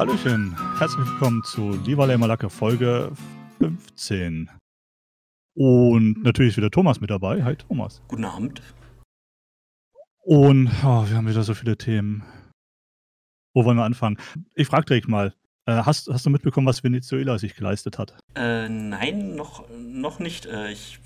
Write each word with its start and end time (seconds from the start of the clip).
Hallöchen, 0.00 0.56
herzlich 0.78 1.06
willkommen 1.06 1.42
zu 1.44 1.72
Lieberlei 1.84 2.16
Malacke 2.16 2.48
Folge 2.48 3.12
15. 3.58 4.48
Und 5.54 6.22
natürlich 6.22 6.52
ist 6.52 6.56
wieder 6.56 6.70
Thomas 6.70 7.02
mit 7.02 7.10
dabei. 7.10 7.44
Hi 7.44 7.54
Thomas. 7.54 8.00
Guten 8.08 8.24
Abend. 8.24 8.62
Und 10.20 10.68
oh, 10.82 11.06
wir 11.06 11.14
haben 11.14 11.28
wieder 11.28 11.42
so 11.42 11.52
viele 11.52 11.76
Themen. 11.76 12.22
Wo 13.52 13.66
wollen 13.66 13.76
wir 13.76 13.84
anfangen? 13.84 14.16
Ich 14.54 14.68
frage 14.68 14.86
direkt 14.86 15.06
mal, 15.06 15.34
äh, 15.66 15.82
hast, 15.82 16.08
hast 16.08 16.24
du 16.24 16.30
mitbekommen, 16.30 16.66
was 16.66 16.82
Venezuela 16.82 17.38
sich 17.38 17.54
geleistet 17.54 17.98
hat? 17.98 18.16
Äh, 18.34 18.70
nein, 18.70 19.36
noch, 19.36 19.68
noch 19.68 20.18
nicht. 20.18 20.46
Äh, 20.46 20.72
ich 20.72 20.98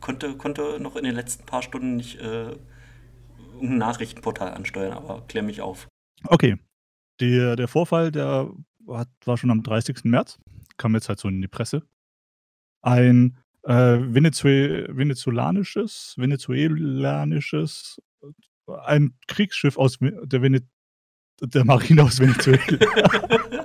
konnte, 0.00 0.38
konnte 0.38 0.80
noch 0.80 0.96
in 0.96 1.04
den 1.04 1.14
letzten 1.14 1.44
paar 1.44 1.60
Stunden 1.60 1.96
nicht 1.96 2.18
äh, 2.18 2.56
ein 3.60 3.76
Nachrichtenportal 3.76 4.54
ansteuern, 4.54 4.94
aber 4.94 5.20
klär 5.28 5.42
mich 5.42 5.60
auf. 5.60 5.86
Okay. 6.24 6.56
Der, 7.20 7.56
der 7.56 7.68
Vorfall, 7.68 8.12
der 8.12 8.50
hat, 8.88 9.08
war 9.24 9.36
schon 9.36 9.50
am 9.50 9.62
30. 9.62 10.04
März, 10.04 10.38
kam 10.76 10.94
jetzt 10.94 11.08
halt 11.08 11.18
so 11.18 11.28
in 11.28 11.40
die 11.40 11.48
Presse. 11.48 11.82
Ein 12.82 13.38
äh, 13.62 13.72
Venezue 13.72 14.86
venezolanisches, 14.90 16.14
venezuelanisches, 16.16 18.00
ein 18.84 19.14
Kriegsschiff 19.26 19.76
aus 19.78 19.98
der, 20.00 20.42
Vene 20.42 20.62
der 21.40 21.64
Marine 21.64 22.02
aus 22.04 22.20
Venezuela. 22.20 22.60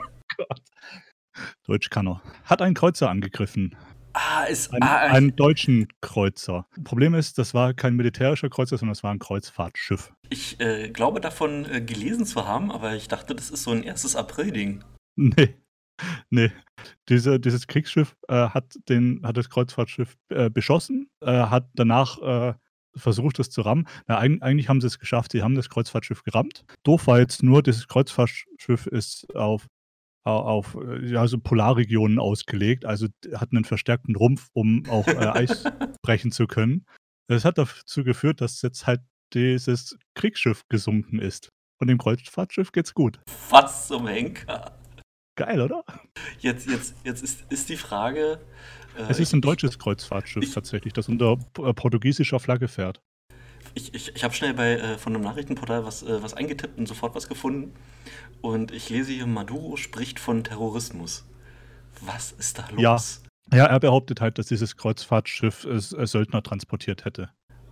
Deutsch 1.66 1.90
kann 1.90 2.08
er. 2.08 2.22
Hat 2.46 2.62
einen 2.62 2.76
Kreuzer 2.76 3.10
angegriffen. 3.10 3.76
Ah, 4.14 4.44
ist 4.44 4.74
Ein, 4.74 4.84
ah, 4.84 4.98
einen 4.98 5.36
deutschen 5.36 5.88
Kreuzer. 6.02 6.68
Problem 6.84 7.14
ist, 7.14 7.38
das 7.38 7.54
war 7.54 7.74
kein 7.74 7.96
militärischer 7.96 8.50
Kreuzer, 8.50 8.78
sondern 8.78 8.94
es 8.94 9.04
war 9.04 9.14
ein 9.14 9.20
Kreuzfahrtschiff. 9.20 10.12
Ich 10.32 10.60
äh, 10.60 10.90
glaube 10.90 11.22
davon 11.22 11.66
äh, 11.72 11.82
gelesen 11.82 12.26
zu 12.26 12.48
haben, 12.48 12.72
aber 12.72 12.96
ich 12.96 13.08
dachte, 13.08 13.36
das 13.36 13.52
ist 13.52 13.64
so 13.64 13.72
ein 13.72 13.88
1. 13.88 14.16
April-Ding. 14.16 14.84
Nee. 15.18 15.56
Nee. 16.32 16.52
Diese, 17.10 17.40
dieses 17.40 17.68
Kriegsschiff 17.68 18.16
äh, 18.28 18.34
hat, 18.34 18.74
den, 18.90 19.22
hat 19.24 19.38
das 19.38 19.50
Kreuzfahrtschiff 19.52 20.18
äh, 20.30 20.50
beschossen, 20.50 21.12
äh, 21.22 21.32
hat 21.32 21.70
danach 21.76 22.18
äh, 22.22 22.54
versucht, 22.96 23.38
es 23.40 23.52
zu 23.52 23.62
rammen. 23.62 23.88
Na, 24.08 24.18
eig 24.18 24.42
eigentlich 24.42 24.68
haben 24.68 24.82
sie 24.82 24.88
es 24.88 24.98
geschafft, 24.98 25.34
sie 25.34 25.44
haben 25.44 25.54
das 25.54 25.70
Kreuzfahrtschiff 25.70 26.24
gerammt. 26.24 26.66
Doof 26.84 27.06
war 27.08 27.20
jetzt 27.20 27.44
nur, 27.44 27.62
dieses 27.62 27.88
Kreuzfahrtschiff 27.88 28.88
ist 28.88 29.36
auf, 29.36 29.68
au- 30.24 30.40
auf 30.40 30.76
äh, 30.76 31.06
ja, 31.06 31.28
so 31.28 31.38
Polarregionen 31.38 32.18
ausgelegt, 32.18 32.86
also 32.86 33.08
hat 33.36 33.50
einen 33.52 33.66
verstärkten 33.66 34.16
Rumpf, 34.16 34.50
um 34.54 34.84
auch 34.90 35.06
Eis 35.08 35.66
brechen 36.02 36.32
zu 36.32 36.48
können. 36.48 36.86
Das 37.28 37.46
hat 37.46 37.58
dazu 37.60 38.04
geführt, 38.04 38.42
dass 38.42 38.62
jetzt 38.64 38.88
halt 38.88 39.02
dieses 39.34 39.98
Kriegsschiff 40.16 40.64
gesunken 40.70 41.20
ist. 41.20 41.50
Und 41.80 41.88
dem 41.88 41.98
Kreuzfahrtschiff 41.98 42.72
geht's 42.72 42.94
gut. 42.94 43.20
Was 43.50 43.88
zum 43.88 44.08
Henker? 44.08 44.78
Geil, 45.36 45.62
oder? 45.62 45.84
Jetzt, 46.40 46.70
jetzt, 46.70 46.94
jetzt 47.04 47.24
ist, 47.24 47.52
ist 47.52 47.70
die 47.70 47.78
Frage. 47.78 48.40
Äh, 48.98 49.04
Es 49.10 49.20
ist 49.20 49.34
ein 49.34 49.42
deutsches 49.42 49.80
Kreuzfahrtschiff 49.80 50.44
ich- 50.44 50.54
tatsächlich, 50.54 50.94
das 50.94 51.08
unter 51.10 51.38
äh, 51.58 51.74
portugiesischer 51.74 52.40
Flagge 52.40 52.68
fährt. 52.68 53.02
Ich, 53.74 53.94
ich, 53.94 54.14
ich 54.16 54.24
habe 54.24 54.34
schnell 54.34 54.54
bei 54.54 54.74
äh, 54.74 54.98
von 54.98 55.16
einem 55.16 55.24
Nachrichtenportal 55.24 55.86
was, 55.86 56.04
äh, 56.04 56.22
was 56.22 56.34
eingetippt 56.34 56.78
und 56.78 56.88
sofort 56.88 57.16
was 57.16 57.28
gefunden. 57.30 57.74
Und 58.42 58.72
ich 58.72 58.90
lese 58.90 59.14
hier, 59.14 59.26
Maduro 59.28 59.78
spricht 59.78 60.20
von 60.20 60.44
Terrorismus. 60.44 61.26
Was 62.02 62.32
ist 62.34 62.60
da 62.60 62.68
Ja. 62.78 62.94
los? 62.94 63.24
Ja, 63.54 63.66
er 63.66 63.80
behauptet 63.80 64.22
halt, 64.22 64.38
dass 64.38 64.48
dieses 64.48 64.76
Kreuzfahrtschiff 64.78 65.66
äh, 65.66 65.80
Söldner 66.06 66.44
transportiert 66.44 67.06
hätte. 67.06 67.30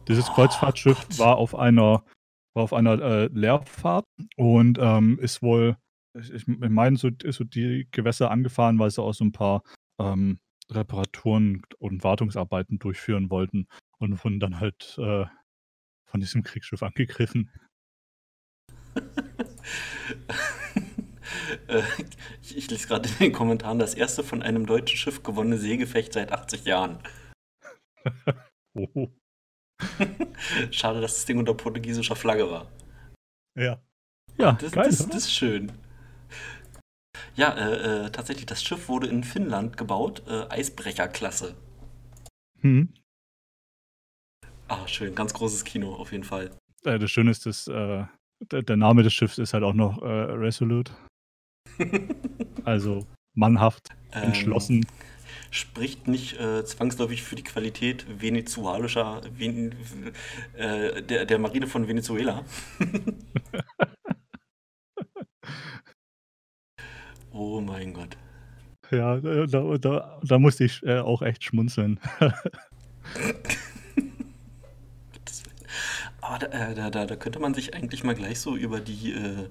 Dieses 0.09 0.27
Oh 0.29 0.33
Kreuzfahrtschiff 0.33 1.07
Gott. 1.07 1.19
war 1.19 1.37
auf 1.37 1.55
einer, 1.55 2.03
war 2.55 2.63
auf 2.63 2.73
einer 2.73 2.99
äh, 2.99 3.25
Leerfahrt 3.27 4.05
und 4.35 4.79
ähm, 4.81 5.19
ist 5.19 5.41
wohl, 5.43 5.77
ich, 6.19 6.33
ich 6.33 6.47
meine, 6.47 6.97
so, 6.97 7.09
so 7.29 7.43
die 7.43 7.87
Gewässer 7.91 8.31
angefahren, 8.31 8.79
weil 8.79 8.89
sie 8.89 9.01
auch 9.01 9.13
so 9.13 9.23
ein 9.23 9.31
paar 9.31 9.61
ähm, 9.99 10.39
Reparaturen 10.71 11.61
und 11.77 12.03
Wartungsarbeiten 12.03 12.79
durchführen 12.79 13.29
wollten 13.29 13.67
und 13.99 14.23
wurden 14.23 14.39
dann 14.39 14.59
halt 14.59 14.97
äh, 14.97 15.25
von 16.05 16.19
diesem 16.19 16.43
Kriegsschiff 16.43 16.83
angegriffen. 16.83 17.51
Äh, 21.67 21.83
ich, 22.41 22.57
ich 22.57 22.69
lese 22.69 22.87
gerade 22.87 23.07
in 23.07 23.15
den 23.19 23.31
Kommentaren 23.31 23.79
das 23.79 23.93
erste 23.93 24.23
von 24.23 24.41
einem 24.41 24.65
deutschen 24.65 24.97
Schiff 24.97 25.23
gewonnene 25.23 25.57
Seegefecht 25.57 26.13
seit 26.13 26.31
80 26.31 26.65
Jahren. 26.65 26.99
Oh. 28.75 29.09
Schade, 30.71 31.01
dass 31.01 31.15
das 31.15 31.25
Ding 31.25 31.37
unter 31.37 31.53
portugiesischer 31.53 32.15
Flagge 32.15 32.49
war. 32.49 32.71
Ja. 33.57 33.81
Ja, 34.37 34.53
Das, 34.53 34.71
geil. 34.71 34.85
das, 34.85 35.07
das 35.07 35.15
ist 35.15 35.33
schön. 35.33 35.71
Ja, 37.35 37.53
äh, 37.57 38.05
äh, 38.05 38.09
tatsächlich, 38.11 38.45
das 38.45 38.63
Schiff 38.63 38.87
wurde 38.89 39.07
in 39.07 39.23
Finnland 39.23 39.77
gebaut, 39.77 40.23
äh, 40.27 40.47
Eisbrecherklasse. 40.49 41.55
Hm. 42.61 42.93
Ah, 44.67 44.87
schön, 44.87 45.15
ganz 45.15 45.33
großes 45.33 45.63
Kino 45.65 45.95
auf 45.95 46.11
jeden 46.11 46.23
Fall. 46.23 46.51
Äh, 46.85 46.99
das 46.99 47.09
Schöne 47.11 47.31
ist, 47.31 47.45
dass, 47.45 47.67
äh, 47.67 48.05
der, 48.51 48.61
der 48.61 48.77
Name 48.77 49.03
des 49.03 49.13
Schiffs 49.13 49.37
ist 49.37 49.53
halt 49.53 49.63
auch 49.63 49.73
noch 49.73 50.01
äh, 50.01 50.05
Resolute. 50.07 50.91
Also 52.65 53.07
mannhaft, 53.35 53.89
Ähm, 54.11 54.23
entschlossen. 54.25 54.85
Spricht 55.51 56.07
nicht 56.07 56.39
äh, 56.39 56.63
zwangsläufig 56.63 57.23
für 57.23 57.35
die 57.35 57.43
Qualität 57.43 58.05
venezualischer 58.21 59.21
Ven 59.37 59.75
äh, 60.55 61.01
der, 61.01 61.25
der 61.25 61.39
Marine 61.39 61.67
von 61.67 61.87
Venezuela. 61.87 62.45
oh 67.31 67.61
mein 67.61 67.93
Gott. 67.93 68.17
Ja, 68.91 69.17
äh, 69.17 69.47
da, 69.47 69.77
da, 69.77 70.19
da 70.23 70.39
musste 70.39 70.63
ich 70.65 70.83
äh, 70.83 70.99
auch 70.99 71.21
echt 71.21 71.43
schmunzeln. 71.43 71.99
Aber 76.21 76.39
da, 76.39 76.47
äh, 76.47 76.75
da, 76.75 76.89
da, 76.89 77.05
da 77.05 77.15
könnte 77.15 77.39
man 77.39 77.53
sich 77.53 77.73
eigentlich 77.73 78.03
mal 78.03 78.15
gleich 78.15 78.39
so 78.39 78.55
über 78.55 78.79
die 78.79 79.13
äh, 79.13 79.47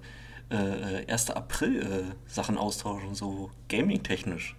äh, 0.50 1.06
1. 1.10 1.30
April-Sachen 1.30 2.56
austauschen, 2.56 3.14
so 3.14 3.50
gaming-technisch. 3.68 4.54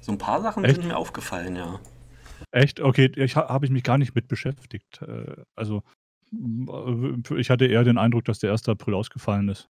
So 0.00 0.12
ein 0.12 0.18
paar 0.18 0.40
Sachen 0.40 0.64
Echt? 0.64 0.76
sind 0.76 0.86
mir 0.86 0.96
aufgefallen, 0.96 1.56
ja. 1.56 1.80
Echt? 2.52 2.80
Okay, 2.80 3.12
ich 3.16 3.36
ha, 3.36 3.48
habe 3.48 3.66
ich 3.66 3.70
mich 3.70 3.82
gar 3.82 3.98
nicht 3.98 4.14
mit 4.14 4.28
beschäftigt. 4.28 5.00
Äh, 5.02 5.42
also 5.56 5.82
ich 7.36 7.50
hatte 7.50 7.66
eher 7.66 7.84
den 7.84 7.98
Eindruck, 7.98 8.24
dass 8.24 8.38
der 8.38 8.52
1. 8.52 8.68
April 8.68 8.94
ausgefallen 8.94 9.48
ist. 9.48 9.68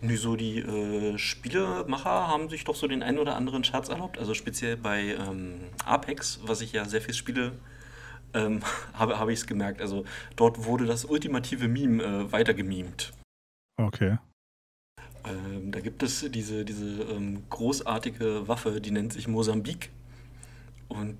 Nee, 0.00 0.16
so 0.16 0.36
die 0.36 0.58
äh, 0.58 1.16
Spielemacher 1.18 2.28
haben 2.28 2.48
sich 2.48 2.64
doch 2.64 2.74
so 2.74 2.86
den 2.86 3.02
einen 3.02 3.18
oder 3.18 3.36
anderen 3.36 3.64
Scherz 3.64 3.88
erlaubt. 3.88 4.18
Also 4.18 4.34
speziell 4.34 4.76
bei 4.76 5.14
ähm, 5.14 5.60
Apex, 5.84 6.40
was 6.44 6.60
ich 6.60 6.72
ja 6.72 6.84
sehr 6.84 7.00
viel 7.00 7.14
spiele, 7.14 7.52
ähm, 8.34 8.60
habe, 8.94 9.18
habe 9.18 9.32
ich 9.32 9.40
es 9.40 9.46
gemerkt. 9.46 9.80
Also 9.80 10.04
dort 10.36 10.64
wurde 10.64 10.86
das 10.86 11.04
ultimative 11.04 11.68
Meme 11.68 12.02
äh, 12.02 12.32
weitergemimt. 12.32 13.12
Okay. 13.76 14.18
Ähm, 15.26 15.72
da 15.72 15.80
gibt 15.80 16.02
es 16.02 16.24
diese, 16.30 16.64
diese 16.64 17.02
ähm, 17.04 17.42
großartige 17.50 18.46
Waffe, 18.48 18.80
die 18.80 18.90
nennt 18.90 19.12
sich 19.12 19.26
Mosambik. 19.28 19.90
Und 20.88 21.16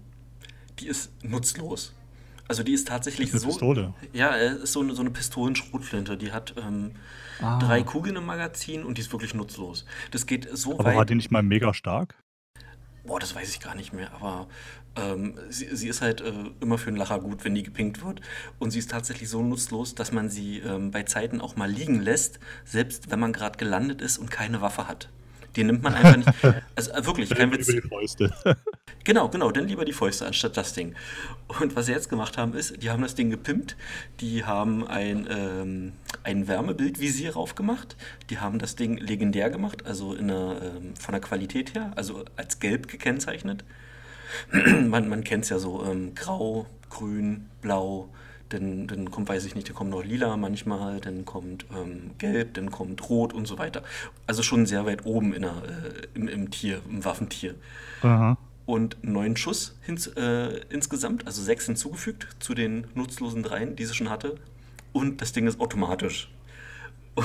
die 0.79 0.89
ist 0.89 1.11
nutzlos. 1.25 1.95
Also 2.47 2.63
die 2.63 2.73
ist 2.75 2.89
tatsächlich 2.89 3.29
Ist 3.29 3.35
eine 3.35 3.41
so. 3.41 3.49
Pistole. 3.49 3.95
Ja, 4.13 4.37
es 4.37 4.65
ist 4.65 4.73
so 4.73 4.81
eine, 4.81 4.95
so 4.95 5.01
eine 5.01 5.11
Pistolenschrotflinte. 5.11 6.17
Die 6.19 6.33
hat 6.33 6.55
ähm, 6.59 6.93
Ah. 7.41 7.59
drei 7.59 7.83
Kugeln 7.83 8.15
im 8.15 8.27
Magazin 8.27 8.85
und 8.85 8.97
die 8.97 9.03
ist 9.03 9.11
wirklich 9.11 9.35
nutzlos. 9.35 9.85
Das 10.13 10.25
geht 10.27 10.49
so 10.57 10.75
Aber 10.75 10.85
war 10.85 10.95
weit. 10.97 11.11
die 11.11 11.17
nicht 11.17 11.33
mal 11.33 11.43
mega 11.43 11.75
stark? 11.75 12.15
Boah, 13.05 13.19
das 13.19 13.35
weiß 13.35 13.51
ich 13.51 13.59
gar 13.61 13.75
nicht 13.75 13.93
mehr, 13.93 14.13
aber 14.15 14.47
ähm, 14.97 15.35
sie, 15.49 15.75
sie 15.75 15.89
ist 15.89 16.03
halt 16.03 16.21
äh, 16.21 16.33
immer 16.61 16.79
für 16.79 16.89
einen 16.89 16.97
Lacher 16.97 17.21
gut, 17.21 17.45
wenn 17.45 17.55
die 17.55 17.63
gepinkt 17.63 18.05
wird. 18.05 18.21
Und 18.59 18.71
sie 18.71 18.79
ist 18.79 18.91
tatsächlich 18.91 19.29
so 19.29 19.43
nutzlos, 19.43 19.95
dass 19.95 20.13
man 20.13 20.29
sie 20.29 20.59
ähm, 20.59 20.91
bei 20.91 21.03
Zeiten 21.03 21.41
auch 21.41 21.57
mal 21.57 21.71
liegen 21.71 22.01
lässt, 22.01 22.39
selbst 22.65 23.11
wenn 23.11 23.21
man 23.21 23.33
gerade 23.33 23.59
gelandet 23.59 24.01
ist 24.01 24.19
und 24.19 24.31
keine 24.31 24.61
Waffe 24.61 24.89
hat. 24.89 25.09
Die 25.57 25.65
nimmt 25.65 25.83
man 25.83 25.95
einfach 25.95 26.17
nicht. 26.17 26.29
Also 26.77 26.93
äh, 26.93 27.07
wirklich, 27.07 27.31
kein 27.31 27.53
Witz. 27.53 27.67
die 27.67 27.81
Fäuste. 27.81 28.33
Genau, 29.05 29.29
genau, 29.29 29.51
dann 29.51 29.69
lieber 29.69 29.85
die 29.85 29.93
Fäuste 29.93 30.27
anstatt 30.27 30.57
das 30.57 30.73
Ding. 30.73 30.95
Und 31.61 31.77
was 31.77 31.85
sie 31.85 31.93
jetzt 31.93 32.09
gemacht 32.09 32.39
haben, 32.39 32.55
ist, 32.55 32.83
die 32.83 32.89
haben 32.89 33.03
das 33.03 33.15
Ding 33.15 33.29
gepimpt, 33.29 33.77
die 34.21 34.45
haben 34.45 34.87
ein, 34.87 35.29
ähm, 35.31 35.93
ein 36.23 36.49
Wärmebildvisier 36.49 37.35
raufgemacht, 37.35 37.97
die 38.31 38.39
haben 38.39 38.59
das 38.59 38.77
Ding 38.77 38.97
legendär 38.97 39.51
gemacht, 39.51 39.85
also 39.85 40.15
in 40.15 40.31
einer, 40.31 40.63
ähm, 40.63 40.97
von 40.97 41.13
der 41.13 41.21
Qualität 41.21 41.75
her, 41.75 41.93
also 41.97 42.25
als 42.37 42.61
gelb 42.61 42.89
gekennzeichnet. 42.89 43.63
man 44.89 45.09
man 45.09 45.25
kennt 45.25 45.45
es 45.45 45.51
ja 45.51 45.59
so, 45.59 45.85
ähm, 45.85 46.15
grau, 46.15 46.67
grün, 46.91 47.49
blau, 47.61 48.09
dann, 48.49 48.87
dann 48.87 49.11
kommt, 49.11 49.29
weiß 49.29 49.45
ich 49.45 49.55
nicht, 49.55 49.69
dann 49.69 49.75
kommt 49.75 49.91
noch 49.91 50.05
lila 50.05 50.37
manchmal, 50.37 51.01
dann 51.01 51.25
kommt 51.25 51.67
ähm, 51.75 52.13
gelb, 52.19 52.55
dann 52.55 52.71
kommt 52.71 53.09
rot 53.09 53.33
und 53.33 53.47
so 53.47 53.59
weiter. 53.59 53.83
Also 54.27 54.43
schon 54.43 54.67
sehr 54.67 54.87
weit 54.87 55.05
oben 55.05 55.33
in 55.33 55.43
der, 55.43 55.51
äh, 55.53 56.07
im, 56.15 56.29
im 56.29 56.51
Tier, 56.51 56.81
im 56.89 57.05
Waffentier 57.05 57.55
Aha. 58.03 58.37
und 58.67 58.97
neun 59.03 59.37
Schuss 59.37 59.77
hins, 59.83 60.07
äh, 60.09 60.61
insgesamt, 60.71 61.27
also 61.27 61.43
sechs 61.43 61.67
hinzugefügt 61.67 62.29
zu 62.39 62.55
den 62.55 62.87
nutzlosen 62.95 63.43
dreien, 63.43 63.77
die 63.77 63.85
sie 63.85 63.95
schon 63.95 64.11
hatte. 64.11 64.37
Und 64.93 65.21
das 65.21 65.33
Ding 65.33 65.47
ist 65.47 65.61
automatisch. 65.61 66.31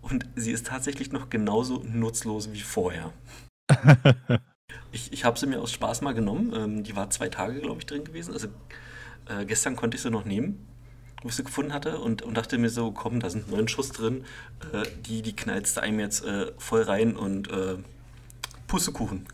Und 0.00 0.26
sie 0.36 0.52
ist 0.52 0.68
tatsächlich 0.68 1.12
noch 1.12 1.28
genauso 1.28 1.84
nutzlos 1.84 2.50
wie 2.52 2.60
vorher. 2.60 3.12
ich 4.92 5.12
ich 5.12 5.24
habe 5.24 5.38
sie 5.38 5.46
mir 5.46 5.60
aus 5.60 5.72
Spaß 5.72 6.02
mal 6.02 6.14
genommen. 6.14 6.52
Ähm, 6.54 6.84
die 6.84 6.96
war 6.96 7.10
zwei 7.10 7.28
Tage, 7.28 7.60
glaube 7.60 7.78
ich, 7.80 7.86
drin 7.86 8.04
gewesen. 8.04 8.32
Also 8.32 8.48
äh, 9.28 9.44
gestern 9.44 9.76
konnte 9.76 9.96
ich 9.96 10.02
sie 10.02 10.10
noch 10.10 10.24
nehmen, 10.24 10.66
wo 11.22 11.28
ich 11.28 11.34
sie 11.34 11.44
gefunden 11.44 11.72
hatte. 11.72 11.98
Und, 11.98 12.22
und 12.22 12.36
dachte 12.36 12.58
mir 12.58 12.70
so, 12.70 12.92
komm, 12.92 13.20
da 13.20 13.30
sind 13.30 13.50
neun 13.50 13.68
Schuss 13.68 13.90
drin. 13.90 14.24
Äh, 14.72 14.84
die, 15.06 15.22
die 15.22 15.36
knallst 15.36 15.78
einem 15.78 16.00
jetzt 16.00 16.24
äh, 16.24 16.52
voll 16.58 16.82
rein 16.82 17.16
und 17.16 17.50
äh, 17.50 17.76
Pussekuchen. 18.66 19.26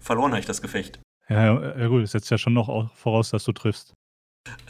Verloren 0.00 0.32
habe 0.32 0.40
ich 0.40 0.46
das 0.46 0.62
Gefecht. 0.62 1.00
Ja, 1.28 1.78
ja, 1.78 1.86
gut, 1.88 2.02
das 2.02 2.12
setzt 2.12 2.30
ja 2.30 2.36
schon 2.36 2.52
noch 2.52 2.92
voraus, 2.94 3.30
dass 3.30 3.44
du 3.44 3.52
triffst. 3.52 3.94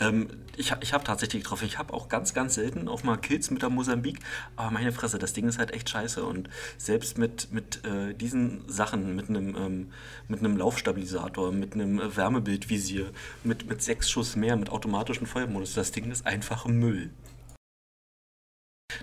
Ähm, 0.01 0.29
ich 0.57 0.73
ich 0.81 0.93
habe 0.93 1.05
tatsächlich 1.05 1.43
getroffen. 1.43 1.67
Ich 1.67 1.79
habe 1.79 1.93
auch 1.93 2.09
ganz, 2.09 2.35
ganz 2.35 2.55
selten 2.55 2.89
auch 2.89 3.03
mal 3.03 3.17
Kills 3.17 3.51
mit 3.51 3.63
der 3.63 3.71
Mosambik. 3.71 4.21
Aber 4.57 4.71
meine 4.71 4.93
Fresse, 4.93 5.19
das 5.19 5.33
Ding 5.33 5.49
ist 5.49 5.59
halt 5.59 5.73
echt 5.73 5.89
scheiße. 5.89 6.25
Und 6.25 6.49
selbst 6.79 7.19
mit, 7.19 7.53
mit 7.53 7.85
äh, 7.85 8.15
diesen 8.15 8.69
Sachen, 8.69 9.17
mit 9.17 9.29
einem 9.29 9.57
ähm, 9.57 9.93
mit 10.29 10.41
einem 10.41 10.57
Laufstabilisator, 10.57 11.53
mit 11.53 11.75
einem 11.75 12.01
äh, 12.01 12.17
Wärmebildvisier, 12.17 13.11
mit, 13.43 13.69
mit 13.69 13.83
sechs 13.83 14.11
Schuss 14.11 14.37
mehr, 14.37 14.57
mit 14.57 14.71
automatischem 14.71 15.27
Feuermodus, 15.27 15.75
das 15.75 15.93
Ding 15.93 16.11
ist 16.11 16.27
einfach 16.27 16.67
Müll. 16.67 17.11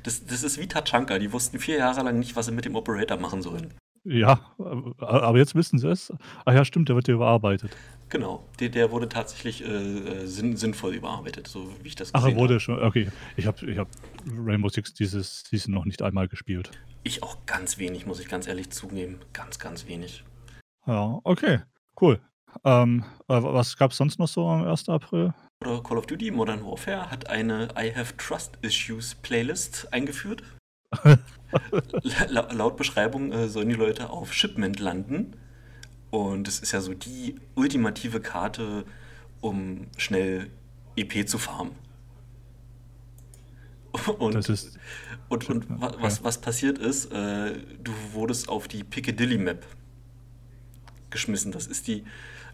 Das, 0.03 0.25
das 0.25 0.43
ist 0.43 0.57
wie 0.57 0.67
Tachanka. 0.67 1.19
Die 1.19 1.33
wussten 1.33 1.59
vier 1.59 1.77
Jahre 1.77 2.03
lang 2.03 2.19
nicht, 2.19 2.35
was 2.35 2.45
sie 2.45 2.51
mit 2.51 2.65
dem 2.65 2.75
Operator 2.75 3.17
machen 3.17 3.41
sollen. 3.41 3.73
Ja, 4.03 4.39
aber 4.57 5.37
jetzt 5.37 5.53
wissen 5.53 5.77
sie 5.77 5.89
es. 5.89 6.11
Ach 6.45 6.53
ja, 6.53 6.65
stimmt, 6.65 6.89
der 6.89 6.95
wird 6.95 7.07
ja 7.07 7.13
überarbeitet. 7.13 7.75
Genau, 8.11 8.45
der, 8.59 8.67
der 8.67 8.91
wurde 8.91 9.07
tatsächlich 9.07 9.63
äh, 9.63 9.67
äh 9.67 10.27
sinn, 10.27 10.57
sinnvoll 10.57 10.93
überarbeitet, 10.93 11.47
so 11.47 11.73
wie 11.81 11.87
ich 11.87 11.95
das 11.95 12.11
gesehen 12.11 12.21
habe. 12.21 12.33
Ach, 12.33 12.35
er 12.35 12.41
wurde 12.41 12.53
habe. 12.55 12.59
schon, 12.59 12.83
okay. 12.83 13.09
Ich 13.37 13.47
habe 13.47 13.65
ich 13.65 13.77
hab 13.77 13.87
Rainbow 14.29 14.67
Six 14.67 14.93
dieses 14.93 15.45
Season 15.49 15.73
noch 15.73 15.85
nicht 15.85 16.01
einmal 16.01 16.27
gespielt. 16.27 16.71
Ich 17.03 17.23
auch 17.23 17.37
ganz 17.45 17.77
wenig, 17.77 18.05
muss 18.05 18.19
ich 18.19 18.27
ganz 18.27 18.47
ehrlich 18.47 18.69
zugeben. 18.69 19.21
Ganz, 19.31 19.59
ganz 19.59 19.87
wenig. 19.87 20.25
Ja, 20.85 21.21
okay, 21.23 21.61
cool. 22.01 22.19
Ähm, 22.65 23.05
äh, 23.29 23.41
was 23.41 23.77
gab 23.77 23.91
es 23.91 23.97
sonst 23.97 24.19
noch 24.19 24.27
so 24.27 24.45
am 24.45 24.67
1. 24.67 24.89
April? 24.89 25.33
Call 25.61 25.97
of 25.97 26.05
Duty 26.05 26.31
Modern 26.31 26.65
Warfare 26.65 27.09
hat 27.09 27.29
eine 27.29 27.69
I 27.79 27.95
Have 27.95 28.17
Trust 28.17 28.57
Issues 28.61 29.15
Playlist 29.15 29.87
eingeführt. 29.93 30.43
La 32.03 32.51
laut 32.51 32.75
Beschreibung 32.75 33.31
äh, 33.31 33.47
sollen 33.47 33.69
die 33.69 33.75
Leute 33.75 34.09
auf 34.09 34.33
Shipment 34.33 34.81
landen. 34.81 35.37
Und 36.11 36.47
es 36.47 36.59
ist 36.59 36.71
ja 36.73 36.81
so 36.81 36.93
die 36.93 37.39
ultimative 37.55 38.19
Karte, 38.21 38.85
um 39.39 39.87
schnell 39.97 40.51
EP 40.95 41.27
zu 41.27 41.37
farmen. 41.37 41.73
Und, 44.19 44.35
ist, 44.35 44.79
und, 45.27 45.49
und 45.49 45.69
okay. 45.69 45.97
was, 45.99 46.23
was 46.23 46.39
passiert 46.39 46.77
ist, 46.77 47.11
äh, 47.11 47.59
du 47.83 47.91
wurdest 48.13 48.47
auf 48.47 48.69
die 48.69 48.85
Piccadilly 48.85 49.37
Map 49.37 49.65
geschmissen. 51.09 51.51
Das 51.51 51.67
ist 51.67 51.89
die 51.89 52.05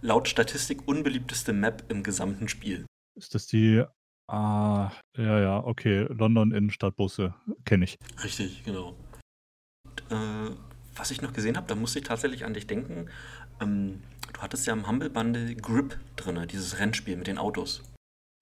laut 0.02 0.28
Statistik 0.28 0.88
unbeliebteste 0.88 1.54
Map 1.54 1.84
im 1.90 2.02
gesamten 2.02 2.48
Spiel. 2.48 2.88
Ist 3.16 3.36
das 3.36 3.46
die 3.46 3.84
Ah, 4.30 4.92
ja, 5.18 5.40
ja, 5.40 5.64
okay. 5.64 6.06
London 6.10 6.52
Innenstadtbusse 6.52 7.34
kenne 7.64 7.86
ich. 7.86 7.98
Richtig, 8.24 8.64
genau. 8.66 8.96
äh, 10.10 10.52
was 10.96 11.12
ich 11.12 11.22
noch 11.22 11.32
gesehen 11.32 11.56
habe, 11.56 11.68
da 11.68 11.76
musste 11.76 12.00
ich 12.00 12.06
tatsächlich 12.06 12.44
an 12.44 12.54
dich 12.54 12.68
denken. 12.68 13.10
Ähm, 13.60 14.02
du 14.34 14.42
hattest 14.42 14.68
ja 14.68 14.74
im 14.74 14.88
Humble 14.88 15.10
Bundle 15.10 15.56
Grip 15.56 16.00
drin, 16.16 16.48
dieses 16.48 16.80
Rennspiel 16.80 17.18
mit 17.18 17.28
den 17.28 17.38
Autos. 17.38 17.84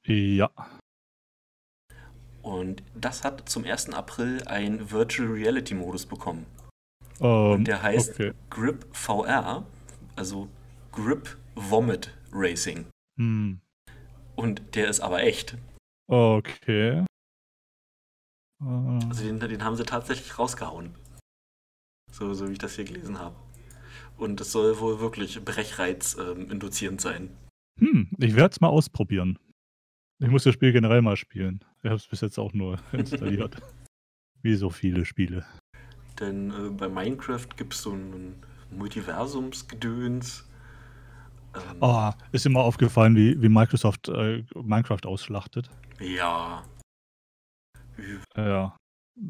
Ja. 0.08 0.50
Und 2.42 2.84
das 2.94 3.24
hat 3.24 3.50
zum 3.50 3.64
1. 3.64 3.90
April 3.90 4.44
einen 4.48 4.92
Virtual 4.92 5.28
Reality 5.30 5.74
Modus 5.74 6.06
bekommen. 6.06 6.46
Um, 7.20 7.52
Und 7.52 7.58
ähm, 7.60 7.66
der 7.66 7.82
heißt 7.82 8.12
okay. 8.12 8.34
Grip 8.50 8.86
VR, 8.94 9.66
also 10.16 10.50
Grip 10.92 11.38
Vomit 11.56 12.14
Racing. 12.32 12.86
Hm. 13.18 13.62
Und 14.36 14.76
der 14.76 14.90
ist 14.90 15.00
aber 15.00 15.24
echt. 15.24 15.58
Okay. 16.08 17.06
Also 18.60 19.24
den, 19.24 19.40
den 19.40 19.64
haben 19.64 19.76
sie 19.76 19.86
tatsächlich 19.86 20.38
rausgehauen. 20.38 20.94
So, 22.12 22.34
so 22.34 22.48
wie 22.48 22.54
ich 22.54 22.60
das 22.60 22.76
hier 22.76 22.86
gelesen 22.86 23.20
habe. 23.20 23.36
Und 24.18 24.40
es 24.42 24.52
soll 24.52 24.80
wohl 24.80 25.00
wirklich 25.00 25.44
Brechreiz 25.44 26.18
ähm, 26.20 26.50
induzierend 26.50 27.02
sein. 27.02 27.30
Hm, 27.80 28.10
ich 28.18 28.36
werde 28.36 28.52
es 28.54 28.62
mal 28.62 28.70
ausprobieren. 28.70 29.38
Ich 30.20 30.30
muss 30.30 30.44
das 30.44 30.54
Spiel 30.54 30.72
generell 30.72 31.02
mal 31.02 31.18
spielen. 31.18 31.64
Ich 31.84 31.86
habe 31.86 31.96
es 31.96 32.08
bis 32.08 32.22
jetzt 32.22 32.40
auch 32.40 32.54
nur 32.54 32.80
installiert. 32.94 33.58
wie 34.46 34.56
so 34.56 34.70
viele 34.70 35.06
Spiele. 35.06 35.46
Denn 36.20 36.52
äh, 36.52 36.70
bei 36.70 36.88
Minecraft 36.88 37.48
gibt 37.58 37.74
es 37.74 37.82
so 37.82 37.92
ein 37.92 38.36
Multiversumsgedöns. 38.72 40.48
Ähm, 41.56 41.78
oh, 41.82 42.12
ist 42.32 42.46
immer 42.46 42.62
aufgefallen, 42.62 43.16
wie, 43.16 43.42
wie 43.42 43.50
Microsoft 43.50 44.08
äh, 44.08 44.44
Minecraft 44.56 45.06
ausschlachtet. 45.06 45.70
Ja. 46.00 46.64
Ja. 48.38 48.78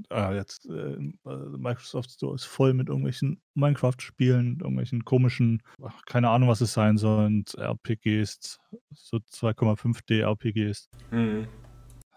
Ah, 0.09 0.33
jetzt 0.33 0.65
äh, 0.65 0.97
Microsoft 1.25 2.11
Store 2.11 2.33
ist 2.35 2.45
voll 2.45 2.73
mit 2.73 2.87
irgendwelchen 2.87 3.41
Minecraft-Spielen, 3.53 4.59
irgendwelchen 4.59 5.05
komischen, 5.05 5.61
keine 6.07 6.29
Ahnung, 6.29 6.49
was 6.49 6.61
es 6.61 6.73
sein 6.73 6.97
soll, 6.97 7.25
und 7.25 7.53
RPGs, 7.55 8.59
so 8.91 9.17
2,5D 9.17 10.21
RPGs. 10.21 10.89
Mhm. 11.11 11.47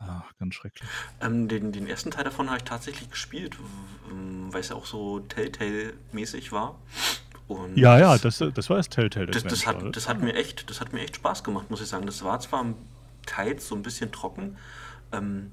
Ach, 0.00 0.32
ganz 0.38 0.54
schrecklich. 0.54 0.88
Ähm, 1.20 1.48
den, 1.48 1.72
den 1.72 1.86
ersten 1.86 2.10
Teil 2.10 2.24
davon 2.24 2.48
habe 2.48 2.58
ich 2.58 2.64
tatsächlich 2.64 3.10
gespielt, 3.10 3.58
weil 4.50 4.60
es 4.60 4.68
ja 4.68 4.76
auch 4.76 4.86
so 4.86 5.20
Telltale-mäßig 5.20 6.52
war. 6.52 6.78
Und 7.48 7.76
ja, 7.76 7.98
ja, 7.98 8.16
das, 8.18 8.38
das 8.38 8.70
war 8.70 8.76
das 8.76 8.88
Telltale. 8.88 9.26
Das, 9.26 9.42
das, 9.42 9.66
hat, 9.66 9.96
das, 9.96 10.08
hat 10.08 10.20
mir 10.20 10.34
echt, 10.34 10.70
das 10.70 10.80
hat 10.80 10.92
mir 10.92 11.00
echt 11.00 11.16
Spaß 11.16 11.42
gemacht, 11.42 11.70
muss 11.70 11.80
ich 11.80 11.88
sagen. 11.88 12.06
Das 12.06 12.22
war 12.22 12.38
zwar 12.40 12.64
teils 13.26 13.66
so 13.66 13.74
ein 13.74 13.82
bisschen 13.82 14.12
trocken, 14.12 14.56
ähm, 15.12 15.50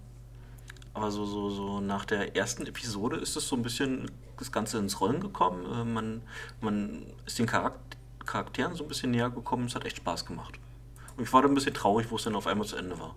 aber 0.96 1.12
so, 1.12 1.26
so, 1.26 1.50
so 1.50 1.82
nach 1.82 2.06
der 2.06 2.36
ersten 2.36 2.66
Episode 2.66 3.18
ist 3.18 3.36
es 3.36 3.48
so 3.48 3.56
ein 3.56 3.62
bisschen 3.62 4.10
das 4.38 4.52
Ganze 4.52 4.80
ins 4.80 5.00
Rollen 5.02 5.20
gekommen. 5.20 5.66
Äh, 5.66 5.84
man, 5.84 6.22
man 6.62 7.06
ist 7.26 7.38
den 7.38 7.46
Charakter 7.46 7.80
Charakteren 8.26 8.74
so 8.74 8.84
ein 8.84 8.88
bisschen 8.88 9.12
näher 9.12 9.30
gekommen. 9.30 9.66
Es 9.66 9.76
hat 9.76 9.86
echt 9.86 9.98
Spaß 9.98 10.26
gemacht. 10.26 10.60
Und 11.16 11.24
ich 11.24 11.32
war 11.32 11.42
dann 11.42 11.52
ein 11.52 11.56
bisschen 11.56 11.74
traurig, 11.74 12.10
wo 12.10 12.16
es 12.16 12.24
dann 12.24 12.36
auf 12.36 12.48
einmal 12.48 12.66
zu 12.66 12.76
Ende 12.76 13.00
war. 13.00 13.16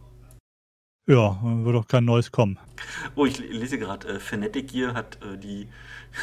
Ja, 1.09 1.41
wird 1.43 1.75
auch 1.75 1.89
kein 1.89 2.05
neues 2.05 2.31
kommen. 2.31 2.59
Oh, 3.15 3.25
ich 3.25 3.39
lese 3.39 3.79
gerade, 3.79 4.07
äh, 4.07 4.21
Fnatic 4.21 4.69
Gear 4.69 4.93
hat 4.93 5.19
äh, 5.23 5.39
die, 5.39 5.69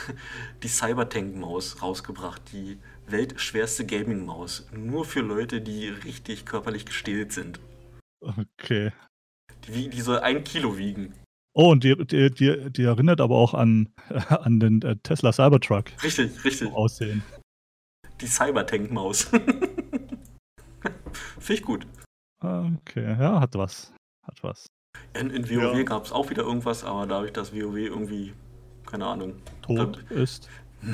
die 0.64 0.68
Cybertank-Maus 0.68 1.82
rausgebracht, 1.82 2.44
die 2.54 2.78
weltschwerste 3.08 3.86
Gaming-Maus. 3.88 4.68
Nur 4.72 5.06
für 5.06 5.22
Leute, 5.22 5.62
die 5.62 5.90
richtig 5.90 6.46
körperlich 6.46 6.86
gestählt 6.86 7.32
sind. 7.32 7.60
Okay. 8.22 8.92
Die, 9.68 9.90
die 9.90 10.02
soll 10.02 10.20
ein 10.20 10.44
Kilo 10.44 10.78
wiegen. 10.78 11.16
Oh, 11.58 11.72
und 11.72 11.86
die, 11.86 11.96
die, 11.96 12.30
die, 12.30 12.70
die 12.70 12.84
erinnert 12.84 13.22
aber 13.22 13.36
auch 13.36 13.54
an, 13.54 13.88
an 14.30 14.60
den 14.60 14.82
äh, 14.82 14.98
Tesla 14.98 15.32
Cybertruck. 15.32 15.86
Richtig, 16.04 16.44
richtig. 16.44 16.68
So 16.68 16.76
aussehen. 16.76 17.24
Die 18.20 18.28
Cybertank-Maus. 18.28 19.24
Finde 21.40 21.54
ich 21.54 21.62
gut. 21.62 21.88
Okay, 22.42 23.16
ja, 23.18 23.40
hat 23.40 23.56
was. 23.56 23.94
Hat 24.24 24.44
was. 24.44 24.68
In, 25.14 25.30
in 25.30 25.50
WoW 25.50 25.78
ja. 25.78 25.84
gab 25.84 26.04
es 26.04 26.12
auch 26.12 26.30
wieder 26.30 26.44
irgendwas, 26.44 26.84
aber 26.84 27.08
dadurch, 27.08 27.32
dass 27.32 27.54
WoW 27.54 27.78
irgendwie, 27.78 28.34
keine 28.86 29.06
Ahnung. 29.06 29.36
Tot 29.62 30.04
da, 30.10 30.16
ist. 30.16 30.50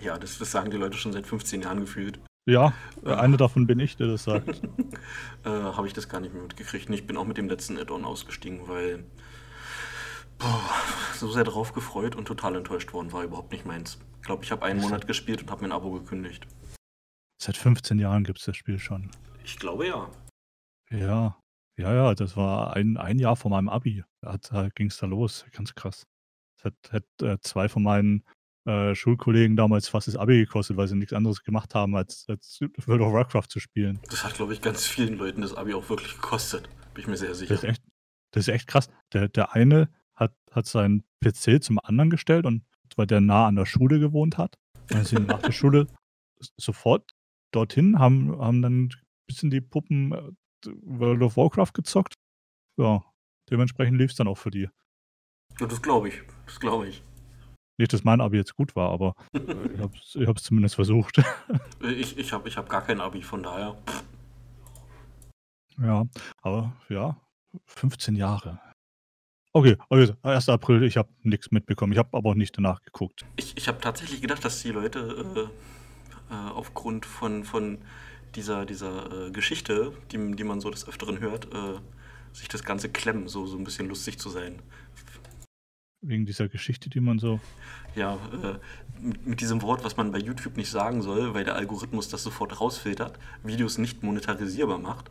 ja, 0.00 0.18
das, 0.18 0.38
das 0.38 0.52
sagen 0.52 0.70
die 0.70 0.76
Leute 0.76 0.96
schon 0.96 1.12
seit 1.12 1.26
15 1.26 1.62
Jahren 1.62 1.80
gefühlt. 1.80 2.20
Ja, 2.48 2.72
eine 3.04 3.36
davon 3.36 3.66
bin 3.66 3.80
ich, 3.80 3.96
der 3.96 4.06
das 4.06 4.22
sagt. 4.22 4.62
äh, 5.44 5.48
Habe 5.48 5.88
ich 5.88 5.94
das 5.94 6.08
gar 6.08 6.20
nicht 6.20 6.32
mehr 6.32 6.44
mitgekriegt. 6.44 6.88
Ich 6.90 7.06
bin 7.06 7.16
auch 7.16 7.26
mit 7.26 7.38
dem 7.38 7.48
letzten 7.48 7.76
Add-on 7.76 8.04
ausgestiegen, 8.04 8.68
weil 8.68 9.04
boah, 10.38 10.70
so 11.14 11.30
sehr 11.30 11.44
drauf 11.44 11.72
gefreut 11.72 12.14
und 12.14 12.26
total 12.26 12.56
enttäuscht 12.56 12.92
worden 12.92 13.12
war 13.12 13.24
überhaupt 13.24 13.52
nicht 13.52 13.66
meins. 13.66 13.98
Ich 14.20 14.26
glaube, 14.26 14.44
ich 14.44 14.50
habe 14.50 14.64
einen 14.64 14.80
Monat 14.80 15.06
gespielt 15.06 15.42
und 15.42 15.50
habe 15.50 15.62
mein 15.62 15.72
Abo 15.72 15.90
gekündigt. 15.92 16.46
Seit 17.40 17.56
15 17.56 17.98
Jahren 17.98 18.24
gibt 18.24 18.38
es 18.38 18.44
das 18.44 18.56
Spiel 18.56 18.78
schon. 18.78 19.10
Ich 19.44 19.58
glaube 19.58 19.86
ja. 19.86 20.10
Ja, 20.90 21.36
ja, 21.78 21.94
ja, 21.94 22.14
das 22.14 22.36
war 22.36 22.74
ein, 22.74 22.96
ein 22.96 23.18
Jahr 23.18 23.36
vor 23.36 23.50
meinem 23.50 23.68
Abi. 23.68 24.04
Da, 24.22 24.36
da 24.50 24.68
ging 24.70 24.88
es 24.88 24.96
da 24.96 25.06
los. 25.06 25.44
Ganz 25.52 25.74
krass. 25.74 26.06
Das 26.56 26.72
hat, 26.72 26.92
hat 26.92 27.22
äh, 27.22 27.38
zwei 27.40 27.68
von 27.68 27.82
meinen 27.82 28.24
äh, 28.66 28.94
Schulkollegen 28.94 29.56
damals 29.56 29.88
fast 29.88 30.08
das 30.08 30.16
Abi 30.16 30.38
gekostet, 30.38 30.76
weil 30.76 30.88
sie 30.88 30.96
nichts 30.96 31.12
anderes 31.12 31.42
gemacht 31.44 31.74
haben, 31.74 31.94
als, 31.94 32.24
als 32.28 32.60
World 32.86 33.02
of 33.02 33.12
Warcraft 33.12 33.48
zu 33.48 33.60
spielen. 33.60 34.00
Das 34.08 34.24
hat, 34.24 34.34
glaube 34.34 34.54
ich, 34.54 34.62
ganz 34.62 34.86
vielen 34.86 35.18
Leuten 35.18 35.42
das 35.42 35.54
Abi 35.54 35.74
auch 35.74 35.88
wirklich 35.88 36.14
gekostet. 36.14 36.68
Bin 36.94 37.02
ich 37.02 37.06
mir 37.06 37.16
sehr 37.16 37.34
sicher. 37.34 37.54
Das 37.54 37.62
ist 37.62 37.68
echt, 37.68 37.82
das 38.32 38.48
ist 38.48 38.54
echt 38.54 38.66
krass. 38.66 38.88
Der, 39.12 39.28
der 39.28 39.52
eine 39.52 39.88
hat, 40.16 40.34
hat 40.50 40.66
seinen 40.66 41.04
PC 41.22 41.62
zum 41.62 41.78
anderen 41.82 42.10
gestellt 42.10 42.46
und 42.46 42.62
weil 42.96 43.06
der 43.06 43.20
nah 43.20 43.46
an 43.46 43.56
der 43.56 43.66
Schule 43.66 44.00
gewohnt 44.00 44.38
hat. 44.38 44.56
Und 44.82 44.94
dann 44.94 45.04
sind 45.04 45.28
nach 45.28 45.42
der 45.42 45.52
Schule 45.52 45.86
sofort 46.56 47.12
dorthin, 47.52 47.98
haben, 47.98 48.38
haben 48.38 48.62
dann 48.62 48.84
ein 48.84 48.92
bisschen 49.26 49.50
die 49.50 49.60
Puppen 49.60 50.12
äh, 50.12 50.32
World 50.82 51.22
of 51.22 51.36
Warcraft 51.36 51.72
gezockt. 51.74 52.14
Ja, 52.78 53.04
dementsprechend 53.50 53.98
lief 53.98 54.10
es 54.10 54.16
dann 54.16 54.28
auch 54.28 54.38
für 54.38 54.50
die. 54.50 54.68
Ja, 55.60 55.66
das 55.66 55.80
glaube 55.82 56.08
ich. 56.08 56.22
Das 56.46 56.60
glaube 56.60 56.88
ich. 56.88 57.02
Nicht, 57.78 57.92
dass 57.92 58.04
mein 58.04 58.20
Abi 58.20 58.38
jetzt 58.38 58.56
gut 58.56 58.74
war, 58.74 58.90
aber 58.90 59.14
äh, 59.32 59.38
ich 59.74 59.80
habe 59.80 59.96
es 59.96 60.14
ich 60.14 60.26
hab's 60.26 60.42
zumindest 60.42 60.74
versucht. 60.74 61.22
Ich, 61.82 62.16
ich 62.16 62.32
habe 62.32 62.48
ich 62.48 62.56
hab 62.56 62.68
gar 62.68 62.82
kein 62.82 63.00
Abi, 63.00 63.22
von 63.22 63.42
daher. 63.42 63.76
ja, 65.78 66.04
aber 66.42 66.74
ja, 66.88 67.20
15 67.66 68.16
Jahre. 68.16 68.60
Okay, 69.56 69.78
also 69.88 70.12
1. 70.22 70.50
April, 70.50 70.82
ich 70.82 70.98
habe 70.98 71.08
nichts 71.22 71.50
mitbekommen. 71.50 71.90
Ich 71.90 71.98
habe 71.98 72.10
aber 72.12 72.28
auch 72.28 72.34
nicht 72.34 72.58
danach 72.58 72.82
geguckt. 72.82 73.24
Ich, 73.36 73.56
ich 73.56 73.68
habe 73.68 73.80
tatsächlich 73.80 74.20
gedacht, 74.20 74.44
dass 74.44 74.60
die 74.60 74.68
Leute 74.68 75.48
äh, 76.30 76.34
äh, 76.34 76.50
aufgrund 76.50 77.06
von, 77.06 77.42
von 77.42 77.78
dieser, 78.34 78.66
dieser 78.66 79.28
äh, 79.28 79.30
Geschichte, 79.30 79.94
die, 80.12 80.36
die 80.36 80.44
man 80.44 80.60
so 80.60 80.68
des 80.68 80.86
Öfteren 80.86 81.20
hört, 81.20 81.46
äh, 81.54 81.78
sich 82.34 82.48
das 82.48 82.64
Ganze 82.64 82.90
klemmen, 82.90 83.28
so, 83.28 83.46
so 83.46 83.56
ein 83.56 83.64
bisschen 83.64 83.88
lustig 83.88 84.18
zu 84.18 84.28
sein. 84.28 84.60
Wegen 86.02 86.26
dieser 86.26 86.50
Geschichte, 86.50 86.90
die 86.90 87.00
man 87.00 87.18
so. 87.18 87.40
Ja, 87.94 88.16
äh, 88.42 88.58
mit, 89.00 89.26
mit 89.26 89.40
diesem 89.40 89.62
Wort, 89.62 89.82
was 89.84 89.96
man 89.96 90.12
bei 90.12 90.18
YouTube 90.18 90.58
nicht 90.58 90.70
sagen 90.70 91.00
soll, 91.00 91.32
weil 91.32 91.44
der 91.44 91.54
Algorithmus 91.54 92.10
das 92.10 92.22
sofort 92.22 92.60
rausfiltert, 92.60 93.18
Videos 93.42 93.78
nicht 93.78 94.02
monetarisierbar 94.02 94.76
macht 94.76 95.08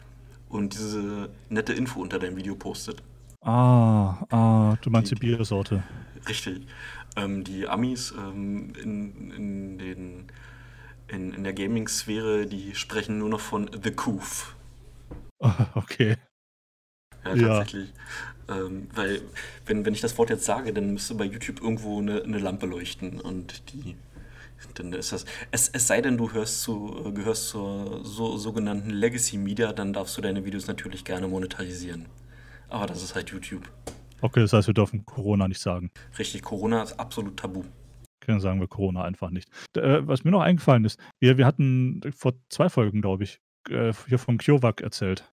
und 0.50 0.75
diese 0.75 1.32
nette 1.50 1.74
Info 1.74 2.00
unter 2.00 2.20
deinem 2.20 2.38
Video 2.38 2.54
postet. 2.54 3.02
Ah, 3.46 4.25
ah, 4.32 4.75
du 4.82 4.90
meinst 4.90 5.12
die, 5.12 5.16
die 5.16 5.20
Biersorte. 5.20 5.84
Richtig. 6.28 6.66
Ähm, 7.16 7.44
die 7.44 7.68
Amis 7.68 8.12
ähm, 8.18 8.74
in, 8.82 9.32
in, 9.32 9.78
den, 9.78 10.32
in, 11.08 11.32
in 11.32 11.44
der 11.44 11.54
Gaming-Sphäre, 11.54 12.48
die 12.48 12.74
sprechen 12.74 13.20
nur 13.20 13.30
noch 13.30 13.40
von 13.40 13.70
The 13.82 13.92
Coof. 13.92 14.56
Okay. 15.75 16.18
Ja, 17.24 17.36
tatsächlich. 17.36 17.94
Ja. 18.48 18.66
Ähm, 18.66 18.88
weil, 18.96 19.22
wenn, 19.68 19.86
wenn 19.86 19.94
ich 19.94 20.02
das 20.02 20.18
Wort 20.18 20.32
jetzt 20.32 20.46
sage, 20.46 20.74
dann 20.74 20.94
müsste 20.94 21.14
bei 21.14 21.25
YouTube 21.25 21.62
irgendwo 21.62 22.00
eine, 22.00 22.24
eine 22.24 22.40
Lampe 22.40 22.66
leuchten 22.66 23.22
und 23.22 23.72
die. 23.74 23.96
Dann 24.75 24.94
ist 24.94 25.12
das. 25.12 25.25
Es, 25.52 25.70
es 25.70 25.86
sei 25.86 26.02
denn, 26.02 26.18
du 26.18 26.32
hörst 26.32 26.62
zu, 26.62 27.12
gehörst 27.14 27.50
zur 27.50 28.04
so, 28.04 28.38
sogenannten 28.38 28.90
Legacy 28.90 29.38
Media, 29.38 29.72
dann 29.74 29.94
darfst 29.94 30.18
du 30.18 30.22
deine 30.22 30.46
Videos 30.46 30.66
natürlich 30.68 31.06
gerne 31.06 31.28
monetarisieren. 31.28 32.08
Aber 32.69 32.86
das 32.86 33.03
ist 33.03 33.15
halt 33.15 33.29
YouTube. 33.29 33.69
Okay, 34.22 34.41
das 34.41 34.53
heißt, 34.53 34.67
wir 34.67 34.74
dürfen 34.74 35.05
Corona 35.05 35.48
nicht 35.48 35.62
sagen. 35.62 35.91
Richtig, 36.17 36.41
Corona 36.41 36.84
ist 36.84 37.00
absolut 37.00 37.38
tabu. 37.38 37.63
Dann 38.25 38.39
sagen 38.39 38.60
wir 38.60 38.67
Corona 38.67 39.03
einfach 39.03 39.29
nicht. 39.29 39.50
Äh, 39.75 40.07
was 40.07 40.24
mir 40.24 40.31
noch 40.31 40.41
eingefallen 40.41 40.86
ist, 40.86 41.00
wir, 41.19 41.38
wir 41.38 41.45
hatten 41.45 42.01
vor 42.15 42.34
zwei 42.50 42.69
Folgen, 42.69 43.01
glaube 43.01 43.24
ich, 43.24 43.39
äh, 43.69 43.93
hier 44.07 44.17
von 44.17 44.38
CureVac 44.38 44.81
erzählt. 44.81 45.31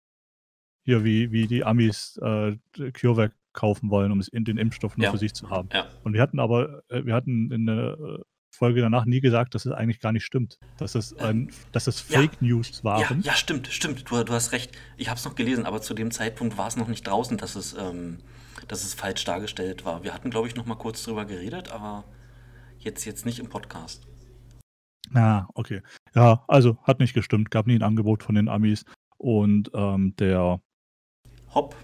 Hier, 0.84 1.04
wie, 1.04 1.30
wie 1.32 1.46
die 1.46 1.64
Amis 1.64 2.18
äh, 2.22 2.56
CureVac 2.74 3.32
kaufen 3.52 3.90
wollen, 3.90 4.12
um 4.12 4.18
es 4.18 4.28
in 4.28 4.44
den 4.44 4.56
Impfstoff 4.56 4.96
nur 4.96 5.04
ja. 5.04 5.10
für 5.10 5.18
sich 5.18 5.34
zu 5.34 5.50
haben. 5.50 5.68
Ja. 5.72 5.86
Und 6.02 6.14
wir 6.14 6.20
hatten 6.20 6.38
aber, 6.38 6.82
äh, 6.88 7.04
wir 7.04 7.14
hatten 7.14 7.50
in 7.50 7.66
der 7.66 7.98
äh, 7.98 8.22
Folge 8.54 8.80
danach 8.80 9.06
nie 9.06 9.20
gesagt, 9.20 9.54
dass 9.54 9.66
es 9.66 9.72
eigentlich 9.72 10.00
gar 10.00 10.12
nicht 10.12 10.24
stimmt. 10.24 10.58
Dass 10.76 10.94
es, 10.94 11.16
ein, 11.16 11.50
dass 11.72 11.86
es 11.86 12.00
Fake 12.00 12.32
ja, 12.40 12.48
News 12.48 12.84
waren. 12.84 13.22
Ja, 13.22 13.32
ja, 13.32 13.34
stimmt, 13.34 13.66
stimmt. 13.68 14.10
Du, 14.10 14.22
du 14.22 14.32
hast 14.32 14.52
recht. 14.52 14.72
Ich 14.96 15.08
habe 15.08 15.18
es 15.18 15.24
noch 15.24 15.34
gelesen, 15.34 15.64
aber 15.64 15.80
zu 15.80 15.94
dem 15.94 16.10
Zeitpunkt 16.10 16.58
war 16.58 16.68
es 16.68 16.76
noch 16.76 16.88
nicht 16.88 17.06
draußen, 17.06 17.38
dass 17.38 17.56
es, 17.56 17.74
ähm, 17.78 18.18
dass 18.68 18.84
es 18.84 18.94
falsch 18.94 19.24
dargestellt 19.24 19.84
war. 19.84 20.04
Wir 20.04 20.12
hatten, 20.14 20.30
glaube 20.30 20.48
ich, 20.48 20.54
noch 20.54 20.66
mal 20.66 20.76
kurz 20.76 21.02
drüber 21.02 21.24
geredet, 21.24 21.70
aber 21.70 22.04
jetzt, 22.78 23.04
jetzt 23.04 23.24
nicht 23.24 23.38
im 23.38 23.48
Podcast. 23.48 24.06
Ah, 25.14 25.46
okay. 25.54 25.82
Ja, 26.14 26.44
also 26.48 26.76
hat 26.84 27.00
nicht 27.00 27.14
gestimmt. 27.14 27.50
Gab 27.50 27.66
nie 27.66 27.74
ein 27.74 27.82
Angebot 27.82 28.22
von 28.22 28.34
den 28.34 28.48
Amis. 28.48 28.84
Und 29.18 29.70
ähm, 29.74 30.14
der 30.16 30.60
Hopp. 31.54 31.76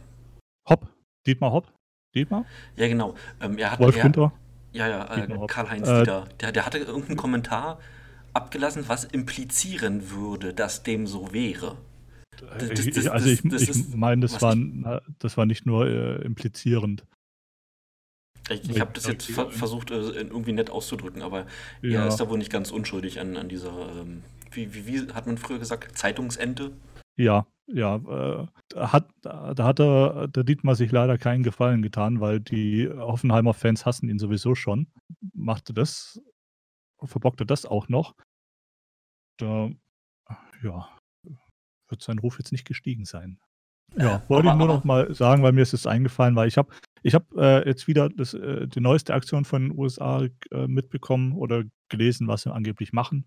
Hopp? 0.69 0.89
Dietmar 1.27 1.53
Hopp? 1.53 1.73
Dietmar? 2.15 2.45
Ja, 2.77 2.89
genau. 2.89 3.15
Ähm, 3.41 3.59
er 3.59 3.73
hat, 3.73 3.81
Wolf 3.81 3.97
er, 3.97 4.03
Günther? 4.03 4.33
Ja, 4.73 4.89
ja, 4.89 5.17
äh, 5.17 5.47
Karl-Heinz 5.47 5.89
äh, 5.89 5.99
Dieter. 6.01 6.29
Der, 6.41 6.53
der 6.53 6.67
hatte 6.67 6.79
irgendeinen 6.79 7.17
Kommentar 7.17 7.79
abgelassen, 8.33 8.85
was 8.87 9.05
implizieren 9.05 10.11
würde, 10.11 10.53
dass 10.53 10.83
dem 10.83 11.07
so 11.07 11.33
wäre. 11.33 11.77
Das, 12.59 12.69
das, 12.69 12.91
das, 12.91 13.07
also 13.09 13.29
ich, 13.29 13.45
ich 13.45 13.97
meine, 13.97 14.23
das, 14.23 14.41
war, 14.41 14.55
das 15.19 15.37
war 15.37 15.47
nicht 15.47 15.67
nur 15.67 15.87
äh, 15.87 16.23
implizierend. 16.23 17.05
Ich, 18.51 18.71
ich 18.71 18.81
habe 18.81 18.93
das 18.95 19.07
jetzt 19.07 19.27
ver 19.27 19.51
versucht, 19.51 19.91
äh, 19.91 19.97
irgendwie 19.97 20.53
nett 20.53 20.71
auszudrücken, 20.71 21.23
aber 21.23 21.47
ja. 21.83 22.03
er 22.03 22.09
ist 22.09 22.17
da 22.17 22.29
wohl 22.29 22.39
nicht 22.39 22.51
ganz 22.51 22.71
unschuldig 22.71 23.21
an, 23.21 23.37
an 23.37 23.49
dieser, 23.49 23.73
ähm, 24.01 24.23
wie, 24.53 24.73
wie, 24.73 24.87
wie, 24.87 25.13
hat 25.13 25.27
man 25.27 25.37
früher 25.37 25.59
gesagt, 25.59 25.99
Zeitungsente? 25.99 26.71
Ja, 27.19 27.47
ja, 27.67 27.97
äh, 27.97 28.47
hat, 28.77 29.11
da 29.21 29.55
hat 29.59 29.81
er, 29.81 30.29
der 30.29 30.45
Dietmar 30.45 30.75
sich 30.75 30.91
leider 30.91 31.19
keinen 31.19 31.43
Gefallen 31.43 31.83
getan, 31.83 32.21
weil 32.21 32.41
die 32.41 32.89
Hoffenheimer 32.89 33.53
Fans 33.53 33.85
hassen 33.85 34.09
ihn 34.09 34.19
sowieso 34.19 34.55
schon. 34.55 34.87
Machte 35.35 35.75
das, 35.75 36.21
verbockte 37.03 37.45
das 37.45 37.67
auch 37.67 37.89
noch. 37.89 38.15
Da, 39.37 39.71
ja, 40.63 40.89
wird 41.89 42.03
sein 42.03 42.19
Ruf 42.19 42.39
jetzt 42.39 42.53
nicht 42.53 42.67
gestiegen 42.67 43.05
sein. 43.05 43.39
Ja, 43.97 44.23
wollte 44.29 44.49
ich 44.49 44.55
nur 44.55 44.67
noch 44.67 44.85
mal 44.85 45.13
sagen, 45.15 45.43
weil 45.43 45.53
mir 45.53 45.63
ist 45.63 45.75
es 45.75 45.87
eingefallen, 45.87 46.37
weil 46.37 46.49
ich 46.49 46.57
habe 46.57 46.73
ich 47.03 47.15
hab, 47.15 47.33
äh, 47.37 47.67
jetzt 47.67 47.87
wieder 47.87 48.09
das, 48.09 48.35
äh, 48.35 48.67
die 48.67 48.81
neueste 48.81 49.15
Aktion 49.15 49.45
von 49.45 49.69
den 49.69 49.79
USA 49.79 50.27
äh, 50.51 50.67
mitbekommen 50.67 51.33
oder 51.33 51.65
gelesen, 51.89 52.29
was 52.29 52.43
sie 52.43 52.53
angeblich 52.53 52.93
machen. 52.93 53.25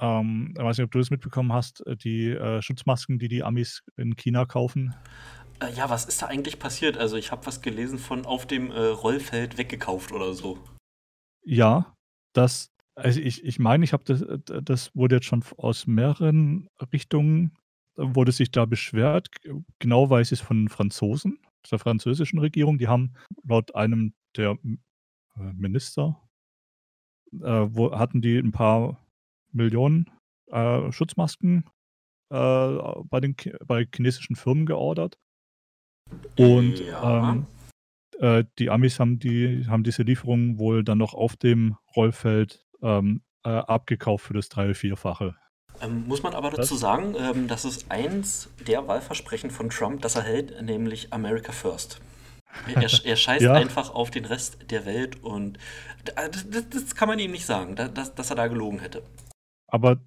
Ähm, 0.00 0.54
ich 0.56 0.62
weiß 0.62 0.78
nicht, 0.78 0.84
ob 0.84 0.90
du 0.92 0.98
das 0.98 1.10
mitbekommen 1.10 1.52
hast, 1.52 1.86
äh, 1.86 1.96
die 1.96 2.30
äh, 2.30 2.62
Schutzmasken, 2.62 3.18
die 3.18 3.28
die 3.28 3.42
Amis 3.42 3.82
in 3.96 4.16
China 4.16 4.44
kaufen. 4.46 4.94
Äh, 5.60 5.72
ja, 5.74 5.90
was 5.90 6.04
ist 6.04 6.22
da 6.22 6.26
eigentlich 6.26 6.58
passiert? 6.58 6.96
Also 6.96 7.16
ich 7.16 7.32
habe 7.32 7.46
was 7.46 7.62
gelesen 7.62 7.98
von 7.98 8.24
auf 8.24 8.46
dem 8.46 8.70
äh, 8.70 8.78
Rollfeld 8.78 9.58
weggekauft 9.58 10.12
oder 10.12 10.34
so. 10.34 10.58
Ja, 11.44 11.94
das, 12.32 12.70
also 12.94 13.20
ich, 13.20 13.44
ich 13.44 13.58
meine, 13.58 13.84
ich 13.84 13.92
habe 13.92 14.04
das, 14.04 14.22
äh, 14.22 14.62
das 14.62 14.94
wurde 14.94 15.16
jetzt 15.16 15.26
schon 15.26 15.44
aus 15.56 15.86
mehreren 15.86 16.68
Richtungen, 16.92 17.56
äh, 17.96 18.02
wurde 18.14 18.32
sich 18.32 18.50
da 18.50 18.66
beschwert. 18.66 19.28
Genau 19.78 20.10
weiß 20.10 20.32
ich 20.32 20.40
es 20.40 20.46
von 20.46 20.68
Franzosen, 20.68 21.38
der 21.70 21.78
französischen 21.78 22.38
Regierung. 22.38 22.78
Die 22.78 22.88
haben 22.88 23.14
laut 23.44 23.74
einem 23.74 24.14
der 24.36 24.56
Minister, 25.34 26.20
wo 27.30 27.96
hatten 27.96 28.20
die 28.20 28.38
ein 28.38 28.52
paar 28.52 28.98
Millionen 29.52 30.10
äh, 30.50 30.90
Schutzmasken 30.92 31.64
äh, 32.30 32.78
bei 33.04 33.20
den 33.20 33.36
bei 33.66 33.86
chinesischen 33.94 34.36
Firmen 34.36 34.66
geordert. 34.66 35.18
Und 36.36 36.80
ja. 36.80 37.32
ähm, 37.32 37.46
äh, 38.18 38.44
die 38.58 38.70
Amis 38.70 38.98
haben 38.98 39.18
die 39.18 39.66
haben 39.68 39.84
diese 39.84 40.02
Lieferungen 40.02 40.58
wohl 40.58 40.84
dann 40.84 40.98
noch 40.98 41.14
auf 41.14 41.36
dem 41.36 41.76
Rollfeld 41.94 42.64
ähm, 42.82 43.22
äh, 43.44 43.50
abgekauft 43.50 44.26
für 44.26 44.34
das 44.34 44.48
drei- 44.48 44.74
vierfache. 44.74 45.36
Ähm, 45.80 46.06
muss 46.08 46.22
man 46.22 46.34
aber 46.34 46.50
dazu 46.50 46.74
sagen, 46.74 47.14
ähm, 47.18 47.46
das 47.46 47.64
ist 47.64 47.90
eins 47.90 48.50
der 48.66 48.88
Wahlversprechen 48.88 49.50
von 49.50 49.70
Trump, 49.70 50.02
das 50.02 50.16
er 50.16 50.22
hält, 50.22 50.60
nämlich 50.62 51.12
America 51.12 51.52
First. 51.52 52.00
Er, 52.74 52.82
er 52.82 53.16
scheißt 53.16 53.42
ja. 53.44 53.52
einfach 53.52 53.94
auf 53.94 54.10
den 54.10 54.24
Rest 54.24 54.58
der 54.70 54.86
Welt 54.86 55.22
und 55.22 55.58
das, 56.04 56.48
das, 56.48 56.68
das 56.68 56.94
kann 56.96 57.08
man 57.08 57.18
ihm 57.18 57.30
nicht 57.30 57.46
sagen, 57.46 57.76
dass, 57.76 58.14
dass 58.14 58.30
er 58.30 58.36
da 58.36 58.48
gelogen 58.48 58.80
hätte. 58.80 59.02
Aber 59.68 60.00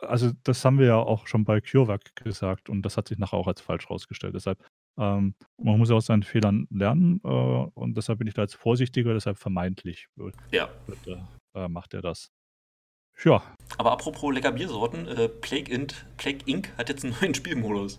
also 0.00 0.32
das 0.44 0.64
haben 0.64 0.78
wir 0.78 0.86
ja 0.86 0.96
auch 0.96 1.26
schon 1.26 1.44
bei 1.44 1.60
CureVac 1.60 2.16
gesagt 2.16 2.68
und 2.68 2.82
das 2.82 2.96
hat 2.96 3.08
sich 3.08 3.18
nachher 3.18 3.38
auch 3.38 3.46
als 3.46 3.60
falsch 3.60 3.84
herausgestellt. 3.88 4.34
Deshalb, 4.34 4.62
ähm, 4.98 5.34
man 5.56 5.78
muss 5.78 5.88
ja 5.88 5.96
aus 5.96 6.06
seinen 6.06 6.22
Fehlern 6.22 6.66
lernen 6.70 7.20
äh, 7.24 7.28
und 7.28 7.96
deshalb 7.96 8.18
bin 8.18 8.28
ich 8.28 8.34
da 8.34 8.42
jetzt 8.42 8.54
vorsichtiger, 8.54 9.14
deshalb 9.14 9.38
vermeintlich 9.38 10.08
wird, 10.16 10.34
ja. 10.50 10.68
wird, 10.86 11.20
äh, 11.54 11.68
macht 11.68 11.94
er 11.94 12.02
das. 12.02 12.30
Ja. 13.24 13.42
Aber 13.78 13.92
apropos 13.92 14.34
lecker 14.34 14.52
Biersorten, 14.52 15.06
äh, 15.06 15.28
Plague, 15.28 15.72
Int, 15.72 16.06
Plague 16.16 16.40
Inc. 16.46 16.70
hat 16.76 16.88
jetzt 16.88 17.04
einen 17.04 17.14
neuen 17.20 17.34
Spielmodus. 17.34 17.96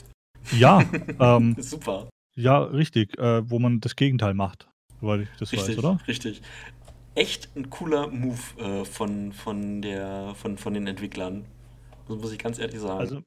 Ja, 0.52 0.84
ähm, 1.20 1.56
super. 1.60 2.10
Ja, 2.36 2.60
richtig, 2.60 3.18
äh, 3.18 3.50
wo 3.50 3.60
man 3.60 3.80
das 3.80 3.96
Gegenteil 3.96 4.34
macht, 4.34 4.68
soweit 5.00 5.22
ich 5.22 5.30
das 5.40 5.52
richtig, 5.52 5.78
weiß, 5.78 5.84
oder? 5.84 6.00
Richtig 6.08 6.42
echt 7.16 7.50
ein 7.56 7.70
cooler 7.70 8.08
Move 8.08 8.40
äh, 8.58 8.86
von, 8.86 9.34
von, 9.34 9.82
der, 9.82 10.34
von, 10.36 10.58
von 10.58 10.74
den 10.74 10.88
Entwicklern. 10.88 11.46
Das 12.08 12.18
muss 12.18 12.32
ich 12.32 12.40
ganz 12.40 12.60
ehrlich 12.60 12.80
sagen. 12.80 13.00
Also, 13.00 13.22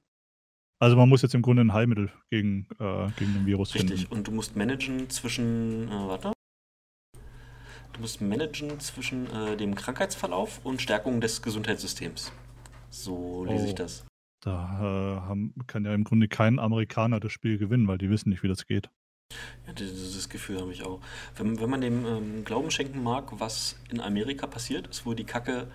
also 0.78 0.96
man 0.96 1.08
muss 1.08 1.22
jetzt 1.22 1.34
im 1.34 1.42
Grunde 1.42 1.62
ein 1.62 1.72
Heilmittel 1.72 2.10
gegen, 2.30 2.68
äh, 2.78 3.08
gegen 3.16 3.34
den 3.34 3.46
Virus 3.46 3.74
Richtig. 3.74 3.80
finden. 3.80 3.92
Richtig, 3.92 4.12
und 4.12 4.26
du 4.26 4.32
musst 4.32 4.56
managen 4.56 5.08
zwischen, 5.08 5.88
äh, 5.88 6.08
warte. 6.08 6.32
Du 7.92 8.00
musst 8.00 8.20
managen 8.20 8.78
zwischen 8.80 9.30
äh, 9.30 9.56
dem 9.56 9.74
Krankheitsverlauf 9.74 10.60
und 10.64 10.82
Stärkung 10.82 11.20
des 11.20 11.40
Gesundheitssystems. 11.40 12.32
So 12.90 13.44
lese 13.44 13.64
oh. 13.64 13.68
ich 13.68 13.74
das. 13.74 14.06
Da 14.44 14.78
äh, 14.80 15.20
haben, 15.22 15.54
kann 15.66 15.84
ja 15.84 15.94
im 15.94 16.04
Grunde 16.04 16.28
kein 16.28 16.58
Amerikaner 16.58 17.20
das 17.20 17.32
Spiel 17.32 17.56
gewinnen, 17.56 17.88
weil 17.88 17.98
die 17.98 18.10
wissen 18.10 18.28
nicht, 18.28 18.42
wie 18.42 18.48
das 18.48 18.66
geht. 18.66 18.90
Ja, 19.66 19.72
dieses 19.72 20.28
Gefühl 20.28 20.60
habe 20.60 20.72
ich 20.72 20.84
auch. 20.84 21.00
Wenn, 21.36 21.60
wenn 21.60 21.68
man 21.68 21.80
dem 21.80 22.06
ähm, 22.06 22.44
Glauben 22.44 22.70
schenken 22.70 23.02
mag, 23.02 23.40
was 23.40 23.76
in 23.90 24.00
Amerika 24.00 24.46
passiert, 24.46 24.86
ist 24.86 25.04
wohl 25.04 25.16
die 25.16 25.24
Kacke 25.24 25.66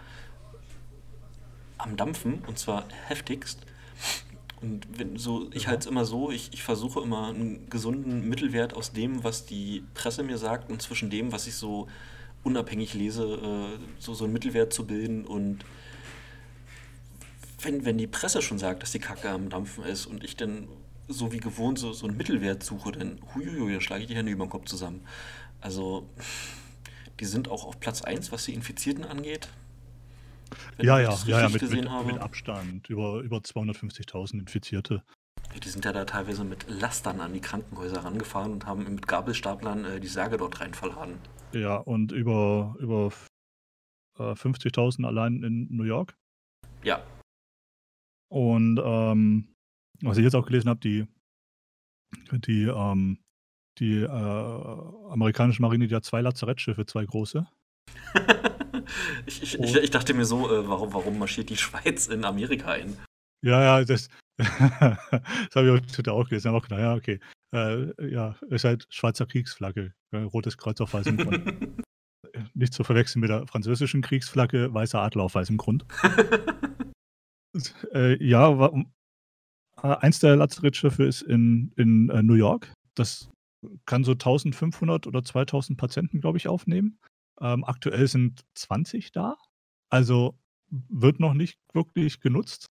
am 1.77 1.98
Dampfen 1.98 2.43
und 2.48 2.58
zwar 2.58 2.86
heftigst. 3.08 3.60
Und 4.62 4.88
wenn, 4.98 5.17
so, 5.17 5.50
ich 5.51 5.67
halte 5.67 5.81
es 5.81 5.86
immer 5.88 6.05
so, 6.05 6.31
ich, 6.31 6.53
ich 6.53 6.63
versuche 6.63 7.01
immer 7.01 7.29
einen 7.29 7.70
gesunden 7.70 8.29
Mittelwert 8.29 8.75
aus 8.75 8.93
dem, 8.93 9.24
was 9.24 9.46
die 9.46 9.84
Presse 9.93 10.24
mir 10.24 10.38
sagt 10.38 10.70
und 10.70 10.81
zwischen 10.81 11.10
dem, 11.10 11.31
was 11.31 11.48
ich 11.48 11.55
so 11.55 11.88
unabhängig 12.43 12.93
lese, 12.93 13.24
äh, 13.25 13.79
so, 14.00 14.13
so 14.13 14.24
einen 14.24 14.34
Mittelwert 14.34 14.72
zu 14.72 14.86
bilden 14.86 15.25
und 15.25 15.65
wenn, 17.62 17.86
wenn 17.86 17.98
die 17.98 18.08
Presse 18.08 18.41
schon 18.41 18.58
sagt, 18.58 18.84
dass 18.84 18.91
die 18.91 19.00
Kacke 19.00 19.29
am 19.29 19.50
Dampfen 19.50 19.84
ist 19.84 20.05
und 20.05 20.24
ich 20.24 20.36
dann 20.36 20.67
so 21.08 21.31
wie 21.31 21.39
gewohnt 21.39 21.79
so, 21.79 21.93
so 21.93 22.08
einen 22.08 22.17
Mittelwert 22.17 22.63
suche, 22.63 22.91
dann 22.91 23.20
huiuiui, 23.34 23.72
dann 23.74 23.81
schlage 23.81 24.03
ich 24.03 24.08
die 24.08 24.15
Hände 24.15 24.31
über 24.31 24.46
den 24.46 24.50
Kopf 24.50 24.65
zusammen. 24.65 25.01
Also, 25.60 26.10
die 27.20 27.25
sind 27.25 27.50
auch 27.50 27.65
auf 27.65 27.79
Platz 27.79 28.01
1, 28.01 28.31
was 28.31 28.46
die 28.46 28.53
Infizierten 28.53 29.03
angeht. 29.03 29.50
Wenn 30.77 30.86
ja, 30.86 31.00
ja, 31.00 31.17
ja, 31.25 31.41
ja, 31.41 31.50
mit, 31.50 31.62
mit, 31.62 31.72
mit, 31.72 32.17
Abstand. 32.20 32.89
Über, 32.89 33.20
über 33.20 33.38
250.000 33.38 34.34
Infizierte. 34.39 35.03
Die 35.63 35.70
sind 35.70 35.86
ja 35.86 35.91
da 35.91 36.05
teilweise 36.05 36.43
mit 36.43 36.70
Lastern 36.70 37.20
an 37.20 37.34
die 37.34 37.41
Krankenhäuser 37.41 38.03
rangefahren 38.03 38.53
und 38.53 38.65
haben 38.65 38.84
mit 38.84 39.08
Gabelstaplern 39.08 39.86
äh, 39.86 40.00
die 40.00 40.08
Särge 40.08 40.38
dort 40.38 40.60
rein 40.62 40.74
verladen. 40.74 41.20
Ja, 41.53 41.77
und 41.77 42.12
über, 42.12 42.75
über 42.79 43.12
äh, 44.17 44.31
50.000 44.31 45.05
allein 45.05 45.43
in 45.43 45.67
New 45.75 45.84
York. 45.84 46.15
Ja. 46.84 47.03
Und 48.29 48.79
ähm, 48.84 49.53
was 50.01 50.17
ich 50.17 50.24
jetzt 50.24 50.36
auch 50.36 50.46
gelesen 50.46 50.70
habe, 50.70 50.79
die, 50.79 51.08
die, 52.31 52.63
ähm, 52.63 53.20
die 53.79 54.01
äh, 54.01 54.08
amerikanische 54.08 55.62
Marine, 55.62 55.88
die 55.88 55.96
hat 55.96 56.05
zwei 56.05 56.22
Lazarettschiffe, 56.22 56.86
zwei 56.86 57.05
große. 57.05 57.48
ich, 59.25 59.43
ich, 59.43 59.60
ich, 59.60 59.75
ich, 59.75 59.89
dachte 59.89 60.13
mir 60.13 60.25
so, 60.25 60.51
äh, 60.51 60.67
warum, 60.67 60.93
warum 60.93 61.17
marschiert 61.17 61.50
die 61.50 61.58
Schweiz 61.58 62.08
in 62.08 62.25
Amerika 62.25 62.72
ein? 62.72 62.98
Ja, 63.43 63.62
ja, 63.62 63.86
das, 63.86 64.10
das 64.38 64.50
habe 65.55 65.81
ich 65.86 65.98
heute 65.98 66.13
auch 66.13 66.27
gelesen. 66.27 66.50
Aber 66.50 66.62
naja, 66.70 66.96
okay. 66.96 67.20
Äh, 67.53 68.12
ja, 68.12 68.36
ist 68.50 68.63
halt 68.63 68.88
Schweizer 68.89 69.25
Kriegsflagge. 69.25 69.93
Rotes 70.13 70.58
Kreuz 70.58 70.79
auf 70.81 70.93
weißem 70.93 71.17
Grund. 71.17 71.84
Nicht 72.53 72.74
zu 72.74 72.84
verwechseln 72.84 73.22
mit 73.22 73.29
der 73.29 73.46
französischen 73.48 74.01
Kriegsflagge, 74.01 74.74
weißer 74.74 75.01
Adler 75.01 75.24
auf 75.24 75.36
weißem 75.36 75.58
Grund. 75.58 75.86
äh, 77.93 78.24
ja, 78.24 78.67
äh, 78.67 78.84
eins 79.81 80.19
der 80.19 80.35
Lazarettschiffe 80.35 81.03
ist 81.03 81.21
in, 81.21 81.71
in 81.75 82.09
äh, 82.09 82.23
New 82.23 82.35
York. 82.35 82.71
Das 82.95 83.29
kann 83.85 84.03
so 84.03 84.13
1500 84.13 85.07
oder 85.07 85.23
2000 85.23 85.77
Patienten, 85.77 86.21
glaube 86.21 86.38
ich, 86.38 86.47
aufnehmen. 86.47 87.00
Ähm, 87.39 87.63
aktuell 87.63 88.07
sind 88.07 88.41
20 88.55 89.11
da. 89.11 89.38
Also 89.89 90.38
wird 90.69 91.19
noch 91.19 91.33
nicht 91.33 91.59
wirklich 91.73 92.19
genutzt. 92.19 92.67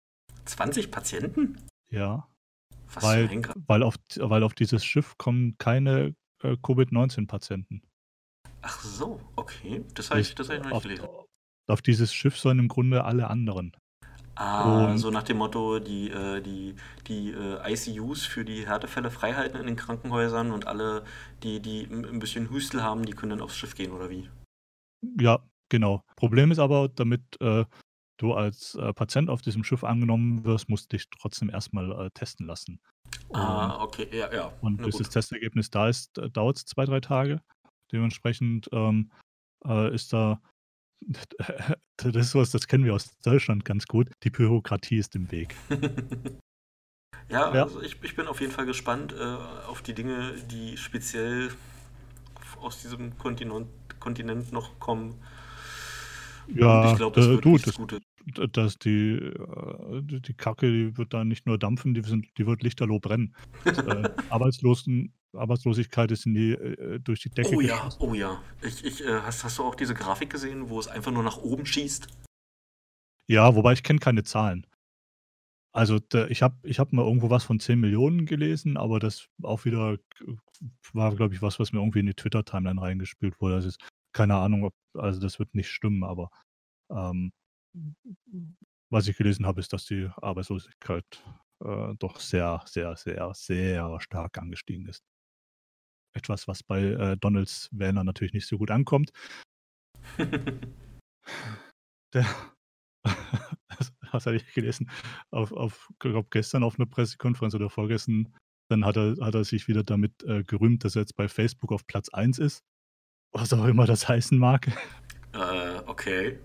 20 0.44 0.90
Patienten? 0.90 1.56
Ja. 1.90 2.28
Was 2.92 3.02
weil, 3.02 3.42
weil, 3.66 3.82
auf, 3.82 3.96
weil 4.16 4.42
auf 4.42 4.54
dieses 4.54 4.84
Schiff 4.84 5.16
kommen 5.18 5.56
keine 5.58 6.14
äh, 6.42 6.56
Covid-19-Patienten. 6.62 7.82
Ach 8.62 8.80
so, 8.82 9.20
okay. 9.36 9.84
Das 9.94 10.10
habe 10.10 10.20
ich, 10.20 10.34
hab 10.34 10.40
ich 10.40 10.48
noch 10.48 10.64
nicht 10.64 10.72
auf, 10.72 10.82
gelesen. 10.82 11.08
Auf 11.68 11.82
dieses 11.82 12.12
Schiff 12.12 12.38
sollen 12.38 12.58
im 12.58 12.68
Grunde 12.68 13.04
alle 13.04 13.28
anderen. 13.28 13.76
Ah, 14.36 14.84
Und 14.84 14.98
so 14.98 15.10
nach 15.10 15.22
dem 15.22 15.38
Motto, 15.38 15.78
die, 15.78 16.10
äh, 16.10 16.42
die, 16.42 16.76
die 17.06 17.30
äh, 17.30 17.72
ICUs 17.72 18.26
für 18.26 18.44
die 18.44 18.66
Härtefälle 18.66 19.10
freihalten 19.10 19.58
in 19.58 19.66
den 19.66 19.76
Krankenhäusern 19.76 20.52
und 20.52 20.66
alle, 20.66 21.04
die, 21.42 21.60
die 21.60 21.84
ein 21.84 22.18
bisschen 22.18 22.50
Hüstel 22.50 22.82
haben, 22.82 23.06
die 23.06 23.12
können 23.12 23.30
dann 23.30 23.40
aufs 23.40 23.56
Schiff 23.56 23.74
gehen, 23.74 23.92
oder 23.92 24.10
wie? 24.10 24.28
Ja, 25.18 25.40
genau. 25.70 26.02
Problem 26.16 26.50
ist 26.50 26.58
aber, 26.58 26.88
damit 26.88 27.22
äh, 27.40 27.64
du 28.18 28.34
als 28.34 28.74
äh, 28.74 28.92
Patient 28.92 29.30
auf 29.30 29.40
diesem 29.40 29.64
Schiff 29.64 29.84
angenommen 29.84 30.44
wirst, 30.44 30.68
musst 30.68 30.92
du 30.92 30.96
dich 30.98 31.08
trotzdem 31.08 31.48
erstmal 31.48 32.10
testen 32.10 32.46
lassen. 32.46 32.80
Ah, 33.32 33.82
okay, 33.82 34.08
ja, 34.12 34.32
ja. 34.32 34.52
Und 34.60 34.82
bis 34.82 34.98
das 34.98 35.08
Testergebnis 35.08 35.70
da 35.70 35.88
ist, 35.88 36.20
dauert 36.32 36.58
es 36.58 36.64
zwei, 36.66 36.84
drei 36.84 37.00
Tage. 37.00 37.40
Dementsprechend 37.92 38.68
ähm, 38.72 39.10
äh, 39.66 39.94
ist 39.94 40.12
da 40.12 40.40
das 41.96 42.14
ist 42.14 42.34
was, 42.34 42.50
das 42.50 42.66
kennen 42.66 42.84
wir 42.84 42.94
aus 42.94 43.16
Deutschland 43.22 43.64
ganz 43.64 43.86
gut. 43.86 44.08
Die 44.22 44.30
Bürokratie 44.30 44.98
ist 44.98 45.14
im 45.14 45.30
Weg. 45.30 45.54
ja, 47.28 47.54
ja, 47.54 47.62
also 47.62 47.82
ich, 47.82 48.02
ich 48.02 48.16
bin 48.16 48.26
auf 48.26 48.40
jeden 48.40 48.52
Fall 48.52 48.66
gespannt 48.66 49.12
äh, 49.12 49.22
auf 49.22 49.82
die 49.82 49.94
Dinge, 49.94 50.34
die 50.50 50.76
speziell 50.76 51.50
aus 52.60 52.82
diesem 52.82 53.16
Kontinent, 53.18 53.68
Kontinent 54.00 54.52
noch 54.52 54.78
kommen. 54.78 55.20
Ja, 56.54 56.82
Und 56.82 56.90
ich 56.92 56.96
glaube, 56.96 57.16
das 57.16 57.26
äh, 57.26 57.40
du, 57.40 57.58
das, 57.58 57.74
Gutes. 57.76 58.00
dass 58.52 58.78
die, 58.78 59.14
äh, 59.16 60.02
die 60.02 60.34
Kacke, 60.34 60.70
die 60.70 60.96
wird 60.96 61.12
da 61.12 61.24
nicht 61.24 61.46
nur 61.46 61.58
dampfen, 61.58 61.94
die, 61.94 62.02
sind, 62.02 62.26
die 62.38 62.46
wird 62.46 62.62
lichterloh 62.62 63.00
brennen. 63.00 63.34
äh, 63.64 64.08
Arbeitslosen, 64.30 65.12
Arbeitslosigkeit 65.32 66.10
ist 66.10 66.26
in 66.26 66.34
die, 66.34 66.52
äh, 66.52 67.00
durch 67.00 67.20
die 67.20 67.30
Decke 67.30 67.56
Oh 67.56 67.60
ja, 67.60 67.76
geschossen. 67.76 67.98
oh 68.00 68.14
ja. 68.14 68.42
Ich, 68.62 68.84
ich, 68.84 69.04
äh, 69.04 69.20
hast, 69.20 69.44
hast 69.44 69.58
du 69.58 69.64
auch 69.64 69.74
diese 69.74 69.94
Grafik 69.94 70.30
gesehen, 70.30 70.68
wo 70.68 70.78
es 70.78 70.88
einfach 70.88 71.12
nur 71.12 71.22
nach 71.22 71.36
oben 71.38 71.66
schießt? 71.66 72.06
Ja, 73.28 73.54
wobei 73.56 73.72
ich 73.72 73.82
kenne 73.82 73.98
keine 73.98 74.22
Zahlen. 74.22 74.66
Also 75.72 75.98
da, 75.98 76.26
ich 76.28 76.42
habe 76.42 76.56
ich 76.62 76.78
hab 76.78 76.92
mal 76.92 77.04
irgendwo 77.04 77.28
was 77.28 77.44
von 77.44 77.60
10 77.60 77.78
Millionen 77.78 78.24
gelesen, 78.24 78.76
aber 78.78 78.98
das 78.98 79.28
auch 79.42 79.64
wieder 79.66 79.98
war, 80.94 81.14
glaube 81.14 81.34
ich, 81.34 81.42
was, 81.42 81.58
was 81.58 81.72
mir 81.72 81.80
irgendwie 81.80 81.98
in 82.00 82.06
die 82.06 82.14
Twitter-Timeline 82.14 82.80
reingespielt 82.80 83.38
wurde. 83.40 83.56
Das 83.56 83.66
ist 83.66 83.78
keine 84.16 84.36
Ahnung, 84.36 84.64
ob, 84.64 84.74
also 84.94 85.20
das 85.20 85.38
wird 85.38 85.54
nicht 85.54 85.68
stimmen, 85.68 86.02
aber 86.02 86.30
ähm, 86.90 87.32
was 88.90 89.06
ich 89.08 89.16
gelesen 89.18 89.44
habe, 89.44 89.60
ist, 89.60 89.74
dass 89.74 89.84
die 89.84 90.08
Arbeitslosigkeit 90.22 91.04
äh, 91.62 91.94
doch 91.98 92.18
sehr, 92.18 92.62
sehr, 92.66 92.96
sehr, 92.96 93.34
sehr 93.34 94.00
stark 94.00 94.38
angestiegen 94.38 94.86
ist. 94.86 95.04
Etwas, 96.14 96.48
was 96.48 96.62
bei 96.62 96.80
äh, 96.82 97.18
Donalds 97.18 97.68
Wählern 97.72 98.06
natürlich 98.06 98.32
nicht 98.32 98.46
so 98.46 98.56
gut 98.56 98.70
ankommt. 98.70 99.10
Der, 102.14 102.24
das, 103.68 103.92
das 104.12 104.26
habe 104.26 104.36
ich 104.36 104.54
gelesen, 104.54 104.88
auf, 105.30 105.52
auf 105.52 105.90
glaub, 105.98 106.30
gestern 106.30 106.62
auf 106.62 106.78
einer 106.78 106.86
Pressekonferenz 106.86 107.54
oder 107.54 107.68
vorgestern, 107.68 108.32
dann 108.70 108.86
hat 108.86 108.96
er, 108.96 109.16
hat 109.20 109.34
er 109.34 109.44
sich 109.44 109.68
wieder 109.68 109.82
damit 109.82 110.22
äh, 110.22 110.42
gerühmt, 110.44 110.84
dass 110.84 110.96
er 110.96 111.02
jetzt 111.02 111.16
bei 111.16 111.28
Facebook 111.28 111.72
auf 111.72 111.86
Platz 111.86 112.08
1 112.08 112.38
ist. 112.38 112.64
Was 113.38 113.52
auch 113.52 113.66
immer 113.66 113.84
das 113.84 114.08
heißen 114.08 114.38
mag. 114.38 114.66
Äh, 115.34 115.80
okay. 115.86 116.38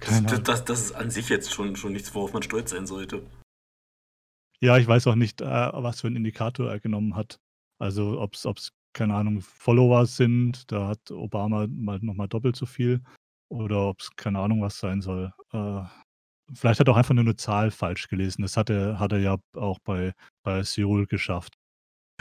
Das, 0.00 0.22
das, 0.24 0.42
das, 0.42 0.64
das, 0.66 0.80
ist 0.80 0.92
an 0.92 1.10
sich 1.10 1.30
jetzt 1.30 1.50
schon, 1.50 1.76
schon 1.76 1.94
nichts, 1.94 2.14
worauf 2.14 2.34
man 2.34 2.42
stolz 2.42 2.72
sein 2.72 2.86
sollte. 2.86 3.22
Ja, 4.60 4.76
ich 4.76 4.86
weiß 4.86 5.06
auch 5.06 5.14
nicht, 5.14 5.40
äh, 5.40 5.46
was 5.46 6.02
für 6.02 6.08
einen 6.08 6.16
Indikator 6.16 6.70
er 6.70 6.78
genommen 6.78 7.16
hat. 7.16 7.40
Also 7.78 8.20
ob 8.20 8.34
es, 8.34 8.72
keine 8.92 9.14
Ahnung, 9.14 9.40
Follower 9.40 10.04
sind, 10.04 10.70
da 10.70 10.88
hat 10.88 11.10
Obama 11.10 11.66
mal 11.70 11.98
nochmal 12.00 12.28
doppelt 12.28 12.56
so 12.56 12.66
viel. 12.66 13.00
Oder 13.48 13.88
ob 13.88 14.00
es 14.00 14.10
keine 14.14 14.40
Ahnung 14.40 14.60
was 14.60 14.78
sein 14.78 15.00
soll. 15.00 15.32
Äh, 15.54 15.84
vielleicht 16.52 16.80
hat 16.80 16.88
er 16.88 16.92
auch 16.92 16.98
einfach 16.98 17.14
nur 17.14 17.24
eine 17.24 17.36
Zahl 17.36 17.70
falsch 17.70 18.08
gelesen. 18.08 18.42
Das 18.42 18.58
hat 18.58 18.68
er, 18.68 18.98
hat 18.98 19.12
er 19.12 19.20
ja 19.20 19.38
auch 19.54 19.78
bei, 19.78 20.12
bei 20.42 20.62
Seoul 20.62 21.06
geschafft. 21.06 21.57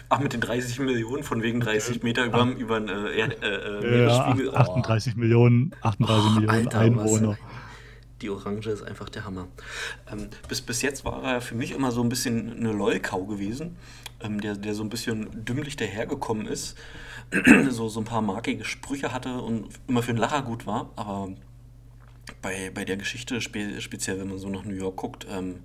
Ach, 0.09 0.19
mit 0.19 0.33
den 0.33 0.41
30 0.41 0.79
Millionen, 0.79 1.23
von 1.23 1.41
wegen 1.41 1.59
30 1.59 2.01
Meter 2.03 2.25
über, 2.25 2.43
ah. 2.43 2.49
über 2.49 2.79
den 2.79 2.89
äh, 2.89 3.09
äh, 3.09 3.23
äh, 3.23 3.81
Meeresspiegel. 3.81 4.45
Ja, 4.47 4.53
38 4.53 5.13
oh. 5.15 5.19
Millionen, 5.19 5.75
38 5.81 6.25
oh, 6.25 6.29
Millionen 6.35 6.49
Alter, 6.49 6.79
Einwohner. 6.79 7.29
Was, 7.29 7.37
die 8.21 8.29
Orange 8.29 8.67
ist 8.67 8.83
einfach 8.83 9.09
der 9.09 9.25
Hammer. 9.25 9.47
Ähm, 10.11 10.29
bis, 10.47 10.61
bis 10.61 10.81
jetzt 10.81 11.05
war 11.05 11.23
er 11.23 11.41
für 11.41 11.55
mich 11.55 11.71
immer 11.71 11.91
so 11.91 12.01
ein 12.01 12.09
bisschen 12.09 12.57
eine 12.57 12.71
Lollkau 12.71 13.25
gewesen, 13.25 13.75
ähm, 14.21 14.39
der, 14.41 14.55
der 14.55 14.73
so 14.73 14.83
ein 14.83 14.89
bisschen 14.89 15.45
dümmlich 15.45 15.75
dahergekommen 15.75 16.47
ist, 16.47 16.77
so, 17.69 17.89
so 17.89 17.99
ein 17.99 18.05
paar 18.05 18.21
markige 18.21 18.65
Sprüche 18.65 19.13
hatte 19.13 19.39
und 19.39 19.67
immer 19.87 20.01
für 20.01 20.11
einen 20.11 20.19
Lacher 20.19 20.41
gut 20.41 20.65
war, 20.65 20.89
aber 20.95 21.29
bei, 22.41 22.71
bei 22.73 22.85
der 22.85 22.97
Geschichte, 22.97 23.41
spe, 23.41 23.81
speziell 23.81 24.19
wenn 24.19 24.29
man 24.29 24.37
so 24.37 24.49
nach 24.49 24.63
New 24.63 24.75
York 24.75 24.95
guckt, 24.95 25.27
ähm, 25.29 25.63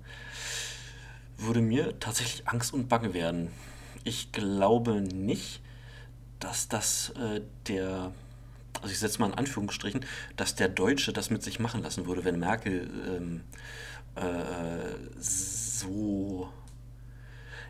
würde 1.37 1.61
mir 1.61 1.99
tatsächlich 1.99 2.47
Angst 2.47 2.73
und 2.73 2.89
Bange 2.89 3.13
werden. 3.13 3.49
Ich 4.03 4.31
glaube 4.31 5.01
nicht, 5.01 5.61
dass 6.39 6.67
das 6.67 7.09
äh, 7.11 7.41
der 7.67 8.13
also 8.81 8.91
ich 8.91 8.99
setze 8.99 9.19
mal 9.19 9.27
in 9.27 9.33
Anführungsstrichen, 9.33 10.05
dass 10.35 10.55
der 10.55 10.67
Deutsche 10.67 11.13
das 11.13 11.29
mit 11.29 11.43
sich 11.43 11.59
machen 11.59 11.81
lassen 11.81 12.05
würde, 12.05 12.25
wenn 12.25 12.39
Merkel 12.39 12.89
ähm, 13.07 13.41
äh, 14.15 15.21
so. 15.21 16.49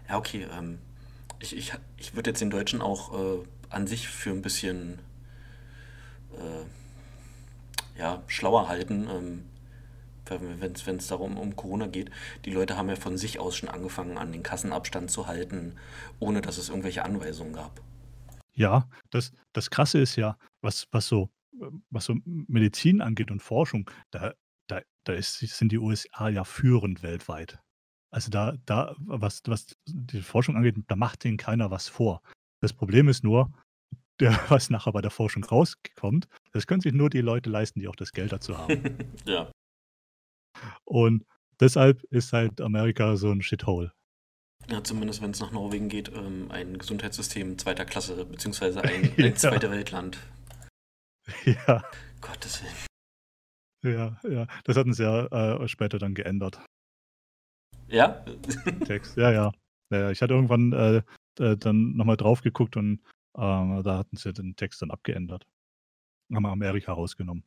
Ja, 0.10 0.18
okay, 0.18 0.48
ähm, 0.52 0.80
ich, 1.40 1.56
ich, 1.56 1.74
ich 1.98 2.16
würde 2.16 2.32
jetzt 2.32 2.42
den 2.42 2.50
Deutschen 2.50 2.82
auch 2.82 3.14
äh, 3.14 3.44
an 3.70 3.88
sich 3.88 4.08
für 4.08 4.32
ein 4.32 4.42
bisschen 4.42 5.00
äh, 6.38 8.00
ja, 8.00 8.24
schlauer 8.28 8.68
halten. 8.68 9.08
Ähm, 9.10 9.46
wenn 10.28 10.98
es 10.98 11.08
darum 11.08 11.38
um 11.38 11.56
Corona 11.56 11.88
geht, 11.88 12.12
die 12.46 12.52
Leute 12.52 12.78
haben 12.78 12.90
ja 12.90 12.96
von 12.96 13.18
sich 13.18 13.40
aus 13.40 13.58
schon 13.58 13.70
angefangen, 13.70 14.18
an 14.18 14.32
den 14.32 14.44
Kassenabstand 14.44 15.12
zu 15.12 15.28
halten, 15.28 15.76
ohne 16.20 16.42
dass 16.42 16.58
es 16.58 16.70
irgendwelche 16.70 17.04
Anweisungen 17.04 17.54
gab. 17.54 17.82
Ja, 18.54 18.88
das, 19.10 19.34
das 19.52 19.70
Krasse 19.70 20.00
ist 20.00 20.16
ja, 20.16 20.38
was, 20.62 20.88
was, 20.92 21.08
so, 21.08 21.30
was 21.90 22.06
so 22.06 22.16
Medizin 22.26 23.02
angeht 23.02 23.32
und 23.32 23.42
Forschung, 23.42 23.90
da, 24.12 24.34
da, 24.68 24.82
da 25.04 25.14
ist, 25.14 25.40
sind 25.40 25.72
die 25.72 25.80
USA 25.80 26.30
ja 26.30 26.44
führend 26.44 27.04
weltweit. 27.04 27.60
Also 28.12 28.30
da, 28.30 28.56
da, 28.66 28.96
was, 29.00 29.42
was 29.48 29.76
die 29.88 30.22
Forschung 30.22 30.56
angeht, 30.56 30.76
da 30.88 30.96
macht 30.96 31.24
denen 31.24 31.38
keiner 31.38 31.72
was 31.72 31.88
vor. 31.88 32.22
Das 32.62 32.72
Problem 32.72 33.08
ist 33.08 33.24
nur, 33.24 33.52
der, 34.20 34.32
was 34.50 34.70
nachher 34.70 34.94
bei 34.94 35.02
der 35.02 35.12
Forschung 35.12 35.44
rauskommt, 35.44 36.28
Das 36.52 36.68
können 36.68 36.82
sich 36.82 36.94
nur 36.94 37.10
die 37.10 37.22
Leute 37.22 37.50
leisten, 37.50 37.80
die 37.80 37.88
auch 37.88 37.96
das 37.96 38.12
Geld 38.12 38.32
dazu 38.32 38.58
haben. 38.58 38.98
ja. 39.26 39.52
Und 40.86 41.26
deshalb 41.60 42.04
ist 42.10 42.34
halt 42.34 42.62
Amerika 42.62 43.16
so 43.16 43.32
ein 43.32 43.42
Shithole. 43.42 43.92
Ja, 44.70 44.84
zumindest 44.84 45.22
wenn 45.22 45.32
es 45.32 45.40
nach 45.40 45.52
Norwegen 45.52 45.90
geht, 45.90 46.10
ähm, 46.16 46.50
ein 46.50 46.78
Gesundheitssystem 46.78 47.58
zweiter 47.58 47.86
Klasse, 47.86 48.26
beziehungsweise 48.26 48.82
ein, 48.84 49.14
ein 49.18 49.26
ja. 49.26 49.36
zweite 49.36 49.70
Weltland. 49.72 50.18
Ja. 51.46 51.84
Gottes 52.22 52.62
Willen. 52.62 53.96
Ja, 53.96 54.18
ja. 54.30 54.48
Das 54.64 54.78
hatten 54.78 54.94
sie 54.94 55.04
ja 55.04 55.26
äh, 55.26 55.68
später 55.68 56.00
dann 56.00 56.14
geändert. 56.14 56.60
Ja? 57.88 58.24
Text. 58.86 59.18
Ja, 59.18 59.32
ja. 59.32 59.52
ja 59.92 60.12
ich 60.12 60.22
hatte 60.22 60.34
irgendwann 60.34 60.72
äh, 60.72 61.02
äh, 61.40 61.58
dann 61.58 61.96
nochmal 61.96 62.18
drauf 62.18 62.42
geguckt 62.42 62.78
und 62.78 63.00
äh, 63.36 63.84
da 63.84 63.98
hatten 63.98 64.16
sie 64.16 64.34
den 64.34 64.56
Text 64.56 64.82
dann 64.82 64.92
abgeändert. 64.92 65.46
Haben 66.34 66.46
Amerika 66.46 66.94
rausgenommen. 66.94 67.44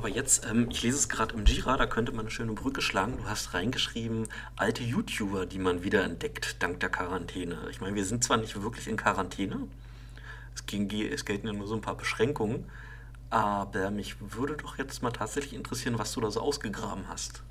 Aber 0.00 0.08
jetzt, 0.08 0.46
ähm, 0.50 0.68
ich 0.70 0.82
lese 0.82 0.96
es 0.96 1.08
gerade 1.10 1.34
im 1.34 1.44
Jira, 1.44 1.76
da 1.76 1.84
könnte 1.84 2.12
man 2.12 2.20
eine 2.20 2.30
schöne 2.30 2.54
Brücke 2.54 2.80
schlagen. 2.80 3.18
Du 3.18 3.24
hast 3.24 3.52
reingeschrieben, 3.52 4.28
alte 4.56 4.82
YouTuber, 4.82 5.44
die 5.44 5.58
man 5.58 5.84
wiederentdeckt, 5.84 6.62
dank 6.62 6.80
der 6.80 6.88
Quarantäne. 6.88 7.58
Ich 7.70 7.82
meine, 7.82 7.94
wir 7.94 8.06
sind 8.06 8.24
zwar 8.24 8.38
nicht 8.38 8.62
wirklich 8.62 8.88
in 8.88 8.96
Quarantäne, 8.96 9.68
es, 10.54 10.64
ging, 10.64 10.90
es 10.90 11.26
gelten 11.26 11.48
ja 11.48 11.52
nur 11.52 11.66
so 11.66 11.74
ein 11.74 11.82
paar 11.82 11.98
Beschränkungen, 11.98 12.64
aber 13.28 13.90
mich 13.90 14.16
würde 14.20 14.56
doch 14.56 14.78
jetzt 14.78 15.02
mal 15.02 15.10
tatsächlich 15.10 15.52
interessieren, 15.52 15.98
was 15.98 16.12
du 16.12 16.22
da 16.22 16.30
so 16.30 16.40
ausgegraben 16.40 17.06
hast. 17.08 17.42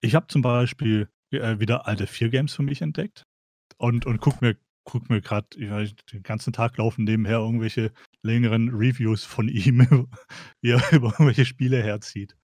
Ich 0.00 0.14
habe 0.14 0.28
zum 0.28 0.42
Beispiel 0.42 1.08
äh, 1.32 1.58
wieder 1.58 1.88
alte 1.88 2.06
Fear 2.06 2.30
Games 2.30 2.54
für 2.54 2.62
mich 2.62 2.82
entdeckt 2.82 3.24
und, 3.78 4.06
und 4.06 4.20
guck 4.20 4.40
mir, 4.40 4.56
guck 4.84 5.10
mir 5.10 5.20
gerade, 5.20 5.48
den 5.58 6.22
ganzen 6.22 6.52
Tag 6.52 6.76
laufen 6.76 7.02
nebenher 7.02 7.38
irgendwelche 7.38 7.90
längeren 8.24 8.70
Reviews 8.70 9.24
von 9.24 9.48
ihm, 9.48 9.80
wie 10.60 10.70
er 10.70 10.82
über 10.92 11.08
irgendwelche 11.08 11.44
Spiele 11.44 11.82
herzieht. 11.82 12.36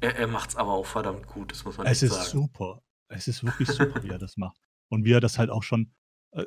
Er, 0.00 0.16
er 0.16 0.26
macht 0.26 0.50
es 0.50 0.56
aber 0.56 0.72
auch 0.72 0.86
verdammt 0.86 1.26
gut, 1.26 1.52
das 1.52 1.64
muss 1.64 1.78
man 1.78 1.86
Es 1.86 2.02
echt 2.02 2.12
ist 2.12 2.18
sagen. 2.18 2.30
super. 2.30 2.82
Es 3.08 3.28
ist 3.28 3.44
wirklich 3.44 3.68
super, 3.70 4.02
wie 4.02 4.08
er 4.08 4.18
das 4.18 4.36
macht. 4.36 4.58
Und 4.88 5.04
wie 5.04 5.12
er 5.12 5.20
das 5.20 5.38
halt 5.38 5.50
auch 5.50 5.62
schon 5.62 5.92
äh, 6.32 6.44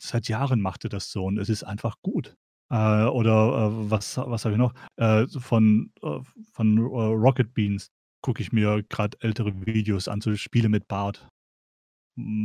seit 0.00 0.28
Jahren 0.28 0.60
machte 0.60 0.88
das 0.88 1.10
so 1.10 1.24
und 1.24 1.38
es 1.38 1.48
ist 1.48 1.62
einfach 1.64 1.96
gut. 2.02 2.36
Äh, 2.70 3.04
oder 3.04 3.68
äh, 3.68 3.90
was, 3.90 4.16
was 4.16 4.44
habe 4.44 4.54
ich 4.54 4.58
noch? 4.58 4.74
Äh, 4.96 5.26
von 5.28 5.92
äh, 6.02 6.20
von 6.52 6.78
äh, 6.78 6.80
Rocket 6.82 7.52
Beans 7.54 7.90
gucke 8.22 8.42
ich 8.42 8.52
mir 8.52 8.82
gerade 8.84 9.18
ältere 9.20 9.66
Videos 9.66 10.08
an, 10.08 10.20
so 10.20 10.34
Spiele 10.34 10.68
mit 10.68 10.88
Bart. 10.88 11.28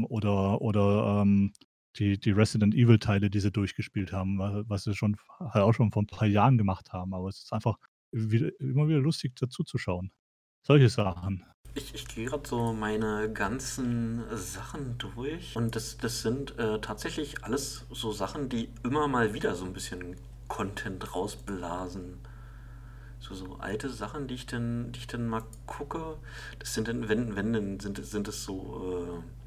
Oder, 0.10 0.62
oder 0.62 1.22
ähm, 1.22 1.54
die, 1.96 2.20
die 2.20 2.32
Resident 2.32 2.74
Evil-Teile, 2.76 3.30
die 3.30 3.40
sie 3.40 3.52
durchgespielt 3.52 4.14
haben, 4.14 4.40
was 4.68 4.84
sie 4.84 4.94
schon 4.94 5.18
halt 5.40 5.64
auch 5.64 5.74
schon 5.74 5.92
vor 5.92 6.04
ein 6.04 6.08
paar 6.08 6.28
Jahren 6.28 6.58
gemacht 6.58 6.94
haben. 6.94 7.14
Aber 7.14 7.30
es 7.30 7.40
ist 7.40 7.54
einfach 7.54 7.78
wieder, 8.12 8.52
immer 8.60 8.88
wieder 8.88 9.00
lustig 9.00 9.36
dazu 9.36 9.64
zu 9.64 9.78
schauen. 9.78 10.12
Solche 10.62 10.90
Sachen. 10.90 11.46
Ich, 11.76 11.94
ich 11.94 12.08
gehe 12.08 12.26
gerade 12.26 12.48
so 12.48 12.74
meine 12.74 13.32
ganzen 13.32 14.24
Sachen 14.36 14.98
durch 14.98 15.56
und 15.56 15.76
das, 15.76 15.98
das 15.98 16.22
sind 16.22 16.58
äh, 16.58 16.80
tatsächlich 16.82 17.44
alles 17.44 17.86
so 17.92 18.12
Sachen, 18.12 18.50
die 18.50 18.70
immer 18.84 19.08
mal 19.08 19.34
wieder 19.34 19.56
so 19.56 19.66
ein 19.66 19.74
bisschen 19.74 20.16
Content 20.48 21.16
rausblasen. 21.16 22.18
So, 23.20 23.36
so 23.36 23.58
alte 23.58 23.90
Sachen, 23.90 24.28
die 24.28 24.36
ich 24.36 24.46
dann, 24.46 24.92
die 24.92 25.00
ich 25.00 25.08
dann 25.08 25.28
mal 25.28 25.44
gucke. 25.66 26.18
Das 26.58 26.74
sind 26.74 26.88
dann, 26.88 27.08
wenn, 27.08 27.36
wenn 27.36 27.54
dann 27.54 27.80
sind, 27.80 28.04
sind 28.04 28.28
es 28.28 28.44
so 28.44 29.22
äh, 29.24 29.39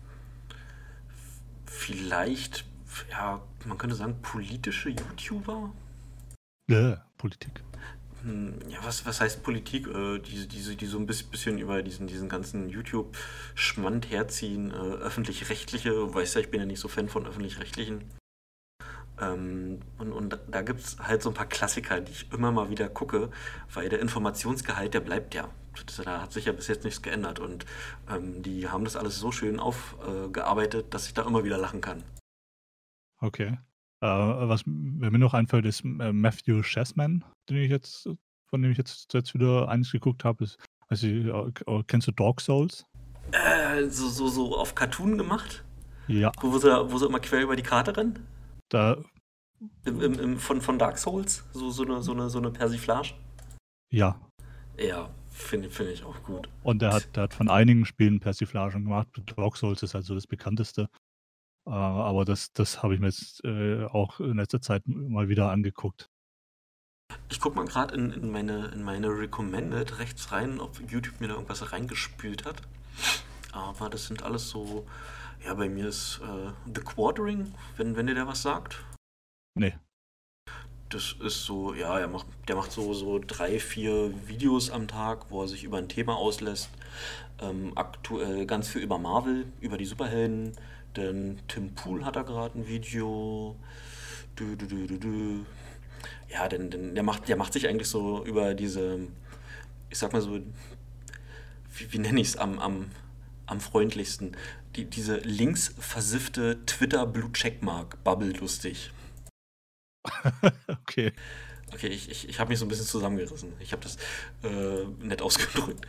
vielleicht, 1.73 2.65
ja, 3.11 3.43
man 3.65 3.79
könnte 3.79 3.97
sagen, 3.97 4.21
politische 4.23 4.91
YouTuber. 4.91 5.73
Ja, 6.71 7.05
Politik. 7.19 7.63
Hm, 8.23 8.55
ja, 8.69 8.79
was, 8.83 9.05
was 9.05 9.21
heißt 9.21 9.43
Politik? 9.43 9.89
Äh, 9.89 10.19
die, 10.21 10.47
die, 10.47 10.77
die 10.77 10.87
so 10.87 10.99
ein 10.99 11.07
bisschen 11.07 11.59
über 11.59 11.83
diesen, 11.83 12.07
diesen 12.07 12.29
ganzen 12.29 12.69
YouTube-Schmand 12.69 14.11
herziehen, 14.11 14.71
äh, 14.71 14.75
öffentlich-rechtliche, 14.75 16.15
weißt 16.15 16.37
ja, 16.37 16.41
ich 16.43 16.51
bin 16.51 16.61
ja 16.61 16.67
nicht 16.67 16.81
so 16.81 16.89
Fan 16.89 17.09
von 17.09 17.27
öffentlich-rechtlichen. 17.27 18.05
Ähm, 19.21 19.81
und, 19.99 20.13
und 20.13 20.39
da 20.49 20.63
gibt 20.63 20.81
es 20.81 20.99
halt 20.99 21.23
so 21.23 21.31
ein 21.31 21.35
paar 21.35 21.47
Klassiker, 21.47 22.01
die 22.01 22.13
ich 22.13 22.33
immer 22.33 22.53
mal 22.53 22.71
wieder 22.71 22.89
gucke, 22.89 23.31
weil 23.73 23.89
der 23.89 24.01
Informationsgehalt, 24.01 24.95
der 24.95 25.01
bleibt 25.01 25.35
ja. 25.35 25.49
Da 26.05 26.23
hat 26.23 26.33
sich 26.33 26.47
ja 26.47 26.53
bis 26.53 26.69
jetzt 26.69 26.85
nichts 26.85 27.03
geändert 27.03 27.39
und 27.39 27.67
ähm, 28.09 28.43
die 28.43 28.69
haben 28.69 28.85
das 28.85 28.97
alles 28.97 29.19
so 29.19 29.33
schön 29.33 29.59
aufgearbeitet, 29.59 30.87
äh, 30.87 30.91
dass 30.91 31.07
ich 31.07 31.15
da 31.15 31.23
immer 31.23 31.45
wieder 31.45 31.59
lachen 31.59 31.81
kann. 31.81 32.03
Okay. 33.21 33.59
Äh, 34.01 34.07
was 34.07 34.63
mir 34.67 35.19
noch 35.19 35.35
einfällt, 35.35 35.65
ist 35.65 35.85
äh, 35.85 36.13
Matthew 36.13 36.63
Chessman, 36.63 37.25
den 37.49 37.59
ich 37.59 37.71
jetzt, 37.71 38.09
von 38.49 38.63
dem 38.63 38.73
ich 38.73 38.79
jetzt, 38.79 39.15
jetzt 39.15 39.33
wieder 39.33 39.69
eins 39.69 39.93
geguckt 39.93 40.25
habe. 40.25 40.45
Ist, 40.45 40.59
also, 40.89 41.07
äh, 41.07 41.83
kennst 41.87 42.09
du 42.09 42.13
Dark 42.13 42.41
Souls? 42.41 42.85
Äh, 43.31 43.89
so, 43.89 44.09
so, 44.09 44.29
so 44.29 44.57
auf 44.57 44.75
Cartoon 44.75 45.17
gemacht? 45.17 45.65
Ja. 46.09 46.33
Wo, 46.41 46.53
wo, 46.53 46.59
sie, 46.59 46.69
wo 46.69 46.99
sie 46.99 47.07
immer 47.07 47.21
quer 47.21 47.43
über 47.43 47.55
die 47.55 47.63
Karte 47.63 47.97
rennen? 47.97 48.27
Da. 48.69 48.97
Im, 49.85 50.01
im, 50.01 50.19
im, 50.19 50.39
von, 50.39 50.61
von 50.61 50.79
Dark 50.79 50.99
Souls? 50.99 51.45
So, 51.53 51.71
so, 51.71 51.85
eine, 51.85 52.03
so, 52.03 52.13
eine, 52.13 52.29
so 52.29 52.39
eine 52.39 52.51
Persiflage? 52.51 53.15
Ja. 53.93 54.21
Ja, 54.77 55.11
finde 55.33 55.71
find 55.71 55.91
ich 55.91 56.05
auch 56.05 56.23
gut. 56.23 56.49
Und 56.63 56.83
der 56.83 56.93
hat, 56.93 57.17
der 57.17 57.25
hat 57.25 57.35
von 57.35 57.49
einigen 57.49 57.85
Spielen 57.85 58.21
Persiflagen 58.21 58.85
gemacht. 58.85 59.09
Dark 59.37 59.57
Souls 59.57 59.83
ist 59.83 59.95
halt 59.95 60.05
so 60.05 60.15
das 60.15 60.27
bekannteste. 60.27 60.89
Äh, 61.67 61.71
aber 61.71 62.25
das, 62.25 62.53
das 62.53 62.83
habe 62.83 62.95
ich 62.95 63.01
mir 63.01 63.07
jetzt 63.07 63.45
äh, 63.45 63.85
auch 63.85 64.21
in 64.21 64.37
letzter 64.37 64.61
Zeit 64.61 64.83
mal 64.87 65.29
wieder 65.29 65.51
angeguckt. 65.51 66.09
Ich 67.31 67.41
gucke 67.41 67.57
mal 67.57 67.67
gerade 67.67 67.95
in, 67.95 68.11
in, 68.11 68.31
meine, 68.31 68.69
in 68.69 68.83
meine 68.83 69.09
Recommended 69.09 69.99
rechts 69.99 70.33
rein, 70.33 70.61
ob 70.61 70.81
YouTube 70.91 71.21
mir 71.21 71.29
da 71.29 71.35
irgendwas 71.35 71.73
reingespült 71.73 72.45
hat. 72.45 72.63
Aber 73.53 73.91
das 73.91 74.07
sind 74.07 74.23
alles 74.23 74.49
so. 74.49 74.87
Ja, 75.45 75.55
bei 75.55 75.69
mir 75.69 75.89
ist 75.89 76.21
äh, 76.23 76.53
The 76.73 76.81
Quartering, 76.81 77.53
wenn, 77.77 77.97
wenn 77.97 78.07
dir 78.07 78.15
der 78.15 78.29
was 78.29 78.43
sagt. 78.43 78.85
Nee. 79.55 79.75
Das 80.93 81.17
ist 81.25 81.47
so, 81.47 81.73
ja, 81.73 81.99
er 81.99 82.09
macht, 82.09 82.27
der 82.49 82.57
macht 82.57 82.71
so, 82.71 82.93
so 82.93 83.19
drei, 83.19 83.59
vier 83.59 84.13
Videos 84.29 84.69
am 84.69 84.89
Tag, 84.89 85.31
wo 85.31 85.41
er 85.41 85.49
sich 85.49 85.65
über 85.65 85.79
ein 85.79 85.89
Thema 85.89 86.17
auslässt. 86.17 86.69
Ähm, 87.41 87.73
aktuell 87.77 88.45
ganz 88.45 88.69
viel 88.69 88.83
über 88.83 88.99
Marvel, 88.99 89.47
über 89.63 89.79
die 89.79 89.87
Superhelden, 89.87 90.53
denn 90.95 91.41
Tim 91.49 91.75
Pool 91.75 92.05
hat 92.05 92.17
da 92.17 92.23
gerade 92.23 92.59
ein 92.59 92.69
Video. 92.69 93.57
Du, 94.37 94.55
du, 94.55 94.67
du. 94.67 95.47
Ja, 96.31 96.47
denn, 96.47 96.71
denn 96.71 96.95
der, 96.95 97.05
macht, 97.05 97.27
der 97.27 97.37
macht 97.37 97.55
sich 97.55 97.67
eigentlich 97.67 97.89
so 97.89 98.23
über 98.27 98.53
diese, 98.53 98.99
ich 99.89 99.97
sag 99.97 100.13
mal 100.13 100.21
so, 100.21 100.41
wie, 101.75 101.91
wie 101.91 101.99
nenne 101.99 102.21
ich 102.21 102.29
es 102.29 102.37
am, 102.37 102.59
am, 102.59 102.91
am 103.47 103.61
freundlichsten, 103.61 104.37
die, 104.77 104.85
diese 104.85 105.17
linksversiffte 105.17 106.67
Twitter-Blue-Checkmark-Bubble 106.67 108.33
lustig. 108.33 108.91
okay. 110.69 111.13
Okay, 111.73 111.87
ich, 111.89 112.11
ich, 112.11 112.29
ich 112.29 112.39
habe 112.39 112.51
mich 112.51 112.59
so 112.59 112.67
ein 112.67 112.69
bisschen 112.69 112.87
zusammengerissen. 112.87 113.53
Ich 113.61 113.73
habe 113.73 113.83
das 113.83 113.97
äh, 114.43 114.85
nett 115.01 115.23
ausgedrückt. 115.23 115.87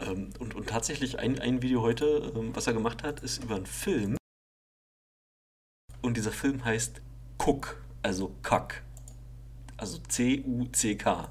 Ähm, 0.00 0.30
und, 0.38 0.54
und 0.54 0.68
tatsächlich 0.68 1.18
ein, 1.18 1.38
ein 1.38 1.62
Video 1.62 1.82
heute, 1.82 2.32
ähm, 2.36 2.54
was 2.54 2.66
er 2.66 2.74
gemacht 2.74 3.02
hat, 3.02 3.20
ist 3.20 3.42
über 3.42 3.56
einen 3.56 3.66
Film, 3.66 4.16
und 6.04 6.18
dieser 6.18 6.32
Film 6.32 6.62
heißt 6.62 7.00
Cook, 7.38 7.82
also 8.02 8.34
Kack. 8.42 8.82
Also 9.78 9.96
C-U-C-K. 10.06 11.30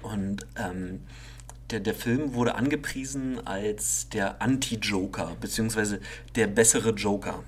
Und 0.00 0.46
ähm, 0.56 1.06
der, 1.68 1.80
der 1.80 1.94
Film 1.94 2.32
wurde 2.32 2.54
angepriesen 2.54 3.46
als 3.46 4.08
der 4.08 4.40
Anti-Joker, 4.40 5.36
beziehungsweise 5.42 6.00
der 6.36 6.46
bessere 6.46 6.92
Joker. 6.92 7.44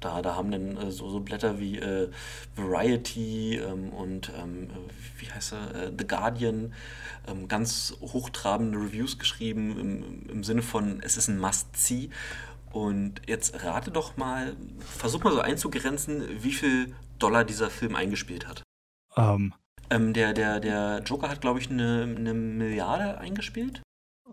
Da, 0.00 0.22
da 0.22 0.34
haben 0.34 0.50
dann 0.50 0.76
äh, 0.76 0.90
so, 0.90 1.08
so 1.10 1.20
Blätter 1.20 1.60
wie 1.60 1.78
äh, 1.78 2.10
Variety 2.56 3.56
ähm, 3.56 3.90
und 3.90 4.32
ähm, 4.38 4.70
wie 5.18 5.30
heißt 5.30 5.52
er, 5.52 5.74
äh, 5.74 5.92
The 5.96 6.06
Guardian 6.06 6.72
ähm, 7.28 7.48
ganz 7.48 7.96
hochtrabende 8.00 8.78
Reviews 8.78 9.18
geschrieben 9.18 9.78
im, 9.78 10.30
im 10.30 10.44
Sinne 10.44 10.62
von, 10.62 11.00
es 11.02 11.16
ist 11.16 11.28
ein 11.28 11.38
Must-See. 11.38 12.10
Und 12.72 13.20
jetzt 13.26 13.64
rate 13.64 13.90
doch 13.90 14.16
mal, 14.16 14.56
versuch 14.80 15.24
mal 15.24 15.32
so 15.32 15.40
einzugrenzen, 15.40 16.42
wie 16.42 16.52
viel 16.52 16.94
Dollar 17.18 17.44
dieser 17.44 17.68
Film 17.68 17.96
eingespielt 17.96 18.46
hat. 18.46 18.62
Ähm, 19.16 19.52
Ähm, 19.90 20.12
der, 20.12 20.32
der, 20.32 20.60
der 20.60 21.02
Joker 21.04 21.28
hat, 21.28 21.40
glaube 21.40 21.58
ich, 21.58 21.68
eine, 21.68 22.14
eine 22.16 22.32
Milliarde 22.32 23.18
eingespielt. 23.18 23.82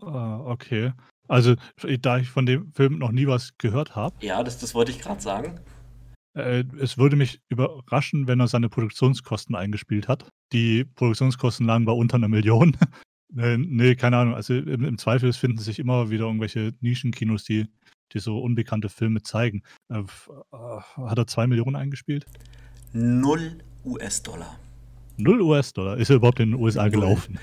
äh, 0.02 0.06
okay. 0.06 0.94
Also, 1.28 1.56
da 2.02 2.18
ich 2.20 2.30
von 2.30 2.46
dem 2.46 2.72
Film 2.74 2.98
noch 3.00 3.12
nie 3.12 3.28
was 3.28 3.58
gehört 3.58 3.96
habe, 3.96 4.16
Ja, 4.26 4.44
das, 4.44 4.58
das 4.60 4.74
wollte 4.74 4.92
ich 4.92 5.00
gerade 5.00 5.22
sagen. 5.22 5.60
äh, 6.36 6.64
es 6.80 6.98
würde 6.98 7.16
mich 7.16 7.42
überraschen, 7.50 8.28
wenn 8.28 8.40
er 8.40 8.48
seine 8.48 8.70
Produktionskosten 8.70 9.56
eingespielt 9.56 10.08
hat. 10.08 10.28
Die 10.54 10.86
Produktionskosten 10.86 11.66
lagen 11.66 11.86
bei 11.86 11.92
unter 11.94 12.16
einer 12.16 12.28
Million. 12.30 12.76
Äh, 13.38 13.58
nee, 13.58 13.94
keine 13.96 14.16
Ahnung. 14.16 14.36
Also 14.36 14.54
im, 14.54 14.86
im 14.86 14.98
Zweifel 14.98 15.34
finden 15.34 15.58
sich 15.58 15.80
immer 15.80 16.10
wieder 16.10 16.24
irgendwelche 16.28 16.72
Nischenkinos, 16.80 17.44
die, 17.44 17.68
die 18.14 18.20
so 18.20 18.40
unbekannte 18.40 18.88
Filme 18.88 19.22
zeigen. 19.22 19.64
Äh, 19.90 20.00
äh, 20.00 20.04
hat 20.96 21.18
er 21.18 21.28
zwei 21.28 21.46
Millionen 21.46 21.76
eingespielt? 21.76 22.26
Null 22.94 23.58
US-Dollar. 23.84 24.58
Null 25.18 25.42
US-Dollar. 25.42 25.98
Ist 25.98 26.10
er 26.10 26.16
überhaupt 26.16 26.40
in 26.40 26.52
den 26.52 26.60
USA 26.62 26.84
Null. 26.84 26.92
gelaufen? 26.92 27.38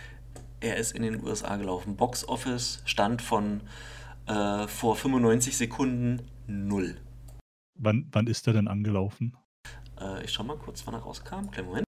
Er 0.64 0.76
ist 0.78 0.92
in 0.92 1.02
den 1.02 1.22
USA 1.22 1.56
gelaufen. 1.56 1.94
Box 1.94 2.26
Office 2.26 2.80
stand 2.86 3.20
von 3.20 3.60
äh, 4.26 4.66
vor 4.66 4.96
95 4.96 5.58
Sekunden 5.58 6.22
null. 6.46 6.96
Wann, 7.78 8.08
wann 8.12 8.26
ist 8.28 8.46
er 8.46 8.54
denn 8.54 8.66
angelaufen? 8.66 9.36
Äh, 10.00 10.24
ich 10.24 10.32
schau 10.32 10.42
mal 10.42 10.56
kurz, 10.56 10.86
wann 10.86 10.94
er 10.94 11.00
rauskam. 11.00 11.50
Kleinen 11.50 11.68
Moment. 11.68 11.84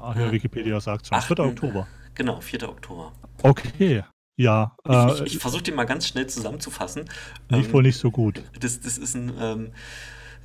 Ach 0.00 0.16
ja, 0.16 0.32
Wikipedia 0.32 0.80
sagt 0.80 1.08
schon. 1.08 1.20
4. 1.20 1.30
Achten- 1.38 1.48
Oktober. 1.50 1.86
Genau, 2.14 2.40
4. 2.40 2.66
Oktober. 2.70 3.12
Okay. 3.42 4.04
Ja, 4.36 4.74
äh, 4.86 5.12
Ich, 5.12 5.20
ich, 5.20 5.34
ich 5.34 5.38
versuche 5.38 5.64
den 5.64 5.74
mal 5.74 5.84
ganz 5.84 6.06
schnell 6.08 6.26
zusammenzufassen. 6.26 7.04
lief 7.50 7.66
Ähm, 7.66 7.72
wohl 7.74 7.82
nicht 7.82 7.98
so 7.98 8.10
gut. 8.10 8.42
Das, 8.60 8.80
das 8.80 8.96
ist 8.96 9.14
ein, 9.14 9.32
ähm, 9.38 9.72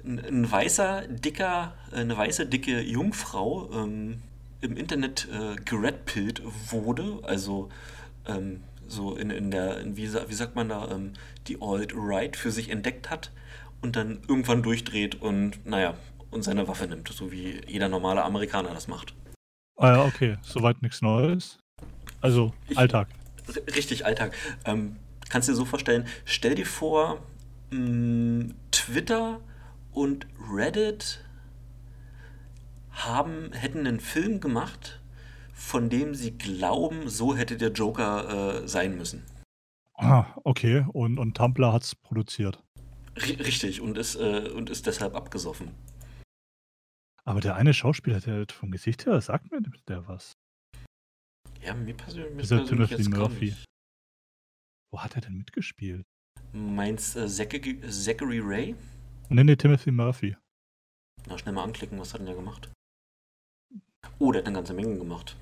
ein 0.03 0.51
weißer, 0.51 1.07
dicker, 1.07 1.73
eine 1.93 2.17
weiße, 2.17 2.47
dicke 2.47 2.81
Jungfrau 2.81 3.69
ähm, 3.71 4.21
im 4.63 4.77
Internet 4.77 5.27
äh, 5.31 5.55
geredpillt 5.63 6.41
wurde. 6.71 7.19
Also 7.23 7.69
ähm, 8.25 8.61
so 8.87 9.15
in, 9.15 9.29
in 9.29 9.51
der, 9.51 9.79
in, 9.79 9.97
wie, 9.97 10.11
wie 10.13 10.33
sagt 10.33 10.55
man 10.55 10.69
da, 10.69 10.89
ähm, 10.91 11.13
die 11.47 11.61
Alt-Right 11.61 12.35
für 12.35 12.51
sich 12.51 12.69
entdeckt 12.69 13.09
hat 13.09 13.31
und 13.81 13.95
dann 13.95 14.19
irgendwann 14.27 14.63
durchdreht 14.63 15.15
und, 15.21 15.65
naja, 15.65 15.95
und 16.31 16.43
seine 16.43 16.67
Waffe 16.67 16.87
nimmt, 16.87 17.09
so 17.09 17.31
wie 17.31 17.61
jeder 17.67 17.89
normale 17.89 18.23
Amerikaner 18.23 18.73
das 18.73 18.87
macht. 18.87 19.13
Ah 19.77 19.91
ja, 19.91 20.05
okay. 20.05 20.37
Soweit 20.41 20.81
nichts 20.81 21.01
Neues. 21.01 21.59
Also, 22.21 22.53
Ich- 22.69 22.77
Alltag. 22.77 23.09
Richtig, 23.75 24.05
Alltag. 24.05 24.33
Ähm, 24.65 24.95
kannst 25.29 25.49
dir 25.49 25.55
so 25.55 25.65
vorstellen, 25.65 26.07
stell 26.25 26.55
dir 26.55 26.65
vor, 26.65 27.21
mh, 27.71 28.53
Twitter 28.71 29.41
und 29.91 30.25
Reddit 30.51 31.19
haben, 32.93 33.51
hätten 33.53 33.79
einen 33.79 33.99
Film 33.99 34.39
gemacht, 34.39 35.01
von 35.53 35.89
dem 35.89 36.15
sie 36.15 36.37
glauben, 36.37 37.09
so 37.09 37.35
hätte 37.35 37.57
der 37.57 37.71
Joker 37.71 38.63
äh, 38.63 38.67
sein 38.67 38.97
müssen. 38.97 39.23
Ah, 39.95 40.25
okay. 40.43 40.85
Und, 40.93 41.19
und 41.19 41.35
Tumblr 41.35 41.71
hat 41.71 41.83
es 41.83 41.95
produziert. 41.95 42.63
R 43.15 43.39
richtig, 43.39 43.81
und 43.81 43.97
ist, 43.97 44.15
äh, 44.15 44.49
und 44.49 44.69
ist 44.69 44.87
deshalb 44.87 45.15
abgesoffen. 45.15 45.71
Aber 47.25 47.39
der 47.39 47.55
eine 47.55 47.73
Schauspieler, 47.73 48.19
der 48.19 48.45
vom 48.51 48.71
Gesicht 48.71 49.05
her, 49.05 49.21
sagt 49.21 49.51
mir 49.51 49.61
der 49.87 50.07
was. 50.07 50.33
Ja, 51.61 51.73
mir 51.73 51.93
persönlich, 51.93 52.33
mir 52.33 52.41
Dieser 52.41 52.57
persönlich 52.57 52.89
Timothy 52.89 53.09
Murphy. 53.09 53.55
Wo 54.91 54.99
hat 54.99 55.15
er 55.15 55.21
denn 55.21 55.37
mitgespielt? 55.37 56.05
Meinst 56.51 57.15
äh, 57.15 57.27
Zachary, 57.27 57.79
Zachary 57.89 58.39
Ray? 58.43 58.75
Nee, 59.29 59.43
nee, 59.43 59.55
Timothy 59.55 59.91
Murphy. 59.91 60.35
Na, 61.27 61.37
schnell 61.37 61.53
mal 61.53 61.63
anklicken, 61.63 61.99
was 61.99 62.13
hat 62.13 62.19
denn 62.19 62.27
der 62.27 62.35
gemacht? 62.35 62.69
Oh, 64.19 64.31
der 64.31 64.41
hat 64.41 64.47
eine 64.47 64.55
ganze 64.57 64.73
Menge 64.73 64.97
gemacht. 64.97 65.35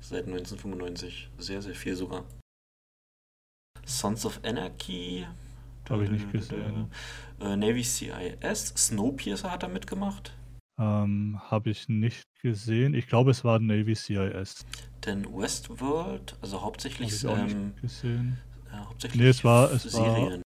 Seit 0.00 0.24
1995. 0.26 1.30
Sehr, 1.38 1.62
sehr 1.62 1.74
viel 1.74 1.96
sogar. 1.96 2.24
Sons 3.84 4.26
of 4.26 4.40
Anarchy. 4.44 5.26
Habe 5.88 6.04
ich 6.04 6.10
nicht 6.10 6.30
gesehen. 6.32 6.90
Äh, 7.40 7.56
Navy 7.56 7.84
CIS. 7.84 8.68
Snowpiercer 8.76 9.50
hat 9.52 9.62
er 9.62 9.68
mitgemacht. 9.68 10.34
Ähm, 10.78 11.40
Habe 11.50 11.70
ich 11.70 11.88
nicht 11.88 12.26
gesehen. 12.40 12.92
Ich 12.94 13.06
glaube, 13.06 13.30
es 13.30 13.44
war 13.44 13.58
Navy 13.60 13.94
CIS. 13.94 14.66
Denn 15.06 15.24
Westworld, 15.34 16.36
also 16.42 16.56
Habe 16.56 16.66
hauptsächlich, 16.66 17.14
ich 17.14 17.26
auch 17.26 17.38
ähm, 17.38 17.68
nicht 17.68 17.80
gesehen. 17.80 18.38
äh, 18.72 18.76
hauptsächlich 18.78 19.22
Nee, 19.22 19.28
es 19.28 19.44
war- 19.44 19.70
es 19.72 19.84
war- 19.94 20.14
Serien. 20.16 20.42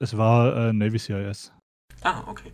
Es 0.00 0.16
war 0.16 0.68
äh, 0.68 0.72
Navy 0.72 0.98
CIS. 0.98 1.52
Ah, 2.02 2.24
okay. 2.26 2.52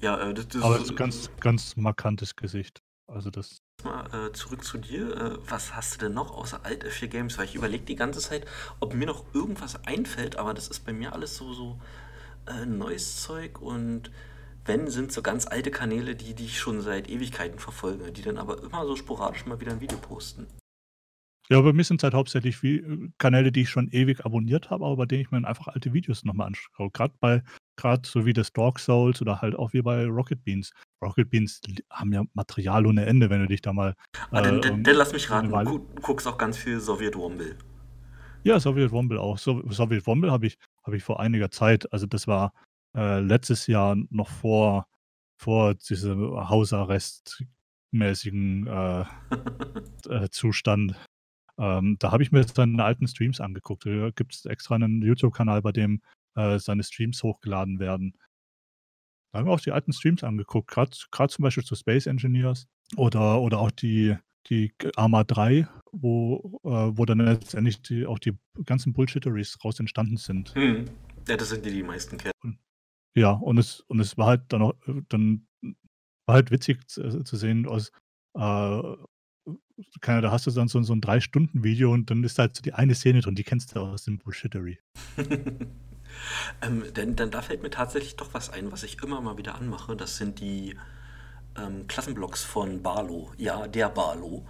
Ja, 0.00 0.18
äh, 0.18 0.34
das, 0.34 0.48
das 0.48 0.62
Aber 0.62 0.78
ist 0.78 0.90
ein 0.90 0.96
ganz, 0.96 1.30
ganz 1.40 1.76
markantes 1.76 2.36
Gesicht. 2.36 2.82
Also 3.06 3.30
das. 3.30 3.60
mal 3.82 4.28
äh, 4.28 4.32
zurück 4.32 4.64
zu 4.64 4.78
dir. 4.78 5.16
Äh, 5.16 5.38
was 5.48 5.74
hast 5.74 5.94
du 5.94 6.06
denn 6.06 6.14
noch 6.14 6.30
außer 6.30 6.64
Alt 6.64 6.84
F4 6.84 7.08
Games? 7.08 7.38
Weil 7.38 7.46
ich 7.46 7.54
überlege 7.56 7.84
die 7.84 7.96
ganze 7.96 8.20
Zeit, 8.20 8.46
ob 8.78 8.94
mir 8.94 9.06
noch 9.06 9.24
irgendwas 9.34 9.84
einfällt, 9.84 10.36
aber 10.36 10.54
das 10.54 10.68
ist 10.68 10.86
bei 10.86 10.92
mir 10.92 11.12
alles 11.12 11.36
so, 11.36 11.52
so 11.52 11.80
äh, 12.46 12.66
neues 12.66 13.22
Zeug 13.22 13.60
und 13.60 14.10
wenn, 14.64 14.88
sind 14.88 15.10
so 15.10 15.22
ganz 15.22 15.46
alte 15.46 15.70
Kanäle, 15.70 16.14
die, 16.14 16.34
die 16.34 16.44
ich 16.44 16.58
schon 16.58 16.82
seit 16.82 17.08
Ewigkeiten 17.08 17.58
verfolge, 17.58 18.12
die 18.12 18.22
dann 18.22 18.38
aber 18.38 18.62
immer 18.62 18.86
so 18.86 18.94
sporadisch 18.94 19.46
mal 19.46 19.60
wieder 19.60 19.72
ein 19.72 19.80
Video 19.80 19.98
posten. 19.98 20.46
Ja, 21.48 21.60
bei 21.62 21.72
mir 21.72 21.82
sind 21.82 22.00
es 22.00 22.04
halt 22.04 22.14
hauptsächlich 22.14 22.62
wie 22.62 23.10
Kanäle, 23.18 23.50
die 23.50 23.62
ich 23.62 23.70
schon 23.70 23.88
ewig 23.88 24.24
abonniert 24.24 24.70
habe, 24.70 24.84
aber 24.84 24.96
bei 24.98 25.06
denen 25.06 25.22
ich 25.22 25.30
mir 25.32 25.44
einfach 25.44 25.66
alte 25.66 25.92
Videos 25.92 26.24
nochmal 26.24 26.46
anschaue. 26.46 26.90
Gerade 26.92 27.14
bei, 27.18 27.42
gerade 27.80 28.08
so 28.08 28.26
wie 28.26 28.32
das 28.32 28.52
Dark 28.52 28.78
Souls 28.78 29.20
oder 29.22 29.40
halt 29.40 29.56
auch 29.56 29.72
wie 29.72 29.82
bei 29.82 30.06
Rocket 30.06 30.44
Beans. 30.44 30.72
Rocket 31.02 31.30
Beans 31.30 31.60
haben 31.90 32.12
ja 32.12 32.24
Material 32.34 32.86
ohne 32.86 33.06
Ende, 33.06 33.30
wenn 33.30 33.40
du 33.40 33.46
dich 33.46 33.62
da 33.62 33.72
mal. 33.72 33.94
Ah, 34.30 34.42
dann, 34.42 34.58
äh, 34.58 34.60
dann, 34.60 34.84
dann 34.84 34.96
lass 34.96 35.12
mich 35.12 35.30
raten, 35.30 35.50
du 35.50 35.64
gu- 35.64 35.86
guckst 36.02 36.26
auch 36.26 36.38
ganz 36.38 36.58
viel 36.58 36.80
Sowjet 36.80 37.16
Womble. 37.16 37.56
Ja, 38.42 38.58
Soviet 38.58 38.90
Womble 38.90 39.20
auch. 39.20 39.36
So, 39.36 39.62
Soviet 39.70 40.06
Womble 40.06 40.32
habe 40.32 40.46
ich, 40.46 40.56
habe 40.84 40.96
ich 40.96 41.02
vor 41.02 41.20
einiger 41.20 41.50
Zeit, 41.50 41.92
also 41.92 42.06
das 42.06 42.26
war 42.26 42.54
äh, 42.96 43.20
letztes 43.20 43.66
Jahr 43.66 43.96
noch 44.08 44.28
vor, 44.28 44.86
vor 45.36 45.74
diesem 45.74 46.18
Hausarrest-mäßigen 46.48 48.66
äh, 48.66 49.04
äh, 50.08 50.30
Zustand. 50.30 50.94
Ähm, 51.58 51.96
da 51.98 52.12
habe 52.12 52.22
ich 52.22 52.32
mir 52.32 52.42
seine 52.44 52.82
alten 52.82 53.06
Streams 53.06 53.40
angeguckt. 53.40 53.84
Da 53.84 54.10
gibt 54.10 54.34
es 54.34 54.46
extra 54.46 54.76
einen 54.76 55.02
YouTube-Kanal, 55.02 55.60
bei 55.60 55.72
dem 55.72 56.00
äh, 56.36 56.58
seine 56.58 56.82
Streams 56.82 57.22
hochgeladen 57.22 57.78
werden. 57.78 58.14
Da 59.32 59.38
haben 59.38 59.46
wir 59.46 59.52
auch 59.52 59.60
die 59.60 59.72
alten 59.72 59.92
Streams 59.92 60.24
angeguckt, 60.24 60.70
gerade 60.70 60.90
zum 60.90 61.42
Beispiel 61.42 61.64
zu 61.64 61.76
Space 61.76 62.06
Engineers 62.06 62.66
oder, 62.96 63.40
oder 63.40 63.60
auch 63.60 63.70
die, 63.70 64.16
die 64.48 64.72
Arma 64.96 65.24
3, 65.24 65.68
wo, 65.92 66.60
äh, 66.64 66.96
wo 66.96 67.04
dann 67.04 67.20
letztendlich 67.20 67.80
die, 67.82 68.06
auch 68.06 68.18
die 68.18 68.36
ganzen 68.64 68.92
Bullshitteries 68.92 69.58
raus 69.64 69.78
entstanden 69.78 70.16
sind. 70.16 70.54
Hm. 70.54 70.86
Ja, 71.28 71.36
das 71.36 71.50
sind 71.50 71.64
die, 71.64 71.70
die 71.70 71.82
meisten 71.82 72.16
kennen. 72.16 72.58
Ja, 73.14 73.32
und 73.32 73.58
es, 73.58 73.80
und 73.80 74.00
es 74.00 74.16
war 74.16 74.26
halt 74.26 74.42
dann 74.48 74.62
auch, 74.62 74.74
äh, 74.86 75.02
dann 75.08 75.46
war 76.26 76.34
halt 76.34 76.50
witzig 76.50 76.88
zu, 76.88 77.22
zu 77.22 77.36
sehen, 77.36 77.66
aus, 77.66 77.92
äh, 78.34 78.82
keine, 80.00 80.20
da 80.20 80.30
hast 80.30 80.46
du 80.46 80.50
dann 80.50 80.68
so, 80.68 80.82
so 80.82 80.92
ein 80.92 81.00
Drei-Stunden-Video 81.00 81.92
und 81.92 82.10
dann 82.10 82.24
ist 82.24 82.38
halt 82.38 82.56
so 82.56 82.62
die 82.62 82.72
eine 82.72 82.94
Szene 82.94 83.20
drin, 83.20 83.34
die 83.34 83.44
kennst 83.44 83.74
du 83.74 83.80
aus 83.80 84.04
dem 84.04 84.18
Bullshittery. 84.18 84.78
ähm, 86.62 86.84
denn, 86.94 87.16
denn 87.16 87.30
da 87.30 87.42
fällt 87.42 87.62
mir 87.62 87.70
tatsächlich 87.70 88.16
doch 88.16 88.34
was 88.34 88.50
ein, 88.50 88.72
was 88.72 88.82
ich 88.82 89.02
immer 89.02 89.20
mal 89.20 89.38
wieder 89.38 89.54
anmache. 89.54 89.96
Das 89.96 90.16
sind 90.16 90.40
die 90.40 90.76
ähm, 91.56 91.86
Klassenblocks 91.88 92.44
von 92.44 92.82
Barlow. 92.82 93.32
Ja, 93.36 93.66
der 93.66 93.88
Barlow. 93.88 94.44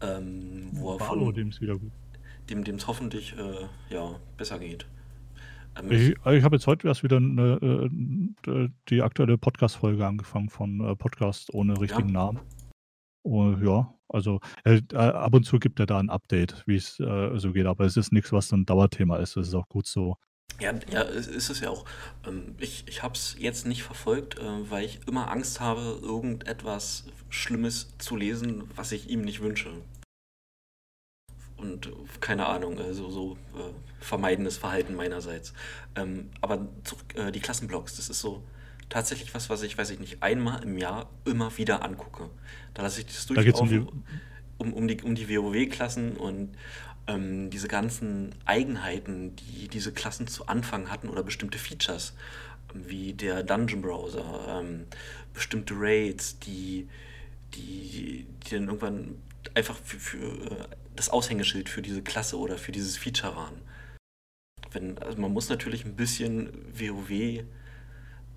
Ähm, 0.00 0.68
wo 0.72 0.92
er 0.92 0.98
Barlow, 0.98 1.32
dem 1.32 1.48
ist 1.48 1.60
wieder 1.60 1.78
gut. 1.78 1.92
dem 2.50 2.62
es 2.62 2.86
hoffentlich 2.86 3.34
äh, 3.36 3.94
ja, 3.94 4.20
besser 4.36 4.58
geht. 4.58 4.86
Ähm, 5.78 5.90
Ich, 5.90 6.10
ich 6.10 6.44
habe 6.44 6.56
jetzt 6.56 6.66
heute 6.66 6.88
erst 6.88 7.02
wieder 7.02 7.16
eine, 7.16 7.88
äh, 8.46 8.68
die 8.88 9.02
aktuelle 9.02 9.38
Podcast-Folge 9.38 10.06
angefangen 10.06 10.50
von 10.50 10.80
äh, 10.80 10.96
Podcast 10.96 11.52
ohne 11.54 11.80
richtigen 11.80 12.12
Namen. 12.12 12.40
Und 13.22 13.64
ja, 13.64 13.92
also 14.08 14.40
äh, 14.64 14.80
äh, 14.92 14.96
ab 14.96 15.34
und 15.34 15.44
zu 15.44 15.58
gibt 15.58 15.80
er 15.80 15.86
da 15.86 15.98
ein 15.98 16.10
Update, 16.10 16.62
wie 16.66 16.76
es 16.76 17.00
äh, 17.00 17.38
so 17.38 17.52
geht, 17.52 17.66
aber 17.66 17.84
es 17.84 17.96
ist 17.96 18.12
nichts, 18.12 18.32
was 18.32 18.52
ein 18.52 18.66
Dauerthema 18.66 19.16
ist. 19.16 19.36
Das 19.36 19.48
ist 19.48 19.54
auch 19.54 19.68
gut 19.68 19.86
so. 19.86 20.16
Ja, 20.58 20.72
ja, 20.90 21.02
ist 21.02 21.50
es 21.50 21.60
ja 21.60 21.68
auch. 21.70 21.84
Ähm, 22.26 22.54
Ich, 22.58 22.84
ich 22.88 23.02
habe 23.02 23.14
es 23.14 23.36
jetzt 23.38 23.66
nicht 23.66 23.82
verfolgt, 23.82 24.38
äh, 24.38 24.70
weil 24.70 24.84
ich 24.86 25.00
immer 25.06 25.30
Angst 25.30 25.60
habe, 25.60 25.98
irgendetwas 26.02 27.04
Schlimmes 27.28 27.88
zu 27.98 28.16
lesen, 28.16 28.64
was 28.74 28.92
ich 28.92 29.08
ihm 29.10 29.20
nicht 29.22 29.40
wünsche. 29.40 29.70
Und 31.56 31.90
keine 32.20 32.46
Ahnung, 32.46 32.78
also 32.78 33.10
so 33.10 33.32
äh, 33.54 33.72
vermeidendes 34.00 34.58
Verhalten 34.58 34.94
meinerseits. 34.94 35.52
Ähm, 35.94 36.30
aber 36.40 36.68
zurück, 36.84 37.14
äh, 37.14 37.32
die 37.32 37.40
Klassenblogs, 37.40 37.96
das 37.96 38.10
ist 38.10 38.20
so 38.20 38.42
tatsächlich 38.90 39.34
was, 39.34 39.48
was 39.48 39.62
ich, 39.62 39.76
weiß 39.76 39.90
ich 39.90 39.98
nicht, 39.98 40.22
einmal 40.22 40.62
im 40.62 40.76
Jahr 40.78 41.08
immer 41.24 41.56
wieder 41.56 41.82
angucke. 41.82 42.28
Da 42.74 42.82
lasse 42.82 43.00
ich 43.00 43.06
das 43.06 43.26
Da 43.26 43.42
geht's 43.42 43.58
um 43.60 43.68
durchlaufen, 43.68 44.04
die- 44.06 44.18
um, 44.58 44.72
um 44.74 44.88
die, 44.88 45.02
um 45.02 45.14
die 45.14 45.28
WoW-Klassen 45.28 46.16
und 46.16 46.54
ähm, 47.06 47.50
diese 47.50 47.68
ganzen 47.68 48.34
Eigenheiten, 48.44 49.36
die 49.36 49.68
diese 49.68 49.92
Klassen 49.92 50.26
zu 50.26 50.46
Anfang 50.46 50.90
hatten 50.90 51.08
oder 51.08 51.22
bestimmte 51.22 51.58
Features, 51.58 52.14
wie 52.74 53.12
der 53.12 53.42
Dungeon 53.42 53.82
Browser, 53.82 54.60
ähm, 54.60 54.86
bestimmte 55.32 55.74
Raids, 55.76 56.38
die, 56.40 56.88
die, 57.54 58.26
die 58.44 58.50
dann 58.50 58.66
irgendwann 58.66 59.16
einfach 59.54 59.76
für, 59.76 59.98
für 59.98 60.50
äh, 60.50 60.68
das 60.94 61.10
Aushängeschild 61.10 61.68
für 61.68 61.82
diese 61.82 62.02
Klasse 62.02 62.38
oder 62.38 62.58
für 62.58 62.72
dieses 62.72 62.96
Feature 62.96 63.36
waren. 63.36 63.60
Wenn, 64.72 64.98
also 64.98 65.20
man 65.20 65.32
muss 65.32 65.48
natürlich 65.48 65.84
ein 65.84 65.94
bisschen 65.94 66.50
WoW 66.72 67.44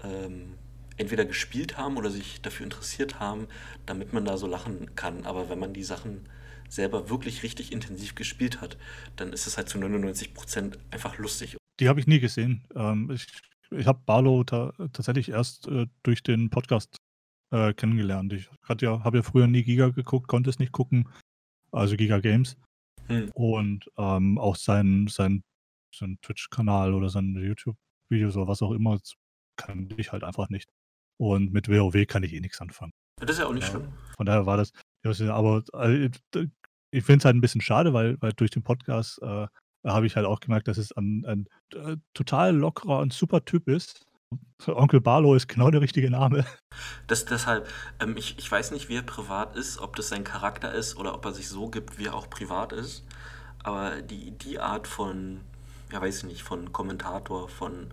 ähm, 0.04 0.54
entweder 0.98 1.26
gespielt 1.26 1.78
haben 1.78 1.98
oder 1.98 2.12
sich 2.12 2.42
dafür 2.42 2.66
interessiert 2.66 3.20
haben, 3.20 3.48
damit 3.86 4.14
man 4.14 4.26
da 4.26 4.38
so 4.38 4.48
lachen 4.48 4.96
kann. 4.96 5.26
Aber 5.26 5.50
wenn 5.50 5.60
man 5.60 5.74
die 5.74 5.84
Sachen 5.84 6.28
selber 6.70 7.10
wirklich 7.10 7.44
richtig 7.44 7.72
intensiv 7.72 8.16
gespielt 8.16 8.62
hat, 8.62 8.78
dann 9.16 9.34
ist 9.34 9.48
es 9.48 9.58
halt 9.58 9.70
zu 9.70 9.78
99% 9.78 10.78
einfach 10.92 11.18
lustig. 11.18 11.58
Die 11.80 11.90
habe 11.90 12.00
ich 12.00 12.08
nie 12.08 12.20
gesehen. 12.20 12.64
Ähm, 12.76 13.10
ich 13.12 13.28
ich 13.72 13.88
habe 13.88 14.02
Barlow 14.06 14.44
ta 14.44 14.74
tatsächlich 14.94 15.30
erst 15.30 15.68
äh, 15.68 15.88
durch 16.04 16.24
den 16.24 16.50
Podcast 16.50 16.98
äh, 17.52 17.74
kennengelernt. 17.74 18.34
Ich 18.34 18.50
ja, 18.82 19.04
habe 19.04 19.18
ja 19.18 19.24
früher 19.24 19.48
nie 19.48 19.64
Giga 19.64 19.90
geguckt, 19.90 20.28
konnte 20.28 20.50
es 20.50 20.60
nicht 20.60 20.72
gucken, 20.72 21.08
also 21.72 21.96
Giga 21.96 22.20
Games. 22.20 22.58
Hm. 23.08 23.30
Und 23.34 23.90
ähm, 23.98 24.38
auch 24.38 24.56
sein, 24.56 25.08
sein, 25.08 25.44
sein 25.94 26.20
Twitch-Kanal 26.22 26.94
oder 26.94 27.10
sein 27.10 27.36
YouTube-Videos 27.36 28.36
oder 28.38 28.48
was 28.48 28.62
auch 28.62 28.72
immer, 28.72 29.00
kann 29.56 29.90
ich 29.98 30.12
halt 30.12 30.24
einfach 30.24 30.50
nicht. 30.50 30.70
Und 31.18 31.52
mit 31.52 31.70
WoW 31.70 32.06
kann 32.08 32.24
ich 32.24 32.34
eh 32.34 32.40
nichts 32.40 32.62
anfangen. 32.62 32.94
Das 33.18 33.32
ist 33.32 33.40
ja 33.40 33.48
auch 33.48 33.54
nicht 33.54 33.64
ja, 33.64 33.72
schlimm. 33.72 33.94
Von 34.16 34.26
daher 34.26 34.46
war 34.46 34.58
das, 34.58 34.72
aber 35.04 35.64
äh, 35.74 36.10
ich 36.92 37.04
finde 37.04 37.20
es 37.20 37.26
halt 37.26 37.36
ein 37.36 37.42
bisschen 37.42 37.62
schade, 37.62 37.94
weil, 37.94 38.18
weil 38.22 38.34
durch 38.34 38.52
den 38.52 38.64
Podcast 38.64 39.22
äh, 39.22 39.48
habe 39.86 40.06
ich 40.06 40.16
halt 40.16 40.26
auch 40.26 40.40
gemerkt, 40.40 40.68
dass 40.68 40.78
es 40.78 40.92
ein, 40.92 41.24
ein, 41.26 41.48
ein 41.76 41.94
äh, 41.94 41.98
total 42.14 42.56
lockerer 42.56 43.00
und 43.00 43.14
super 43.14 43.46
Typ 43.46 43.68
ist. 43.68 44.06
Onkel 44.68 45.02
Barlow 45.02 45.34
ist 45.36 45.48
genau 45.48 45.72
der 45.72 45.82
richtige 45.82 46.10
Name. 46.12 46.46
Das, 47.08 47.26
deshalb, 47.26 47.68
ähm, 48.00 48.16
ich, 48.18 48.38
ich 48.38 48.52
weiß 48.52 48.72
nicht, 48.72 48.90
wie 48.90 48.98
er 48.98 49.02
privat 49.02 49.56
ist, 49.56 49.80
ob 49.80 49.96
das 49.96 50.10
sein 50.10 50.24
Charakter 50.24 50.72
ist 50.72 50.98
oder 50.98 51.16
ob 51.16 51.26
er 51.26 51.34
sich 51.34 51.50
so 51.50 51.70
gibt, 51.70 51.98
wie 51.98 52.06
er 52.06 52.14
auch 52.14 52.30
privat 52.30 52.74
ist. 52.74 53.04
Aber 53.64 54.02
die, 54.02 54.32
die 54.32 54.60
Art 54.60 54.88
von, 54.88 55.42
ja 55.92 56.02
weiß 56.02 56.20
ich 56.20 56.24
nicht, 56.26 56.44
von 56.44 56.72
Kommentator, 56.72 57.50
von, 57.50 57.92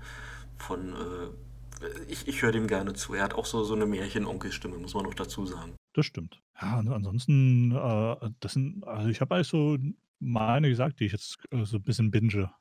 von 0.59 0.93
äh, 0.93 1.87
ich, 2.09 2.29
ich 2.29 2.43
höre 2.43 2.53
dem 2.53 2.67
gerne 2.67 2.95
zu. 2.95 3.15
Er 3.15 3.25
hat 3.25 3.35
auch 3.35 3.47
so, 3.47 3.65
so 3.65 3.75
eine 3.75 3.87
Märchen-Onkel-Stimme, 3.87 4.79
muss 4.79 4.95
man 4.95 5.05
noch 5.05 5.15
dazu 5.15 5.47
sagen. 5.47 5.75
Das 5.97 6.05
stimmt. 6.05 6.43
Ja, 6.61 6.77
ansonsten, 6.77 7.73
äh, 7.73 8.31
das 8.41 8.53
sind, 8.53 8.87
also 8.87 9.09
ich 9.09 9.23
habe 9.23 9.35
eigentlich 9.35 9.49
so 9.49 9.79
meine 10.19 10.69
gesagt, 10.69 11.01
die 11.01 11.07
ich 11.07 11.13
jetzt 11.13 11.39
äh, 11.51 11.65
so 11.65 11.79
ein 11.79 11.83
bisschen 11.83 12.11
binge. 12.11 12.53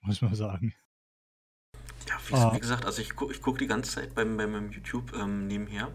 Muss 0.00 0.22
man 0.22 0.34
sagen. 0.34 0.74
Ja, 2.08 2.18
wie, 2.28 2.34
ah. 2.34 2.56
gesagt, 2.56 2.86
also 2.86 3.02
ich, 3.02 3.14
gu 3.14 3.30
ich 3.30 3.42
gucke 3.42 3.58
die 3.58 3.66
ganze 3.66 3.92
Zeit 3.92 4.14
beim, 4.14 4.38
bei 4.38 4.46
meinem 4.46 4.70
YouTube 4.70 5.12
ähm, 5.14 5.48
nebenher 5.48 5.92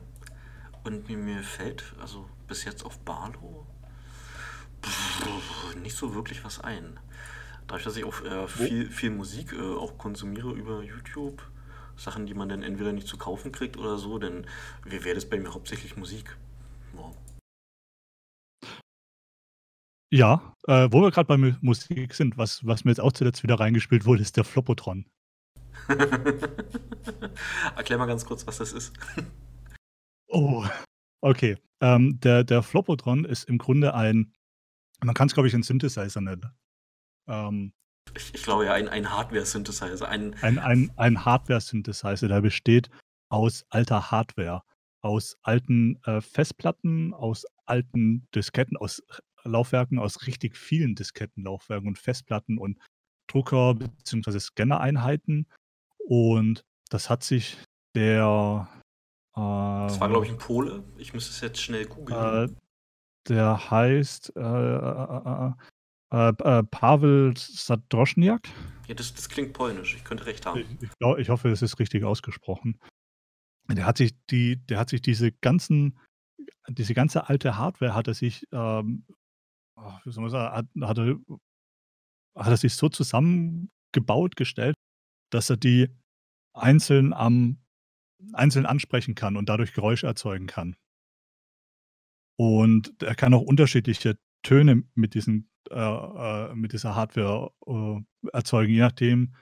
und 0.84 1.10
mir, 1.10 1.18
mir 1.18 1.42
fällt 1.42 1.96
also 2.00 2.30
bis 2.48 2.64
jetzt 2.64 2.86
auf 2.86 3.00
Barlow 3.00 3.66
nicht 5.82 5.96
so 5.96 6.14
wirklich 6.14 6.44
was 6.46 6.60
ein. 6.60 7.00
Dadurch, 7.66 7.86
dass 7.86 7.98
ich 7.98 8.04
auch 8.04 8.22
äh, 8.24 8.48
viel, 8.48 8.92
viel 8.92 9.10
Musik 9.10 9.54
äh, 9.54 9.62
auch 9.62 9.98
konsumiere 9.98 10.52
über 10.52 10.84
YouTube, 10.84 11.42
Sachen, 11.96 12.26
die 12.26 12.34
man 12.34 12.50
dann 12.50 12.64
entweder 12.64 12.92
nicht 12.92 13.08
zu 13.08 13.18
kaufen 13.18 13.52
kriegt 13.52 13.78
oder 13.78 13.98
so, 13.98 14.18
denn 14.20 14.46
wäre 14.84 15.16
das 15.16 15.30
bei 15.30 15.40
mir 15.40 15.54
hauptsächlich 15.54 15.96
Musik. 15.98 16.38
Ja. 16.96 17.12
Ja, 20.12 20.56
äh, 20.68 20.90
wo 20.92 21.02
wir 21.02 21.10
gerade 21.10 21.28
bei 21.28 21.38
Musik 21.62 22.14
sind, 22.14 22.38
was, 22.38 22.64
was 22.66 22.86
mir 22.86 22.92
jetzt 22.92 23.00
auch 23.00 23.14
zuletzt 23.14 23.42
wieder 23.42 23.60
reingespielt 23.60 24.06
wurde, 24.06 24.22
ist 24.22 24.38
der 24.38 24.44
Flopotron. 24.44 25.08
Erklär 27.76 27.98
mal 27.98 28.06
ganz 28.06 28.24
kurz, 28.24 28.46
was 28.46 28.60
das 28.60 28.74
ist. 28.74 28.94
oh, 30.28 30.64
okay. 31.22 31.58
Ähm, 31.82 32.20
der, 32.20 32.44
der 32.44 32.62
Flopotron 32.62 33.26
ist 33.26 33.46
im 33.46 33.58
Grunde 33.58 33.96
ein, 33.96 34.34
man 35.04 35.16
kann 35.16 35.28
es 35.28 35.34
glaube 35.34 35.48
ich 35.48 35.56
ein 35.56 35.64
Synthesizer 35.64 36.22
nennen. 36.22 36.54
Ähm, 37.28 37.74
ich, 38.16 38.34
ich, 38.34 38.44
glaube 38.44 38.66
ja, 38.66 38.74
ein, 38.74 38.88
ein 38.88 39.10
Hardware-Synthesizer. 39.10 40.08
Ein, 40.08 40.36
ein, 40.42 40.60
ein, 40.60 40.92
ein 40.98 41.26
Hardware-Synthesizer, 41.26 42.28
der 42.28 42.42
besteht 42.42 42.90
aus 43.30 43.66
alter 43.70 44.12
Hardware, 44.12 44.62
aus 45.02 45.38
alten 45.42 46.00
äh, 46.06 46.22
Festplatten, 46.22 47.14
aus 47.14 47.46
alten 47.66 48.28
Disketten, 48.36 48.78
aus 48.78 49.02
Laufwerken, 49.44 50.00
aus 50.00 50.28
richtig 50.28 50.56
vielen 50.58 50.96
Diskettenlaufwerken 50.96 51.88
und 51.88 51.98
Festplatten 51.98 52.58
und 52.58 52.80
Drucker 53.28 53.76
bzw. 53.76 54.40
Scannereinheiten. 54.40 55.48
Und 55.98 56.64
das 56.90 57.10
hat 57.10 57.24
sich 57.24 57.58
der. 57.96 58.68
Äh, 59.36 59.40
das 59.40 60.00
war, 60.00 60.10
glaube 60.10 60.26
ich, 60.26 60.32
ein 60.32 60.38
Pole. 60.38 60.84
Ich 60.98 61.14
müsste 61.14 61.32
es 61.32 61.42
jetzt 61.42 61.62
schnell 61.62 61.86
googeln. 61.86 62.50
Äh, 62.50 62.56
der 63.28 63.72
heißt 63.72 64.36
äh, 64.36 65.52
äh, 66.14 66.30
äh, 66.30 66.64
Pavel 66.64 67.34
Sadroschniak. 67.36 68.48
Ja, 68.88 68.96
das, 68.96 69.14
das, 69.14 69.28
klingt 69.28 69.54
polnisch. 69.54 69.96
Ich 69.96 70.04
könnte 70.04 70.26
recht 70.26 70.46
haben. 70.46 70.60
Ich, 70.60 70.84
ich, 70.84 70.90
glaub, 71.00 71.18
ich 71.18 71.30
hoffe, 71.30 71.50
es 71.50 71.62
ist 71.62 71.80
richtig 71.80 72.04
ausgesprochen. 72.04 72.80
Der 73.70 73.86
hat 73.86 73.98
sich 73.98 74.14
die, 74.30 74.58
der 74.66 74.80
hat 74.80 74.90
sich 74.90 75.02
diese 75.02 75.32
ganzen, 75.32 75.98
diese 76.70 76.94
ganze 76.94 77.28
alte 77.30 77.58
Hardware 77.58 77.96
hat 77.96 78.08
er 78.08 78.14
sich 78.14 78.46
ähm, 78.52 79.06
wie 80.04 80.12
soll 80.12 80.22
man 80.22 80.32
sagen, 80.32 80.56
hat, 80.56 80.68
hat, 80.82 80.98
er, 80.98 81.20
hat 82.36 82.48
er 82.48 82.58
sich 82.58 82.76
so 82.76 82.90
zusammengebaut, 82.90 84.36
gestellt, 84.36 84.76
dass 85.32 85.50
er 85.50 85.58
die 85.58 85.90
einzeln 86.54 87.14
am 87.14 87.60
einzeln 88.32 88.66
ansprechen 88.66 89.16
kann 89.16 89.36
und 89.36 89.50
dadurch 89.50 89.74
Geräusche 89.74 90.08
erzeugen 90.08 90.48
kann. 90.48 90.76
Und 92.38 93.02
er 93.04 93.16
kann 93.16 93.34
auch 93.34 93.42
unterschiedliche 93.42 94.16
Töne 94.44 94.84
mit, 94.96 95.14
diesen, 95.14 95.50
äh, 95.70 95.76
äh, 95.76 96.56
mit 96.56 96.74
dieser 96.74 96.96
Hardware 96.96 97.52
äh, 97.66 98.28
erzeugen, 98.32 98.74
je 98.74 98.80
nachdem, 98.80 99.34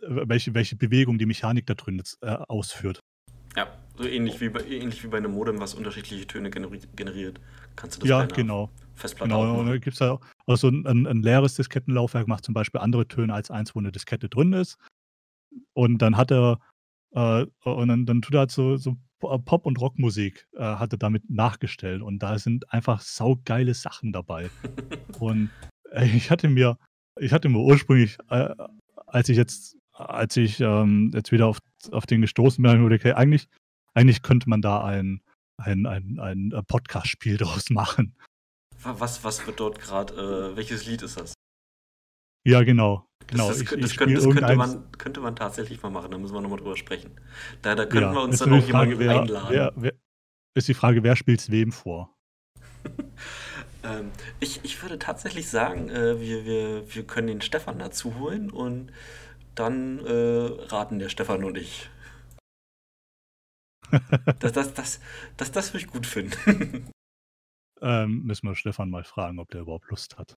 welche, 0.00 0.54
welche 0.54 0.76
Bewegung 0.76 1.18
die 1.18 1.26
Mechanik 1.26 1.66
da 1.66 1.74
drin 1.74 1.98
jetzt, 1.98 2.22
äh, 2.22 2.28
ausführt. 2.48 3.00
Ja, 3.56 3.68
so 3.96 4.04
ähnlich 4.04 4.40
wie, 4.40 4.48
bei, 4.48 4.64
ähnlich 4.64 5.02
wie 5.04 5.08
bei 5.08 5.18
einem 5.18 5.32
Modem, 5.32 5.60
was 5.60 5.74
unterschiedliche 5.74 6.26
Töne 6.26 6.50
generiert. 6.50 7.40
Kannst 7.76 7.96
du 7.96 8.00
das 8.00 8.08
Ja, 8.08 8.26
genau. 8.26 8.70
Festplatte 8.94 9.32
Genau, 9.32 9.60
und 9.60 9.66
da 9.66 9.72
gibt 9.76 9.94
es 9.94 10.00
ja 10.00 10.18
auch 10.46 10.56
so 10.56 10.68
ein, 10.68 10.86
ein, 10.86 11.06
ein 11.06 11.22
leeres 11.22 11.54
Diskettenlaufwerk, 11.54 12.26
macht 12.26 12.44
zum 12.44 12.54
Beispiel 12.54 12.80
andere 12.80 13.06
Töne 13.06 13.34
als 13.34 13.50
eins, 13.50 13.74
wo 13.74 13.80
eine 13.80 13.92
Diskette 13.92 14.28
drin 14.28 14.52
ist. 14.52 14.76
Und 15.72 15.98
dann 15.98 16.16
hat 16.16 16.30
er, 16.32 16.58
äh, 17.12 17.46
und 17.64 17.88
dann, 17.88 18.06
dann 18.06 18.22
tut 18.22 18.34
er 18.34 18.40
halt 18.40 18.50
so, 18.50 18.76
so 18.76 18.96
Pop- 19.44 19.66
und 19.66 19.80
Rockmusik, 19.80 20.46
äh, 20.54 20.62
hat 20.62 20.92
er 20.92 20.98
damit 20.98 21.28
nachgestellt. 21.30 22.02
Und 22.02 22.20
da 22.20 22.38
sind 22.38 22.72
einfach 22.72 23.00
saugeile 23.00 23.74
Sachen 23.74 24.12
dabei. 24.12 24.50
und 25.18 25.50
äh, 25.90 26.06
ich 26.06 26.30
hatte 26.30 26.48
mir, 26.48 26.78
ich 27.18 27.32
hatte 27.32 27.48
mir 27.48 27.58
ursprünglich, 27.58 28.18
äh, 28.30 28.54
als 29.06 29.28
ich 29.28 29.36
jetzt, 29.36 29.76
als 29.92 30.36
ich 30.36 30.60
ähm, 30.60 31.10
jetzt 31.14 31.32
wieder 31.32 31.46
auf, 31.46 31.58
auf 31.92 32.06
den 32.06 32.20
gestoßen 32.20 32.62
bin, 32.62 32.92
ich 32.92 33.00
okay, 33.00 33.12
eigentlich, 33.12 33.48
eigentlich 33.94 34.22
könnte 34.22 34.48
man 34.48 34.60
da 34.60 34.84
ein, 34.84 35.20
ein, 35.56 35.86
ein, 35.86 36.18
ein 36.18 36.52
Podcast-Spiel 36.66 37.36
draus 37.38 37.70
machen. 37.70 38.16
Was, 38.82 39.24
was 39.24 39.46
wird 39.46 39.60
dort 39.60 39.78
gerade, 39.78 40.14
äh, 40.52 40.56
welches 40.56 40.86
Lied 40.86 41.02
ist 41.02 41.18
das? 41.18 41.34
Ja, 42.46 42.62
genau. 42.62 43.06
Genau. 43.26 43.48
Das, 43.48 43.58
das, 43.58 43.72
ich, 43.72 43.80
das, 43.80 43.90
ich 43.90 43.96
könnte, 43.96 44.14
das 44.14 44.24
könnte, 44.24 44.56
man, 44.56 44.92
könnte 44.92 45.20
man 45.20 45.36
tatsächlich 45.36 45.82
mal 45.82 45.90
machen, 45.90 46.10
da 46.10 46.18
müssen 46.18 46.34
wir 46.34 46.40
nochmal 46.40 46.58
drüber 46.58 46.76
sprechen. 46.76 47.12
Da, 47.62 47.74
da 47.74 47.86
könnten 47.86 48.08
ja, 48.08 48.14
wir 48.14 48.22
uns 48.22 48.38
dann 48.38 48.52
auch 48.52 48.66
jemanden 48.66 48.98
wer, 48.98 49.20
einladen. 49.20 49.48
Wer, 49.50 49.72
wer, 49.76 49.92
ist 50.54 50.68
die 50.68 50.74
Frage, 50.74 51.02
wer 51.02 51.16
spielt 51.16 51.40
es 51.40 51.50
wem 51.50 51.72
vor? 51.72 52.16
ähm, 53.82 54.10
ich, 54.40 54.60
ich 54.62 54.80
würde 54.82 54.98
tatsächlich 54.98 55.48
sagen, 55.48 55.88
äh, 55.88 56.20
wir, 56.20 56.44
wir, 56.44 56.94
wir 56.94 57.06
können 57.06 57.26
den 57.26 57.40
Stefan 57.40 57.78
dazu 57.78 58.18
holen 58.18 58.50
und 58.50 58.92
dann 59.54 59.98
äh, 60.00 60.64
raten 60.66 60.98
der 60.98 61.08
Stefan 61.08 61.44
und 61.44 61.56
ich. 61.56 61.88
das, 64.40 64.52
das, 64.52 64.74
das, 64.74 65.00
das, 65.36 65.52
das 65.52 65.72
würde 65.72 65.84
ich 65.84 65.90
gut 65.90 66.06
finden. 66.06 66.90
Ähm, 67.80 68.22
müssen 68.24 68.48
wir 68.48 68.54
Stefan 68.54 68.90
mal 68.90 69.04
fragen, 69.04 69.38
ob 69.38 69.50
der 69.50 69.60
überhaupt 69.60 69.90
Lust 69.90 70.16
hat. 70.18 70.36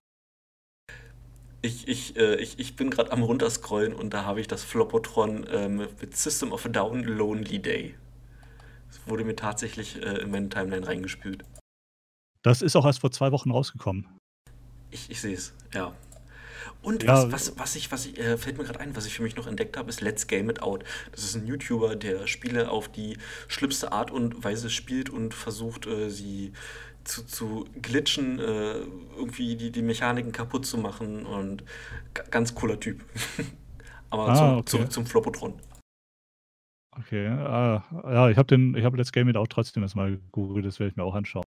Ich, 1.60 1.88
ich, 1.88 2.16
äh, 2.16 2.36
ich, 2.36 2.58
ich 2.58 2.76
bin 2.76 2.90
gerade 2.90 3.10
am 3.10 3.22
runterscrollen 3.22 3.92
und 3.92 4.14
da 4.14 4.24
habe 4.24 4.40
ich 4.40 4.46
das 4.46 4.62
Flopotron 4.62 5.46
ähm, 5.50 5.76
mit 5.76 6.16
System 6.16 6.52
of 6.52 6.64
a 6.66 6.68
Down 6.68 7.02
Lonely 7.02 7.60
Day. 7.60 7.94
Das 8.86 9.00
wurde 9.06 9.24
mir 9.24 9.34
tatsächlich 9.34 10.00
äh, 10.00 10.20
in 10.20 10.30
meine 10.30 10.48
Timeline 10.48 10.86
reingespült. 10.86 11.44
Das 12.42 12.62
ist 12.62 12.76
auch 12.76 12.86
erst 12.86 13.00
vor 13.00 13.10
zwei 13.10 13.32
Wochen 13.32 13.50
rausgekommen. 13.50 14.06
Ich, 14.90 15.10
ich 15.10 15.20
sehe 15.20 15.34
es, 15.34 15.52
ja. 15.74 15.92
Und 16.80 17.02
ja, 17.02 17.30
was, 17.30 17.32
was, 17.32 17.58
was 17.58 17.76
ich, 17.76 17.90
was 17.90 18.06
ich, 18.06 18.18
äh, 18.18 18.38
fällt 18.38 18.56
mir 18.56 18.64
gerade 18.64 18.80
ein, 18.80 18.94
was 18.94 19.04
ich 19.04 19.14
für 19.14 19.22
mich 19.22 19.36
noch 19.36 19.46
entdeckt 19.46 19.76
habe, 19.76 19.90
ist 19.90 20.00
Let's 20.00 20.28
Game 20.28 20.48
It 20.48 20.62
Out. 20.62 20.84
Das 21.10 21.24
ist 21.24 21.34
ein 21.34 21.46
YouTuber, 21.46 21.96
der 21.96 22.26
Spiele 22.26 22.70
auf 22.70 22.88
die 22.88 23.18
schlimmste 23.48 23.90
Art 23.90 24.10
und 24.10 24.44
Weise 24.44 24.70
spielt 24.70 25.10
und 25.10 25.34
versucht, 25.34 25.86
äh, 25.86 26.08
sie 26.08 26.52
zu, 27.08 27.24
zu 27.24 27.66
glitschen, 27.80 28.38
äh, 28.38 28.80
irgendwie 29.16 29.56
die, 29.56 29.72
die 29.72 29.82
Mechaniken 29.82 30.32
kaputt 30.32 30.66
zu 30.66 30.78
machen 30.78 31.26
und 31.26 31.64
ganz 32.30 32.54
cooler 32.54 32.78
Typ. 32.78 33.04
Aber 34.10 34.28
ah, 34.28 34.34
zum, 34.34 34.48
okay. 34.58 34.64
zurück 34.66 34.92
zum 34.92 35.06
Flopotron. 35.06 35.60
Okay, 36.92 37.28
ah, 37.28 37.84
ja, 38.04 38.28
ich 38.28 38.36
habe 38.36 38.46
den, 38.46 38.74
ich 38.74 38.84
habe 38.84 38.96
Let's 38.96 39.12
Game 39.12 39.28
It 39.28 39.36
auch 39.36 39.46
trotzdem 39.46 39.82
erstmal 39.82 40.16
gegoogelt, 40.16 40.66
das 40.66 40.80
werde 40.80 40.90
ich 40.90 40.96
mir 40.96 41.04
auch 41.04 41.14
anschauen. 41.14 41.44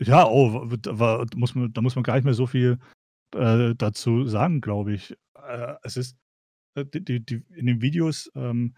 Ja, 0.00 0.26
oh, 0.26 0.66
da, 0.76 1.24
muss 1.34 1.54
man, 1.54 1.72
da 1.72 1.80
muss 1.80 1.94
man 1.94 2.02
gar 2.02 2.14
nicht 2.14 2.24
mehr 2.24 2.34
so 2.34 2.46
viel 2.46 2.78
äh, 3.34 3.74
dazu 3.76 4.24
sagen, 4.26 4.60
glaube 4.60 4.94
ich. 4.94 5.16
Äh, 5.34 5.74
es 5.82 5.96
ist, 5.96 6.16
äh, 6.74 6.84
die, 6.84 7.24
die, 7.24 7.44
in 7.54 7.66
den 7.66 7.80
Videos 7.80 8.30
ähm, 8.34 8.74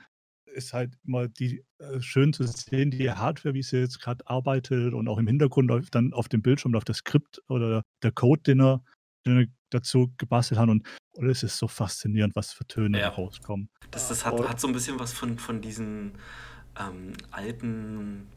ist 0.55 0.73
halt 0.73 0.95
immer 1.07 1.29
die 1.29 1.65
äh, 1.79 2.01
schön 2.01 2.33
zu 2.33 2.45
sehen, 2.45 2.91
die 2.91 3.11
Hardware, 3.11 3.55
wie 3.55 3.63
sie 3.63 3.79
jetzt 3.79 4.01
gerade 4.01 4.27
arbeitet 4.27 4.95
und 4.95 5.09
auch 5.09 5.19
im 5.19 5.27
Hintergrund 5.27 5.69
läuft 5.69 5.95
dann 5.95 6.13
auf 6.13 6.29
dem 6.29 6.43
Bildschirm 6.43 6.73
läuft 6.73 6.89
das 6.89 6.99
Skript 6.99 7.43
oder 7.49 7.83
der 8.03 8.13
Code, 8.13 8.43
den 8.43 8.61
er, 8.61 8.83
den 9.27 9.41
er 9.41 9.47
dazu 9.71 10.13
gebastelt 10.19 10.61
hat 10.61 10.69
und, 10.69 10.87
und 11.13 11.29
es 11.29 11.43
ist 11.43 11.59
so 11.59 11.69
faszinierend, 11.69 12.37
was 12.37 12.53
für 12.53 12.67
Töne 12.67 13.01
ja. 13.01 13.09
rauskommen. 13.09 13.69
Das, 13.91 14.09
das 14.09 14.25
hat, 14.25 14.39
hat 14.49 14.61
so 14.61 14.69
ein 14.69 14.73
bisschen 14.73 14.99
was 14.99 15.13
von, 15.13 15.39
von 15.39 15.61
diesen 15.61 16.13
ähm, 16.79 17.13
alten, 17.31 18.29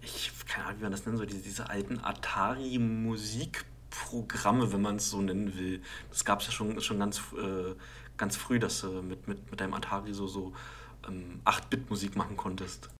ich 0.00 0.30
keine 0.46 0.66
Ahnung, 0.66 0.78
wie 0.78 0.84
man 0.84 0.92
das 0.92 1.04
nennen 1.06 1.16
soll, 1.16 1.26
diese, 1.26 1.42
diese 1.42 1.70
alten 1.70 1.98
Atari-Musikprogramme, 1.98 4.72
wenn 4.72 4.82
man 4.82 4.96
es 4.96 5.10
so 5.10 5.20
nennen 5.20 5.58
will. 5.58 5.82
Das 6.10 6.24
gab 6.24 6.40
es 6.40 6.46
ja 6.46 6.52
schon, 6.52 6.80
schon 6.80 6.98
ganz, 6.98 7.20
äh, 7.36 7.74
ganz 8.16 8.36
früh, 8.36 8.58
dass 8.58 8.80
du 8.82 9.02
mit, 9.02 9.28
mit, 9.28 9.50
mit 9.50 9.60
deinem 9.60 9.74
Atari 9.74 10.14
so, 10.14 10.26
so 10.26 10.54
ähm, 11.08 11.40
8-Bit-Musik 11.44 12.16
machen 12.16 12.36
konntest. 12.36 12.90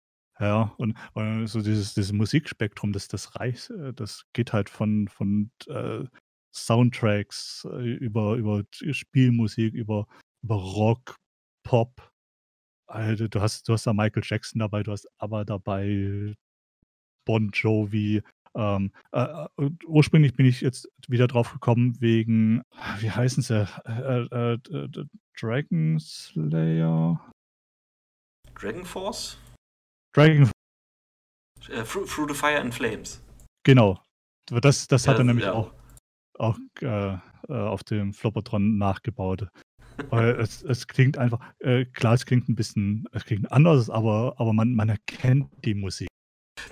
Ja, 0.40 0.72
und, 0.78 0.96
und 1.12 1.46
so 1.48 1.60
dieses, 1.60 1.92
dieses 1.94 2.12
Musikspektrum, 2.12 2.92
das, 2.92 3.08
das 3.08 3.36
reicht, 3.36 3.70
äh, 3.70 3.92
das 3.92 4.24
geht 4.32 4.52
halt 4.54 4.70
von, 4.70 5.06
von 5.08 5.50
äh, 5.68 6.04
Soundtracks 6.52 7.66
äh, 7.70 7.94
über, 7.96 8.36
über 8.36 8.62
Spielmusik, 8.72 9.74
über, 9.74 10.06
über 10.42 10.54
Rock, 10.54 11.16
Pop. 11.62 12.10
Also, 12.86 13.28
du 13.28 13.40
hast, 13.40 13.68
du 13.68 13.74
hast 13.74 13.86
da 13.86 13.92
Michael 13.92 14.22
Jackson 14.24 14.60
dabei, 14.60 14.82
du 14.82 14.92
hast 14.92 15.06
aber 15.18 15.44
dabei 15.44 16.34
Bon 17.26 17.50
Jovi. 17.52 18.22
Ähm, 18.56 18.92
äh, 19.12 19.46
äh 19.58 19.70
ursprünglich 19.86 20.34
bin 20.34 20.46
ich 20.46 20.62
jetzt 20.62 20.88
wieder 21.06 21.28
drauf 21.28 21.52
gekommen 21.52 22.00
wegen, 22.00 22.62
wie 22.98 23.10
heißen 23.10 23.42
sie? 23.42 23.68
Äh, 23.84 24.54
äh, 24.54 24.88
Dragon 25.38 25.98
Slayer? 26.00 27.20
Dragon 28.60 28.84
Force? 28.84 29.38
Dragon 30.14 30.50
äh, 31.68 31.82
Through, 31.84 32.06
Through 32.06 32.28
the 32.28 32.34
Fire 32.34 32.60
and 32.60 32.74
Flames. 32.74 33.22
Genau. 33.64 34.02
Das, 34.46 34.86
das 34.88 35.04
Ja, 35.04 35.12
hat 35.12 35.18
er 35.18 35.24
nämlich 35.24 35.46
ja. 35.46 35.52
auch, 35.52 35.72
auch 36.38 36.58
äh, 36.80 37.14
äh, 37.14 37.18
auf 37.48 37.84
dem 37.84 38.12
Floppertron 38.12 38.78
nachgebaut. 38.78 39.48
Weil 40.10 40.30
es, 40.40 40.62
es 40.62 40.86
klingt 40.86 41.18
einfach, 41.18 41.40
äh, 41.60 41.84
klar, 41.84 42.14
es 42.14 42.26
klingt 42.26 42.48
ein 42.48 42.54
bisschen, 42.54 43.06
es 43.12 43.24
klingt 43.24 43.50
anders, 43.52 43.90
aber, 43.90 44.34
aber 44.38 44.52
man, 44.52 44.74
man 44.74 44.88
erkennt 44.88 45.50
die 45.64 45.74
Musik. 45.74 46.08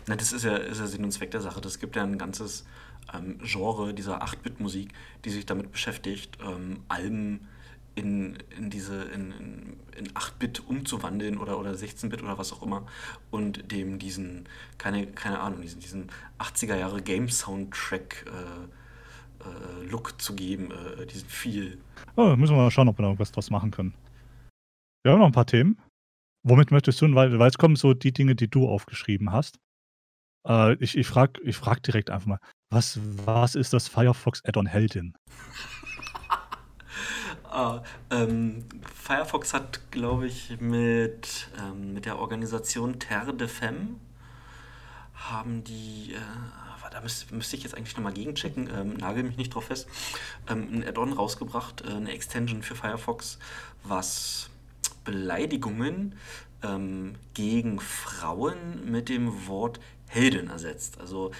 Na, 0.07 0.16
das 0.16 0.32
ist 0.32 0.45
ja, 0.45 0.57
ist 0.57 0.80
ja 0.80 0.86
Sinn 0.86 1.05
und 1.05 1.12
Zweck 1.12 1.30
der 1.30 1.41
Sache. 1.41 1.61
Das 1.61 1.78
gibt 1.78 1.97
ja 1.97 2.03
ein 2.03 2.18
ganzes 2.18 2.66
ähm, 3.14 3.39
Genre 3.43 3.95
dieser 3.95 4.22
8-Bit-Musik, 4.22 4.93
die 5.24 5.30
sich 5.30 5.47
damit 5.47 5.70
beschäftigt, 5.72 6.39
ähm, 6.43 6.84
Alben 6.89 7.49
in, 7.99 8.38
in 8.57 8.70
diese 8.70 9.03
in, 9.03 9.32
in, 9.32 9.76
in 9.96 10.09
8-Bit 10.11 10.66
umzuwandeln 10.68 11.38
oder, 11.38 11.59
oder 11.59 11.72
16-Bit 11.72 12.22
oder 12.22 12.38
was 12.38 12.53
auch 12.53 12.62
immer 12.62 12.86
und 13.30 13.70
dem 13.72 13.99
diesen, 13.99 14.49
keine, 14.78 15.07
keine 15.07 15.40
Ahnung, 15.40 15.61
diesen, 15.61 15.80
diesen 15.80 16.11
80er 16.38 16.76
Jahre 16.76 17.03
Game-Soundtrack 17.03 18.26
äh, 18.26 19.44
äh, 19.44 19.90
Look 19.90 20.20
zu 20.20 20.34
geben, 20.34 20.70
äh, 20.70 21.07
diesen 21.07 21.28
Feel. 21.28 21.78
Oh, 22.16 22.36
müssen 22.36 22.55
wir 22.55 22.62
mal 22.62 22.70
schauen, 22.70 22.88
ob 22.88 22.99
wir 22.99 23.03
da 23.03 23.09
irgendwas 23.09 23.32
draus 23.32 23.51
machen 23.51 23.70
können. 23.70 23.94
Wir 25.03 25.12
haben 25.12 25.20
noch 25.20 25.26
ein 25.26 25.32
paar 25.32 25.46
Themen. 25.46 25.78
Womit 26.46 26.70
möchtest 26.70 27.01
du, 27.01 27.12
weil, 27.14 27.38
weil 27.38 27.49
es 27.49 27.59
kommen 27.59 27.76
so 27.76 27.94
die 27.94 28.12
Dinge, 28.12 28.36
die 28.36 28.49
du 28.49 28.68
aufgeschrieben 28.68 29.32
hast. 29.32 29.59
Äh, 30.46 30.74
ich 30.74 30.96
ich 30.96 31.07
frage 31.07 31.40
ich 31.42 31.57
frag 31.57 31.82
direkt 31.82 32.11
einfach 32.11 32.26
mal, 32.26 32.40
was, 32.70 33.01
was 33.24 33.55
ist 33.55 33.72
das 33.72 33.88
Firefox 33.88 34.44
Add-on 34.44 34.66
Heldin? 34.66 35.14
Ah, 37.51 37.82
ähm, 38.11 38.64
Firefox 38.94 39.55
hat, 39.55 39.90
glaube 39.90 40.26
ich, 40.26 40.61
mit, 40.61 41.49
ähm, 41.59 41.94
mit 41.94 42.05
der 42.05 42.18
Organisation 42.18 42.99
Terre 42.99 43.32
de 43.32 43.49
Femme 43.49 43.96
haben 45.14 45.64
die, 45.64 46.12
äh, 46.12 46.90
da 46.90 47.01
müsste, 47.01 47.34
müsste 47.34 47.57
ich 47.57 47.62
jetzt 47.62 47.74
eigentlich 47.74 47.96
nochmal 47.96 48.12
gegenchecken, 48.12 48.68
ähm, 48.70 48.94
nagel 48.99 49.22
mich 49.22 49.38
nicht 49.38 49.55
drauf 49.55 49.64
fest, 49.64 49.88
ähm, 50.46 50.68
ein 50.72 50.84
Add-on 50.86 51.14
rausgebracht, 51.14 51.82
äh, 51.86 51.94
eine 51.94 52.12
Extension 52.12 52.62
für 52.62 52.74
Firefox, 52.74 53.38
was 53.82 54.51
Beleidigungen 55.05 56.16
ähm, 56.62 57.14
gegen 57.32 57.80
Frauen 57.80 58.90
mit 58.90 59.09
dem 59.09 59.46
Wort 59.46 59.80
Heldin 60.09 60.49
ersetzt. 60.49 61.01
Also 61.01 61.30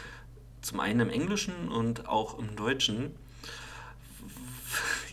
zum 0.63 0.81
einen 0.81 1.01
im 1.01 1.11
Englischen 1.11 1.69
und 1.69 2.09
auch 2.09 2.39
im 2.39 2.57
Deutschen. 2.57 3.15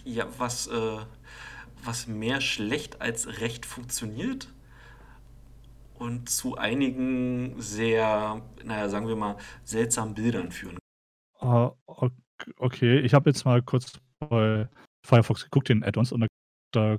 Ja, 0.05 0.27
was, 0.37 0.67
äh, 0.67 0.97
was 1.83 2.05
mehr 2.07 2.39
schlecht 2.39 3.01
als 3.01 3.41
recht 3.41 3.65
funktioniert 3.65 4.53
und 5.95 6.29
zu 6.29 6.57
einigen 6.57 7.59
sehr, 7.59 8.41
naja, 8.63 8.87
sagen 8.87 9.07
wir 9.07 9.15
mal, 9.15 9.37
seltsamen 9.63 10.13
Bildern 10.13 10.51
führen. 10.51 10.77
Ok 11.39 12.11
okay, 12.57 12.99
ich 12.99 13.13
habe 13.13 13.29
jetzt 13.29 13.45
mal 13.45 13.61
kurz 13.63 13.93
bei 14.19 14.69
Firefox 15.05 15.43
geguckt, 15.43 15.69
den 15.69 15.83
Add-ons, 15.83 16.11
und 16.11 16.21
da 16.21 16.27
da 16.71 16.97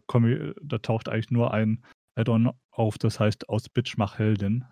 da 0.63 0.79
taucht 0.79 1.09
eigentlich 1.09 1.31
nur 1.31 1.53
ein 1.55 1.85
Add-on 2.17 2.51
auf, 2.71 2.99
das 2.99 3.21
heißt 3.21 3.49
„Aus 3.49 3.69
Bitch 3.69 3.97
mach 3.99 4.19
Heldin“. 4.19 4.65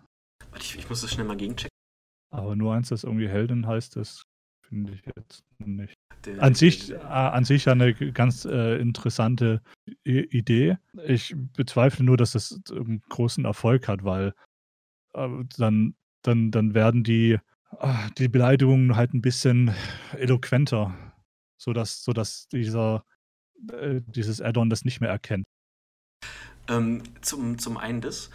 Warte, 0.51 0.65
ich 0.65 0.75
ich 0.77 0.89
muss 0.89 1.01
das 1.01 1.11
schnell 1.11 1.25
mal 1.25 1.37
gegenchecken. 1.37 1.69
Aber 2.33 2.55
nur 2.55 2.73
eins, 2.73 2.89
das 2.89 3.03
irgendwie 3.03 3.29
Heldin 3.29 3.65
heißt, 3.67 3.95
das 3.95 4.23
finde 4.67 4.93
ich 4.93 5.01
jetzt 5.15 5.43
nicht. 5.59 5.93
An 6.37 6.53
sich 6.55 6.91
äh, 6.91 6.95
an 6.97 7.45
sich 7.45 7.65
'ne 7.65 7.93
g 7.93 8.11
ganz, 8.11 8.45
äh, 8.45 8.77
interessante 8.79 9.61
I 10.07 10.19
Idee. 10.31 10.77
Ich 11.07 11.33
bezweifle 11.55 12.03
nur, 12.05 12.17
dass 12.17 12.31
das 12.33 12.59
'n 12.71 13.01
großen 13.09 13.45
Erfolg 13.45 13.87
hat, 13.87 14.03
weil, 14.03 14.33
äh, 15.15 15.29
dann 15.57 15.95
dann 16.23 16.51
dann 16.51 16.73
werden 16.75 17.03
die 17.03 17.39
ah, 17.79 18.09
die 18.17 18.29
Beleidigungen 18.29 18.95
halt 18.97 19.13
'n 19.13 19.21
bisschen 19.21 19.73
eloquenter, 20.17 20.95
sodass 21.57 22.03
sodass 22.03 22.47
dieser 22.49 23.05
äh, 23.73 24.01
dieses 24.07 24.41
Add-on 24.41 24.69
das 24.69 24.85
nicht 24.85 25.01
mehr 25.01 25.11
erkennt. 25.11 25.45
Ähm, 26.67 27.03
zum 27.21 27.57
zum 27.59 27.77
einen 27.77 28.01
das 28.01 28.29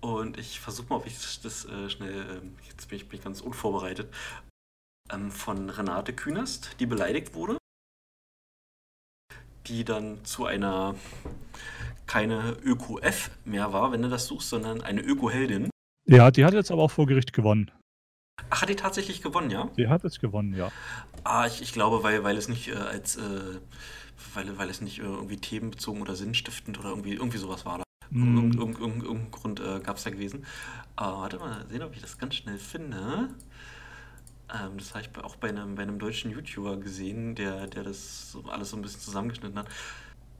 und 0.00 0.38
ich 0.38 0.60
versuche 0.60 0.88
mal, 0.90 0.96
ob 0.96 1.06
ich 1.06 1.14
das 1.16 1.40
das, 1.42 1.64
äh, 1.66 1.90
schnell, 1.90 2.40
ähm 2.42 2.56
jetzt 2.68 2.88
bin 2.88 2.96
ich 2.98 3.08
bin 3.08 3.18
ich 3.18 3.24
ganz 3.24 3.40
unvorbereitet, 3.40 4.08
ähm, 4.12 4.51
von 5.30 5.70
Renate 5.70 6.12
Künast, 6.12 6.76
die 6.80 6.86
beleidigt 6.86 7.34
wurde. 7.34 7.58
Die 9.66 9.84
dann 9.84 10.24
zu 10.24 10.46
einer 10.46 10.94
keine 12.06 12.56
Öko-F 12.62 13.30
mehr 13.44 13.72
war, 13.72 13.92
wenn 13.92 14.02
du 14.02 14.08
das 14.08 14.26
suchst, 14.26 14.48
sondern 14.50 14.80
eine 14.82 15.00
Öko-Heldin. 15.00 15.70
Ja, 16.06 16.30
die 16.30 16.44
hat 16.44 16.52
jetzt 16.52 16.70
aber 16.70 16.82
auch 16.82 16.90
vor 16.90 17.06
Gericht 17.06 17.32
gewonnen. 17.32 17.70
Ach, 18.50 18.62
hat 18.62 18.68
die 18.68 18.76
tatsächlich 18.76 19.22
gewonnen, 19.22 19.50
ja? 19.50 19.70
Die 19.76 19.88
hat 19.88 20.02
jetzt 20.02 20.20
gewonnen, 20.20 20.54
ja. 20.54 20.70
Ah, 21.24 21.46
ich 21.46 21.62
ich 21.62 21.72
glaube, 21.72 22.02
weil 22.02 22.24
weil 22.24 22.36
es 22.36 22.48
nicht, 22.48 22.68
äh, 22.68 22.74
als, 22.74 23.16
äh 23.16 23.60
weil 24.34 24.58
weil 24.58 24.68
es 24.68 24.80
nicht, 24.80 24.98
äh, 24.98 25.02
irgendwie 25.02 25.36
themenbezogen 25.36 26.02
oder 26.02 26.16
sinnstiftend 26.16 26.78
oder 26.78 26.90
irgendwie 26.90 27.14
irgendwie 27.14 27.38
so 27.38 27.48
was 27.48 27.64
war 27.64 27.78
da. 27.78 27.84
Irgend 28.10 28.54
Hm. 28.54 28.60
irgend 28.60 28.78
irgend 28.80 29.04
irgend 29.04 29.32
Grund, 29.32 29.60
äh, 29.60 29.80
gab's 29.80 30.02
da 30.04 30.10
gewesen. 30.10 30.44
Aber 30.96 31.18
warte 31.18 31.38
mal 31.38 31.64
sehen, 31.68 31.82
ob 31.82 31.94
ich 31.94 32.02
das 32.02 32.18
ganz 32.18 32.34
schnell 32.34 32.58
finde. 32.58 33.28
Ähm, 34.52 34.78
das 34.78 34.94
habe 34.94 35.02
ich 35.04 35.24
auch 35.24 35.36
bei 35.36 35.50
'nem 35.52 35.74
bei 35.76 35.84
'nem 35.84 35.98
deutschen 35.98 36.30
YouTuber 36.30 36.76
gesehen, 36.78 37.34
der 37.34 37.66
der 37.66 37.84
das 37.84 38.32
so 38.32 38.42
alles 38.50 38.70
so 38.70 38.76
'n 38.76 38.82
bisschen 38.82 39.00
zusammengeschnitten 39.00 39.58
hat. 39.58 39.68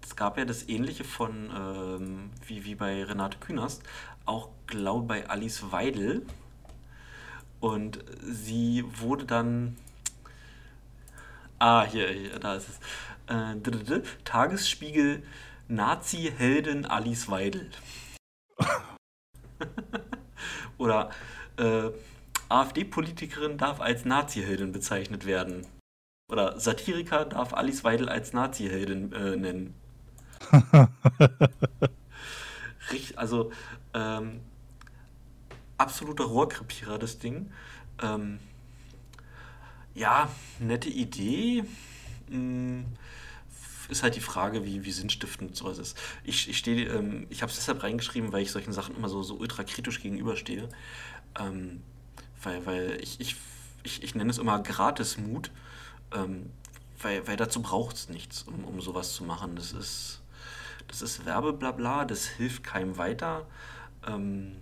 Es 0.02 0.16
gab 0.16 0.36
ja 0.38 0.44
das 0.44 0.68
Ähnliche 0.68 1.04
von, 1.04 1.50
ähm 1.56 2.30
wie 2.46 2.64
wie 2.64 2.74
bei 2.74 3.04
Renate 3.04 3.38
Künast, 3.38 3.82
auch 4.26 4.48
glaube 4.66 5.06
bei 5.06 5.28
Alice 5.28 5.70
Weidel. 5.72 6.26
Und 7.60 8.04
sie 8.22 8.84
wurde 9.00 9.24
dann 9.24 9.76
ah, 11.58 11.84
hier 11.84 12.08
hier, 12.08 12.38
da 12.38 12.54
ist 12.56 12.68
es. 12.68 12.78
Äh, 13.28 14.02
Tagesspiegel 14.24 15.22
Nazi-Heldin 15.68 16.86
Alice 16.86 17.28
Weidel. 17.30 17.70
Oder, 20.78 21.10
äh, 21.56 21.90
AfD-Politikerin 22.52 23.58
darf 23.58 23.80
als 23.80 24.04
Nazi-Heldin 24.04 24.72
bezeichnet 24.72 25.26
werden. 25.26 25.66
Oder 26.30 26.60
Satiriker 26.60 27.24
darf 27.24 27.54
Alice 27.54 27.84
Weidel 27.84 28.08
als 28.08 28.32
Nazi-Heldin, 28.32 29.12
äh, 29.12 29.36
nennen. 29.36 29.74
Rich 32.92 33.18
also, 33.18 33.52
ähm, 33.94 34.40
absoluter 35.78 36.24
Rohrkrepierer, 36.24 36.98
das 36.98 37.18
Ding. 37.18 37.52
Ähm, 38.02 38.38
ja, 39.94 40.28
nette 40.58 40.88
Idee. 40.88 41.64
Hm, 42.28 42.86
ist 43.88 44.02
halt 44.02 44.16
die 44.16 44.20
Frage, 44.20 44.64
wie 44.64 44.84
wie 44.84 44.90
sinnstiftend 44.90 45.54
so 45.54 45.66
was 45.66 45.78
ist. 45.78 45.98
Ich 46.24 46.48
ich 46.48 46.58
stehe 46.58 46.88
ähm, 46.88 47.26
ich 47.28 47.42
habe 47.42 47.50
es 47.50 47.56
deshalb 47.56 47.82
reingeschrieben, 47.82 48.32
weil 48.32 48.42
ich 48.42 48.50
solchen 48.50 48.72
Sachen 48.72 48.96
immer 48.96 49.08
so 49.08 49.22
so 49.22 49.36
ultra 49.36 49.64
kritisch 49.64 50.00
gegenüberstehe. 50.00 50.68
Ähm, 51.38 51.82
weil 52.42 52.64
weil 52.66 52.98
ich 53.02 53.20
ich 53.20 53.36
ich 53.82 54.02
ich 54.02 54.14
nenne 54.14 54.30
es 54.30 54.38
immer 54.38 54.62
Gratismut, 54.62 55.50
ähm, 56.14 56.50
weil 57.00 57.26
weil 57.26 57.36
dazu 57.36 57.62
braucht's 57.62 58.08
nichts, 58.08 58.42
um 58.42 58.64
um 58.64 58.80
so 58.80 58.94
was 58.94 59.14
zu 59.14 59.24
machen. 59.24 59.56
Das 59.56 59.72
ist 59.72 60.20
das 60.88 61.02
ist 61.02 61.24
Werbeblabla, 61.26 62.04
das 62.04 62.26
hilft 62.26 62.64
keinem 62.64 62.96
weiter. 62.98 63.46
Ähm, 64.06 64.56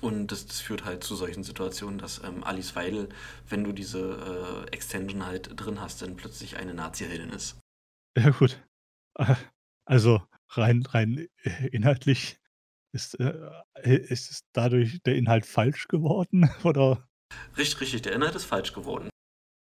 und 0.00 0.30
das 0.30 0.46
das 0.46 0.60
führt 0.60 0.84
halt 0.84 1.02
zu 1.02 1.16
solchen 1.16 1.42
Situationen, 1.42 1.98
dass, 1.98 2.22
ähm, 2.22 2.44
Alice 2.44 2.76
Weidel, 2.76 3.08
wenn 3.48 3.64
du 3.64 3.72
diese, 3.72 4.64
äh, 4.68 4.72
Extension 4.72 5.26
halt 5.26 5.50
drin 5.56 5.80
hast, 5.80 6.02
dann 6.02 6.16
plötzlich 6.16 6.56
eine 6.56 6.74
Nazi-Heldin 6.74 7.30
ist. 7.30 7.56
Ja 8.16 8.30
gut. 8.30 8.62
Äh, 9.18 9.34
also 9.84 10.22
rein 10.50 10.84
rein, 10.86 11.28
äh, 11.42 11.66
inhaltlich 11.68 12.38
Ist, 12.98 13.14
äh, 13.20 13.96
ist 14.08 14.28
es 14.32 14.40
dadurch 14.52 15.00
der 15.04 15.14
Inhalt 15.14 15.46
falsch 15.46 15.86
geworden, 15.86 16.50
oder? 16.64 17.08
Richtig, 17.56 17.80
richtig, 17.80 18.02
der 18.02 18.12
Inhalt 18.12 18.34
ist 18.34 18.44
falsch 18.44 18.72
geworden. 18.72 19.08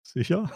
Sicher? 0.06 0.52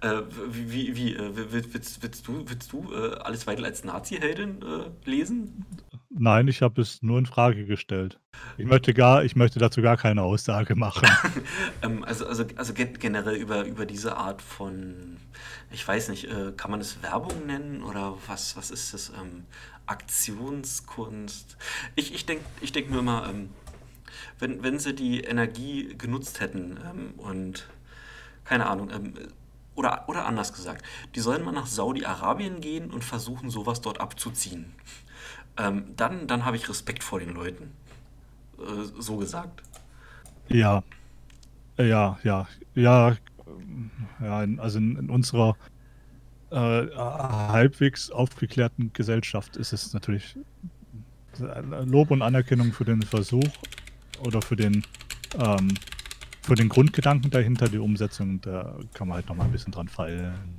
Äh, 0.00 0.22
wie, 0.50 0.96
wie, 0.96 1.14
äh, 1.14 1.52
willst, 1.52 2.02
willst, 2.02 2.28
du, 2.28 2.44
willst 2.48 2.72
du 2.72 2.92
äh, 2.92 3.14
Alice 3.20 3.46
Weidel 3.46 3.64
als 3.64 3.84
Nazi-Heldin 3.84 4.62
äh, 4.62 5.08
lesen? 5.10 5.64
Nein, 6.10 6.46
ich 6.48 6.60
habe 6.60 6.82
es 6.82 7.02
nur 7.02 7.18
in 7.18 7.26
Frage 7.26 7.64
gestellt. 7.64 8.18
Ich 8.58 8.66
möchte 8.66 8.92
gar, 8.92 9.24
ich 9.24 9.34
möchte 9.34 9.58
dazu 9.58 9.80
gar 9.80 9.96
keine 9.96 10.22
Aussage 10.22 10.74
machen. 10.74 11.08
ähm, 11.82 12.04
also, 12.04 12.26
also, 12.26 12.44
also 12.56 12.74
generell 12.74 13.36
über, 13.36 13.64
über 13.64 13.86
diese 13.86 14.16
Art 14.16 14.42
von, 14.42 15.16
ich 15.70 15.86
weiß 15.86 16.10
nicht, 16.10 16.24
äh, 16.24 16.52
kann 16.56 16.70
man 16.70 16.80
es 16.80 17.02
Werbung 17.02 17.46
nennen 17.46 17.82
oder 17.82 18.16
was, 18.26 18.56
was 18.56 18.70
ist 18.70 18.92
das? 18.92 19.10
Ähm, 19.10 19.44
Aktionskunst? 19.86 21.56
Ich, 21.96 22.14
ich 22.14 22.26
denke 22.26 22.44
ich 22.60 22.72
denk 22.72 22.90
mir 22.90 22.98
immer, 22.98 23.28
ähm, 23.28 23.50
wenn, 24.38 24.62
wenn 24.62 24.78
sie 24.78 24.94
die 24.94 25.20
Energie 25.20 25.94
genutzt 25.96 26.40
hätten 26.40 26.78
ähm, 26.84 27.14
und 27.16 27.68
keine 28.44 28.66
Ahnung, 28.66 28.90
ähm, 28.90 29.14
oder, 29.74 30.04
oder 30.08 30.26
anders 30.26 30.52
gesagt, 30.52 30.84
die 31.14 31.20
sollen 31.20 31.44
mal 31.44 31.52
nach 31.52 31.66
Saudi-Arabien 31.66 32.60
gehen 32.60 32.90
und 32.90 33.04
versuchen, 33.04 33.50
sowas 33.50 33.80
dort 33.80 34.00
abzuziehen. 34.00 34.74
Ähm, 35.56 35.84
dann 35.96 36.26
dann 36.26 36.44
habe 36.44 36.56
ich 36.56 36.68
Respekt 36.68 37.04
vor 37.04 37.20
den 37.20 37.34
Leuten. 37.34 37.72
Äh, 38.58 38.84
so 38.98 39.16
gesagt. 39.16 39.62
Ja. 40.48 40.82
Ja, 41.78 42.18
ja. 42.22 42.48
Ja, 42.74 43.16
ja 44.20 44.42
in, 44.42 44.60
also 44.60 44.78
in, 44.78 44.96
in 44.96 45.10
unserer 45.10 45.56
äh, 46.50 46.86
halbwegs 46.96 48.10
aufgeklärten 48.10 48.92
Gesellschaft 48.92 49.56
ist 49.56 49.72
es 49.72 49.92
natürlich 49.94 50.36
Lob 51.86 52.10
und 52.10 52.20
Anerkennung 52.20 52.72
für 52.72 52.84
den 52.84 53.02
Versuch 53.02 53.48
oder 54.20 54.42
für 54.42 54.56
den 54.56 54.84
ähm, 55.38 55.68
für 56.42 56.54
den 56.54 56.68
Grundgedanken 56.68 57.30
dahinter, 57.30 57.68
die 57.68 57.78
Umsetzung, 57.78 58.40
da 58.40 58.78
kann 58.94 59.08
man 59.08 59.16
halt 59.16 59.28
noch 59.28 59.36
mal 59.36 59.44
ein 59.44 59.52
bisschen 59.52 59.72
dran 59.72 59.88
feilen. 59.88 60.58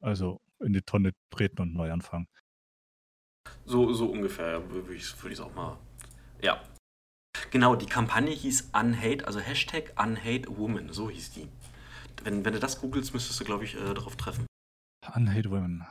Also 0.00 0.40
in 0.60 0.72
die 0.72 0.82
Tonne 0.82 1.12
treten 1.30 1.62
und 1.62 1.74
neu 1.74 1.92
anfangen. 1.92 2.26
So, 3.64 3.92
so 3.92 4.06
ungefähr 4.06 4.70
würde 4.70 4.94
ich 4.94 5.14
es 5.24 5.40
auch 5.40 5.54
mal. 5.54 5.78
Ja. 6.40 6.62
Genau, 7.50 7.76
die 7.76 7.86
Kampagne 7.86 8.32
hieß 8.32 8.70
Unhate, 8.72 9.26
also 9.26 9.40
Hashtag 9.40 9.92
UnhateWoman, 10.00 10.92
so 10.92 11.10
hieß 11.10 11.32
die. 11.32 11.48
Wenn, 12.22 12.44
wenn 12.44 12.52
du 12.52 12.60
das 12.60 12.80
googelst, 12.80 13.12
müsstest 13.14 13.40
du, 13.40 13.44
glaube 13.44 13.64
ich, 13.64 13.74
äh, 13.74 13.94
darauf 13.94 14.16
treffen. 14.16 14.46
UnhateWomen. 15.14 15.84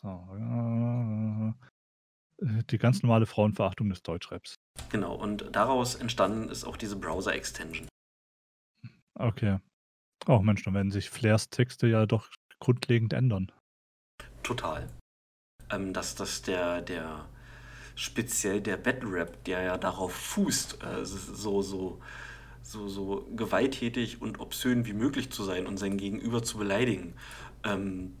So, 0.00 1.54
äh, 2.40 2.62
die 2.70 2.78
ganz 2.78 3.02
normale 3.02 3.26
Frauenverachtung 3.26 3.88
des 3.88 4.02
Deutschraps. 4.02 4.54
Genau, 4.90 5.14
und 5.14 5.54
daraus 5.54 5.96
entstanden 5.96 6.48
ist 6.48 6.64
auch 6.64 6.76
diese 6.76 6.96
Browser-Extension. 6.96 7.88
Okay. 9.18 9.58
Oh 10.26 10.38
Mensch, 10.38 10.62
dann 10.62 10.74
werden 10.74 10.90
sich 10.90 11.10
Flairs 11.10 11.50
Texte 11.50 11.86
ja 11.86 12.06
doch 12.06 12.28
grundlegend 12.60 13.12
ändern. 13.12 13.52
Total. 14.42 14.88
Ähm, 15.70 15.92
dass 15.92 16.14
das 16.14 16.42
der, 16.42 16.80
der 16.82 17.26
speziell 17.94 18.60
der 18.60 18.76
Battle 18.76 19.12
Rap, 19.12 19.44
der 19.44 19.62
ja 19.62 19.76
darauf 19.76 20.12
fußt, 20.12 20.82
äh, 20.82 21.04
so, 21.04 21.62
so, 21.62 22.00
so, 22.62 22.88
so 22.88 23.28
gewalttätig 23.34 24.22
und 24.22 24.40
obszön 24.40 24.86
wie 24.86 24.92
möglich 24.92 25.30
zu 25.30 25.42
sein 25.42 25.66
und 25.66 25.78
sein 25.78 25.98
Gegenüber 25.98 26.42
zu 26.42 26.58
beleidigen, 26.58 27.14
ähm, 27.64 28.16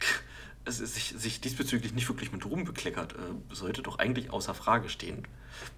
es 0.64 0.78
sich, 0.78 1.14
sich 1.16 1.40
diesbezüglich 1.40 1.92
nicht 1.92 2.08
wirklich 2.08 2.32
mit 2.32 2.46
Ruhm 2.46 2.64
bekleckert, 2.64 3.14
äh, 3.14 3.54
sollte 3.54 3.82
doch 3.82 3.98
eigentlich 3.98 4.30
außer 4.30 4.54
Frage 4.54 4.88
stehen. 4.88 5.26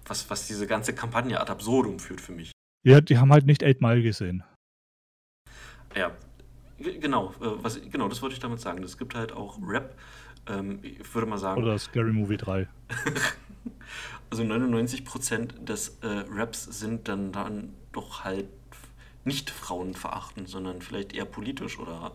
Was, 0.05 0.29
was 0.29 0.47
diese 0.47 0.67
ganze 0.67 0.93
Kampagne 0.93 1.39
ad 1.39 1.51
absurdum 1.51 1.99
führt 1.99 2.21
für 2.21 2.31
mich. 2.31 2.51
Ja, 2.87 3.01
die 3.01 3.17
haben 3.17 3.33
halt 3.33 3.45
nicht 3.45 3.65
8 3.65 3.81
Mile 3.81 4.01
gesehen. 4.01 4.45
Ja, 5.93 6.15
genau, 6.79 7.31
äh, 7.41 7.61
was, 7.61 7.81
genau, 7.81 8.07
das 8.07 8.21
wollte 8.21 8.35
ich 8.35 8.39
damit 8.39 8.61
sagen. 8.61 8.81
Es 8.81 8.97
gibt 8.97 9.13
halt 9.13 9.33
auch 9.33 9.59
Rap, 9.61 9.93
ähm, 10.47 10.79
ich 10.81 11.13
würde 11.13 11.27
mal 11.27 11.37
sagen. 11.37 11.61
Oder 11.61 11.77
Scary 11.77 12.13
Movie 12.13 12.37
3. 12.37 12.65
also 14.29 14.43
99% 14.43 15.65
des 15.65 15.99
äh, 15.99 16.07
Raps 16.29 16.63
sind 16.63 17.09
dann, 17.09 17.33
dann 17.33 17.73
doch 17.91 18.23
halt 18.23 18.47
nicht 19.25 19.49
frauenverachtend, 19.49 20.47
sondern 20.47 20.81
vielleicht 20.81 21.13
eher 21.13 21.25
politisch 21.25 21.79
oder 21.79 22.13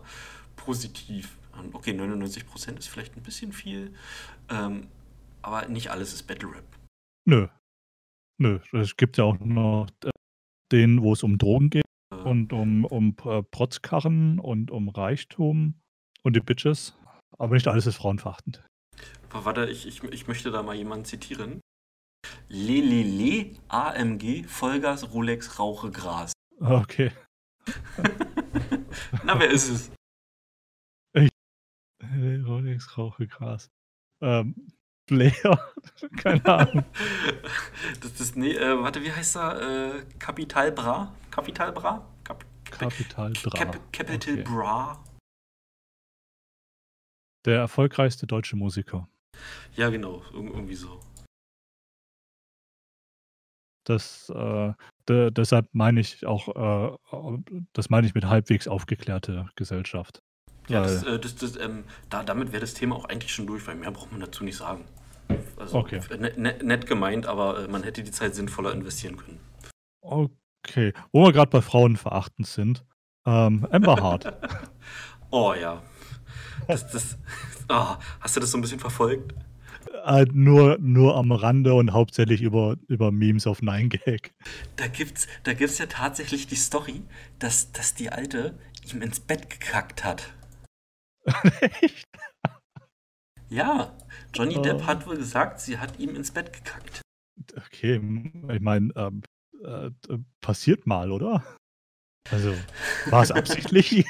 positiv. 0.55 1.37
Okay, 1.73 1.91
99% 1.91 2.79
ist 2.79 2.87
vielleicht 2.87 3.15
ein 3.15 3.21
bisschen 3.21 3.53
viel, 3.53 3.93
ähm, 4.49 4.87
aber 5.43 5.67
nicht 5.67 5.91
alles 5.91 6.13
ist 6.13 6.23
Battle 6.23 6.49
Rap. 6.49 6.65
Nö. 7.25 7.47
Nö, 8.39 8.59
es 8.71 8.97
gibt 8.97 9.17
ja 9.17 9.25
auch 9.25 9.39
noch 9.39 9.87
den, 10.73 11.03
wo 11.03 11.13
es 11.13 11.23
um 11.23 11.37
Drogen 11.37 11.69
geht 11.69 11.85
und 12.25 12.51
um, 12.51 12.83
um 12.85 13.15
äh, 13.25 13.43
Protzkarren 13.43 14.39
und 14.39 14.71
um 14.71 14.89
Reichtum 14.89 15.75
und 16.23 16.35
die 16.35 16.39
Bitches. 16.39 16.97
Aber 17.37 17.53
nicht 17.53 17.67
alles 17.67 17.85
ist 17.85 17.95
frauenverachtend. 17.95 18.63
Warte, 19.31 19.65
ich, 19.69 19.87
ich, 19.87 20.03
ich 20.03 20.27
möchte 20.27 20.51
da 20.51 20.61
mal 20.63 20.75
jemanden 20.75 21.05
zitieren. 21.05 21.59
Lelele, 22.47 23.55
AMG, 23.67 24.45
Vollgas, 24.47 25.13
Rolex, 25.13 25.59
Rauche, 25.59 25.91
Gras. 25.91 26.33
Okay. 26.59 27.11
Na, 29.23 29.39
wer 29.39 29.49
ist 29.49 29.69
es? 29.69 29.91
Ich, 31.13 31.29
Rolex, 32.45 32.97
Rauche, 32.97 33.27
Gras. 33.27 33.69
Ähm, 34.21 34.67
Player? 35.05 35.73
Keine 36.17 36.45
Ahnung. 36.45 36.85
das 38.01 38.19
ist, 38.19 38.35
nee, 38.35 38.53
äh, 38.53 38.79
warte, 38.81 39.01
wie 39.01 39.11
heißt 39.11 39.35
er? 39.37 39.95
Äh, 39.95 40.05
Capital 40.19 40.71
Bra? 40.71 41.13
Capital 41.31 41.71
Bra? 41.71 42.07
Cap 42.23 42.45
Capital 42.65 43.33
Bra. 43.33 43.57
Cap 43.57 43.93
Capital 43.93 44.33
okay. 44.33 44.43
Bra. 44.43 45.03
Der 47.45 47.59
erfolgreichste 47.59 48.25
deutsche 48.25 48.55
Musiker. 48.55 49.07
Ja, 49.75 49.89
genau, 49.89 50.23
Ir 50.33 50.35
irgendwie 50.35 50.75
so. 50.75 50.99
Das, 53.85 54.29
äh, 54.29 54.73
de 55.09 55.31
deshalb 55.31 55.67
meine 55.73 55.99
ich 55.99 56.25
auch, 56.25 56.47
äh, 56.55 57.63
das 57.73 57.89
meine 57.89 58.07
ich 58.07 58.13
mit 58.13 58.25
halbwegs 58.25 58.67
aufgeklärte 58.67 59.49
Gesellschaft. 59.55 60.23
Ja, 60.67 60.83
das, 60.83 61.03
äh, 61.03 61.19
das, 61.19 61.35
das, 61.35 61.57
ähm, 61.57 61.83
da, 62.09 62.23
damit 62.23 62.51
wäre 62.51 62.61
das 62.61 62.73
Thema 62.73 62.95
auch 62.95 63.05
eigentlich 63.05 63.33
schon 63.33 63.47
durch, 63.47 63.67
weil 63.67 63.75
mehr 63.75 63.91
braucht 63.91 64.11
man 64.11 64.21
dazu 64.21 64.43
nicht 64.43 64.57
sagen. 64.57 64.85
Also 65.57 65.77
okay. 65.77 65.99
net, 66.19 66.37
net, 66.37 66.63
nett 66.63 66.85
gemeint, 66.85 67.25
aber 67.25 67.63
äh, 67.63 67.67
man 67.67 67.83
hätte 67.83 68.03
die 68.03 68.11
Zeit 68.11 68.35
sinnvoller 68.35 68.71
investieren 68.71 69.17
können. 69.17 69.39
Okay. 70.01 70.93
Wo 71.11 71.25
wir 71.25 71.33
gerade 71.33 71.49
bei 71.49 71.61
Frauen 71.61 71.97
verachtend 71.97 72.47
sind. 72.47 72.83
Ähm, 73.25 73.67
Amber 73.71 74.01
Hart. 74.01 74.33
oh 75.31 75.53
ja. 75.53 75.81
Das, 76.67 76.87
das, 76.91 77.17
oh, 77.69 77.95
hast 78.19 78.35
du 78.35 78.39
das 78.39 78.51
so 78.51 78.57
ein 78.57 78.61
bisschen 78.61 78.79
verfolgt? 78.79 79.33
Äh, 80.05 80.25
nur, 80.33 80.77
nur 80.79 81.15
am 81.15 81.31
Rande 81.31 81.73
und 81.73 81.93
hauptsächlich 81.93 82.41
über, 82.41 82.75
über 82.87 83.11
Memes 83.11 83.47
auf 83.47 83.61
9gag. 83.61 84.31
Da 84.75 84.87
gibt's, 84.87 85.27
da 85.43 85.53
gibt's 85.53 85.77
ja 85.77 85.85
tatsächlich 85.85 86.47
die 86.47 86.55
Story, 86.55 87.03
dass, 87.39 87.71
dass 87.71 87.93
die 87.93 88.09
Alte 88.09 88.57
ihm 88.91 89.01
ins 89.01 89.19
Bett 89.19 89.49
gekackt 89.49 90.03
hat. 90.03 90.33
Echt? 91.61 92.07
Ja, 93.49 93.95
Johnny 94.33 94.59
Depp 94.59 94.81
oh. 94.81 94.87
hat 94.87 95.05
wohl 95.05 95.15
gesagt, 95.15 95.59
sie 95.59 95.77
hat 95.77 95.99
ihm 95.99 96.15
ins 96.15 96.31
Bett 96.31 96.51
gekackt. 96.51 97.03
Okay, 97.55 98.01
ich 98.51 98.61
meine, 98.61 98.89
ähm, 98.95 99.21
äh, 99.63 99.91
passiert 100.41 100.87
mal, 100.87 101.11
oder? 101.11 101.43
Also, 102.31 102.55
war 103.11 103.21
es 103.21 103.29
absichtlich? 103.29 104.05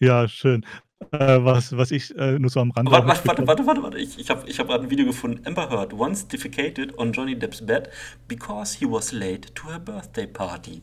ja, 0.00 0.26
schön. 0.26 0.66
Äh, 1.12 1.44
was, 1.44 1.76
was 1.76 1.90
ich 1.92 2.16
äh, 2.16 2.38
nur 2.38 2.50
so 2.50 2.60
am 2.60 2.70
Rande. 2.72 2.90
Warte, 2.90 3.06
warte, 3.06 3.46
warte, 3.46 3.66
warte, 3.66 3.82
warte. 3.82 3.98
Ich, 3.98 4.18
ich 4.18 4.28
habe 4.30 4.48
ich 4.48 4.58
hab 4.58 4.66
gerade 4.66 4.84
ein 4.84 4.90
Video 4.90 5.06
gefunden. 5.06 5.46
Amber 5.46 5.70
Heard 5.70 5.92
once 5.92 6.26
defecated 6.26 6.98
on 6.98 7.12
Johnny 7.12 7.38
Depp's 7.38 7.64
bed 7.64 7.90
because 8.26 8.78
he 8.78 8.86
was 8.86 9.12
late 9.12 9.54
to 9.54 9.68
her 9.68 9.78
birthday 9.78 10.26
party. 10.26 10.82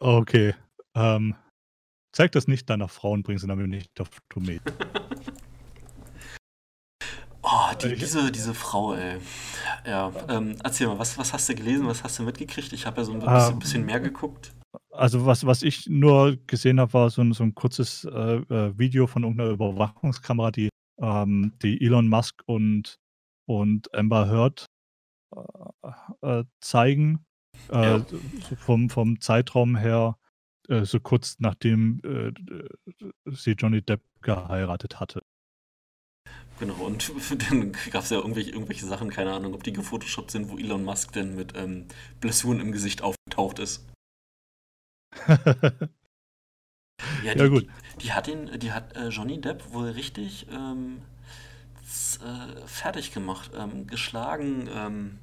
Okay. 0.00 0.54
Ähm, 0.94 1.34
Zeig 2.16 2.32
das 2.32 2.48
nicht 2.48 2.70
deiner 2.70 2.88
Frau 2.88 3.10
und 3.10 3.24
bring 3.24 3.36
sie 3.36 3.46
damit 3.46 3.68
nicht 3.68 4.00
auf 4.00 4.08
Tournee. 4.30 4.58
oh, 7.42 7.68
die, 7.82 7.94
diese, 7.94 8.32
diese 8.32 8.54
Frau, 8.54 8.94
ey. 8.94 9.18
Ja, 9.84 10.10
ähm, 10.30 10.56
erzähl 10.64 10.86
mal, 10.86 10.98
was, 10.98 11.18
was 11.18 11.34
hast 11.34 11.46
du 11.50 11.54
gelesen, 11.54 11.86
was 11.86 12.02
hast 12.02 12.18
du 12.18 12.22
mitgekriegt? 12.22 12.72
Ich 12.72 12.86
habe 12.86 13.02
ja 13.02 13.04
so 13.04 13.12
ein 13.12 13.18
bisschen, 13.18 13.52
ähm, 13.52 13.58
bisschen, 13.58 13.84
mehr 13.84 14.00
geguckt. 14.00 14.54
Also 14.92 15.26
was, 15.26 15.44
was 15.44 15.62
ich 15.62 15.90
nur 15.90 16.38
gesehen 16.46 16.80
habe, 16.80 16.94
war 16.94 17.10
so 17.10 17.20
ein, 17.20 17.34
so 17.34 17.44
ein 17.44 17.54
kurzes 17.54 18.04
äh, 18.04 18.08
äh, 18.08 18.78
Video 18.78 19.06
von 19.06 19.22
irgendeiner 19.22 19.50
Überwachungskamera, 19.50 20.52
die, 20.52 20.70
ähm, 20.98 21.52
die 21.60 21.84
Elon 21.84 22.08
Musk 22.08 22.42
und, 22.46 22.96
und 23.44 23.94
Amber 23.94 24.26
Heard 24.26 24.64
äh, 26.22 26.40
äh 26.40 26.44
zeigen. 26.62 27.26
Äh, 27.70 27.98
ja. 27.98 28.06
vom, 28.56 28.88
vom 28.88 29.20
Zeitraum 29.20 29.76
her 29.76 30.16
äh, 30.68 30.84
so 30.84 31.00
kurz 31.00 31.36
nachdem 31.38 32.00
äh, 32.04 32.32
sie 33.26 33.52
Johnny 33.52 33.82
Depp 33.82 34.02
geheiratet 34.22 35.00
hatte. 35.00 35.22
Genau, 36.58 36.74
und 36.86 37.12
dann 37.50 37.72
gab 37.90 38.02
es 38.04 38.10
ja 38.10 38.16
irgendwelche, 38.18 38.50
irgendwelche 38.50 38.86
Sachen, 38.86 39.10
keine 39.10 39.32
Ahnung, 39.32 39.54
ob 39.54 39.62
die 39.62 39.72
gefotoshoppt 39.72 40.30
sind, 40.30 40.48
wo 40.50 40.56
Elon 40.58 40.84
Musk 40.84 41.12
denn 41.12 41.34
mit 41.36 41.54
ähm, 41.56 41.86
Blessuren 42.20 42.60
im 42.60 42.72
Gesicht 42.72 43.02
aufgetaucht 43.02 43.58
ist. 43.58 43.86
Ja, 47.22 47.34
die, 47.34 47.40
Ja, 47.40 47.48
gut. 47.48 47.64
Die, 47.64 47.98
die 48.04 48.12
hat 48.12 48.26
ihn, 48.28 48.58
die 48.58 48.72
hat 48.72 48.96
äh, 48.96 49.08
Johnny 49.08 49.40
Depp 49.40 49.72
wohl 49.72 49.90
richtig 49.90 50.46
ähm, 50.50 51.02
z- 51.86 52.20
äh, 52.22 52.66
fertig 52.66 53.12
gemacht, 53.12 53.50
ähm, 53.54 53.86
geschlagen, 53.86 54.68
ähm, 54.74 55.18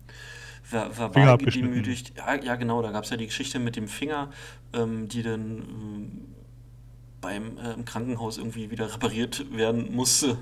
ver 0.73 0.97
verbal 0.97 1.37
gedemütigt. 1.37 2.13
Ja, 2.17 2.35
ja, 2.35 2.55
genau, 2.55 2.81
da 2.81 2.91
gab 2.91 3.03
es 3.03 3.09
ja 3.09 3.17
die 3.17 3.27
Geschichte 3.27 3.59
mit 3.59 3.75
dem 3.75 3.87
Finger, 3.87 4.29
ähm, 4.73 5.07
die 5.07 5.23
dann 5.23 5.39
ähm, 5.39 6.21
beim 7.21 7.57
äh, 7.57 7.73
im 7.73 7.85
Krankenhaus 7.85 8.37
irgendwie 8.37 8.71
wieder 8.71 8.93
repariert 8.93 9.45
werden 9.55 9.95
musste. 9.95 10.37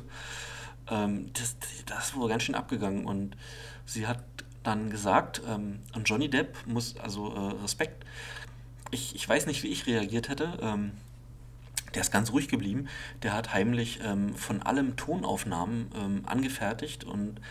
Ähm, 0.90 1.30
das, 1.34 1.56
das 1.86 2.16
wohl 2.16 2.30
ganz 2.30 2.44
schön 2.44 2.56
abgegangen 2.56 3.06
und 3.06 3.38
sie 3.86 4.08
hat 4.08 4.24
dann 4.64 4.90
gesagt, 4.90 5.42
ähm, 5.48 5.80
und 5.94 6.08
Johnny 6.08 6.30
Depp 6.30 6.56
muss, 6.66 6.98
also 6.98 7.34
äh, 7.34 7.62
Respekt, 7.62 8.06
ich, 8.92 9.16
ich 9.16 9.28
weiß 9.28 9.48
nicht, 9.48 9.64
wie 9.64 9.70
ich 9.70 9.88
reagiert 9.88 10.30
hätte. 10.30 10.58
Ähm, 10.62 10.92
der 11.94 12.02
ist 12.02 12.12
ganz 12.12 12.32
ruhig 12.32 12.48
geblieben. 12.48 12.88
Der 13.22 13.34
hat 13.34 13.54
heimlich 13.54 14.00
ähm, 14.04 14.34
von 14.36 14.62
allem 14.62 14.96
Tonaufnahmen 14.96 15.90
ähm, 15.96 16.24
angefertigt 16.26 17.04
und 17.04 17.42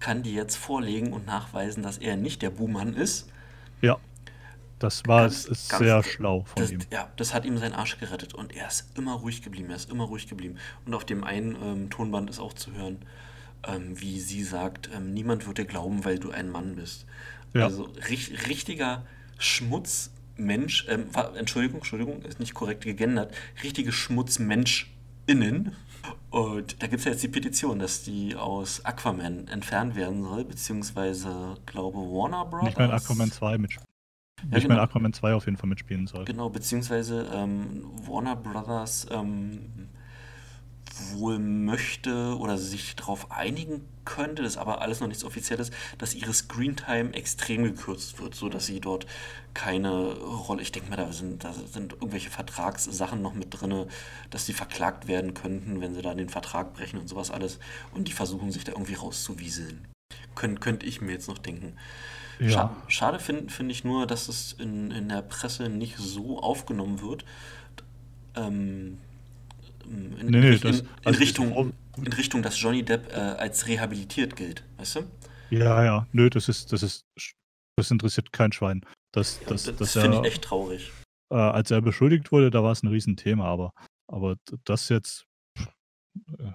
kann 0.00 0.22
die 0.22 0.34
jetzt 0.34 0.56
vorlegen 0.56 1.12
und 1.12 1.26
nachweisen, 1.26 1.82
dass 1.82 1.98
er 1.98 2.16
nicht 2.16 2.42
der 2.42 2.50
Buhmann 2.50 2.94
ist. 2.94 3.28
Ja, 3.82 3.98
das 4.80 5.06
war 5.06 5.22
Ganz, 5.22 5.44
ist 5.44 5.68
ganz, 5.68 5.84
sehr 5.84 6.02
schlau 6.02 6.44
von 6.44 6.62
das, 6.62 6.72
ihm. 6.72 6.80
ja, 6.90 7.12
das 7.16 7.34
hat 7.34 7.44
ihm 7.44 7.58
seinen 7.58 7.74
Arsch 7.74 7.98
gerettet 7.98 8.34
und 8.34 8.56
er 8.56 8.66
ist 8.66 8.96
immer 8.96 9.12
ruhig 9.12 9.42
geblieben. 9.42 9.68
Er 9.68 9.76
ist 9.76 9.90
immer 9.90 10.04
ruhig 10.04 10.26
geblieben. 10.26 10.56
Und 10.86 10.94
auf 10.94 11.04
dem 11.04 11.22
einen 11.22 11.54
ähm, 11.62 11.90
Tonband 11.90 12.30
ist 12.30 12.40
auch 12.40 12.54
zu 12.54 12.72
hören, 12.72 12.98
ähm, 13.68 14.00
wie 14.00 14.18
sie 14.20 14.42
sagt: 14.42 14.88
ähm, 14.94 15.12
Niemand 15.12 15.46
wird 15.46 15.58
dir 15.58 15.66
glauben, 15.66 16.04
weil 16.06 16.18
du 16.18 16.30
ein 16.30 16.50
Mann 16.50 16.76
bist. 16.76 17.04
Ja. 17.52 17.64
Also 17.64 17.92
rich, 18.08 18.48
richtiger 18.48 19.04
Schmutzmensch, 19.38 20.86
ähm, 20.88 21.06
Entschuldigung, 21.36 21.80
Entschuldigung, 21.80 22.22
ist 22.22 22.40
nicht 22.40 22.54
korrekt 22.54 22.82
gegendert, 22.82 23.34
richtige 23.62 23.92
SchmutzmenschInnen. 23.92 25.76
Und 26.30 26.82
da 26.82 26.86
gibt 26.86 27.00
es 27.00 27.04
ja 27.04 27.12
jetzt 27.12 27.22
die 27.22 27.28
Petition, 27.28 27.78
dass 27.78 28.02
die 28.02 28.36
aus 28.36 28.84
Aquaman 28.84 29.48
entfernt 29.48 29.96
werden 29.96 30.22
soll, 30.22 30.44
beziehungsweise, 30.44 31.56
glaube 31.66 31.98
Warner 31.98 32.44
Brothers. 32.44 32.64
Nicht 32.66 32.78
mehr 32.78 32.86
in 32.86 32.92
Aquaman 32.92 33.30
2 33.32 33.58
mitspielen. 33.58 33.86
Ja, 34.38 34.44
Nicht 34.44 34.68
mehr 34.68 34.76
genau. 34.76 34.82
Aquaman 34.82 35.12
2 35.12 35.34
auf 35.34 35.44
jeden 35.46 35.56
Fall 35.56 35.68
mitspielen 35.68 36.06
soll. 36.06 36.24
Genau, 36.24 36.48
beziehungsweise 36.48 37.28
ähm, 37.34 37.84
Warner 38.06 38.36
Brothers 38.36 39.06
ähm, 39.10 39.88
wohl 41.14 41.38
möchte 41.38 42.36
oder 42.38 42.58
sich 42.58 42.96
darauf 42.96 43.30
einigen 43.30 43.84
könnte, 44.04 44.42
das 44.42 44.52
ist 44.52 44.58
aber 44.58 44.80
alles 44.80 45.00
noch 45.00 45.08
nichts 45.08 45.24
Offizielles, 45.24 45.70
dass 45.98 46.14
ihre 46.14 46.34
Screentime 46.34 47.14
extrem 47.14 47.62
gekürzt 47.62 48.20
wird, 48.20 48.34
sodass 48.34 48.66
sie 48.66 48.80
dort 48.80 49.06
keine 49.54 50.14
Rolle, 50.14 50.62
ich 50.62 50.72
denke 50.72 50.90
mal, 50.90 50.96
da 50.96 51.12
sind, 51.12 51.44
da 51.44 51.52
sind 51.52 51.92
irgendwelche 51.94 52.30
Vertragssachen 52.30 53.22
noch 53.22 53.34
mit 53.34 53.48
drin, 53.50 53.86
dass 54.30 54.46
sie 54.46 54.52
verklagt 54.52 55.06
werden 55.06 55.34
könnten, 55.34 55.80
wenn 55.80 55.94
sie 55.94 56.02
da 56.02 56.14
den 56.14 56.28
Vertrag 56.28 56.74
brechen 56.74 56.98
und 56.98 57.08
sowas 57.08 57.30
alles 57.30 57.58
und 57.94 58.08
die 58.08 58.12
versuchen 58.12 58.50
sich 58.50 58.64
da 58.64 58.72
irgendwie 58.72 58.94
rauszuwieseln. 58.94 59.86
Könnt, 60.34 60.60
könnte 60.60 60.86
ich 60.86 61.00
mir 61.00 61.12
jetzt 61.12 61.28
noch 61.28 61.38
denken. 61.38 61.76
Ja, 62.40 62.74
schade 62.88 63.18
finde 63.18 63.52
find 63.52 63.70
ich 63.70 63.84
nur, 63.84 64.06
dass 64.06 64.28
es 64.28 64.54
in, 64.54 64.90
in 64.92 65.10
der 65.10 65.20
Presse 65.20 65.68
nicht 65.68 65.98
so 65.98 66.40
aufgenommen 66.40 67.02
wird. 67.02 67.26
Ähm, 68.34 68.96
in, 69.90 70.26
nee, 70.30 70.40
nee, 70.40 70.58
das, 70.58 70.80
in, 70.80 70.86
in, 70.86 70.90
also 71.04 71.10
diese 71.10 71.20
Richtung, 71.20 71.72
in 71.96 72.12
Richtung, 72.12 72.42
dass 72.42 72.60
Johnny 72.60 72.82
Depp 72.84 73.12
äh, 73.12 73.16
als 73.16 73.66
rehabilitiert 73.66 74.36
gilt, 74.36 74.62
weißt 74.78 74.96
du? 74.96 75.00
ja, 75.50 75.84
ja, 75.84 76.06
nö, 76.12 76.30
das 76.30 76.48
ist, 76.48 76.72
das 76.72 76.82
ist, 76.82 77.04
das 77.76 77.90
interessiert 77.90 78.32
kein 78.32 78.52
Schwein. 78.52 78.84
Dass, 79.12 79.40
Ja, 79.40 79.46
dass, 79.48 79.64
das 79.64 79.76
dass 79.76 79.92
finde 79.92 80.18
ich 80.18 80.24
echt 80.24 80.42
traurig. 80.44 80.90
äh, 81.32 81.34
als 81.36 81.70
er 81.72 81.80
beschuldigt 81.82 82.30
wurde, 82.30 82.50
da 82.50 82.62
war 82.62 82.70
es 82.72 82.82
ein 82.84 82.88
Riesenthema, 82.88 83.46
aber, 83.46 83.72
aber 84.06 84.36
das 84.64 84.88
jetzt, 84.88 85.26
äh, 85.58 86.52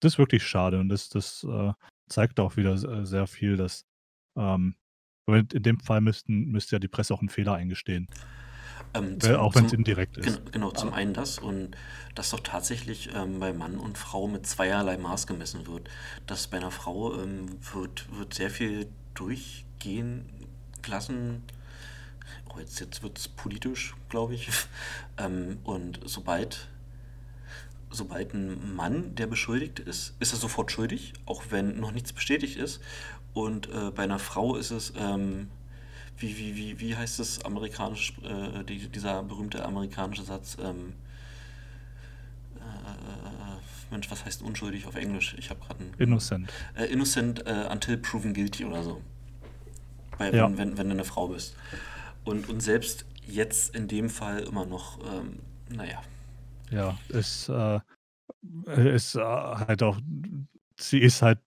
das 0.00 0.14
ist 0.14 0.18
wirklich 0.18 0.44
schade 0.46 0.78
und 0.80 0.88
das, 0.88 1.08
das 1.08 1.44
äh, 1.44 1.72
zeigt 2.08 2.38
auch 2.40 2.56
wieder 2.56 2.76
se- 2.78 3.04
sehr 3.06 3.26
viel, 3.26 3.56
dass 3.56 3.84
ähm, 4.38 4.76
in 5.26 5.46
in 5.52 5.62
dem 5.62 5.80
Fall 5.80 6.00
müssten, 6.00 6.46
müsste 6.50 6.76
ja 6.76 6.80
die 6.80 6.88
Presse 6.88 7.14
auch 7.14 7.20
einen 7.20 7.28
Fehler 7.28 7.54
eingestehen, 7.54 8.08
Ähm, 8.94 9.20
äh, 9.22 9.34
zum, 9.34 9.36
auch 9.36 9.54
wenn 9.54 9.64
es 9.64 9.72
indirekt 9.72 10.16
ist. 10.18 10.40
gen- 10.40 10.50
genau, 10.52 10.70
zum 10.72 10.92
einen 10.92 11.14
das 11.14 11.38
und 11.38 11.76
dass 12.14 12.30
doch 12.30 12.40
tatsächlich 12.40 13.10
ähm, 13.14 13.40
bei 13.40 13.52
Mann 13.52 13.78
und 13.78 13.98
Frau 13.98 14.28
mit 14.28 14.46
zweierlei 14.46 14.98
Maß 14.98 15.26
gemessen 15.26 15.66
wird. 15.66 15.88
Dass 16.26 16.46
bei 16.48 16.58
einer 16.58 16.70
Frau 16.70 17.18
ähm, 17.20 17.58
wird, 17.72 18.06
wird 18.16 18.34
sehr 18.34 18.50
viel 18.50 18.88
durchgehen 19.14 20.26
lassen, 20.86 21.42
Oh, 22.54 22.58
jetzt, 22.58 22.78
jetzt 22.80 23.02
wird 23.02 23.18
es 23.18 23.28
politisch, 23.28 23.94
glaube 24.08 24.34
ich. 24.34 24.48
Ähm, 25.18 25.58
und 25.64 26.00
sobald, 26.06 26.68
sobald 27.90 28.32
ein 28.34 28.74
Mann, 28.74 29.14
der 29.14 29.26
beschuldigt 29.26 29.78
ist, 29.78 30.14
ist 30.18 30.32
er 30.32 30.38
sofort 30.38 30.72
schuldig, 30.72 31.12
auch 31.26 31.44
wenn 31.50 31.78
noch 31.78 31.92
nichts 31.92 32.12
bestätigt 32.12 32.56
ist. 32.56 32.80
Und 33.34 33.68
äh, 33.68 33.90
bei 33.94 34.04
einer 34.04 34.18
Frau 34.18 34.56
ist 34.56 34.70
es, 34.70 34.92
ähm, 34.96 35.50
wie, 36.18 36.36
wie, 36.38 36.56
wie, 36.56 36.80
wie 36.80 36.96
heißt 36.96 37.20
es 37.20 37.44
amerikanisch, 37.44 38.14
äh, 38.22 38.64
die, 38.64 38.88
dieser 38.88 39.22
berühmte 39.22 39.64
amerikanische 39.64 40.22
Satz, 40.22 40.56
ähm, 40.60 40.94
äh, 42.56 43.90
Mensch, 43.90 44.10
was 44.10 44.24
heißt 44.24 44.42
unschuldig 44.42 44.86
auf 44.86 44.94
Englisch? 44.94 45.34
Ich 45.38 45.50
habe 45.50 45.60
gerade 45.60 45.80
einen. 45.80 45.94
Innocent. 45.98 46.50
Äh, 46.74 46.86
innocent 46.86 47.46
äh, 47.46 47.68
until 47.70 47.98
proven 47.98 48.32
guilty 48.32 48.64
oder 48.64 48.82
so. 48.82 49.02
Bei, 50.18 50.30
Ja. 50.30 50.46
wenn, 50.46 50.56
wenn, 50.58 50.78
wenn 50.78 50.86
du 50.88 50.94
eine 50.94 51.04
Frau 51.04 51.28
bist. 51.28 51.56
Und, 52.24 52.48
und 52.48 52.60
selbst 52.60 53.04
jetzt 53.26 53.74
in 53.74 53.88
dem 53.88 54.08
Fall 54.08 54.40
immer 54.40 54.64
noch, 54.64 54.98
ähm, 55.04 55.40
naja. 55.68 56.00
Ja, 56.70 56.98
ist, 57.08 57.48
äh, 57.48 57.80
ist 58.94 59.14
äh, 59.14 59.20
halt 59.20 59.82
auch, 59.82 59.98
sie 60.78 60.98
ist 60.98 61.20
halt 61.22 61.40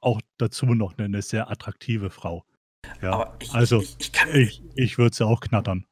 auch 0.00 0.20
dazu 0.38 0.66
noch 0.66 0.96
eine, 0.96 1.06
eine 1.06 1.22
sehr 1.22 1.50
attraktive 1.50 2.10
Frau. 2.10 2.44
Ja, 3.02 3.12
Aber 3.12 3.36
ich, 3.40 3.52
also 3.52 3.80
ich, 3.80 3.96
ich, 3.98 4.06
ich 4.06 4.12
kann. 4.12 4.34
ich, 4.34 4.62
ich 4.74 4.98
würde 4.98 5.14
sie 5.14 5.24
auch 5.26 5.40
knattern. 5.40 5.84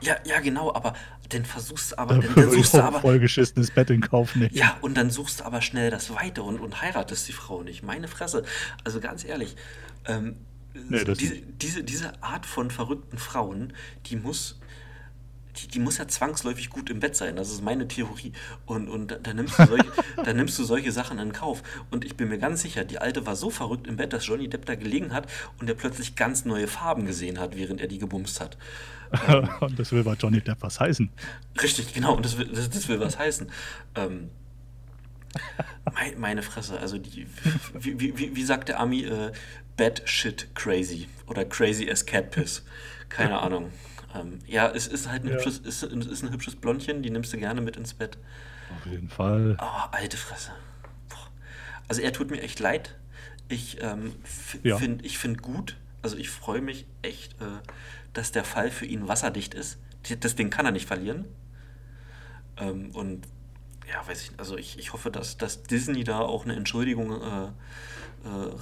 Ja, 0.00 0.16
ja, 0.24 0.40
genau, 0.40 0.74
aber 0.74 0.94
dann 1.30 1.44
versuchst 1.44 1.92
du 1.92 1.98
aber, 1.98 2.18
dann, 2.18 2.34
dann 2.34 2.50
suchst 2.50 2.74
du 2.74 2.82
aber. 2.82 3.00
vollgeschissenes 3.00 3.70
Bett 3.70 3.90
in 3.90 4.00
Kauf 4.02 4.34
nehmen. 4.36 4.50
Ja, 4.52 4.76
und 4.82 4.96
dann 4.96 5.10
suchst 5.10 5.40
du 5.40 5.44
aber 5.44 5.62
schnell 5.62 5.90
das 5.90 6.14
Weite 6.14 6.42
und, 6.42 6.60
und 6.60 6.82
heiratest 6.82 7.26
die 7.28 7.32
Frau 7.32 7.62
nicht. 7.62 7.82
Meine 7.82 8.08
Fresse. 8.08 8.44
Also 8.84 9.00
ganz 9.00 9.24
ehrlich, 9.24 9.56
ähm, 10.06 10.36
Nee, 10.88 11.04
diese, 11.04 11.34
nicht. 11.34 11.62
diese, 11.62 11.84
diese 11.84 12.22
Art 12.22 12.46
von 12.46 12.70
verrückten 12.70 13.16
Frauen, 13.16 13.72
die 14.06 14.16
muss, 14.16 14.58
die, 15.56 15.68
die 15.68 15.78
muss 15.78 15.98
ja 15.98 16.08
zwangsläufig 16.08 16.70
gut 16.70 16.90
im 16.90 17.00
Bett 17.00 17.14
sein. 17.16 17.36
Das 17.36 17.50
ist 17.50 17.62
meine 17.62 17.86
Theorie. 17.86 18.32
Und, 18.66 18.88
und 18.88 19.10
da, 19.10 19.16
da, 19.16 19.34
nimmst 19.34 19.58
du 19.58 19.66
solche, 19.66 19.92
da 20.24 20.32
nimmst 20.32 20.58
du 20.58 20.64
solche 20.64 20.90
Sachen 20.92 21.18
in 21.18 21.32
Kauf. 21.32 21.62
Und 21.90 22.04
ich 22.04 22.16
bin 22.16 22.28
mir 22.28 22.38
ganz 22.38 22.62
sicher, 22.62 22.84
die 22.84 22.98
Alte 22.98 23.24
war 23.26 23.36
so 23.36 23.50
verrückt 23.50 23.86
im 23.86 23.96
Bett, 23.96 24.12
dass 24.12 24.26
Johnny 24.26 24.48
Depp 24.48 24.66
da 24.66 24.74
gelegen 24.74 25.12
hat 25.12 25.26
und 25.60 25.68
er 25.68 25.74
plötzlich 25.74 26.16
ganz 26.16 26.44
neue 26.44 26.66
Farben 26.66 27.06
gesehen 27.06 27.38
hat, 27.38 27.56
während 27.56 27.80
er 27.80 27.86
die 27.88 27.98
gebumst 27.98 28.40
hat. 28.40 28.56
Und 29.60 29.78
das 29.78 29.92
will 29.92 30.02
bei 30.02 30.14
Johnny 30.14 30.40
Depp 30.40 30.58
was 30.60 30.80
heißen. 30.80 31.08
Richtig, 31.62 31.94
genau, 31.94 32.16
und 32.16 32.24
das 32.24 32.36
will, 32.36 32.46
das, 32.48 32.68
das 32.68 32.88
will 32.88 32.98
was 32.98 33.16
heißen. 33.16 33.48
Ähm, 33.94 34.30
mei- 35.92 36.14
meine 36.18 36.42
Fresse, 36.42 36.80
also 36.80 36.98
die, 36.98 37.26
wie, 37.78 38.00
wie, 38.00 38.18
wie, 38.18 38.34
wie 38.34 38.44
sagt 38.44 38.68
der 38.70 38.80
Ami, 38.80 39.04
äh, 39.04 39.30
bad 39.76 40.02
shit 40.08 40.48
crazy 40.56 41.08
oder 41.28 41.44
crazy 41.44 41.88
as 41.88 42.04
cat 42.04 42.30
piss. 42.32 42.64
Keine 43.08 43.38
Ahnung. 43.42 43.70
Ähm, 44.14 44.38
ja, 44.46 44.68
es 44.70 44.86
ist 44.86 45.08
halt 45.08 45.24
ein 45.24 45.28
Ja. 45.28 45.34
hübsches, 45.34 45.58
ist, 45.58 45.82
ist 45.82 46.22
ein 46.22 46.30
hübsches 46.30 46.56
Blondchen, 46.56 47.02
die 47.02 47.10
nimmst 47.10 47.32
du 47.32 47.38
gerne 47.38 47.60
mit 47.60 47.76
ins 47.76 47.94
Bett. 47.94 48.16
Auf 48.76 48.86
jeden 48.86 49.08
Fall. 49.08 49.56
Oh, 49.60 49.88
alte 49.92 50.16
Fresse. 50.16 50.52
Boah. 51.08 51.28
Also 51.88 52.00
er 52.02 52.12
tut 52.12 52.30
mir 52.30 52.40
echt 52.42 52.60
leid. 52.60 52.94
Ich 53.48 53.78
ähm, 53.82 54.12
Ja. 54.62 54.78
finde 54.78 55.04
ich 55.04 55.18
find 55.18 55.42
gut, 55.42 55.76
also 56.02 56.16
ich 56.16 56.30
freue 56.30 56.60
mich 56.62 56.86
echt, 57.02 57.34
äh, 57.42 57.46
dass 58.12 58.32
der 58.32 58.44
Fall 58.44 58.70
für 58.70 58.86
ihn 58.86 59.06
wasserdicht 59.08 59.54
ist. 59.54 59.78
Das 60.20 60.34
Ding 60.36 60.50
kann 60.50 60.64
er 60.66 60.72
nicht 60.72 60.86
verlieren. 60.86 61.24
Ähm, 62.56 62.90
und 62.92 63.26
ja, 63.90 64.06
weiß 64.06 64.22
ich, 64.22 64.30
also 64.38 64.56
ich, 64.56 64.78
ich 64.78 64.92
hoffe, 64.92 65.10
dass, 65.10 65.36
dass 65.36 65.62
Disney 65.62 66.04
da 66.04 66.20
auch 66.20 66.44
eine 66.44 66.54
Entschuldigung 66.56 67.10
äh, 67.20 67.44
äh, 67.46 67.52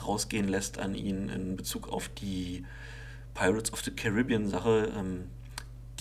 rausgehen 0.05 0.49
lässt 0.49 0.79
an 0.79 0.95
ihn 0.95 1.29
in 1.29 1.57
Bezug 1.57 1.89
auf 1.89 2.09
die 2.09 2.65
Pirates 3.35 3.73
of 3.73 3.83
the 3.83 3.91
Caribbean 3.93 4.49
Sache. 4.49 4.93
Ähm, 4.97 5.27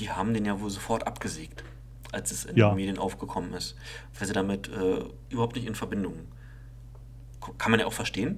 die 0.02 0.10
haben 0.10 0.34
den 0.34 0.46
ja 0.46 0.60
wohl 0.60 0.70
sofort 0.70 1.06
abgesägt, 1.08 1.64
als 2.12 2.32
es 2.32 2.44
in 2.46 2.58
Ja. 2.58 2.70
den 2.72 2.76
Medien 2.76 2.98
aufgekommen 2.98 3.54
ist, 3.54 3.76
weil 4.18 4.28
sie 4.28 4.34
damit 4.34 4.68
äh, 4.68 5.06
überhaupt 5.30 5.56
nicht 5.56 5.66
in 5.68 5.76
Verbindung. 5.76 6.28
Kann 7.58 7.72
man 7.72 7.80
ja 7.80 7.86
auch 7.86 7.94
verstehen, 7.94 8.38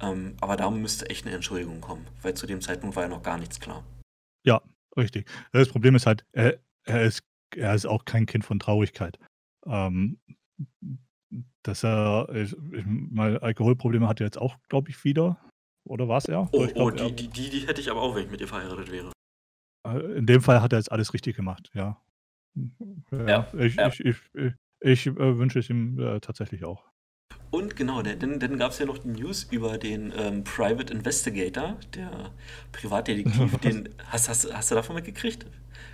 ähm, 0.00 0.36
aber 0.40 0.56
da 0.56 0.70
müsste 0.70 1.08
echt 1.10 1.26
eine 1.26 1.34
Entschuldigung 1.34 1.80
kommen, 1.80 2.06
weil 2.22 2.34
zu 2.34 2.46
dem 2.46 2.60
Zeitpunkt 2.60 2.96
war 2.96 3.02
ja 3.04 3.08
noch 3.08 3.22
gar 3.22 3.38
nichts 3.38 3.60
klar. 3.60 3.82
Ja, 4.46 4.60
richtig. 4.96 5.26
Das 5.52 5.68
Problem 5.68 5.94
ist 5.94 6.06
halt, 6.06 6.24
er, 6.32 6.58
er, 6.84 7.02
ist, 7.02 7.22
er 7.56 7.74
ist 7.74 7.86
auch 7.86 8.04
kein 8.04 8.26
Kind 8.26 8.44
von 8.44 8.58
Traurigkeit. 8.58 9.18
Ähm, 9.66 10.18
dass 11.62 11.82
er 11.82 12.28
ich 12.34 12.52
ich 12.72 12.84
meine, 12.86 13.40
Alkoholprobleme 13.42 14.06
hat 14.06 14.20
er 14.20 14.26
jetzt 14.26 14.38
auch, 14.38 14.56
glaube 14.68 14.90
ich, 14.90 15.02
wieder. 15.04 15.38
Oder 15.84 16.08
war's 16.08 16.26
er? 16.26 16.48
Doch, 16.52 16.60
Oh, 16.60 16.64
ich 16.66 16.76
oh, 16.76 16.90
die, 16.90 17.02
er 17.02 17.10
die, 17.10 17.28
die, 17.28 17.50
die 17.50 17.66
hätte 17.66 17.80
ich 17.80 17.90
aber 17.90 18.02
auch, 18.02 18.14
wenn 18.14 18.24
ich 18.24 18.30
mit 18.30 18.40
ihr 18.42 18.48
verheiratet 18.48 18.90
wäre. 18.90 19.13
Äh, 19.84 20.18
in 20.18 20.26
dem 20.26 20.40
Fall 20.40 20.60
hat 20.60 20.72
er 20.72 20.78
jetzt 20.78 20.92
alles 20.92 21.14
richtig 21.14 21.36
gemacht, 21.36 21.70
ja. 21.74 22.00
Ja, 23.10 23.48
ich 23.58 23.74
ja. 23.74 23.88
ich 23.88 24.04
ich 24.04 24.16
ich 24.80 25.06
äh, 25.06 25.38
wünsche 25.38 25.58
es 25.58 25.70
ihm, 25.70 25.98
äh, 25.98 26.20
tatsächlich 26.20 26.64
auch. 26.64 26.84
Und 27.50 27.76
genau, 27.76 28.02
denn, 28.02 28.40
dann 28.40 28.58
gab 28.58 28.72
es 28.72 28.80
ja 28.80 28.86
noch 28.86 28.98
die 28.98 29.08
News 29.08 29.44
über 29.44 29.78
den 29.78 30.12
ähm, 30.16 30.44
Private 30.44 30.92
Investigator, 30.92 31.76
der 31.94 32.32
Privatdetektiv, 32.72 33.56
den. 33.62 33.88
Hast, 34.08 34.28
hast, 34.28 34.52
hast 34.52 34.70
du 34.70 34.74
davon 34.74 34.96
mitgekriegt? 34.96 35.46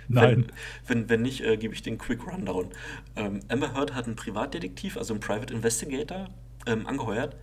Wenn, 0.07 0.15
Nein. 0.15 0.51
wenn, 0.87 1.09
wenn 1.09 1.21
nicht, 1.21 1.41
äh, 1.41 1.57
gebe 1.57 1.73
ich 1.73 1.83
den 1.83 1.97
Quick 1.97 2.25
Rundown. 2.25 2.69
Ähm, 3.15 3.39
Amber 3.47 3.73
Heard 3.73 3.93
hat 3.93 4.07
einen 4.07 4.15
Privatdetektiv, 4.15 4.97
also 4.97 5.13
einen 5.13 5.21
Private 5.21 5.53
Investigator, 5.53 6.29
ähm, 6.65 6.85
angeheuert, 6.87 7.37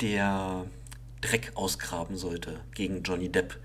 der 0.00 0.66
Dreck 1.20 1.52
ausgraben 1.54 2.16
sollte 2.16 2.60
gegen 2.74 3.02
Johnny 3.02 3.30
Depp, 3.30 3.58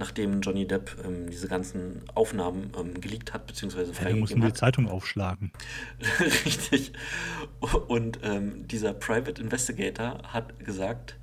nachdem 0.00 0.40
Johnny 0.40 0.66
Depp 0.66 0.96
ähm, 1.04 1.28
diese 1.30 1.46
ganzen 1.46 2.02
Aufnahmen 2.14 2.72
ähm, 2.76 3.00
geleakt 3.00 3.34
hat, 3.34 3.46
beziehungsweise 3.46 3.92
Ja, 3.92 3.98
wir 4.08 4.16
mussten 4.16 4.40
freigegeben 4.40 4.48
die. 4.48 4.54
Zeitung 4.54 4.88
aufschlagen. 4.88 5.52
Richtig. 6.20 6.92
Und 7.60 8.18
ähm, 8.22 8.66
dieser 8.66 8.94
Private 8.94 9.40
Investigator 9.40 10.22
hat 10.24 10.58
gesagt, 10.64 11.16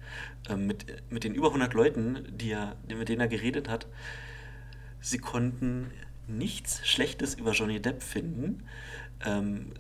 ähm, 0.48 0.68
mit, 0.68 0.86
mit 1.10 1.24
den 1.24 1.34
über 1.34 1.48
100 1.48 1.74
Leuten, 1.74 2.28
die 2.30 2.52
er, 2.52 2.76
mit 2.88 3.10
denen 3.10 3.22
er 3.22 3.28
geredet 3.28 3.68
hat, 3.68 3.88
sie 5.02 5.18
konnten 5.18 5.90
nichts 6.28 6.88
Schlechtes 6.88 7.34
über 7.34 7.54
Johnny 7.54 7.82
Depp 7.82 8.04
finden. 8.04 8.64
Ähm, 9.26 9.74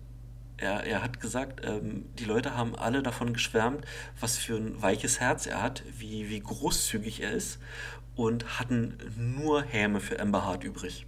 er, 0.57 0.85
er 0.85 1.03
hat 1.03 1.19
gesagt, 1.19 1.63
ähm, 1.63 2.05
die 2.17 2.25
Leute 2.25 2.57
haben 2.57 2.75
alle 2.75 3.03
davon 3.03 3.33
geschwärmt, 3.33 3.85
was 4.19 4.37
für 4.37 4.55
ein 4.57 4.81
weiches 4.81 5.19
Herz 5.19 5.45
er 5.45 5.61
hat, 5.61 5.83
wie, 5.99 6.29
wie 6.29 6.39
großzügig 6.39 7.21
er 7.21 7.33
ist 7.33 7.59
und 8.17 8.59
hatten 8.59 8.97
nur 9.15 9.61
Häme 9.63 10.01
für 10.01 10.19
Amber 10.19 10.43
Hart 10.43 10.65
übrig. 10.65 11.05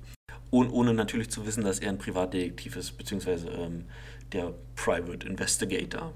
Und 0.51 0.69
ohne 0.69 0.93
natürlich 0.93 1.29
zu 1.29 1.45
wissen, 1.45 1.63
dass 1.63 1.79
er 1.79 1.89
ein 1.89 1.97
Privatdetektiv 1.97 2.75
ist, 2.75 2.97
beziehungsweise 2.97 3.49
ähm, 3.49 3.85
der 4.31 4.53
Private 4.75 5.27
Investigator. 5.27 6.13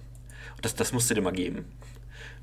Das, 0.61 0.75
das 0.75 0.93
musst 0.93 1.09
du 1.09 1.15
dir 1.15 1.21
mal 1.21 1.31
geben. 1.31 1.65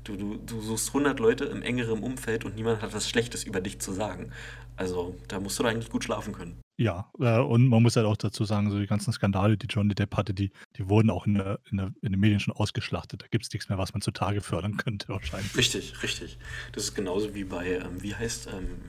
Du, 0.03 0.15
du, 0.15 0.35
du 0.37 0.61
suchst 0.61 0.89
100 0.89 1.19
Leute 1.19 1.45
im 1.45 1.61
engeren 1.63 2.03
Umfeld 2.03 2.45
und 2.45 2.55
niemand 2.55 2.81
hat 2.81 2.93
was 2.93 3.09
Schlechtes 3.09 3.43
über 3.43 3.61
dich 3.61 3.79
zu 3.79 3.93
sagen. 3.93 4.31
Also 4.75 5.15
da 5.27 5.39
musst 5.39 5.59
du 5.59 5.63
da 5.63 5.69
eigentlich 5.69 5.89
gut 5.89 6.03
schlafen 6.03 6.33
können. 6.33 6.59
Ja, 6.81 7.11
äh, 7.19 7.37
und 7.37 7.67
man 7.67 7.83
muss 7.83 7.95
halt 7.95 8.07
auch 8.07 8.17
dazu 8.17 8.43
sagen, 8.43 8.71
so 8.71 8.79
die 8.79 8.87
ganzen 8.87 9.13
Skandale, 9.13 9.55
die 9.55 9.67
Johnny 9.67 9.93
Depp 9.93 10.17
hatte, 10.17 10.33
die 10.33 10.49
die 10.77 10.89
wurden 10.89 11.11
auch 11.11 11.27
in 11.27 11.35
der 11.35 11.59
in 11.69 11.77
der 11.77 11.93
in 12.01 12.11
den 12.11 12.19
Medien 12.19 12.39
schon 12.39 12.55
ausgeschlachtet. 12.55 13.21
Da 13.21 13.27
gibt's 13.29 13.53
nix 13.53 13.69
mehr, 13.69 13.77
was 13.77 13.93
man 13.93 14.01
zutage 14.01 14.41
fördern 14.41 14.77
könnte 14.77 15.09
wahrscheinlich. 15.09 15.55
Richtig, 15.55 16.01
richtig. 16.01 16.39
Das 16.71 16.85
ist 16.85 16.95
genauso 16.95 17.35
wie 17.35 17.43
bei, 17.43 17.67
ähm, 17.75 18.01
wie 18.01 18.15
heißt 18.15 18.47
ähm, 18.47 18.79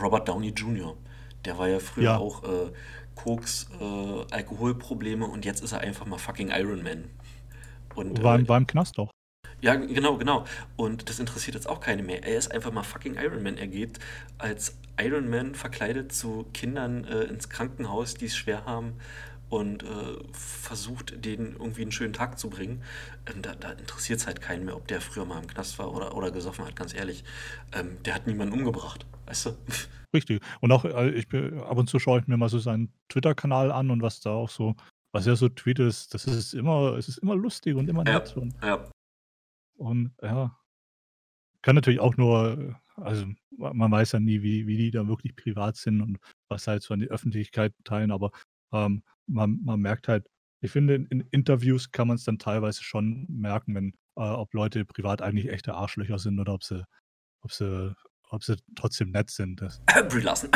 Robert 0.00 0.28
Downey 0.28 0.50
Jr. 0.50 0.96
Der 1.44 1.58
war 1.58 1.68
ja 1.68 1.80
früher 1.80 2.04
Ja. 2.04 2.18
auch 2.18 2.44
äh, 2.44 2.70
Koks, 3.16 3.68
äh, 3.80 4.24
Alkoholprobleme 4.30 5.26
und 5.26 5.44
jetzt 5.44 5.64
ist 5.64 5.72
er 5.72 5.80
einfach 5.80 6.06
mal 6.06 6.18
fucking 6.18 6.50
Iron 6.50 6.82
Man. 6.84 7.04
Und 7.96 8.22
War 8.22 8.38
äh, 8.38 8.48
war 8.48 8.56
im 8.56 8.68
Knast 8.68 8.98
doch. 8.98 9.10
Ja, 9.60 9.74
genau, 9.74 10.16
genau. 10.16 10.44
Und 10.76 11.08
das 11.08 11.18
interessiert 11.18 11.54
jetzt 11.54 11.68
auch 11.68 11.80
keine 11.80 12.02
mehr. 12.02 12.24
Er 12.24 12.38
ist 12.38 12.50
einfach 12.50 12.72
mal 12.72 12.82
fucking 12.82 13.16
Iron 13.16 13.42
Man. 13.42 13.56
Er 13.56 13.66
geht 13.66 13.98
als 14.38 14.78
Iron 15.00 15.28
Man 15.28 15.54
verkleidet 15.54 16.12
zu 16.12 16.46
Kindern 16.52 17.04
äh, 17.04 17.24
ins 17.24 17.48
Krankenhaus, 17.48 18.14
die 18.14 18.26
es 18.26 18.36
schwer 18.36 18.64
haben 18.64 18.94
und 19.48 19.82
äh, 19.82 19.86
versucht, 20.32 21.24
denen 21.24 21.56
irgendwie 21.58 21.82
einen 21.82 21.92
schönen 21.92 22.12
Tag 22.12 22.38
zu 22.38 22.48
bringen. 22.48 22.82
Ähm, 23.32 23.42
da 23.42 23.54
da 23.54 23.72
interessiert 23.72 24.20
es 24.20 24.26
halt 24.26 24.40
keinen 24.40 24.64
mehr, 24.64 24.76
ob 24.76 24.86
der 24.88 25.00
früher 25.00 25.24
mal 25.24 25.40
im 25.40 25.46
Knast 25.46 25.78
war 25.78 25.92
oder, 25.92 26.16
oder 26.16 26.30
gesoffen 26.30 26.64
hat, 26.64 26.76
ganz 26.76 26.94
ehrlich. 26.94 27.24
Ähm, 27.72 27.98
der 28.04 28.14
hat 28.14 28.26
niemanden 28.26 28.54
umgebracht, 28.54 29.06
weißt 29.26 29.46
du? 29.46 29.50
Richtig. 30.14 30.42
Und 30.60 30.72
auch, 30.72 30.84
äh, 30.84 31.10
ich 31.10 31.28
bin 31.28 31.60
ab 31.60 31.76
und 31.76 31.88
zu 31.88 31.98
schaue 31.98 32.20
ich 32.20 32.26
mir 32.26 32.36
mal 32.36 32.48
so 32.48 32.58
seinen 32.58 32.92
Twitter-Kanal 33.08 33.72
an 33.72 33.90
und 33.90 34.02
was 34.02 34.20
da 34.20 34.30
auch 34.30 34.48
so 34.50 34.74
was 35.12 35.26
er 35.26 35.36
so 35.36 35.48
tweetet, 35.48 35.88
ist 35.88 36.14
das 36.14 36.26
ist 36.26 36.54
immer 36.54 36.96
es 36.96 37.08
ist 37.08 37.18
immer 37.18 37.34
lustig 37.34 37.74
und 37.74 37.88
immer 37.88 38.06
Ja, 38.06 38.14
nett 38.14 38.36
und 38.36 38.54
ja. 38.62 38.88
Und 39.80 40.12
ja. 40.22 40.56
Kann 41.62 41.74
natürlich 41.74 42.00
auch 42.00 42.16
nur 42.16 42.58
äh, 42.58 42.74
also, 42.96 43.26
ma 43.56 43.72
man 43.72 43.90
weiß 43.90 44.12
ja 44.12 44.20
nie, 44.20 44.42
wie 44.42 44.66
wie 44.66 44.76
die 44.76 44.90
da 44.90 45.08
wirklich 45.08 45.34
privat 45.36 45.76
sind 45.76 46.00
und 46.02 46.18
was 46.48 46.66
halt 46.66 46.82
so 46.82 46.94
an 46.94 47.00
die 47.00 47.10
Öffentlichkeit 47.10 47.74
teilen, 47.84 48.10
aber, 48.10 48.30
ähm, 48.72 49.02
man 49.26 49.60
man 49.64 49.80
merkt 49.80 50.08
halt 50.08 50.26
ich 50.62 50.70
finde, 50.72 50.94
in 50.94 51.06
in 51.06 51.20
Interviews 51.30 51.90
kann 51.92 52.08
man's 52.08 52.24
dann 52.24 52.38
teilweise 52.38 52.82
schon 52.84 53.26
merken, 53.28 53.74
wenn 53.74 53.92
äh, 54.16 54.22
ob 54.22 54.52
Leute 54.54 54.84
privat 54.84 55.22
eigentlich 55.22 55.48
echte 55.50 55.74
Arschlöcher 55.74 56.18
sind 56.18 56.38
oder 56.40 56.54
ob 56.54 56.64
sie 56.64 56.84
ob 57.42 57.52
sie 57.52 57.94
ob 58.30 58.44
sie 58.44 58.56
trotzdem 58.76 59.10
nett 59.10 59.30
sind. 59.30 59.60
Das 59.62 59.82
Brie 60.10 60.20
Larson. 60.22 60.50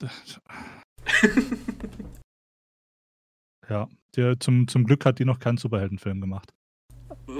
Ja, 3.70 3.88
der 4.16 4.40
zum 4.40 4.66
zum 4.66 4.84
Glück 4.84 5.06
hat 5.06 5.20
die 5.20 5.24
noch 5.24 5.38
keinen 5.38 5.56
Superheldenfilm 5.56 6.20
gemacht. 6.20 6.52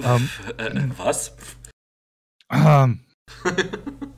Ähm, 0.04 0.28
äh, 0.58 0.98
was? 0.98 1.36
ähm, 2.50 3.00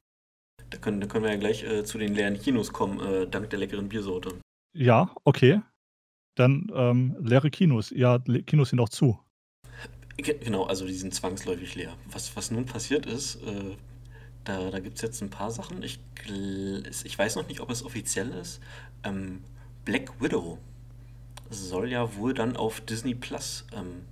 Da 0.70 0.78
können, 0.78 1.00
da 1.02 1.06
können 1.06 1.24
wir 1.24 1.30
ja 1.32 1.36
gleich 1.38 1.64
äh, 1.64 1.84
zu 1.84 1.98
den 1.98 2.14
leeren 2.14 2.40
Kinos 2.40 2.72
kommen, 2.72 2.98
äh, 3.00 3.26
dank 3.28 3.50
der 3.50 3.58
leckeren 3.58 3.88
Biersorte. 3.88 4.40
ja, 4.74 5.14
okay. 5.24 5.60
Dann, 6.34 6.72
ähm, 6.74 7.14
leere 7.20 7.50
Kinos. 7.50 7.90
Ja, 7.90 8.18
le 8.24 8.42
Kinos 8.42 8.70
sind 8.70 8.80
auch 8.80 8.88
zu. 8.88 9.20
Ge 10.16 10.38
genau, 10.38 10.64
also 10.64 10.86
die 10.86 10.94
sind 10.94 11.14
zwangsläufig 11.14 11.74
leer. 11.74 11.94
Was, 12.06 12.34
was 12.36 12.50
nun 12.50 12.64
passiert 12.64 13.04
ist, 13.04 13.36
äh, 13.42 13.76
da, 14.44 14.70
da 14.70 14.80
gibt 14.80 14.96
es 14.96 15.02
jetzt 15.02 15.20
ein 15.22 15.28
paar 15.28 15.50
Sachen. 15.50 15.82
Ich, 15.82 16.00
ich 17.04 17.18
weiß 17.18 17.36
noch 17.36 17.48
nicht, 17.48 17.60
ob 17.60 17.70
es 17.70 17.84
offiziell 17.84 18.30
ist. 18.30 18.60
Ähm, 19.04 19.44
Black 19.84 20.22
Widow 20.22 20.58
soll 21.50 21.90
ja 21.90 22.16
wohl 22.16 22.32
dann 22.32 22.56
auf 22.56 22.80
Disney 22.80 23.14
Plus 23.14 23.66
ähm, 23.74 24.04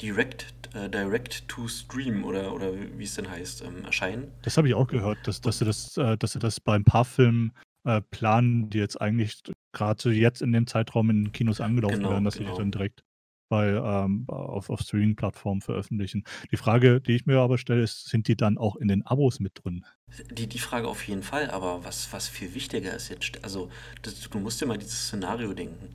direct, 0.00 0.54
äh, 0.74 0.88
direct 0.88 1.48
to 1.48 1.68
Stream 1.68 2.24
oder, 2.24 2.52
oder 2.52 2.72
wie 2.98 3.04
es 3.04 3.14
denn 3.14 3.30
heißt, 3.30 3.62
ähm, 3.62 3.84
erscheinen. 3.84 4.30
Das 4.42 4.56
habe 4.56 4.68
ich 4.68 4.74
auch 4.74 4.86
gehört, 4.86 5.26
dass 5.26 5.40
dass 5.40 5.58
sie 5.58 5.64
das 5.64 5.96
äh, 5.96 6.16
dass 6.16 6.32
sie 6.32 6.38
das 6.38 6.60
bei 6.60 6.74
'n 6.76 6.84
paar 6.84 7.04
Filmen, 7.04 7.52
äh, 7.84 8.00
planen, 8.10 8.70
die 8.70 8.78
jetzt 8.78 9.00
eigentlich 9.00 9.42
grad 9.72 10.00
so 10.00 10.10
jetzt 10.10 10.42
in 10.42 10.52
dem 10.52 10.66
Zeitraum 10.66 11.10
in 11.10 11.32
Kinos 11.32 11.60
angelaufen 11.60 11.98
Genau, 11.98 12.10
werden, 12.10 12.24
dass 12.24 12.34
sie 12.36 12.44
die 12.44 12.52
genau. 12.52 12.58
dann 12.58 12.70
direkt 12.70 13.02
bei, 13.50 13.68
ähm 13.70 14.24
auf 14.28 14.70
auf 14.70 14.80
Streaming-Plattformen 14.80 15.60
veröffentlichen. 15.60 16.24
Die 16.52 16.56
Frage, 16.56 17.00
die 17.00 17.16
ich 17.16 17.26
mir 17.26 17.38
aber 17.40 17.58
stelle, 17.58 17.82
ist, 17.82 18.08
sind 18.08 18.28
die 18.28 18.36
dann 18.36 18.58
auch 18.58 18.76
in 18.76 18.88
den 18.88 19.04
Abos 19.06 19.40
mit 19.40 19.52
drin? 19.62 19.84
Die, 20.30 20.48
die 20.48 20.58
Frage 20.58 20.88
auf 20.88 21.06
jeden 21.06 21.22
Fall, 21.22 21.50
aber 21.50 21.84
was, 21.84 22.12
was 22.12 22.28
viel 22.28 22.54
wichtiger 22.54 22.92
ist 22.94 23.08
jetzt, 23.10 23.42
also 23.44 23.70
das, 24.02 24.18
du 24.28 24.38
musst 24.40 24.60
dir 24.60 24.66
mal 24.66 24.76
dieses 24.78 25.06
Szenario 25.06 25.54
denken. 25.54 25.94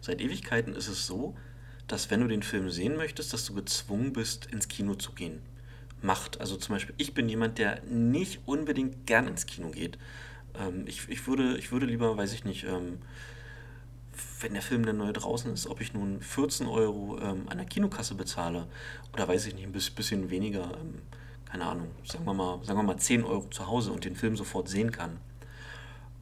Seit 0.00 0.20
Ewigkeiten 0.20 0.74
ist 0.74 0.86
es 0.88 1.06
so, 1.06 1.36
dass 1.88 2.10
wenn 2.10 2.20
du 2.20 2.28
den 2.28 2.42
Film 2.42 2.70
sehen 2.70 2.96
möchtest, 2.96 3.32
dass 3.32 3.46
du 3.46 3.54
gezwungen 3.54 4.12
bist, 4.12 4.46
ins 4.46 4.68
Kino 4.68 4.94
zu 4.94 5.12
gehen. 5.12 5.40
Macht, 6.02 6.40
also 6.40 6.56
zum 6.56 6.74
Beispiel, 6.74 6.94
ich 6.98 7.14
bin 7.14 7.28
jemand, 7.28 7.58
der 7.58 7.82
nicht 7.84 8.40
unbedingt 8.46 9.06
gern 9.06 9.28
ins 9.28 9.46
Kino 9.46 9.70
geht. 9.70 9.98
Ähm, 10.58 10.84
ich, 10.86 11.08
ich, 11.08 11.26
würde, 11.26 11.56
ich 11.58 11.72
würde 11.72 11.86
lieber, 11.86 12.16
weiß 12.16 12.32
ich 12.32 12.44
nicht, 12.44 12.64
ähm, 12.64 12.98
wenn 14.40 14.54
der 14.54 14.62
Film 14.62 14.84
dann 14.84 14.96
neu 14.98 15.12
draußen 15.12 15.52
ist, 15.52 15.66
ob 15.66 15.80
ich 15.80 15.92
nun 15.92 16.20
14 16.20 16.66
Euro 16.66 17.18
ähm, 17.20 17.48
an 17.48 17.58
der 17.58 17.66
Kinokasse 17.66 18.14
bezahle 18.14 18.66
oder 19.12 19.28
weiß 19.28 19.46
ich 19.46 19.54
nicht, 19.54 19.64
ein 19.64 19.72
bis- 19.72 19.90
bisschen 19.90 20.30
weniger, 20.30 20.72
ähm, 20.80 21.02
keine 21.44 21.66
Ahnung, 21.66 21.90
sagen 22.04 22.24
wir, 22.24 22.34
mal, 22.34 22.62
sagen 22.64 22.78
wir 22.78 22.82
mal 22.82 22.96
10 22.98 23.24
Euro 23.24 23.48
zu 23.50 23.66
Hause 23.66 23.92
und 23.92 24.04
den 24.04 24.16
Film 24.16 24.36
sofort 24.36 24.68
sehen 24.68 24.90
kann, 24.92 25.18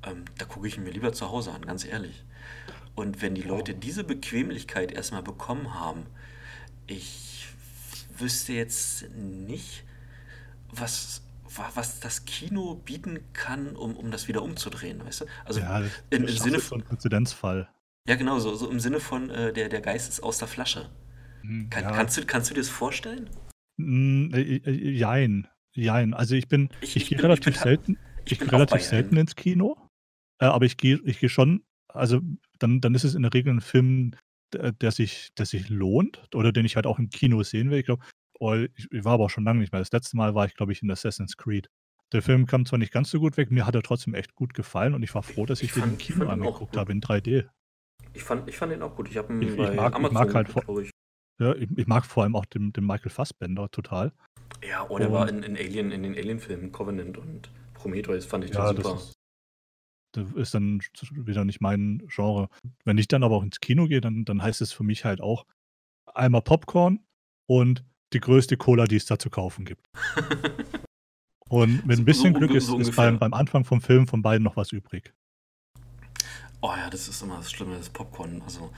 ähm, 0.07 0.25
da 0.39 0.45
gucke 0.45 0.69
ich 0.69 0.77
ihn 0.77 0.85
mir 0.85 0.91
lieber 0.91 1.13
zu 1.13 1.31
Hause 1.31 1.53
an, 1.53 1.63
ganz 1.65 1.85
ehrlich. 1.85 2.23
Und 2.95 3.23
wenn 3.23 3.35
die 3.35 3.43
Leute 3.43 3.75
diese 3.75 4.05
Bequemlichkeit 4.05 4.93
erstmal 4.93 5.23
bekommen 5.23 5.75
haben, 5.75 6.07
ich 6.87 7.49
wüsste 8.17 8.53
jetzt 8.53 9.11
nicht, 9.17 9.85
was, 10.71 11.23
wa- 11.57 11.71
was 11.75 12.01
das 12.01 12.25
Kino 12.25 12.77
bieten 12.85 13.21
kann, 13.33 13.75
um, 13.77 13.97
um 13.97 14.11
das 14.11 14.29
wieder 14.29 14.43
umzudrehen, 14.43 15.05
weißt 15.05 15.23
du? 15.23 15.25
Also 15.45 15.61
Ja, 15.61 15.81
im, 16.11 16.25
im 16.25 16.29
Sinne 16.29 16.61
so 16.61 16.77
'n 16.77 16.83
Präzedenzfall. 16.83 17.69
ja, 18.09 18.15
genau, 18.17 18.39
so, 18.39 18.55
so 18.55 18.71
im 18.71 18.79
Sinne 18.81 19.01
von 19.01 19.31
äh, 19.31 19.53
der, 19.53 19.69
der 19.69 19.81
Geist 19.81 20.09
ist 20.09 20.21
aus 20.21 20.39
der 20.39 20.49
Flasche. 20.49 20.89
Hm, 21.43 21.69
Kann, 21.71 21.83
ja. 21.85 21.91
kannst, 21.93 22.17
du, 22.17 22.25
kannst 22.25 22.51
du 22.51 22.55
dir 22.55 22.61
das 22.61 22.69
vorstellen? 22.71 23.29
Hm, 23.79 24.31
äh, 24.33 24.41
äh, 24.59 24.91
jein, 24.93 25.49
jein. 25.73 26.15
Also, 26.15 26.37
ich 26.37 26.47
bin 26.49 26.69
Ich- 26.81 26.91
ich 26.91 27.03
ich 27.03 27.09
gehe 27.09 27.23
relativ 27.23 27.59
selten 27.59 27.99
ich 28.25 28.33
ich 28.41 28.53
relativ 28.53 28.83
selten 28.83 29.17
ins 29.17 29.35
Kino, 29.35 29.77
äh, 30.39 30.47
aber 30.47 30.65
ich 30.65 30.77
gehe 30.77 31.01
ich 31.05 31.19
gehe 31.19 31.29
schon 31.29 31.65
also, 31.95 32.21
dann 32.59 32.81
dann 32.81 32.95
ist 32.95 33.05
es 33.05 33.15
in 33.15 33.23
der 33.23 33.33
Regel 33.35 33.53
'n 33.53 33.61
Film, 33.61 34.13
der 34.53 34.73
der 34.73 34.91
sich 34.91 35.31
der 35.39 35.47
sich 35.47 35.69
lohnt 35.69 36.23
oder 36.35 36.53
den 36.53 36.67
ich 36.67 36.77
halt 36.77 36.87
auch 36.87 36.99
im 36.99 37.11
Kino 37.11 37.43
sehen 37.43 37.71
will. 37.71 37.79
Ich 37.79 37.87
glaube 37.87 38.05
oh, 38.41 38.55
ich 38.55 38.89
ich 38.91 39.05
war 39.05 39.15
aber 39.15 39.25
auch 39.25 39.31
schon 39.31 39.45
lange 39.45 39.61
nicht 39.61 39.73
mehr. 39.73 39.81
Das 39.81 39.93
letzte 39.93 40.17
Mal 40.17 40.35
war 40.35 40.47
ich, 40.47 40.55
glaube 40.55 40.73
ich, 40.73 40.83
in 40.83 40.91
Assassin's 40.91 41.37
Creed. 41.37 41.69
Der 42.13 42.23
Film 42.23 42.47
kam 42.47 42.67
zwar 42.67 42.79
nicht 42.79 42.93
ganz 42.93 43.11
so 43.11 43.19
gut 43.19 43.37
weg, 43.37 43.51
mir 43.51 43.67
hat 43.67 43.75
er 43.75 43.83
trotzdem 43.83 44.15
echt 44.15 44.35
gut 44.35 44.55
gefallen 44.55 44.95
und 44.95 45.03
ich 45.03 45.15
war 45.15 45.23
froh, 45.23 45.47
dass 45.47 45.63
ich 45.63 45.71
Ich 45.71 45.83
den 45.83 45.93
im 45.93 45.99
Kino 45.99 46.25
ihn 46.25 46.31
angeguckt 46.31 46.77
habe 46.77 46.93
in 46.93 47.01
3D. 47.01 47.49
Ich 48.13 48.23
fand, 48.23 48.49
ich 48.49 48.57
fand 48.57 48.73
den 48.73 48.83
auch 48.83 48.95
gut. 48.95 49.09
Ich 49.09 49.17
ihn 49.17 49.43
ich, 49.43 49.57
mag, 49.57 49.73
ich 49.73 49.81
Amazon, 49.81 50.13
mag 50.13 50.35
halt 50.35 50.49
vor, 50.49 50.81
ich. 50.81 50.91
ja, 51.41 51.55
ich, 51.55 51.87
mag 51.87 52.07
vor 52.07 52.23
allem 52.23 52.37
auch 52.37 52.45
den, 52.45 52.73
den 52.73 52.87
Michael 52.87 53.11
Fassbender 53.11 53.71
total. 53.71 54.13
Ja, 54.63 54.87
oh, 54.89 54.99
der 54.99 55.11
war 55.11 55.29
in, 55.29 55.43
in 55.43 55.57
Alien, 55.57 55.91
in 55.91 56.03
den 56.05 56.15
Alien-Filmen, 56.15 56.71
Covenant 56.71 57.19
und 57.19 57.51
Prometheus, 57.75 58.25
fand 58.25 58.45
ich 58.45 58.53
ja, 58.53 58.73
das 58.73 58.85
super. 58.85 58.97
ist, 58.97 59.13
das 60.17 60.31
ist 60.33 60.55
dann 60.55 60.81
wieder 61.11 61.45
nicht 61.45 61.61
mein 61.61 62.03
Genre. 62.09 62.49
Wenn 62.85 62.99
ich 62.99 63.09
dann 63.09 63.23
aber 63.23 63.37
auch 63.37 63.43
ins 63.43 63.61
Kino 63.61 63.87
gehe, 63.87 64.01
dann, 64.01 64.25
dann 64.25 64.43
heißt 64.43 64.61
es 64.61 64.73
für 64.73 64.85
mich 64.85 65.05
halt 65.05 65.21
auch 65.21 65.45
einmal 66.07 66.43
Popcorn 66.43 67.01
und 67.47 67.85
die 68.13 68.21
größte 68.21 68.57
Cola, 68.57 68.87
die 68.87 68.97
es 68.97 69.07
da 69.07 69.19
zu 69.19 69.29
kaufen 69.29 69.65
gibt. 69.65 69.85
Und 71.51 71.87
mit 71.87 71.97
So, 71.97 72.03
ein 72.03 72.05
bisschen 72.05 72.33
so, 72.33 72.39
Glück 72.39 72.51
ist, 72.53 72.67
so 72.67 72.79
ist 72.79 72.97
beim, 72.97 73.19
beim 73.19 73.35
Anfang 73.35 73.65
vom 73.65 73.81
Film 73.81 74.07
von 74.07 74.23
beiden 74.23 74.43
noch 74.43 74.57
was 74.57 74.73
übrig. 74.73 75.13
Oh 76.63 76.73
ja, 76.75 76.89
das 76.89 77.07
ist 77.07 77.23
immer 77.23 77.37
das 77.37 77.53
Schlimme, 77.53 77.77
das 77.77 77.91
Popcorn. 77.91 78.41
Also, 78.43 78.73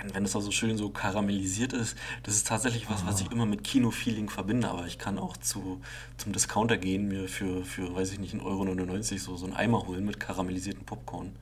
wenn, 0.00 0.14
wenn 0.14 0.24
es 0.24 0.34
auch 0.36 0.40
so 0.40 0.50
schön 0.50 0.76
so 0.76 0.90
karamellisiert 0.90 1.72
ist, 1.72 1.96
das 2.22 2.34
ist 2.34 2.46
tatsächlich 2.46 2.88
was, 2.90 3.06
was 3.06 3.20
ich 3.20 3.28
Ah. 3.28 3.32
immer 3.32 3.46
mit 3.46 3.64
Kino-Feeling 3.64 4.28
verbinde. 4.30 4.68
Aber 4.68 4.86
ich 4.86 4.98
kann 4.98 5.18
auch 5.18 5.36
zu, 5.36 5.80
zum 6.16 6.32
Discounter 6.32 6.76
gehen, 6.78 7.08
mir 7.08 7.28
für, 7.28 7.64
für, 7.64 7.94
weiß 7.94 8.12
ich 8.12 8.18
nicht, 8.20 8.34
1,99 8.34 8.42
Euro 8.44 9.18
so, 9.18 9.36
so 9.36 9.44
einen 9.46 9.54
Eimer 9.54 9.86
holen 9.86 10.04
mit 10.04 10.20
karamellisiertem 10.20 10.84
Popcorn 10.84 11.32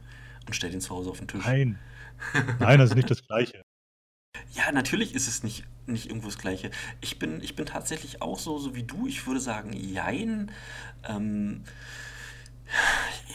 und 0.46 0.54
stell 0.54 0.70
den 0.70 0.80
zu 0.80 0.90
Hause 0.90 1.10
auf 1.10 1.18
den 1.18 1.28
Tisch. 1.28 1.44
Nein, 1.44 1.78
nein, 2.58 2.78
das 2.78 2.90
ist 2.90 2.96
nicht 2.96 3.10
das 3.10 3.26
Gleiche. 3.26 3.62
Ja, 4.54 4.70
natürlich 4.72 5.14
ist 5.14 5.28
es 5.28 5.42
nicht, 5.42 5.64
nicht 5.86 6.06
irgendwo 6.06 6.28
das 6.28 6.38
Gleiche. 6.38 6.70
Ich 7.00 7.18
bin, 7.18 7.42
ich 7.42 7.54
bin 7.56 7.66
tatsächlich 7.66 8.22
auch 8.22 8.38
so, 8.38 8.58
so 8.58 8.74
wie 8.74 8.82
du. 8.82 9.06
Ich 9.06 9.26
würde 9.26 9.40
sagen, 9.40 9.72
jein. 9.72 10.50
Ähm, 11.04 11.64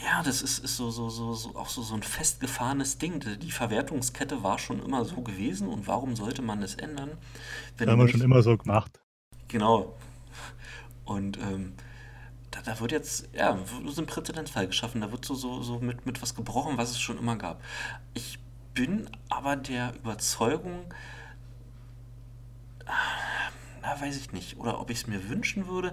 ja, 0.04 0.22
das 0.22 0.42
ist, 0.42 0.58
ist 0.60 0.76
so, 0.76 0.90
so, 0.90 1.10
so, 1.10 1.34
so, 1.34 1.56
auch 1.56 1.68
so, 1.68 1.82
so 1.82 1.94
ein 1.94 2.02
festgefahrenes 2.02 2.98
Ding. 2.98 3.20
Die 3.40 3.50
Verwertungskette 3.50 4.42
war 4.42 4.58
schon 4.58 4.82
immer 4.84 5.04
so 5.04 5.20
gewesen 5.22 5.68
und 5.68 5.86
warum 5.86 6.16
sollte 6.16 6.42
man 6.42 6.60
das 6.60 6.74
ändern? 6.74 7.10
Das 7.80 7.86
Wenn, 7.86 7.88
haben 7.92 7.98
wir 8.00 8.08
schon 8.08 8.20
immer 8.20 8.42
so 8.42 8.56
gemacht. 8.56 9.00
genau. 9.48 9.96
Und 11.04 11.38
ähm, 11.38 11.72
da, 12.50 12.62
da 12.62 12.80
wird 12.80 12.92
jetzt, 12.92 13.28
ja, 13.34 13.58
so 13.86 14.02
ein 14.02 14.06
Präzedenzfall 14.06 14.66
geschaffen. 14.68 15.00
Da 15.00 15.12
wird 15.12 15.24
so, 15.24 15.34
so, 15.34 15.62
so 15.62 15.80
mit, 15.80 16.06
mit 16.06 16.22
was 16.22 16.34
gebrochen, 16.34 16.78
was 16.78 16.90
es 16.90 17.00
schon 17.00 17.18
immer 17.18 17.36
gab. 17.36 17.62
Ich 18.14 18.38
bin 18.74 19.08
aber 19.30 19.56
der 19.56 19.94
Überzeugung, 19.96 20.86
na, 23.82 24.00
weiß 24.00 24.16
ich 24.16 24.32
nicht. 24.32 24.58
Oder 24.58 24.80
ob 24.80 24.90
ich 24.90 24.98
es 24.98 25.06
mir 25.06 25.28
wünschen 25.28 25.66
würde, 25.68 25.92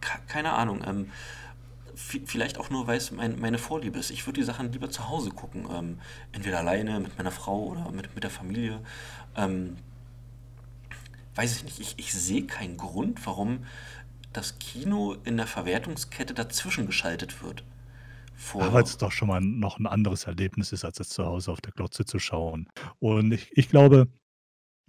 Ke- 0.00 0.20
keine 0.28 0.52
Ahnung. 0.54 0.82
Ähm, 0.86 1.10
vielleicht 1.98 2.58
auch 2.58 2.70
nur, 2.70 2.86
weil 2.86 2.96
es 2.96 3.10
mein, 3.10 3.40
meine 3.40 3.58
Vorliebe 3.58 3.98
ist. 3.98 4.10
Ich 4.10 4.26
würde 4.26 4.40
die 4.40 4.46
Sachen 4.46 4.72
lieber 4.72 4.88
zu 4.88 5.08
Hause 5.08 5.30
gucken. 5.30 5.66
Ähm, 5.70 5.98
entweder 6.32 6.58
alleine, 6.58 7.00
mit 7.00 7.16
meiner 7.18 7.30
Frau 7.30 7.64
oder 7.64 7.90
mit, 7.90 8.14
mit 8.14 8.24
der 8.24 8.30
Familie. 8.30 8.80
Ähm, 9.36 9.76
weiß 11.34 11.56
ich 11.56 11.64
nicht. 11.64 11.80
Ich, 11.80 11.94
ich 11.98 12.12
sehe 12.12 12.46
keinen 12.46 12.76
Grund, 12.76 13.26
warum 13.26 13.64
das 14.32 14.58
Kino 14.58 15.16
in 15.24 15.36
der 15.36 15.46
Verwertungskette 15.46 16.34
dazwischen 16.34 16.86
geschaltet 16.86 17.42
wird. 17.42 17.64
Weil 18.54 18.84
es 18.84 18.96
doch 18.96 19.10
schon 19.10 19.28
mal 19.28 19.40
noch 19.40 19.78
ein 19.80 19.86
anderes 19.86 20.24
Erlebnis 20.24 20.70
ist, 20.70 20.84
als 20.84 21.00
es 21.00 21.08
zu 21.08 21.26
Hause 21.26 21.50
auf 21.50 21.60
der 21.60 21.72
Glotze 21.72 22.04
zu 22.04 22.20
schauen. 22.20 22.68
Und 23.00 23.32
ich, 23.32 23.50
ich 23.56 23.68
glaube, 23.68 24.06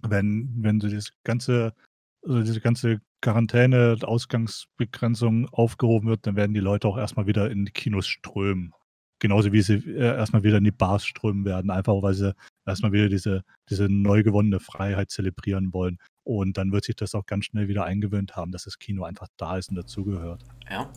wenn, 0.02 0.48
wenn 0.56 0.80
so 0.80 0.88
das 0.88 1.12
ganze, 1.24 1.74
also 2.22 2.42
diese 2.42 2.60
ganze 2.60 3.00
Quarantäne, 3.20 3.96
Ausgangsbegrenzung 4.02 5.48
aufgehoben 5.50 6.08
wird, 6.08 6.26
dann 6.26 6.36
werden 6.36 6.54
die 6.54 6.60
Leute 6.60 6.88
auch 6.88 6.96
erstmal 6.96 7.26
wieder 7.26 7.50
in 7.50 7.64
die 7.64 7.72
Kinos 7.72 8.06
strömen. 8.06 8.72
Genauso 9.18 9.52
wie 9.52 9.60
sie 9.60 9.74
äh, 9.74 10.16
erstmal 10.16 10.42
wieder 10.42 10.58
in 10.58 10.64
die 10.64 10.70
Bars 10.70 11.04
strömen 11.04 11.44
werden, 11.44 11.70
einfach 11.70 11.94
weil 12.02 12.14
sie 12.14 12.34
erstmal 12.66 12.92
wieder 12.92 13.08
diese, 13.08 13.42
diese 13.68 13.88
neu 13.88 14.22
gewonnene 14.22 14.60
Freiheit 14.60 15.10
zelebrieren 15.10 15.74
wollen. 15.74 15.98
Und 16.24 16.56
dann 16.56 16.72
wird 16.72 16.84
sich 16.84 16.96
das 16.96 17.14
auch 17.14 17.26
ganz 17.26 17.46
schnell 17.46 17.68
wieder 17.68 17.84
eingewöhnt 17.84 18.36
haben, 18.36 18.52
dass 18.52 18.64
das 18.64 18.78
Kino 18.78 19.04
einfach 19.04 19.28
da 19.36 19.58
ist 19.58 19.68
und 19.68 19.76
dazugehört. 19.76 20.42
ja. 20.70 20.90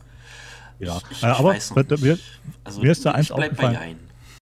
Ja, 0.79 0.97
Ich, 1.09 1.17
ich, 1.17 1.23
äh, 1.23 1.27
aber 1.27 1.53
mir. 2.01 2.19
Also 2.63 2.81
mir 2.81 2.91
ist 2.91 3.05
da 3.05 3.11
eins 3.11 3.31
aufgefallen. 3.31 3.97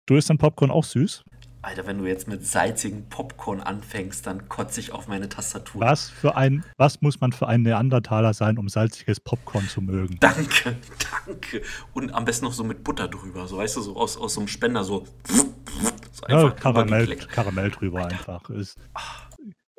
Du 0.07 0.15
isst 0.15 0.31
dein 0.31 0.39
Popcorn 0.39 0.71
auch 0.71 0.85
süß? 0.85 1.25
Alter, 1.63 1.87
wenn 1.87 1.99
du 1.99 2.07
jetzt 2.07 2.29
mit 2.29 2.47
salzigem 2.47 3.09
Popcorn 3.09 3.61
anfängst, 3.61 4.25
dann 4.27 4.49
kotze 4.49 4.79
ich 4.79 4.93
auf 4.93 5.09
meine 5.09 5.29
Tastatur. 5.29 5.81
Was 5.81 6.09
für 6.09 6.37
ein, 6.37 6.65
was 6.77 7.01
muss 7.01 7.21
man 7.21 7.33
für 7.33 7.49
ein 7.49 7.63
Neandertaler 7.63 8.35
sein, 8.35 8.57
um 8.59 8.69
salziges 8.69 9.19
Popcorn 9.19 9.67
zu 9.69 9.81
mögen? 9.81 10.17
Danke, 10.21 10.77
danke. 11.27 11.63
Und 11.93 12.15
am 12.15 12.25
besten 12.25 12.45
noch 12.45 12.53
so 12.53 12.63
mit 12.63 12.85
Butter 12.85 13.09
drüber, 13.09 13.49
so 13.49 13.59
weißt 13.59 13.77
du, 13.77 13.81
so 13.83 13.97
aus, 13.97 14.17
aus 14.17 14.35
so 14.35 14.41
einem 14.41 14.49
Spender 14.49 14.85
so, 14.85 15.07
so 16.13 16.27
Ja, 16.29 16.51
Karamell. 16.51 17.17
Karamell 17.17 17.71
drüber 17.73 18.05
Alter, 18.05 18.13
einfach. 18.17 18.51
Es, 18.51 18.77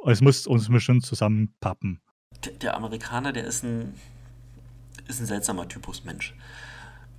es 0.06 0.22
muss 0.22 0.46
uns 0.46 0.68
bestimmt 0.70 1.06
zusammenpappen. 1.06 2.02
der, 2.44 2.52
der 2.54 2.76
Amerikaner, 2.76 3.32
der 3.32 3.46
ist 3.46 3.64
ein, 3.64 3.94
ist 5.08 5.22
ein 5.22 5.26
seltsamer 5.26 5.68
Typus 5.70 6.04
Mensch. 6.04 6.34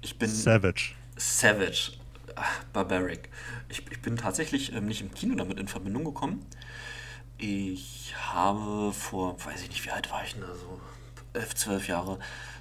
Ich 0.02 0.18
bin 0.18 0.28
Savage. 0.28 0.92
savage, 1.16 1.97
ah, 2.40 2.44
barbaric. 2.72 3.28
Ich, 3.68 3.84
ich 3.90 4.02
bin 4.02 4.16
tatsächlich 4.16 4.72
ähm, 4.72 4.86
nicht 4.86 5.00
im 5.00 5.12
Kino 5.12 5.34
damit 5.34 5.58
in 5.58 5.68
Verbindung 5.68 6.04
gekommen. 6.04 6.44
Ich 7.36 8.14
habe 8.18 8.92
vor, 8.92 9.36
weiß 9.44 9.62
ich 9.62 9.68
nicht, 9.68 9.84
wie 9.84 9.90
alt 9.90 10.10
war 10.10 10.24
ich 10.24 10.32
denn 10.32 10.42
da 10.42 10.54
so? 10.54 10.80
Elf, 11.34 11.54
zwölf 11.54 11.86
Jahre. 11.88 12.18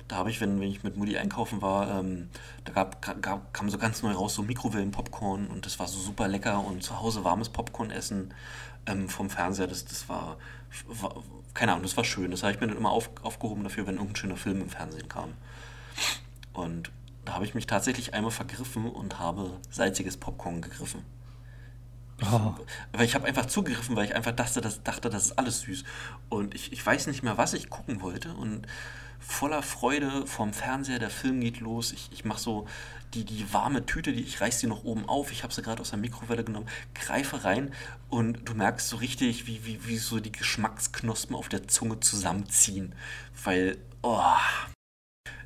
Da 0.07 0.17
habe 0.17 0.29
ich, 0.29 0.39
wenn, 0.39 0.59
wenn 0.59 0.69
ich 0.69 0.83
mit 0.83 0.95
Mutti 0.95 1.17
einkaufen 1.17 1.61
war, 1.61 1.99
ähm, 1.99 2.29
da 2.63 2.71
gab, 2.71 3.21
gab, 3.21 3.53
kam 3.53 3.69
so 3.69 3.77
ganz 3.77 4.03
neu 4.03 4.11
raus 4.11 4.35
so 4.35 4.43
Mikrowellen-Popcorn 4.43 5.47
und 5.47 5.65
das 5.65 5.79
war 5.79 5.87
so 5.87 5.99
super 5.99 6.27
lecker 6.27 6.63
und 6.63 6.83
zu 6.83 6.99
Hause 6.99 7.23
warmes 7.23 7.49
Popcorn 7.49 7.91
essen 7.91 8.33
ähm, 8.87 9.09
vom 9.09 9.29
Fernseher, 9.29 9.67
das, 9.67 9.85
das 9.85 10.07
war, 10.09 10.37
war, 10.87 11.15
keine 11.53 11.73
Ahnung, 11.73 11.83
das 11.83 11.97
war 11.97 12.03
schön. 12.03 12.31
Das 12.31 12.43
habe 12.43 12.53
ich 12.53 12.59
mir 12.59 12.67
dann 12.67 12.77
immer 12.77 12.91
auf, 12.91 13.09
aufgehoben 13.21 13.63
dafür, 13.63 13.85
wenn 13.85 13.95
irgendein 13.95 14.15
schöner 14.15 14.37
Film 14.37 14.61
im 14.61 14.69
Fernsehen 14.69 15.09
kam. 15.09 15.33
Und 16.53 16.91
da 17.27 17.33
habe 17.33 17.43
ich 17.43 17.53
mich 17.53 17.67
tatsächlich 17.67 18.13
einmal 18.13 18.31
vergriffen 18.31 18.89
und 18.89 19.19
habe 19.19 19.59
salziges 19.69 20.15
Popcorn 20.15 20.61
gegriffen. 20.61 21.03
Oh, 22.23 22.53
weil 22.93 23.05
ich 23.05 23.15
habe 23.15 23.27
einfach 23.27 23.47
zugegriffen, 23.47 23.97
weil 23.97 24.05
ich 24.05 24.15
einfach 24.15 24.31
dachte, 24.31 24.61
das, 24.61 24.81
dachte, 24.81 25.09
das 25.09 25.25
ist 25.25 25.31
alles 25.37 25.61
süß. 25.61 25.83
Und 26.29 26.55
ich, 26.55 26.71
ich 26.71 26.83
weiß 26.83 27.07
nicht 27.07 27.23
mehr, 27.23 27.37
was 27.37 27.53
ich 27.53 27.69
gucken 27.69 28.01
wollte. 28.01 28.33
Und 28.33 28.65
voller 29.19 29.61
Freude 29.61 30.25
vorm 30.25 30.53
Fernseher, 30.53 30.99
der 30.99 31.09
Film 31.09 31.41
geht 31.41 31.59
los. 31.59 31.91
Ich, 31.91 32.09
ich 32.13 32.23
mache 32.23 32.39
so 32.39 32.65
die, 33.13 33.25
die 33.25 33.53
warme 33.53 33.85
Tüte, 33.85 34.13
die, 34.13 34.23
ich 34.23 34.39
reiß 34.39 34.61
sie 34.61 34.67
noch 34.67 34.85
oben 34.85 35.09
auf. 35.09 35.33
Ich 35.33 35.43
habe 35.43 35.53
sie 35.53 35.61
gerade 35.61 35.81
aus 35.81 35.89
der 35.89 35.99
Mikrowelle 35.99 36.45
genommen, 36.45 36.69
greife 36.95 37.43
rein 37.43 37.73
und 38.07 38.47
du 38.47 38.53
merkst 38.53 38.87
so 38.87 38.95
richtig, 38.95 39.47
wie, 39.47 39.65
wie, 39.65 39.85
wie 39.85 39.97
so 39.97 40.21
die 40.21 40.31
Geschmacksknospen 40.31 41.35
auf 41.35 41.49
der 41.49 41.67
Zunge 41.67 41.99
zusammenziehen. 41.99 42.95
Weil, 43.43 43.77
oh, 44.01 44.23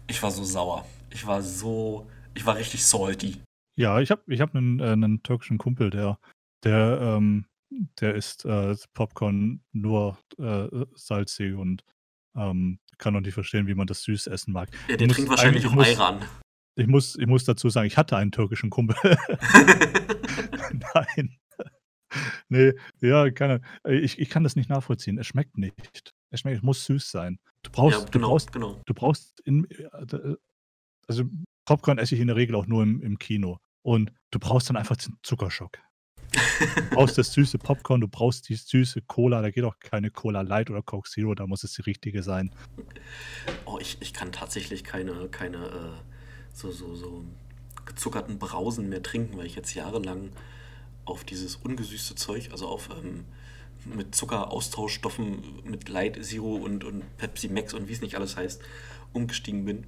ich 0.05 0.21
war 0.21 0.29
so 0.29 0.43
sauer. 0.43 0.86
Ich 1.14 1.26
war 1.28 1.41
so, 1.41 2.09
ich 2.34 2.45
war 2.45 2.55
richtig 2.55 2.86
salty. 2.86 3.41
ja, 3.78 3.99
ich 3.99 4.12
habe 4.12 4.22
ich 4.28 4.41
hab 4.41 4.55
einen, 4.55 4.80
äh, 4.80 4.91
einen 4.91 5.24
türkischen 5.24 5.57
Kumpel, 5.57 5.89
der, 5.89 6.20
der, 6.64 6.99
ähm, 7.01 7.45
der 7.99 8.16
isst 8.16 8.45
äh, 8.45 8.76
Popcorn 8.93 9.62
nur 9.72 10.18
äh, 10.38 10.68
salzig 10.95 11.53
und 11.55 11.84
ähm, 12.36 12.80
kann 12.97 13.16
auch 13.16 13.22
nicht 13.22 13.34
verstehen, 13.34 13.68
wie 13.68 13.76
man 13.76 13.88
das 13.88 14.03
süß 14.03 14.28
essen 14.28 14.53
mag. 14.53 14.70
Ja, 14.89 14.97
der 14.97 15.07
muss 15.07 15.16
trinkt 15.16 15.30
wahrscheinlich 15.32 15.66
ich 15.66 15.70
auch 15.72 15.78
Ayran. 15.78 16.22
ich 16.76 16.88
muss, 16.88 17.16
ich 17.18 17.28
muss 17.28 17.43
dazu 17.45 17.70
sagen, 17.70 17.88
ich 17.88 17.97
hatte 17.97 18.16
einen 18.18 18.32
türkischen 18.32 18.70
Kumpel. 18.70 18.95
Nein. 20.93 21.38
Nee, 22.49 22.74
ja, 22.99 23.30
keine. 23.32 23.62
Ich, 23.88 24.20
ich 24.20 24.30
kann 24.30 24.43
das 24.43 24.55
nicht 24.57 24.70
nachvollziehen. 24.70 25.18
Es 25.18 25.28
schmeckt 25.28 25.57
nicht. 25.57 26.14
Es 26.30 26.41
schmeckt, 26.41 26.57
es 26.57 26.64
muss 26.64 26.86
süß 26.86 27.09
sein. 27.09 27.39
Du 27.64 27.70
Ja, 27.70 27.74
brauchst, 27.74 28.07
du 28.07 28.12
genau, 28.12 28.30
brauchst, 28.30 28.51
genau. 28.51 28.82
du 28.86 28.93
brauchst 28.93 29.39
in, 29.41 29.66
äh, 29.72 30.36
also 31.07 31.23
Popcorn 31.65 31.97
esse 31.97 32.15
ich 32.15 32.21
in 32.21 32.27
der 32.27 32.35
Regel 32.35 32.55
auch 32.55 32.67
nur 32.67 32.83
im, 32.83 33.01
im 33.01 33.17
Kino. 33.17 33.57
Und 33.83 34.11
du 34.31 34.39
brauchst 34.39 34.69
dann 34.69 34.77
einfach 34.77 34.97
den 34.97 35.17
Zuckerschock. 35.23 35.79
Du 36.31 36.81
brauchst 36.91 37.17
das 37.17 37.33
süße 37.33 37.57
Popcorn, 37.57 38.01
du 38.01 38.07
brauchst 38.07 38.47
die 38.49 38.55
süße 38.55 39.01
Cola. 39.07 39.41
Da 39.41 39.51
geht 39.51 39.63
auch 39.63 39.79
keine 39.79 40.11
Cola 40.11 40.41
Light 40.41 40.69
oder 40.69 40.81
Coke 40.81 41.09
Zero, 41.09 41.35
da 41.35 41.47
muss 41.47 41.63
es 41.63 41.73
die 41.73 41.81
richtige 41.81 42.23
sein. 42.23 42.53
Oh, 43.65 43.79
ich, 43.79 43.97
ich 43.99 44.13
kann 44.13 44.31
tatsächlich 44.31 44.83
keine, 44.83 45.27
keine 45.29 45.57
äh, 45.57 46.01
so, 46.53 46.71
so, 46.71 46.95
so 46.95 47.25
gezuckerten 47.85 48.39
Brausen 48.39 48.89
mehr 48.89 49.03
trinken, 49.03 49.37
weil 49.37 49.45
ich 49.45 49.55
jetzt 49.55 49.73
jahrelang 49.73 50.29
auf 51.05 51.23
dieses 51.23 51.55
ungesüßte 51.55 52.15
Zeug, 52.15 52.49
also 52.51 52.67
auf 52.67 52.89
ähm, 52.91 53.25
mit 53.85 54.13
Zuckeraustauschstoffen, 54.15 55.63
mit 55.65 55.89
Light 55.89 56.23
Zero 56.23 56.55
und, 56.55 56.83
und 56.83 57.17
Pepsi 57.17 57.49
Max 57.49 57.73
und 57.73 57.87
wie 57.87 57.93
es 57.93 58.01
nicht 58.01 58.15
alles 58.15 58.37
heißt, 58.37 58.61
umgestiegen 59.13 59.65
bin. 59.65 59.85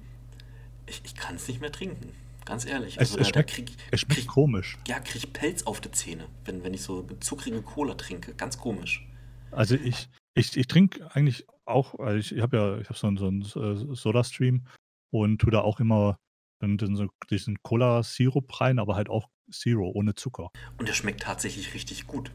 Ich, 0.86 1.02
ich 1.04 1.14
kann 1.14 1.36
es 1.36 1.48
nicht 1.48 1.60
mehr 1.60 1.72
trinken. 1.72 2.12
Ganz 2.44 2.66
ehrlich. 2.66 2.94
Es, 2.94 3.10
Also 3.10 3.18
es 3.18 3.28
da 3.28 3.34
schmeckt, 3.34 3.50
krieg, 3.50 3.72
es 3.90 4.00
schmeckt 4.00 4.20
krieg, 4.20 4.28
komisch. 4.28 4.78
ja, 4.86 5.00
krieg 5.00 5.24
ich 5.24 5.32
Pelz 5.32 5.62
auf 5.62 5.80
die 5.80 5.90
Zähne, 5.90 6.26
wenn, 6.44 6.62
wenn 6.62 6.74
ich 6.74 6.82
so 6.82 7.06
zuckrige 7.20 7.62
Cola 7.62 7.94
trinke. 7.94 8.34
Ganz 8.34 8.58
komisch. 8.58 9.06
Also 9.50 9.76
ich, 9.76 10.08
ich, 10.34 10.56
ich 10.56 10.66
trinke 10.66 11.08
eigentlich 11.14 11.46
auch, 11.64 11.98
also 11.98 12.18
ich, 12.18 12.34
ich 12.36 12.42
habe 12.42 12.56
ja, 12.56 12.78
ich 12.78 12.88
habe 12.88 12.98
so 12.98 13.06
einen, 13.06 13.16
so 13.16 13.26
einen 13.28 13.42
äh, 13.42 13.94
Soda-Stream 13.94 14.66
und 15.10 15.38
tue 15.40 15.50
da 15.50 15.60
auch 15.60 15.80
immer 15.80 16.18
dann, 16.60 16.78
so 16.96 17.08
diesen 17.30 17.56
Cola-Sirup 17.62 18.60
rein, 18.60 18.78
aber 18.78 18.96
halt 18.96 19.08
auch 19.08 19.28
Zero, 19.50 19.90
ohne 19.94 20.14
Zucker. 20.14 20.50
Und 20.78 20.88
der 20.88 20.94
schmeckt 20.94 21.22
tatsächlich 21.22 21.74
richtig 21.74 22.06
gut. 22.06 22.30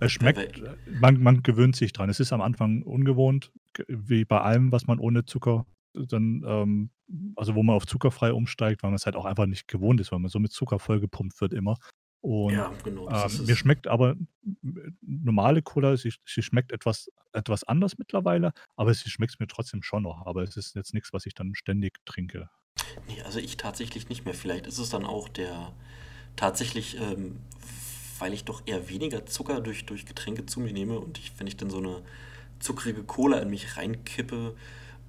Es 0.00 0.12
schmeckt, 0.12 0.60
man, 1.00 1.22
man 1.22 1.42
gewöhnt 1.42 1.76
sich 1.76 1.92
dran. 1.92 2.10
Es 2.10 2.20
ist 2.20 2.32
am 2.32 2.40
Anfang 2.40 2.82
ungewohnt, 2.82 3.52
wie 3.88 4.24
bei 4.24 4.40
allem, 4.40 4.72
was 4.72 4.86
man 4.86 4.98
ohne 4.98 5.24
Zucker 5.24 5.64
dann, 5.94 6.42
ähm, 6.46 6.90
also 7.36 7.54
wo 7.54 7.62
man 7.62 7.76
auf 7.76 7.86
zuckerfrei 7.86 8.32
umsteigt, 8.32 8.82
weil 8.82 8.90
man 8.90 8.96
es 8.96 9.06
halt 9.06 9.16
auch 9.16 9.24
einfach 9.24 9.46
nicht 9.46 9.68
gewohnt 9.68 10.00
ist, 10.00 10.12
weil 10.12 10.18
man 10.18 10.30
so 10.30 10.38
mit 10.38 10.52
Zucker 10.52 10.78
vollgepumpt 10.78 11.40
wird 11.40 11.52
immer. 11.52 11.76
Und 12.20 12.54
Ja, 12.54 12.72
genau. 12.84 13.08
ähm, 13.10 13.46
mir 13.46 13.56
schmeckt 13.56 13.88
aber 13.88 14.14
normale 15.00 15.60
Cola, 15.60 15.96
sie, 15.96 16.12
sie 16.24 16.42
schmeckt 16.42 16.70
etwas, 16.70 17.10
etwas 17.32 17.64
anders 17.64 17.98
mittlerweile, 17.98 18.52
aber 18.76 18.94
sie 18.94 19.10
schmeckt 19.10 19.40
mir 19.40 19.48
trotzdem 19.48 19.82
schon 19.82 20.04
noch. 20.04 20.24
Aber 20.24 20.42
es 20.42 20.56
ist 20.56 20.76
jetzt 20.76 20.94
nichts, 20.94 21.12
was 21.12 21.26
ich 21.26 21.34
dann 21.34 21.54
ständig 21.54 21.98
trinke. 22.04 22.48
Nee, 23.08 23.20
also 23.22 23.40
ich 23.40 23.56
tatsächlich 23.56 24.08
nicht 24.08 24.24
mehr. 24.24 24.34
Vielleicht 24.34 24.66
ist 24.66 24.78
es 24.78 24.90
dann 24.90 25.04
auch 25.04 25.28
der 25.28 25.72
tatsächlich, 26.36 26.96
ähm, 27.00 27.40
weil 28.18 28.32
ich 28.32 28.44
doch 28.44 28.62
eher 28.66 28.88
weniger 28.88 29.26
Zucker 29.26 29.60
durch, 29.60 29.84
durch 29.84 30.06
Getränke 30.06 30.46
zu 30.46 30.60
mir 30.60 30.72
nehme 30.72 31.00
und 31.00 31.18
ich, 31.18 31.32
wenn 31.38 31.48
ich 31.48 31.56
dann 31.56 31.70
so 31.70 31.78
eine 31.78 32.02
zuckrige 32.60 33.02
Cola 33.02 33.38
in 33.40 33.50
mich 33.50 33.76
reinkippe, 33.76 34.54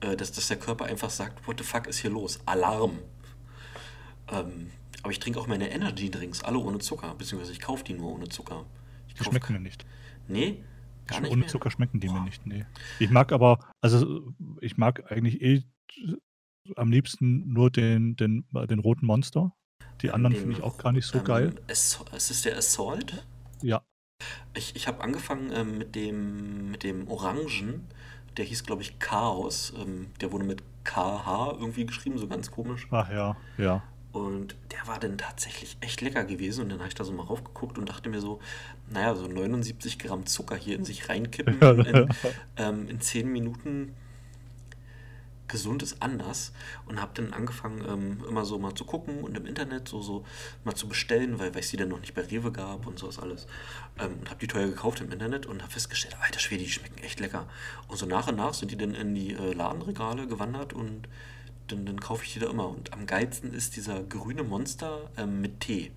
äh, 0.04 0.16
dass, 0.16 0.32
dass 0.32 0.48
der 0.48 0.58
Körper 0.58 0.86
einfach 0.86 1.10
sagt, 1.10 1.48
what 1.48 1.58
the 1.60 1.64
fuck 1.64 1.88
ist 1.88 1.98
hier 2.00 2.12
los? 2.12 2.40
Alarm. 2.46 3.00
Ähm, 4.32 4.72
aber 5.02 5.12
ich 5.12 5.20
trinke 5.20 5.40
auch 5.40 5.48
meine 5.48 5.70
Energy-Drinks, 5.72 6.44
alle 6.44 6.58
ohne 6.60 6.80
Zucker, 6.80 7.14
beziehungsweise 7.16 7.52
ich 7.52 7.60
kaufe 7.60 7.84
die 7.84 7.94
nur 7.94 8.12
ohne 8.14 8.30
Zucker. 8.30 8.66
Ich 9.08 9.16
Die 9.16 9.24
schmecken 9.24 9.48
ke- 9.48 9.54
mir 9.54 9.60
nicht. 9.60 9.86
Nee, 10.28 10.64
gar 11.08 11.20
nicht 11.20 11.32
Ohne 11.32 11.42
mehr. 11.42 11.50
Zucker 11.50 11.70
schmecken 11.72 12.00
die 12.00 12.08
mir 12.08 12.14
Boah. 12.20 12.24
nicht, 12.26 12.46
nee. 12.48 12.66
Ich 13.00 13.10
mag 13.10 13.32
aber, 13.34 13.60
also 13.82 14.34
ich 14.62 14.78
mag 14.78 15.12
eigentlich 15.12 15.42
eh 15.42 15.64
am 16.78 16.92
liebsten 16.92 17.52
nur 17.52 17.70
den, 17.70 18.16
den, 18.16 18.46
den 18.70 18.80
roten 18.80 19.06
Monster. 19.06 19.54
Die 20.02 20.12
anderen 20.12 20.36
finde 20.36 20.54
ich 20.54 20.64
auch 20.64 20.78
gar 20.78 20.94
nicht 20.94 21.06
so 21.06 21.18
ähm, 21.20 21.24
geil. 21.26 21.56
Ass- 21.70 22.00
Es 22.14 22.32
ist 22.32 22.46
der 22.46 22.58
Assault. 22.58 23.26
Ja, 23.62 23.82
Ich, 24.56 24.76
ich 24.78 24.88
habe 24.88 25.02
angefangen 25.04 25.52
ähm, 25.54 25.78
mit, 25.78 25.96
dem, 25.96 26.72
mit 26.72 26.84
dem 26.84 27.10
Orangen. 27.10 27.86
Der 28.38 28.46
hieß, 28.46 28.64
glaube 28.64 28.82
ich, 28.82 29.00
Chaos. 29.00 29.74
Ähm, 29.78 30.08
der 30.22 30.32
wurde 30.32 30.46
mit 30.46 30.64
KH 30.84 31.58
irgendwie 31.60 31.86
geschrieben, 31.86 32.18
so 32.18 32.28
ganz 32.28 32.52
komisch. 32.52 32.88
ach 32.92 33.12
ja, 33.12 33.36
ja. 33.58 33.84
Und 34.12 34.56
der 34.72 34.88
war 34.88 35.00
dann 35.00 35.18
tatsächlich 35.18 35.76
echt 35.82 36.02
lecker 36.02 36.24
gewesen. 36.24 36.62
Und 36.62 36.70
dann 36.70 36.80
habe 36.80 36.88
ich 36.88 36.94
da 36.96 37.04
so 37.04 37.12
mal 37.14 37.24
raufgeguckt 37.24 37.80
und 37.80 37.90
dachte 37.90 38.10
mir 38.10 38.22
so, 38.22 38.40
naja, 38.90 39.16
so 39.16 39.28
79 39.28 39.98
Gramm 39.98 40.28
Zucker 40.28 40.56
hier 40.56 40.76
in 40.76 40.86
sich 40.86 41.10
reinkippen 41.10 41.60
in, 41.86 42.10
ähm, 42.58 42.90
in 42.90 43.02
10 43.02 43.32
Minuten. 43.32 43.96
Gesund 45.54 45.84
ist 45.84 46.02
anders. 46.02 46.52
Und 46.88 47.00
habe 47.00 47.12
dann 47.14 47.32
angefangen, 47.32 47.86
ähm, 47.88 48.26
immer 48.28 48.44
so 48.44 48.60
mal 48.60 48.74
zu 48.74 48.84
gucken 48.84 49.24
und 49.24 49.38
im 49.38 49.46
Internet 49.46 49.88
so, 49.88 50.02
so 50.02 50.26
mal 50.66 50.76
zu 50.76 50.90
bestellen, 50.90 51.40
weil 51.40 51.54
weil 51.54 51.62
es 51.62 51.70
die 51.70 51.78
dann 51.78 51.90
noch 51.90 52.02
nicht 52.02 52.16
bei 52.16 52.24
Rewe 52.24 52.52
gab 52.52 52.88
und 52.88 52.98
sowas 53.00 53.20
alles. 53.20 53.48
Ähm, 54.00 54.18
und 54.20 54.30
habe 54.30 54.40
die 54.40 54.48
teuer 54.48 54.68
gekauft 54.68 55.02
im 55.02 55.12
Internet 55.12 55.46
und 55.46 55.62
habe 55.62 55.72
festgestellt, 55.72 56.18
alter 56.20 56.40
Schwede, 56.40 56.64
die 56.64 56.70
schmecken 56.70 57.02
echt 57.04 57.20
lecker. 57.20 57.48
Und 57.88 57.98
so 57.98 58.06
nach 58.06 58.28
und 58.28 58.36
nach 58.36 58.54
sind 58.54 58.72
die 58.72 58.78
dann 58.78 58.96
in 58.96 59.14
die 59.14 59.34
äh, 59.34 59.54
Ladenregale 59.54 60.28
gewandert 60.28 60.74
und 60.74 61.08
dann, 61.68 61.86
dann 61.86 62.00
kaufe 62.00 62.26
ich 62.26 62.34
die 62.34 62.40
da 62.40 62.50
immer. 62.50 62.68
Und 62.68 62.92
am 62.94 63.06
geilsten 63.06 63.54
ist 63.54 63.76
dieser 63.76 64.04
grüne 64.04 64.44
Monster 64.44 65.12
ähm, 65.18 65.40
mit 65.40 65.60
Tee. 65.60 65.92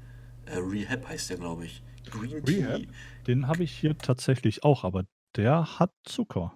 Äh, 0.45 0.59
Rehab 0.59 1.09
heißt 1.09 1.31
der, 1.31 1.39
glaube 1.39 1.65
ich. 1.65 1.83
Green 2.11 2.45
Tea. 2.45 2.65
Rehab? 2.65 2.81
Den 3.27 3.49
habe 3.49 3.65
ich 3.65 3.73
hier 3.73 3.97
tatsächlich 3.97 4.63
auch, 4.63 4.85
aber 4.85 5.05
der 5.35 5.79
hat 5.79 5.93
Zucker. 6.05 6.55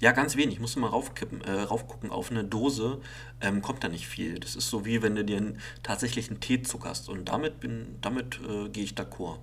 Ja, 0.00 0.12
ganz 0.12 0.36
wenig. 0.36 0.60
Musst 0.60 0.76
du 0.76 0.80
mal 0.80 0.88
raufkippen, 0.88 1.40
äh, 1.42 1.52
raufgucken. 1.62 2.10
Auf 2.10 2.30
eine 2.30 2.44
Dose 2.44 3.00
ähm, 3.40 3.62
kommt 3.62 3.84
da 3.84 3.88
nicht 3.88 4.06
viel. 4.06 4.38
Das 4.38 4.56
ist 4.56 4.70
so 4.70 4.84
wie 4.84 5.02
wenn 5.02 5.14
du 5.14 5.24
dir 5.24 5.38
einen, 5.38 5.60
tatsächlich 5.82 6.30
einen 6.30 6.40
Tee 6.40 6.62
zuckerst. 6.62 7.08
Und 7.08 7.26
damit, 7.26 7.60
bin, 7.60 7.96
damit 8.00 8.40
äh, 8.48 8.68
gehe 8.68 8.84
ich 8.84 8.92
d'accord. 8.94 9.38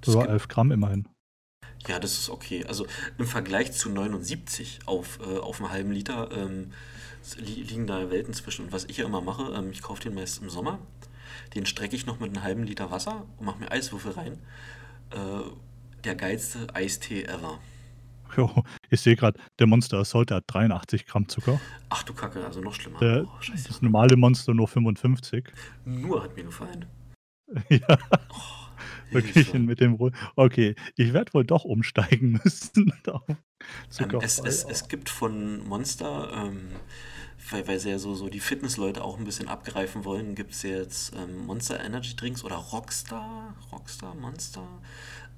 Das 0.00 0.12
Sogar 0.12 0.26
gibt, 0.26 0.32
11 0.32 0.48
Gramm 0.48 0.72
immerhin. 0.72 1.08
ja, 1.88 1.98
das 1.98 2.12
ist 2.12 2.30
okay. 2.30 2.64
Also 2.66 2.86
im 3.18 3.26
Vergleich 3.26 3.72
zu 3.72 3.90
79 3.90 4.80
auf, 4.86 5.18
äh, 5.20 5.38
auf 5.38 5.60
einem 5.60 5.70
halben 5.70 5.92
Liter 5.92 6.30
ähm, 6.32 6.72
li 7.36 7.62
liegen 7.62 7.86
da 7.86 8.10
Welten 8.10 8.34
zwischen. 8.34 8.66
Und 8.66 8.72
was 8.72 8.84
ich 8.84 8.98
ja 8.98 9.06
immer 9.06 9.20
mache, 9.20 9.52
ähm, 9.54 9.70
ich 9.70 9.82
kaufe 9.82 10.02
den 10.02 10.14
meist 10.14 10.42
im 10.42 10.50
Sommer. 10.50 10.78
Den 11.54 11.66
strecke 11.66 11.96
ich 11.96 12.06
noch 12.06 12.20
mit 12.20 12.30
einem 12.30 12.42
halben 12.42 12.64
Liter 12.64 12.90
Wasser 12.90 13.26
und 13.38 13.46
mache 13.46 13.58
mir 13.58 13.70
Eiswürfel 13.70 14.12
rein. 14.12 14.38
Äh, 15.10 15.50
der 16.04 16.14
geilste 16.14 16.74
Eistee 16.74 17.24
ever. 17.24 17.58
Jo, 18.36 18.64
ich 18.90 19.00
sehe 19.00 19.16
gerade, 19.16 19.38
der 19.58 19.66
Monster 19.66 19.98
Assault, 19.98 20.30
hat 20.30 20.44
83 20.48 21.06
Gramm 21.06 21.28
Zucker. 21.28 21.60
Ach 21.88 22.02
du 22.02 22.12
Kacke, 22.12 22.44
also 22.44 22.60
noch 22.60 22.74
schlimmer. 22.74 22.98
Der, 22.98 23.24
oh, 23.24 23.38
das 23.50 23.80
normale 23.82 24.16
Monster 24.16 24.52
nur 24.52 24.68
55. 24.68 25.48
Nur 25.84 26.22
hat 26.22 26.36
mir 26.36 26.44
gefallen. 26.44 26.86
ja, 27.68 27.98
Oh, 28.28 29.12
wirklich 29.14 29.46
Hilfe. 29.46 29.58
mit 29.58 29.80
dem 29.80 29.96
Okay, 30.34 30.74
ich 30.96 31.12
werde 31.12 31.32
wohl 31.32 31.44
doch 31.44 31.64
umsteigen 31.64 32.40
müssen 32.44 32.92
Ähm, 33.98 34.18
es, 34.20 34.38
es, 34.38 34.64
es 34.64 34.88
gibt 34.88 35.08
von 35.08 35.66
Monster, 35.66 36.30
ähm, 36.34 36.68
weil, 37.50 37.66
weil 37.66 37.80
sie 37.80 37.90
ja 37.90 37.98
so, 37.98 38.14
so 38.14 38.28
die 38.28 38.40
Fitnessleute 38.40 39.02
auch 39.02 39.18
ein 39.18 39.24
bisschen 39.24 39.48
abgreifen 39.48 40.04
wollen, 40.04 40.34
gibt 40.34 40.52
es 40.52 40.62
jetzt 40.62 41.14
ähm, 41.16 41.46
Monster 41.46 41.82
Energy 41.82 42.14
Drinks 42.14 42.44
oder 42.44 42.56
Rockstar, 42.56 43.56
Rockstar, 43.72 44.14
Monster. 44.14 44.66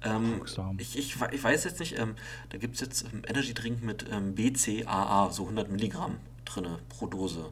Ähm, 0.03 0.41
ich, 0.77 0.97
ich, 0.97 1.15
ich 1.31 1.43
weiß 1.43 1.63
jetzt 1.65 1.79
nicht, 1.79 1.97
ähm, 1.97 2.15
da 2.49 2.57
gibt 2.57 2.75
es 2.75 2.81
jetzt 2.81 3.05
ähm, 3.11 3.23
Energy 3.27 3.53
Drink 3.53 3.83
mit 3.83 4.05
ähm, 4.11 4.35
BCAA, 4.35 5.31
so 5.31 5.43
100 5.43 5.69
Milligramm 5.69 6.17
drinne 6.45 6.79
pro 6.89 7.07
Dose. 7.07 7.51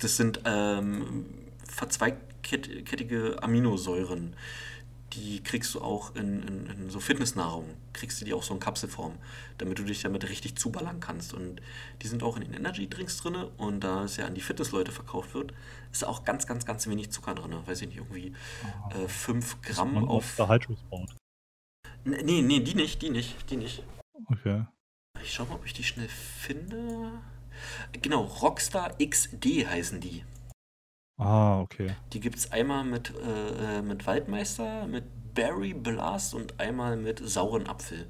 Das 0.00 0.16
sind 0.16 0.40
ähm, 0.44 1.26
verzweigkettige 1.66 3.42
Aminosäuren. 3.42 4.34
Die 5.16 5.42
kriegst 5.42 5.74
du 5.74 5.80
auch 5.80 6.14
in, 6.14 6.42
in, 6.42 6.66
in 6.66 6.90
so 6.90 7.00
Fitnessnahrung. 7.00 7.64
Kriegst 7.92 8.20
du 8.20 8.24
die 8.24 8.34
auch 8.34 8.42
so 8.42 8.54
in 8.54 8.60
Kapselform, 8.60 9.14
damit 9.58 9.78
du 9.78 9.82
dich 9.82 10.02
damit 10.02 10.28
richtig 10.28 10.56
zuballern 10.56 11.00
kannst. 11.00 11.34
Und 11.34 11.60
die 12.02 12.06
sind 12.06 12.22
auch 12.22 12.36
in 12.36 12.42
den 12.42 12.54
Energy-Drinks 12.54 13.18
drin. 13.18 13.34
Und 13.56 13.80
da 13.80 14.04
es 14.04 14.16
ja 14.16 14.26
an 14.26 14.34
die 14.34 14.40
Fitnessleute 14.40 14.92
verkauft 14.92 15.34
wird, 15.34 15.52
ist 15.90 16.04
auch 16.04 16.24
ganz, 16.24 16.46
ganz, 16.46 16.66
ganz 16.66 16.86
wenig 16.86 17.10
Zucker 17.10 17.34
drin. 17.34 17.54
Weiß 17.64 17.82
ich 17.82 17.88
nicht, 17.88 17.98
irgendwie 17.98 18.34
äh, 18.90 19.08
5 19.08 19.62
Gramm 19.62 19.94
Man 19.94 20.04
auf. 20.08 20.34
Sport. 20.34 21.16
Nee, 22.04 22.22
nee, 22.22 22.42
nee, 22.42 22.60
die 22.60 22.74
nicht, 22.74 23.02
die 23.02 23.10
nicht, 23.10 23.50
die 23.50 23.56
nicht. 23.56 23.82
Okay. 24.26 24.64
Ich 25.22 25.32
schau 25.32 25.44
mal, 25.46 25.54
ob 25.54 25.66
ich 25.66 25.72
die 25.72 25.82
schnell 25.82 26.08
finde. 26.08 27.10
Genau, 28.02 28.22
Rockstar 28.22 28.96
XD 28.98 29.66
heißen 29.66 30.00
die. 30.00 30.24
Ah, 31.18 31.60
okay. 31.60 31.96
Die 32.12 32.20
gibt 32.20 32.36
es 32.36 32.52
einmal 32.52 32.84
mit, 32.84 33.12
äh, 33.14 33.78
äh, 33.78 33.82
mit 33.82 34.06
Waldmeister, 34.06 34.86
mit 34.86 35.04
Berry 35.34 35.72
Blast 35.72 36.34
und 36.34 36.60
einmal 36.60 36.96
mit 36.96 37.26
sauren 37.26 37.66
Apfel. 37.66 38.06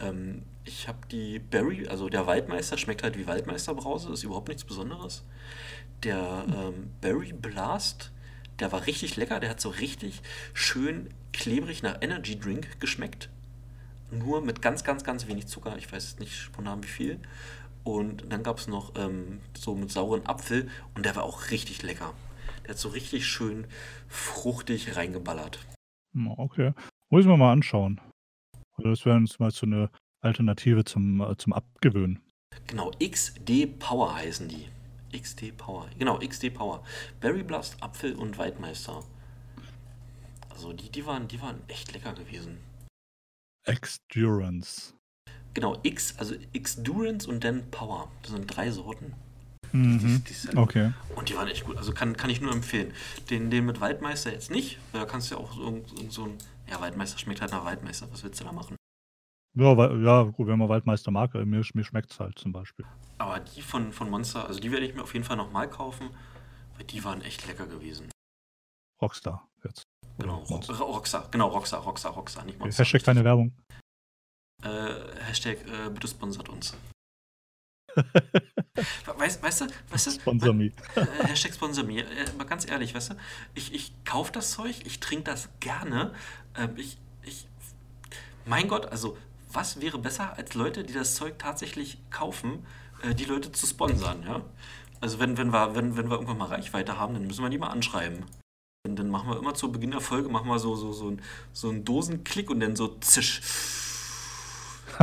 Ähm, 0.00 0.42
ich 0.64 0.88
habe 0.88 0.98
die 1.10 1.38
Berry, 1.38 1.88
also 1.88 2.08
der 2.08 2.26
Waldmeister 2.26 2.78
schmeckt 2.78 3.02
halt 3.02 3.16
wie 3.18 3.26
Waldmeisterbrause, 3.26 4.12
ist 4.12 4.24
überhaupt 4.24 4.48
nichts 4.48 4.64
Besonderes. 4.64 5.24
Der 6.04 6.44
ähm, 6.48 6.90
Berry 7.00 7.32
Blast, 7.32 8.12
der 8.60 8.70
war 8.72 8.86
richtig 8.86 9.16
lecker, 9.16 9.40
der 9.40 9.50
hat 9.50 9.60
so 9.60 9.70
richtig 9.70 10.22
schön 10.54 11.08
klebrig 11.32 11.82
nach 11.82 11.98
Energy 12.00 12.38
Drink 12.38 12.80
geschmeckt. 12.80 13.28
Nur 14.10 14.40
mit 14.40 14.62
ganz, 14.62 14.84
ganz, 14.84 15.02
ganz 15.04 15.26
wenig 15.26 15.46
Zucker. 15.48 15.76
Ich 15.78 15.90
weiß 15.92 16.18
nicht 16.20 16.36
spontan 16.36 16.82
wie 16.82 16.88
viel. 16.88 17.18
Und 17.84 18.24
dann 18.32 18.42
gab 18.42 18.58
es 18.58 18.68
noch 18.68 18.92
ähm, 18.96 19.40
so 19.58 19.74
mit 19.74 19.90
sauren 19.92 20.26
Apfel 20.26 20.68
und 20.94 21.04
der 21.06 21.16
war 21.16 21.24
auch 21.24 21.50
richtig 21.50 21.82
lecker. 21.82 22.12
Der 22.66 22.74
hat 22.74 22.78
so 22.78 22.88
richtig 22.88 23.26
schön 23.26 23.68
fruchtig 24.08 24.96
reingeballert. 24.96 25.64
Okay. 26.36 26.72
Muss 27.10 27.20
ich 27.20 27.26
mir 27.28 27.36
mal 27.36 27.52
anschauen. 27.52 28.00
Also 28.76 28.90
das 28.90 29.06
wäre 29.06 29.18
jetzt 29.20 29.38
mal 29.38 29.52
so 29.52 29.66
eine 29.66 29.88
Alternative 30.20 30.84
zum, 30.84 31.20
äh, 31.20 31.36
zum 31.36 31.52
Abgewöhnen. 31.52 32.20
Genau, 32.66 32.90
XD 32.98 33.78
Power 33.78 34.16
heißen 34.16 34.48
die. 34.48 34.68
XD 35.16 35.56
Power. 35.56 35.88
Genau, 35.98 36.18
XD 36.18 36.52
Power. 36.52 36.82
Berry 37.20 37.44
Blast, 37.44 37.80
Apfel 37.80 38.14
und 38.16 38.36
Waldmeister. 38.38 39.04
Also 40.50 40.72
die, 40.72 40.90
die, 40.90 41.06
waren, 41.06 41.28
die 41.28 41.40
waren 41.40 41.60
echt 41.68 41.92
lecker 41.92 42.14
gewesen. 42.14 42.58
Exdurance. 43.64 44.94
Genau, 45.54 45.78
X, 45.84 46.18
also 46.18 46.34
X-Durance 46.52 47.28
und 47.28 47.44
dann 47.44 47.70
Power. 47.70 48.10
Das 48.22 48.32
sind 48.32 48.46
drei 48.46 48.70
Sorten. 48.70 49.14
Mhm. 49.72 50.24
Die 50.28 50.32
sind- 50.32 50.56
Okay. 50.56 50.92
Und 51.14 51.28
die 51.28 51.36
waren 51.36 51.48
echt 51.48 51.64
gut. 51.64 51.76
Also 51.76 51.92
kann, 51.92 52.16
kann 52.16 52.30
ich 52.30 52.40
nur 52.40 52.52
empfehlen. 52.52 52.92
Den, 53.30 53.50
den 53.50 53.66
mit 53.66 53.80
Waldmeister 53.80 54.32
jetzt 54.32 54.50
nicht. 54.50 54.78
weil 54.92 55.02
Da 55.02 55.06
kannst 55.06 55.30
du 55.30 55.34
ja 55.36 55.40
auch 55.40 55.52
so, 55.52 55.84
so 56.08 56.24
ein. 56.24 56.38
Ja, 56.68 56.80
Waldmeister 56.80 57.18
schmeckt 57.18 57.40
halt 57.40 57.52
nach 57.52 57.64
Waldmeister. 57.64 58.08
Was 58.10 58.22
willst 58.24 58.40
du 58.40 58.44
da 58.44 58.52
machen? 58.52 58.76
Ja, 59.58 59.72
ja, 59.96 60.22
gut, 60.24 60.48
wenn 60.48 60.58
man 60.58 60.68
Waldmeister 60.68 61.10
mag, 61.10 61.34
äh, 61.34 61.44
mir, 61.44 61.62
mir 61.72 61.84
schmeckt 61.84 62.12
es 62.12 62.20
halt 62.20 62.38
zum 62.38 62.52
Beispiel. 62.52 62.84
Aber 63.18 63.40
die 63.40 63.62
von, 63.62 63.92
von 63.92 64.10
Monster, 64.10 64.46
also 64.46 64.60
die 64.60 64.70
werde 64.70 64.84
ich 64.84 64.94
mir 64.94 65.02
auf 65.02 65.14
jeden 65.14 65.24
Fall 65.24 65.36
nochmal 65.38 65.70
kaufen, 65.70 66.10
weil 66.76 66.84
die 66.84 67.02
waren 67.04 67.22
echt 67.22 67.46
lecker 67.46 67.66
gewesen. 67.66 68.10
Rockstar 69.00 69.48
jetzt. 69.64 69.82
Genau. 70.18 70.38
Ro 70.44 70.56
Rockstar, 70.84 71.28
genau, 71.30 71.48
Rockstar, 71.48 71.80
Rockstar, 71.82 72.12
Rockstar, 72.12 72.44
nicht. 72.44 72.58
Monster. 72.58 72.82
Hashtag 72.82 73.02
keine 73.04 73.24
Werbung. 73.24 73.52
Äh, 74.62 74.94
Hashtag 75.26 75.58
äh, 75.68 75.90
bitte 75.90 76.08
sponsert 76.08 76.48
uns. 76.48 76.74
Weißt, 79.16 79.42
weißt 79.42 79.60
du, 79.62 79.66
weißt 79.90 80.06
du, 80.06 80.10
Sponsor 80.10 80.52
me. 80.52 80.66
äh, 80.94 81.06
Hashtag 81.28 81.54
Sponsor 81.54 81.84
me, 81.84 82.00
äh, 82.00 82.04
mal 82.36 82.44
ganz 82.44 82.68
ehrlich, 82.68 82.94
weißt 82.94 83.10
du, 83.10 83.14
ich, 83.54 83.72
ich 83.74 83.92
kaufe 84.04 84.32
das 84.32 84.50
Zeug, 84.52 84.76
ich 84.84 85.00
trinke 85.00 85.24
das 85.24 85.48
gerne. 85.60 86.12
Ähm, 86.56 86.70
ich, 86.76 86.98
ich, 87.22 87.48
mein 88.44 88.68
Gott, 88.68 88.86
also 88.86 89.16
was 89.52 89.80
wäre 89.80 89.98
besser, 89.98 90.36
als 90.36 90.54
Leute, 90.54 90.84
die 90.84 90.92
das 90.92 91.14
Zeug 91.14 91.38
tatsächlich 91.38 91.98
kaufen, 92.10 92.66
äh, 93.02 93.14
die 93.14 93.24
Leute 93.24 93.50
zu 93.52 93.66
sponsern, 93.66 94.22
ja? 94.24 94.42
Also 95.00 95.18
wenn, 95.18 95.36
wenn, 95.38 95.52
wir, 95.52 95.74
wenn, 95.74 95.96
wenn 95.96 96.06
wir 96.08 96.14
irgendwann 96.14 96.38
mal 96.38 96.48
Reichweite 96.48 96.98
haben, 96.98 97.14
dann 97.14 97.26
müssen 97.26 97.42
wir 97.42 97.50
die 97.50 97.58
mal 97.58 97.68
anschreiben. 97.68 98.24
Und 98.86 98.96
dann 98.96 99.08
machen 99.10 99.28
wir 99.30 99.38
immer 99.38 99.54
zu 99.54 99.72
Beginn 99.72 99.90
der 99.90 100.00
Folge 100.00 100.28
machen 100.28 100.48
wir 100.48 100.58
so, 100.58 100.76
so, 100.76 100.92
so, 100.92 101.08
ein, 101.10 101.22
so 101.52 101.68
einen 101.70 101.84
Dosenklick 101.84 102.50
und 102.50 102.60
dann 102.60 102.76
so 102.76 102.88
zisch. 103.00 103.40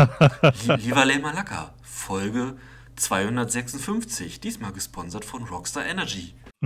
Lie- 0.65 0.75
Lieber 0.77 1.05
Lay 1.05 1.19
Malaka, 1.19 1.73
Folge 1.83 2.57
256, 2.95 4.39
diesmal 4.39 4.71
gesponsert 4.73 5.25
von 5.25 5.43
Rockstar 5.43 5.85
Energy. 5.85 6.33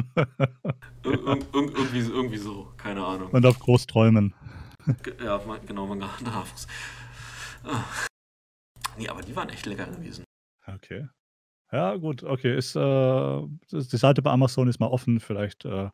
Ir 1.06 1.14
ir 1.14 1.28
ir 1.28 1.46
irgendwie, 1.54 2.02
so- 2.02 2.14
irgendwie 2.14 2.38
so, 2.38 2.74
keine 2.78 3.04
Ahnung. 3.06 3.32
Man 3.32 3.42
darf 3.42 3.60
groß 3.60 3.88
träumen. 3.88 4.34
Ja, 5.22 5.42
man, 5.46 5.66
genau, 5.66 5.86
man 5.86 6.00
darf 6.24 6.54
es. 6.56 6.66
Ah. 7.64 7.84
Nee, 8.98 9.10
aber 9.10 9.22
die 9.22 9.36
waren 9.36 9.50
echt 9.50 9.66
lecker 9.66 9.86
gewesen. 9.88 10.24
Okay. 10.66 11.10
Ja, 11.74 11.96
gut, 11.98 12.24
okay. 12.24 12.58
Ist, 12.58 12.76
äh, 12.78 13.42
die 13.72 13.82
Seite 13.98 14.22
bei 14.22 14.32
Amazon 14.32 14.70
ist 14.70 14.80
mal 14.80 14.88
offen. 14.88 15.20
Vielleicht 15.20 15.66
äh, 15.66 15.90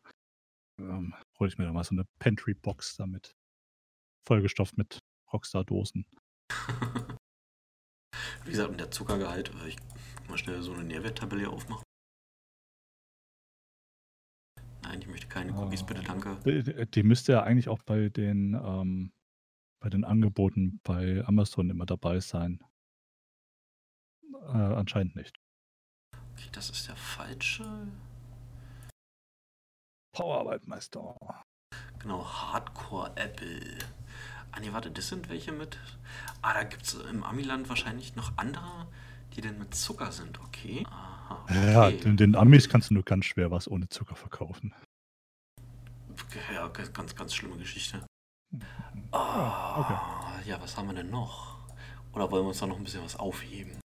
ähm, 0.80 1.12
hole 1.40 1.48
ich 1.48 1.58
mir 1.58 1.64
da 1.64 1.72
mal 1.72 1.82
so 1.82 1.94
eine 1.96 2.04
Pantry-Box 2.20 2.96
damit. 2.96 3.32
Vollgestopft 4.28 4.78
mit 4.78 5.00
Rockstar-Dosen. 5.32 6.06
Wie 8.44 8.50
gesagt, 8.50 8.70
und 8.70 8.78
der 8.80 8.90
Zuckergehalt, 8.90 9.50
äh, 9.64 9.68
ich 9.68 9.76
mal 10.28 10.38
schnell 10.38 10.62
so 10.62 10.72
eine 10.72 10.84
Nährwerttabelle 10.84 11.42
hier 11.42 11.50
aufmachen. 11.52 11.82
Nein, 14.82 15.00
ich 15.00 15.06
möchte 15.08 15.26
keine 15.28 15.52
Cookies, 15.54 15.84
bitte, 15.84 16.02
danke. 16.02 16.36
Die, 16.44 16.62
die- 16.62 16.86
die 16.90 17.02
müsste 17.02 17.32
ja 17.32 17.42
eigentlich 17.42 17.68
auch 17.68 17.82
bei 17.82 18.08
den, 18.10 18.54
ähm, 18.54 19.12
bei 19.80 19.88
den 19.88 20.04
Angeboten 20.04 20.80
bei 20.84 21.24
Amazon 21.26 21.70
immer 21.70 21.86
dabei 21.86 22.20
sein. 22.20 22.62
Äh, 24.32 24.48
anscheinend 24.48 25.16
nicht. 25.16 25.36
Okay, 26.32 26.48
das 26.52 26.68
ist 26.70 26.88
der 26.88 26.96
falsche. 26.96 27.64
Powerwaldmeister. 30.14 31.16
Genau, 31.98 32.24
Hardcore 32.24 33.16
Apple. 33.16 33.78
Ah 34.54 34.60
nee, 34.60 34.72
warte, 34.72 34.90
das 34.90 35.08
sind 35.08 35.28
welche 35.28 35.50
mit. 35.50 35.78
Ah, 36.40 36.54
da 36.54 36.62
gibt 36.62 36.84
es 36.84 36.94
im 36.94 37.24
Amiland 37.24 37.68
wahrscheinlich 37.68 38.14
noch 38.14 38.32
andere, 38.36 38.86
die 39.34 39.40
denn 39.40 39.58
mit 39.58 39.74
Zucker 39.74 40.12
sind, 40.12 40.38
okay? 40.40 40.86
Aha. 40.88 41.44
Ja, 41.52 41.88
Okay. 41.88 41.96
den, 41.98 42.16
den 42.16 42.36
Amis 42.36 42.68
kannst 42.68 42.90
du 42.90 42.94
nur 42.94 43.02
ganz 43.02 43.24
schwer 43.24 43.50
was 43.50 43.68
ohne 43.68 43.88
Zucker 43.88 44.14
verkaufen. 44.14 44.72
Ja, 46.52 46.68
ganz, 46.68 47.16
ganz, 47.16 47.34
schlimme 47.34 47.56
Geschichte. 47.56 48.06
Ah, 49.10 49.80
okay. 49.80 50.48
Ja, 50.48 50.62
was 50.62 50.76
haben 50.76 50.86
wir 50.86 50.94
denn 50.94 51.10
noch? 51.10 51.58
Oder 52.12 52.30
wollen 52.30 52.44
wir 52.44 52.48
uns 52.48 52.60
da 52.60 52.66
noch 52.68 52.76
ein 52.76 52.84
bisschen 52.84 53.02
was 53.02 53.16
aufheben? 53.16 53.80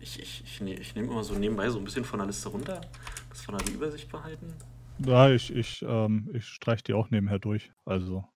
Ich, 0.00 0.20
ich, 0.20 0.44
ich, 0.44 0.60
ne, 0.60 0.74
ich 0.74 0.94
nehme 0.94 1.08
immer 1.08 1.24
so 1.24 1.34
nebenbei 1.34 1.70
so 1.70 1.78
ein 1.78 1.84
bisschen 1.84 2.04
von 2.04 2.18
der 2.18 2.26
Liste 2.26 2.50
runter, 2.50 2.82
dass 3.30 3.48
wir 3.48 3.56
da 3.56 3.64
die 3.64 3.72
Übersicht 3.72 4.10
behalten. 4.10 4.52
Ja, 4.98 5.30
ich, 5.30 5.50
ich, 5.50 5.82
ähm, 5.82 6.28
ich 6.34 6.44
streich 6.44 6.82
die 6.82 6.92
auch 6.92 7.08
nebenher 7.08 7.38
durch. 7.38 7.72
Also, 7.86 8.28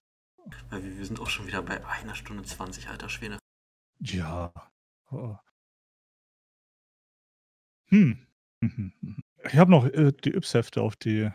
Weil 0.70 0.84
wir, 0.84 0.98
wir 0.98 1.06
sind 1.06 1.20
auch 1.20 1.28
schon 1.28 1.46
wieder 1.46 1.62
bei 1.62 1.84
einer 1.86 2.14
Stunde 2.14 2.42
20, 2.42 2.88
alter 2.88 3.08
Schwede. 3.08 3.38
ja. 4.00 4.52
Oh. 5.10 5.36
Hm. 7.88 8.26
Ich 9.44 9.56
habe 9.56 9.70
noch 9.70 9.86
äh, 9.86 10.12
die 10.12 10.34
Yps-Hefte 10.34 10.82
auf 10.82 10.96
die, 10.96 11.30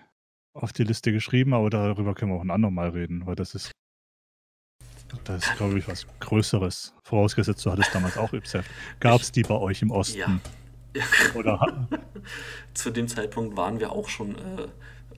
auf 0.54 0.74
die 0.74 0.84
Liste 0.84 1.12
geschrieben, 1.12 1.54
aber 1.54 1.70
darüber 1.70 2.14
können 2.14 2.32
wir 2.32 2.38
auch 2.38 2.44
ein 2.44 2.52
andermal 2.52 2.90
reden, 2.90 3.26
weil 3.26 3.36
das 3.36 3.56
ist, 3.56 3.72
das 5.24 5.44
ist, 5.48 5.58
glaube 5.58 5.80
ich, 5.80 5.88
was 5.88 6.06
Größeres. 6.20 6.94
Vorausgesetzt, 7.04 7.66
du 7.66 7.72
hattest 7.72 7.94
damals 7.96 8.18
auch 8.18 8.34
Yps-Heft. 8.34 8.70
Gab 9.00 9.22
es 9.22 9.32
die 9.32 9.44
bei 9.44 9.56
euch 9.56 9.82
im 9.82 9.92
Osten? 9.92 10.20
Ja. 10.20 10.40
Oder 11.34 11.88
Zu 12.76 12.92
dem 12.92 13.08
Zeitpunkt 13.08 13.58
waren 13.58 13.80
wir 13.80 13.92
auch 13.92 14.10
schon 14.10 14.36
äh, 14.36 14.68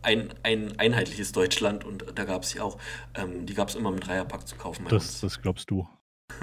ein, 0.06 0.34
ein 0.44 0.80
einheitliches 0.80 1.32
Deutschland 1.32 1.84
und 1.84 2.06
da 2.18 2.26
gab 2.26 2.44
es 2.44 2.54
ja 2.54 2.64
auch, 2.64 2.80
ähm, 3.16 3.46
die 3.46 3.54
gab 3.54 3.70
es 3.70 3.76
immer 3.76 3.90
im 3.90 4.00
Dreierpack 4.00 4.48
zu 4.48 4.56
kaufen 4.56 4.86
das, 4.90 5.20
das 5.22 5.42
glaubst 5.42 5.70
du. 5.70 5.88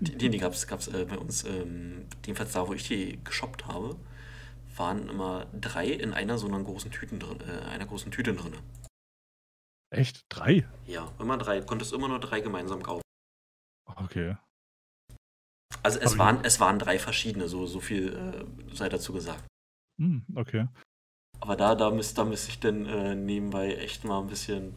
die 0.00 0.16
die, 0.16 0.30
die 0.30 0.38
gab 0.38 0.52
es 0.52 0.66
gab's, 0.66 0.88
äh, 0.88 1.04
bei 1.04 1.18
uns, 1.18 1.44
ähm, 1.44 2.06
jedenfalls 2.24 2.52
da, 2.52 2.66
wo 2.66 2.74
ich 2.74 2.86
die 2.86 3.22
geshoppt 3.24 3.66
habe, 3.66 3.96
waren 4.76 5.08
immer 5.08 5.46
drei 5.52 5.86
in 5.86 6.12
einer 6.12 6.38
so 6.38 6.46
einer 6.46 6.62
großen 6.62 6.90
Tüten 6.90 7.18
drin, 7.18 7.38
äh, 7.40 7.64
einer 7.66 7.86
großen 7.86 8.10
Tüte 8.10 8.34
drin. 8.34 8.54
Echt? 9.90 10.24
Drei? 10.30 10.66
Ja, 10.86 11.12
immer 11.18 11.36
drei. 11.36 11.60
Du 11.60 11.66
konntest 11.66 11.92
immer 11.92 12.08
nur 12.08 12.20
drei 12.20 12.40
gemeinsam 12.40 12.82
kaufen. 12.82 13.02
Okay. 13.84 14.36
Also 15.82 15.98
es 15.98 16.16
waren, 16.16 16.44
es 16.44 16.60
waren 16.60 16.78
drei 16.78 16.98
verschiedene, 16.98 17.48
so, 17.48 17.66
so 17.66 17.80
viel 17.80 18.14
äh, 18.14 18.74
sei 18.74 18.88
dazu 18.88 19.12
gesagt. 19.12 19.44
Hm, 19.98 20.24
okay. 20.34 20.68
Aber 21.40 21.56
da, 21.56 21.74
da 21.74 21.90
müsste 21.90 22.14
da 22.16 22.24
müsst 22.24 22.48
ich 22.48 22.60
dann 22.60 22.86
äh, 22.86 23.14
nebenbei 23.14 23.74
echt 23.74 24.04
mal 24.04 24.20
ein 24.20 24.28
bisschen 24.28 24.74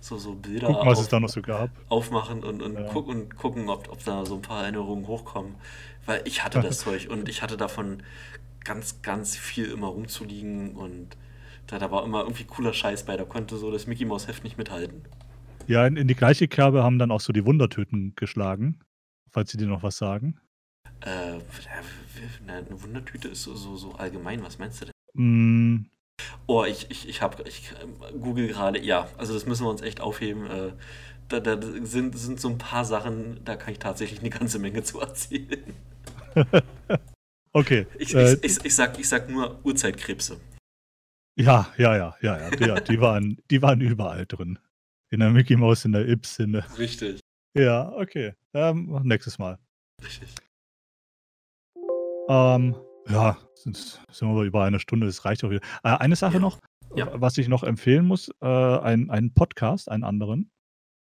so, 0.00 0.16
so 0.16 0.34
Bilder 0.34 0.68
Gucken, 0.68 0.86
was 0.90 0.98
auf- 0.98 1.04
es 1.04 1.08
da 1.10 1.20
noch 1.20 1.28
so 1.28 1.42
gab. 1.42 1.70
aufmachen 1.88 2.44
und, 2.44 2.62
und, 2.62 2.74
Ja. 2.76 2.82
guck, 2.92 3.08
und 3.08 3.36
gucken, 3.36 3.68
ob, 3.68 3.88
ob 3.90 4.04
da 4.04 4.24
so 4.24 4.36
ein 4.36 4.42
paar 4.42 4.62
Erinnerungen 4.62 5.06
hochkommen. 5.06 5.54
Weil 6.06 6.22
ich 6.26 6.44
hatte 6.44 6.60
das 6.60 6.78
Zeug 6.84 7.08
und 7.10 7.28
ich 7.28 7.42
hatte 7.42 7.56
davon 7.56 8.02
ganz, 8.64 9.02
ganz 9.02 9.36
viel 9.36 9.70
immer 9.70 9.88
rumzuliegen 9.88 10.76
und 10.76 11.16
da, 11.66 11.78
da 11.78 11.90
war 11.90 12.04
immer 12.04 12.20
irgendwie 12.22 12.44
cooler 12.44 12.72
Scheiß 12.74 13.04
bei. 13.06 13.16
Da 13.16 13.24
konnte 13.24 13.56
so 13.56 13.70
das 13.70 13.86
Mickey 13.86 14.04
Mouse 14.04 14.28
Heft 14.28 14.44
nicht 14.44 14.58
mithalten. 14.58 15.02
Ja, 15.66 15.86
in, 15.86 15.96
in 15.96 16.08
die 16.08 16.14
gleiche 16.14 16.46
Kerbe 16.46 16.82
haben 16.84 16.98
dann 16.98 17.10
auch 17.10 17.20
so 17.20 17.32
die 17.32 17.44
Wundertüten 17.44 18.14
geschlagen, 18.16 18.78
falls 19.30 19.50
sie 19.50 19.56
dir 19.56 19.66
noch 19.66 19.82
was 19.82 19.96
sagen. 19.96 20.38
Äh, 21.00 21.38
eine 22.46 22.82
Wundertüte 22.82 23.28
ist 23.28 23.42
so, 23.42 23.54
so, 23.56 23.76
so 23.76 23.92
allgemein. 23.92 24.42
Was 24.42 24.58
meinst 24.58 24.82
du 24.82 24.84
denn? 24.86 24.94
Mm, 25.14 25.86
Oh, 26.46 26.64
ich, 26.64 26.90
ich, 26.90 27.08
ich 27.08 27.22
habe, 27.22 27.42
ich 27.48 27.72
äh, 27.72 28.18
google 28.18 28.48
gerade, 28.48 28.78
ja, 28.78 29.08
also 29.16 29.32
das 29.32 29.46
müssen 29.46 29.64
wir 29.64 29.70
uns 29.70 29.80
echt 29.80 30.00
aufheben. 30.00 30.46
Äh, 30.50 30.72
da, 31.28 31.40
da 31.40 31.60
sind, 31.60 32.16
sind 32.18 32.40
so 32.40 32.48
ein 32.48 32.58
paar 32.58 32.84
Sachen, 32.84 33.42
da 33.44 33.56
kann 33.56 33.72
ich 33.72 33.78
tatsächlich 33.78 34.20
eine 34.20 34.30
ganze 34.30 34.58
Menge 34.58 34.82
zu 34.84 35.00
erzählen. 35.00 35.74
okay. 37.52 37.86
Ich, 37.98 38.14
äh, 38.14 38.34
ich, 38.34 38.44
ich, 38.44 38.64
ich, 38.64 38.74
sag, 38.74 38.98
ich 38.98 39.08
sag 39.08 39.30
nur 39.30 39.58
Urzeitkrebse. 39.64 40.38
ja, 41.36 41.72
ja, 41.78 41.96
ja, 41.96 42.16
ja, 42.20 42.38
ja. 42.38 42.50
Die, 42.50 42.64
ja, 42.64 42.80
die, 42.80 43.00
waren, 43.00 43.38
die 43.50 43.62
waren 43.62 43.80
überall 43.80 44.26
drin. 44.26 44.58
In 45.10 45.20
der 45.20 45.30
Mickey 45.30 45.56
Mouse, 45.56 45.84
in 45.84 45.92
der 45.92 46.06
Ips, 46.08 46.40
in 46.40 46.52
der. 46.52 46.78
Richtig. 46.78 47.20
Ja, 47.56 47.90
okay. 47.92 48.34
Ähm, 48.52 49.00
nächstes 49.04 49.38
Mal. 49.38 49.58
Richtig. 50.02 50.28
Ähm, 52.28 52.74
ja, 53.08 53.36
sind, 53.54 53.76
sind 54.10 54.34
wir 54.34 54.42
über 54.42 54.64
eine 54.64 54.80
Stunde, 54.80 55.06
das 55.06 55.24
reicht 55.24 55.44
auch 55.44 55.50
wieder. 55.50 55.64
Äh, 55.82 55.96
eine 55.96 56.16
Sache 56.16 56.34
Ja. 56.34 56.40
noch, 56.40 56.58
Ja. 56.94 57.08
was 57.14 57.38
ich 57.38 57.48
noch 57.48 57.62
empfehlen 57.62 58.06
muss: 58.06 58.30
äh, 58.40 58.46
ein, 58.46 59.10
einen 59.10 59.32
Podcast, 59.34 59.90
einen 59.90 60.04
anderen. 60.04 60.50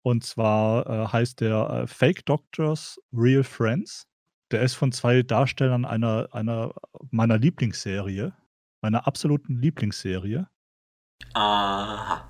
Und 0.02 0.24
zwar 0.24 0.86
äh, 0.88 1.08
heißt 1.08 1.40
der 1.40 1.70
äh, 1.70 1.86
Fake 1.86 2.24
Doctors 2.26 2.98
Real 3.12 3.42
Friends. 3.44 4.06
Der 4.50 4.62
ist 4.62 4.74
von 4.74 4.92
zwei 4.92 5.22
Darstellern 5.22 5.84
einer, 5.84 6.28
einer 6.32 6.72
meiner 7.10 7.36
Lieblingsserie, 7.36 8.32
meiner 8.80 9.06
absoluten 9.06 9.60
Lieblingsserie. 9.60 10.48
Aha. 11.34 12.26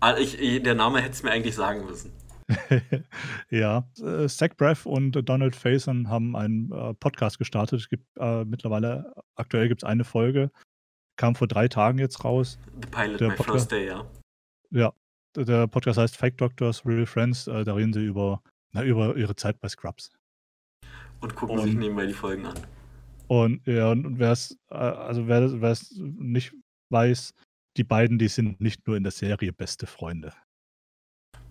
Ah, 0.00 0.16
ich, 0.18 0.36
der 0.62 0.74
Name 0.74 1.00
hätte 1.00 1.12
es 1.12 1.22
mir 1.22 1.30
eigentlich 1.30 1.54
sagen 1.54 1.86
müssen. 1.86 2.12
ja, 3.50 3.88
äh, 4.00 4.28
Zach 4.28 4.50
Braff 4.56 4.86
und 4.86 5.16
äh, 5.16 5.22
Donald 5.22 5.56
Faison 5.56 6.08
haben 6.08 6.36
einen 6.36 6.70
äh, 6.72 6.94
Podcast 6.94 7.38
gestartet. 7.38 7.80
Es 7.80 7.88
gibt 7.88 8.04
äh, 8.18 8.44
mittlerweile, 8.44 9.12
aktuell 9.34 9.68
gibt 9.68 9.82
es 9.82 9.88
eine 9.88 10.04
Folge, 10.04 10.50
kam 11.16 11.34
vor 11.34 11.48
drei 11.48 11.68
Tagen 11.68 11.98
jetzt 11.98 12.24
raus. 12.24 12.58
The 12.80 12.88
Pilot, 12.88 13.20
Der 13.20 13.28
My 13.28 13.34
Podcast- 13.36 13.52
First 13.52 13.72
Day, 13.72 13.86
ja. 13.86 14.06
Ja, 14.70 14.92
der 15.36 15.66
Podcast 15.66 15.98
heißt 15.98 16.16
Fake 16.16 16.36
Doctors, 16.38 16.84
Real 16.86 17.06
Friends. 17.06 17.46
Äh, 17.46 17.64
da 17.64 17.74
reden 17.74 17.92
sie 17.92 18.04
über, 18.04 18.42
na, 18.72 18.84
über 18.84 19.16
ihre 19.16 19.34
Zeit 19.34 19.60
bei 19.60 19.68
Scrubs. 19.68 20.10
Und 21.20 21.34
gucken 21.34 21.58
Und- 21.58 21.64
sich 21.64 21.74
nebenbei 21.74 22.06
die 22.06 22.12
Folgen 22.12 22.46
an. 22.46 22.56
Und 23.28 23.66
ja, 23.66 23.90
und 23.90 24.20
wer 24.20 24.30
es, 24.30 24.56
also 24.68 25.26
wer 25.26 25.60
wer 25.60 25.70
es 25.72 25.92
nicht 25.98 26.54
weiß, 26.90 27.34
die 27.76 27.82
beiden, 27.82 28.18
die 28.20 28.28
sind 28.28 28.60
nicht 28.60 28.86
nur 28.86 28.96
in 28.96 29.02
der 29.02 29.10
Serie 29.10 29.52
beste 29.52 29.88
Freunde. 29.88 30.32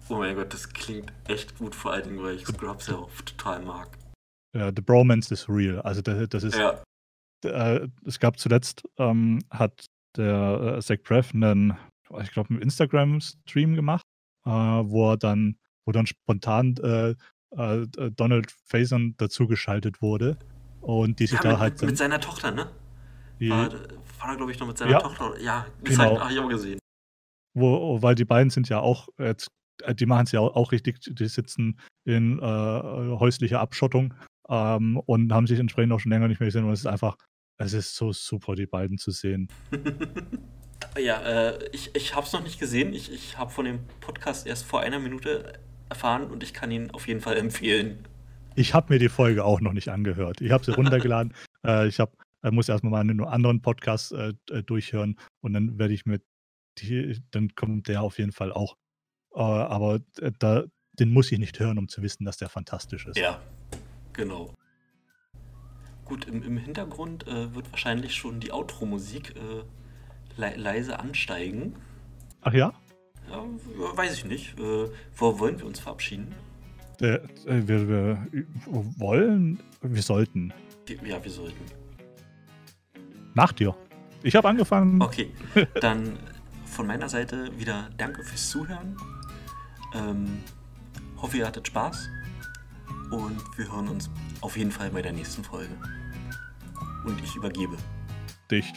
Oh 0.10 0.16
mein 0.18 0.36
Gott, 0.36 0.54
das 0.54 0.70
klingt 0.72 1.12
echt 1.28 1.58
gut, 1.58 1.74
vor 1.74 1.94
allen 1.94 2.04
Dingen, 2.04 2.24
weil 2.24 2.36
ich 2.36 2.46
Scrubs 2.46 2.88
ja 2.88 2.96
auch 2.96 3.10
total 3.26 3.62
mag. 3.64 3.90
Ja, 4.56 4.68
the 4.74 4.82
Bromance 4.82 5.34
is 5.34 5.50
real. 5.50 5.82
Also 5.82 6.02
das, 6.02 6.30
das 6.30 6.44
ist, 6.44 6.56
Ja, 6.58 6.82
äh, 7.44 7.88
es 8.06 8.20
gab 8.20 8.40
zuletzt, 8.40 8.84
ähm, 8.98 9.40
hat 9.50 9.86
der 10.16 10.78
äh, 10.78 10.82
Zach 10.82 10.98
Braff 11.04 11.34
einen, 11.34 11.76
ich 12.22 12.32
glaube, 12.32 12.52
einen 12.52 12.62
Instagram-Stream 12.62 13.76
gemacht, 13.76 14.06
äh, 14.46 14.50
wo 14.50 15.12
er 15.12 15.18
dann, 15.18 15.58
wo 15.86 15.92
dann 15.92 16.06
spontan 16.06 16.76
äh, 16.78 17.16
äh, 17.58 17.88
Donald 18.12 18.52
Faison 18.66 19.16
dazugeschaltet 19.18 20.02
wurde 20.02 20.38
Und 20.82 21.20
die 21.20 21.26
sich 21.28 21.38
Ja, 21.38 21.44
da 21.44 21.50
mit, 21.52 21.60
halt. 21.60 21.82
mit, 21.82 21.98
seiner 21.98 22.20
Tochter, 22.22 22.52
ne? 22.52 22.70
die, 23.40 23.50
War, 23.50 23.72
war 23.72 24.30
er, 24.30 24.36
glaube 24.38 24.52
ich, 24.52 24.60
noch 24.60 24.68
mit 24.68 24.78
seiner 24.78 24.92
Ja, 24.92 25.00
Tochter? 25.00 25.40
Ja, 25.42 25.66
genau. 25.84 26.10
genau. 26.10 26.20
habe 26.22 26.32
ich 26.34 26.40
auch 26.40 26.48
gesehen. 26.50 26.80
wo, 27.54 28.02
weil 28.02 28.16
die 28.16 28.26
beiden 28.26 28.50
sind 28.52 28.70
ja 28.70 28.80
auch 28.80 29.10
jetzt, 29.18 29.50
die 29.94 30.06
machen 30.06 30.26
es 30.26 30.32
ja 30.32 30.40
auch, 30.40 30.72
richtig, 30.72 31.00
die 31.02 31.28
sitzen 31.28 31.80
in 32.06 32.40
äh, 32.40 32.42
häuslicher 32.42 33.60
Abschottung 33.60 34.14
ähm, 34.50 34.98
und 34.98 35.32
haben 35.32 35.48
sich 35.48 35.60
entsprechend 35.60 35.94
auch 35.94 36.00
schon 36.00 36.12
länger 36.12 36.28
nicht 36.28 36.40
mehr 36.40 36.48
gesehen. 36.48 36.66
Und 36.66 36.72
es 36.72 36.82
ist 36.82 36.88
einfach, 36.88 37.18
es 37.58 37.74
ist 37.74 37.96
so 37.96 38.12
super, 38.12 38.56
die 38.56 38.68
beiden 38.68 38.98
zu 38.98 39.12
sehen. 39.12 39.48
Ja, 40.98 41.22
äh, 41.22 41.70
ich, 41.74 41.94
ich 41.94 42.16
habe 42.16 42.26
es 42.26 42.34
noch 42.34 42.44
nicht 42.44 42.60
gesehen. 42.60 42.94
Ich, 42.94 43.12
ich 43.12 43.38
habe 43.38 43.52
von 43.52 43.66
dem 43.66 43.80
Podcast 44.00 44.48
erst 44.48 44.66
vor 44.66 44.82
einer 44.82 45.00
Minute 45.00 45.54
erfahren 45.90 46.26
und 46.26 46.42
ich 46.44 46.54
kann 46.54 46.72
ihn 46.72 46.92
auf 46.92 47.08
jeden 47.08 47.22
Fall 47.22 47.38
empfehlen. 47.38 48.08
Ich 48.56 48.74
habe 48.74 48.94
mir 48.94 49.00
die 49.00 49.10
Folge 49.10 49.44
auch 49.44 49.60
noch 49.60 49.74
nicht 49.74 49.90
angehört. 49.90 50.40
Ich 50.40 50.52
habe 50.52 50.64
sie 50.64 50.72
runtergeladen. 50.72 51.34
äh, 51.68 51.88
ich 51.88 52.00
hab, 52.00 52.16
äh, 52.44 52.52
muss 52.52 52.70
erstmal 52.70 52.92
mal 52.92 53.02
einen 53.02 53.22
anderen 53.22 53.62
Podcast 53.62 54.14
äh, 54.14 54.34
äh, 54.50 54.64
durchhören 54.64 55.18
und 55.42 55.54
dann 55.54 55.78
werde 55.78 55.94
ich 55.94 56.06
mit 56.06 56.24
die, 56.78 57.22
dann 57.32 57.54
kommt 57.56 57.88
der 57.88 58.02
auf 58.02 58.18
jeden 58.18 58.32
Fall 58.32 58.52
auch. 58.52 58.76
Äh, 59.36 59.40
aber 59.40 60.00
äh, 60.22 60.32
da, 60.40 60.64
den 60.94 61.12
muss 61.12 61.32
ich 61.32 61.40
nicht 61.40 61.60
hören, 61.60 61.78
um 61.78 61.88
zu 61.90 62.02
wissen, 62.02 62.26
dass 62.26 62.38
der 62.38 62.50
fantastisch 62.50 63.06
ist. 63.06 63.18
Ja, 63.18 63.42
genau. 64.14 64.54
Gut, 66.06 66.26
im, 66.26 66.44
im 66.44 66.58
Hintergrund 66.58 67.28
äh, 67.28 67.54
wird 67.54 67.72
wahrscheinlich 67.72 68.16
schon 68.16 68.40
die 68.40 68.52
Outro-Musik 68.52 69.36
äh, 69.36 70.40
le 70.40 70.56
leise 70.56 71.00
ansteigen. 71.00 71.76
Ach 72.42 72.54
ja? 72.54 72.74
Ja, 73.30 73.44
weiß 73.96 74.14
ich 74.14 74.26
nicht. 74.26 74.58
Äh, 74.60 74.88
wo 75.16 75.40
wollen 75.40 75.60
wir 75.60 75.66
uns 75.66 75.80
verabschieden? 75.80 76.34
Äh, 77.02 77.16
äh, 77.16 77.68
wir, 77.68 77.88
wir 77.88 78.28
wollen, 78.66 79.60
wir 79.82 80.02
sollten. 80.02 80.54
Ja, 81.04 81.22
wir 81.22 81.32
sollten. 81.32 81.66
Nach 83.34 83.52
dir. 83.52 83.76
Ich 84.24 84.36
habe 84.36 84.48
angefangen. 84.48 85.02
Okay, 85.02 85.32
dann 85.82 86.18
von 86.66 86.88
meiner 86.88 87.10
Seite 87.10 87.50
wieder 87.58 87.90
danke 87.98 88.24
fürs 88.24 88.50
Zuhören. 88.50 88.96
Ähm, 89.96 90.40
hoffe, 91.22 91.38
ihr 91.38 91.48
hattet 91.48 91.68
Spaß. 91.68 92.10
Und 93.12 93.42
wir 93.58 93.72
hören 93.72 93.88
uns 93.88 94.10
auf 94.42 94.58
jeden 94.58 94.72
Fall 94.72 94.90
bei 94.90 95.02
der 95.02 95.14
nächsten 95.14 95.44
Folge. 95.44 95.74
Und 97.06 97.22
ich 97.24 97.36
übergebe. 97.36 97.78
Dich. 98.52 98.74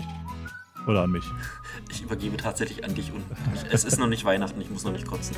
Oder 0.86 1.02
an 1.02 1.10
mich. 1.10 1.24
Ich 1.90 2.02
übergebe 2.02 2.36
tatsächlich 2.36 2.84
an 2.84 2.94
dich 2.94 3.12
und 3.12 3.22
es 3.70 3.84
ist 3.84 3.98
noch 3.98 4.06
nicht 4.06 4.24
Weihnachten, 4.24 4.60
ich 4.60 4.70
muss 4.70 4.84
noch 4.84 4.92
nicht 4.92 5.06
kotzen. 5.06 5.36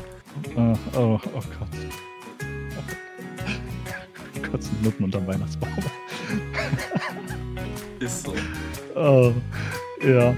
Oh, 0.55 0.77
oh, 0.95 1.21
oh 1.35 1.43
Gott. 1.59 1.69
Kotzen 4.51 4.83
Nutten 4.83 5.05
unterm 5.05 5.27
Weihnachtsbaum. 5.27 5.73
Ist 7.99 8.25
so. 8.25 8.35
Oh, 8.95 9.33
ja. 10.03 10.35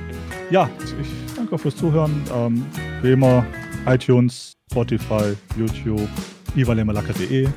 Ja, 0.50 0.70
ich 1.00 1.34
danke 1.34 1.58
fürs 1.58 1.76
Zuhören. 1.76 2.22
Ähm, 2.34 2.66
wie 3.02 3.12
immer, 3.12 3.44
iTunes, 3.86 4.52
Spotify, 4.70 5.34
YouTube, 5.56 6.08
ivalemalaka.de 6.56 7.44
äh, 7.44 7.50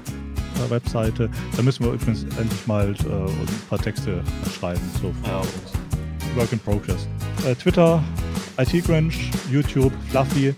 Webseite. 0.69 1.29
Da 1.55 1.61
müssen 1.61 1.85
wir 1.85 1.93
übrigens 1.93 2.23
endlich 2.23 2.67
mal 2.67 2.87
äh, 2.87 2.91
ein 2.91 3.61
paar 3.69 3.79
Texte 3.79 4.23
schreiben. 4.59 4.81
So 5.01 5.13
für 5.23 5.29
Ja. 5.29 5.37
uns. 5.39 6.35
Work 6.35 6.51
in 6.51 6.59
Progress. 6.59 7.07
Äh, 7.47 7.55
Twitter, 7.55 8.03
IT 8.57 8.85
Grange, 8.85 9.13
YouTube, 9.51 9.93
Fluffy. 10.09 10.53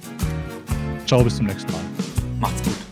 Ciao, 1.05 1.23
bis 1.23 1.37
zum 1.37 1.45
nächsten 1.47 1.71
Mal. 1.71 1.81
Macht's 2.39 2.63
gut. 2.63 2.86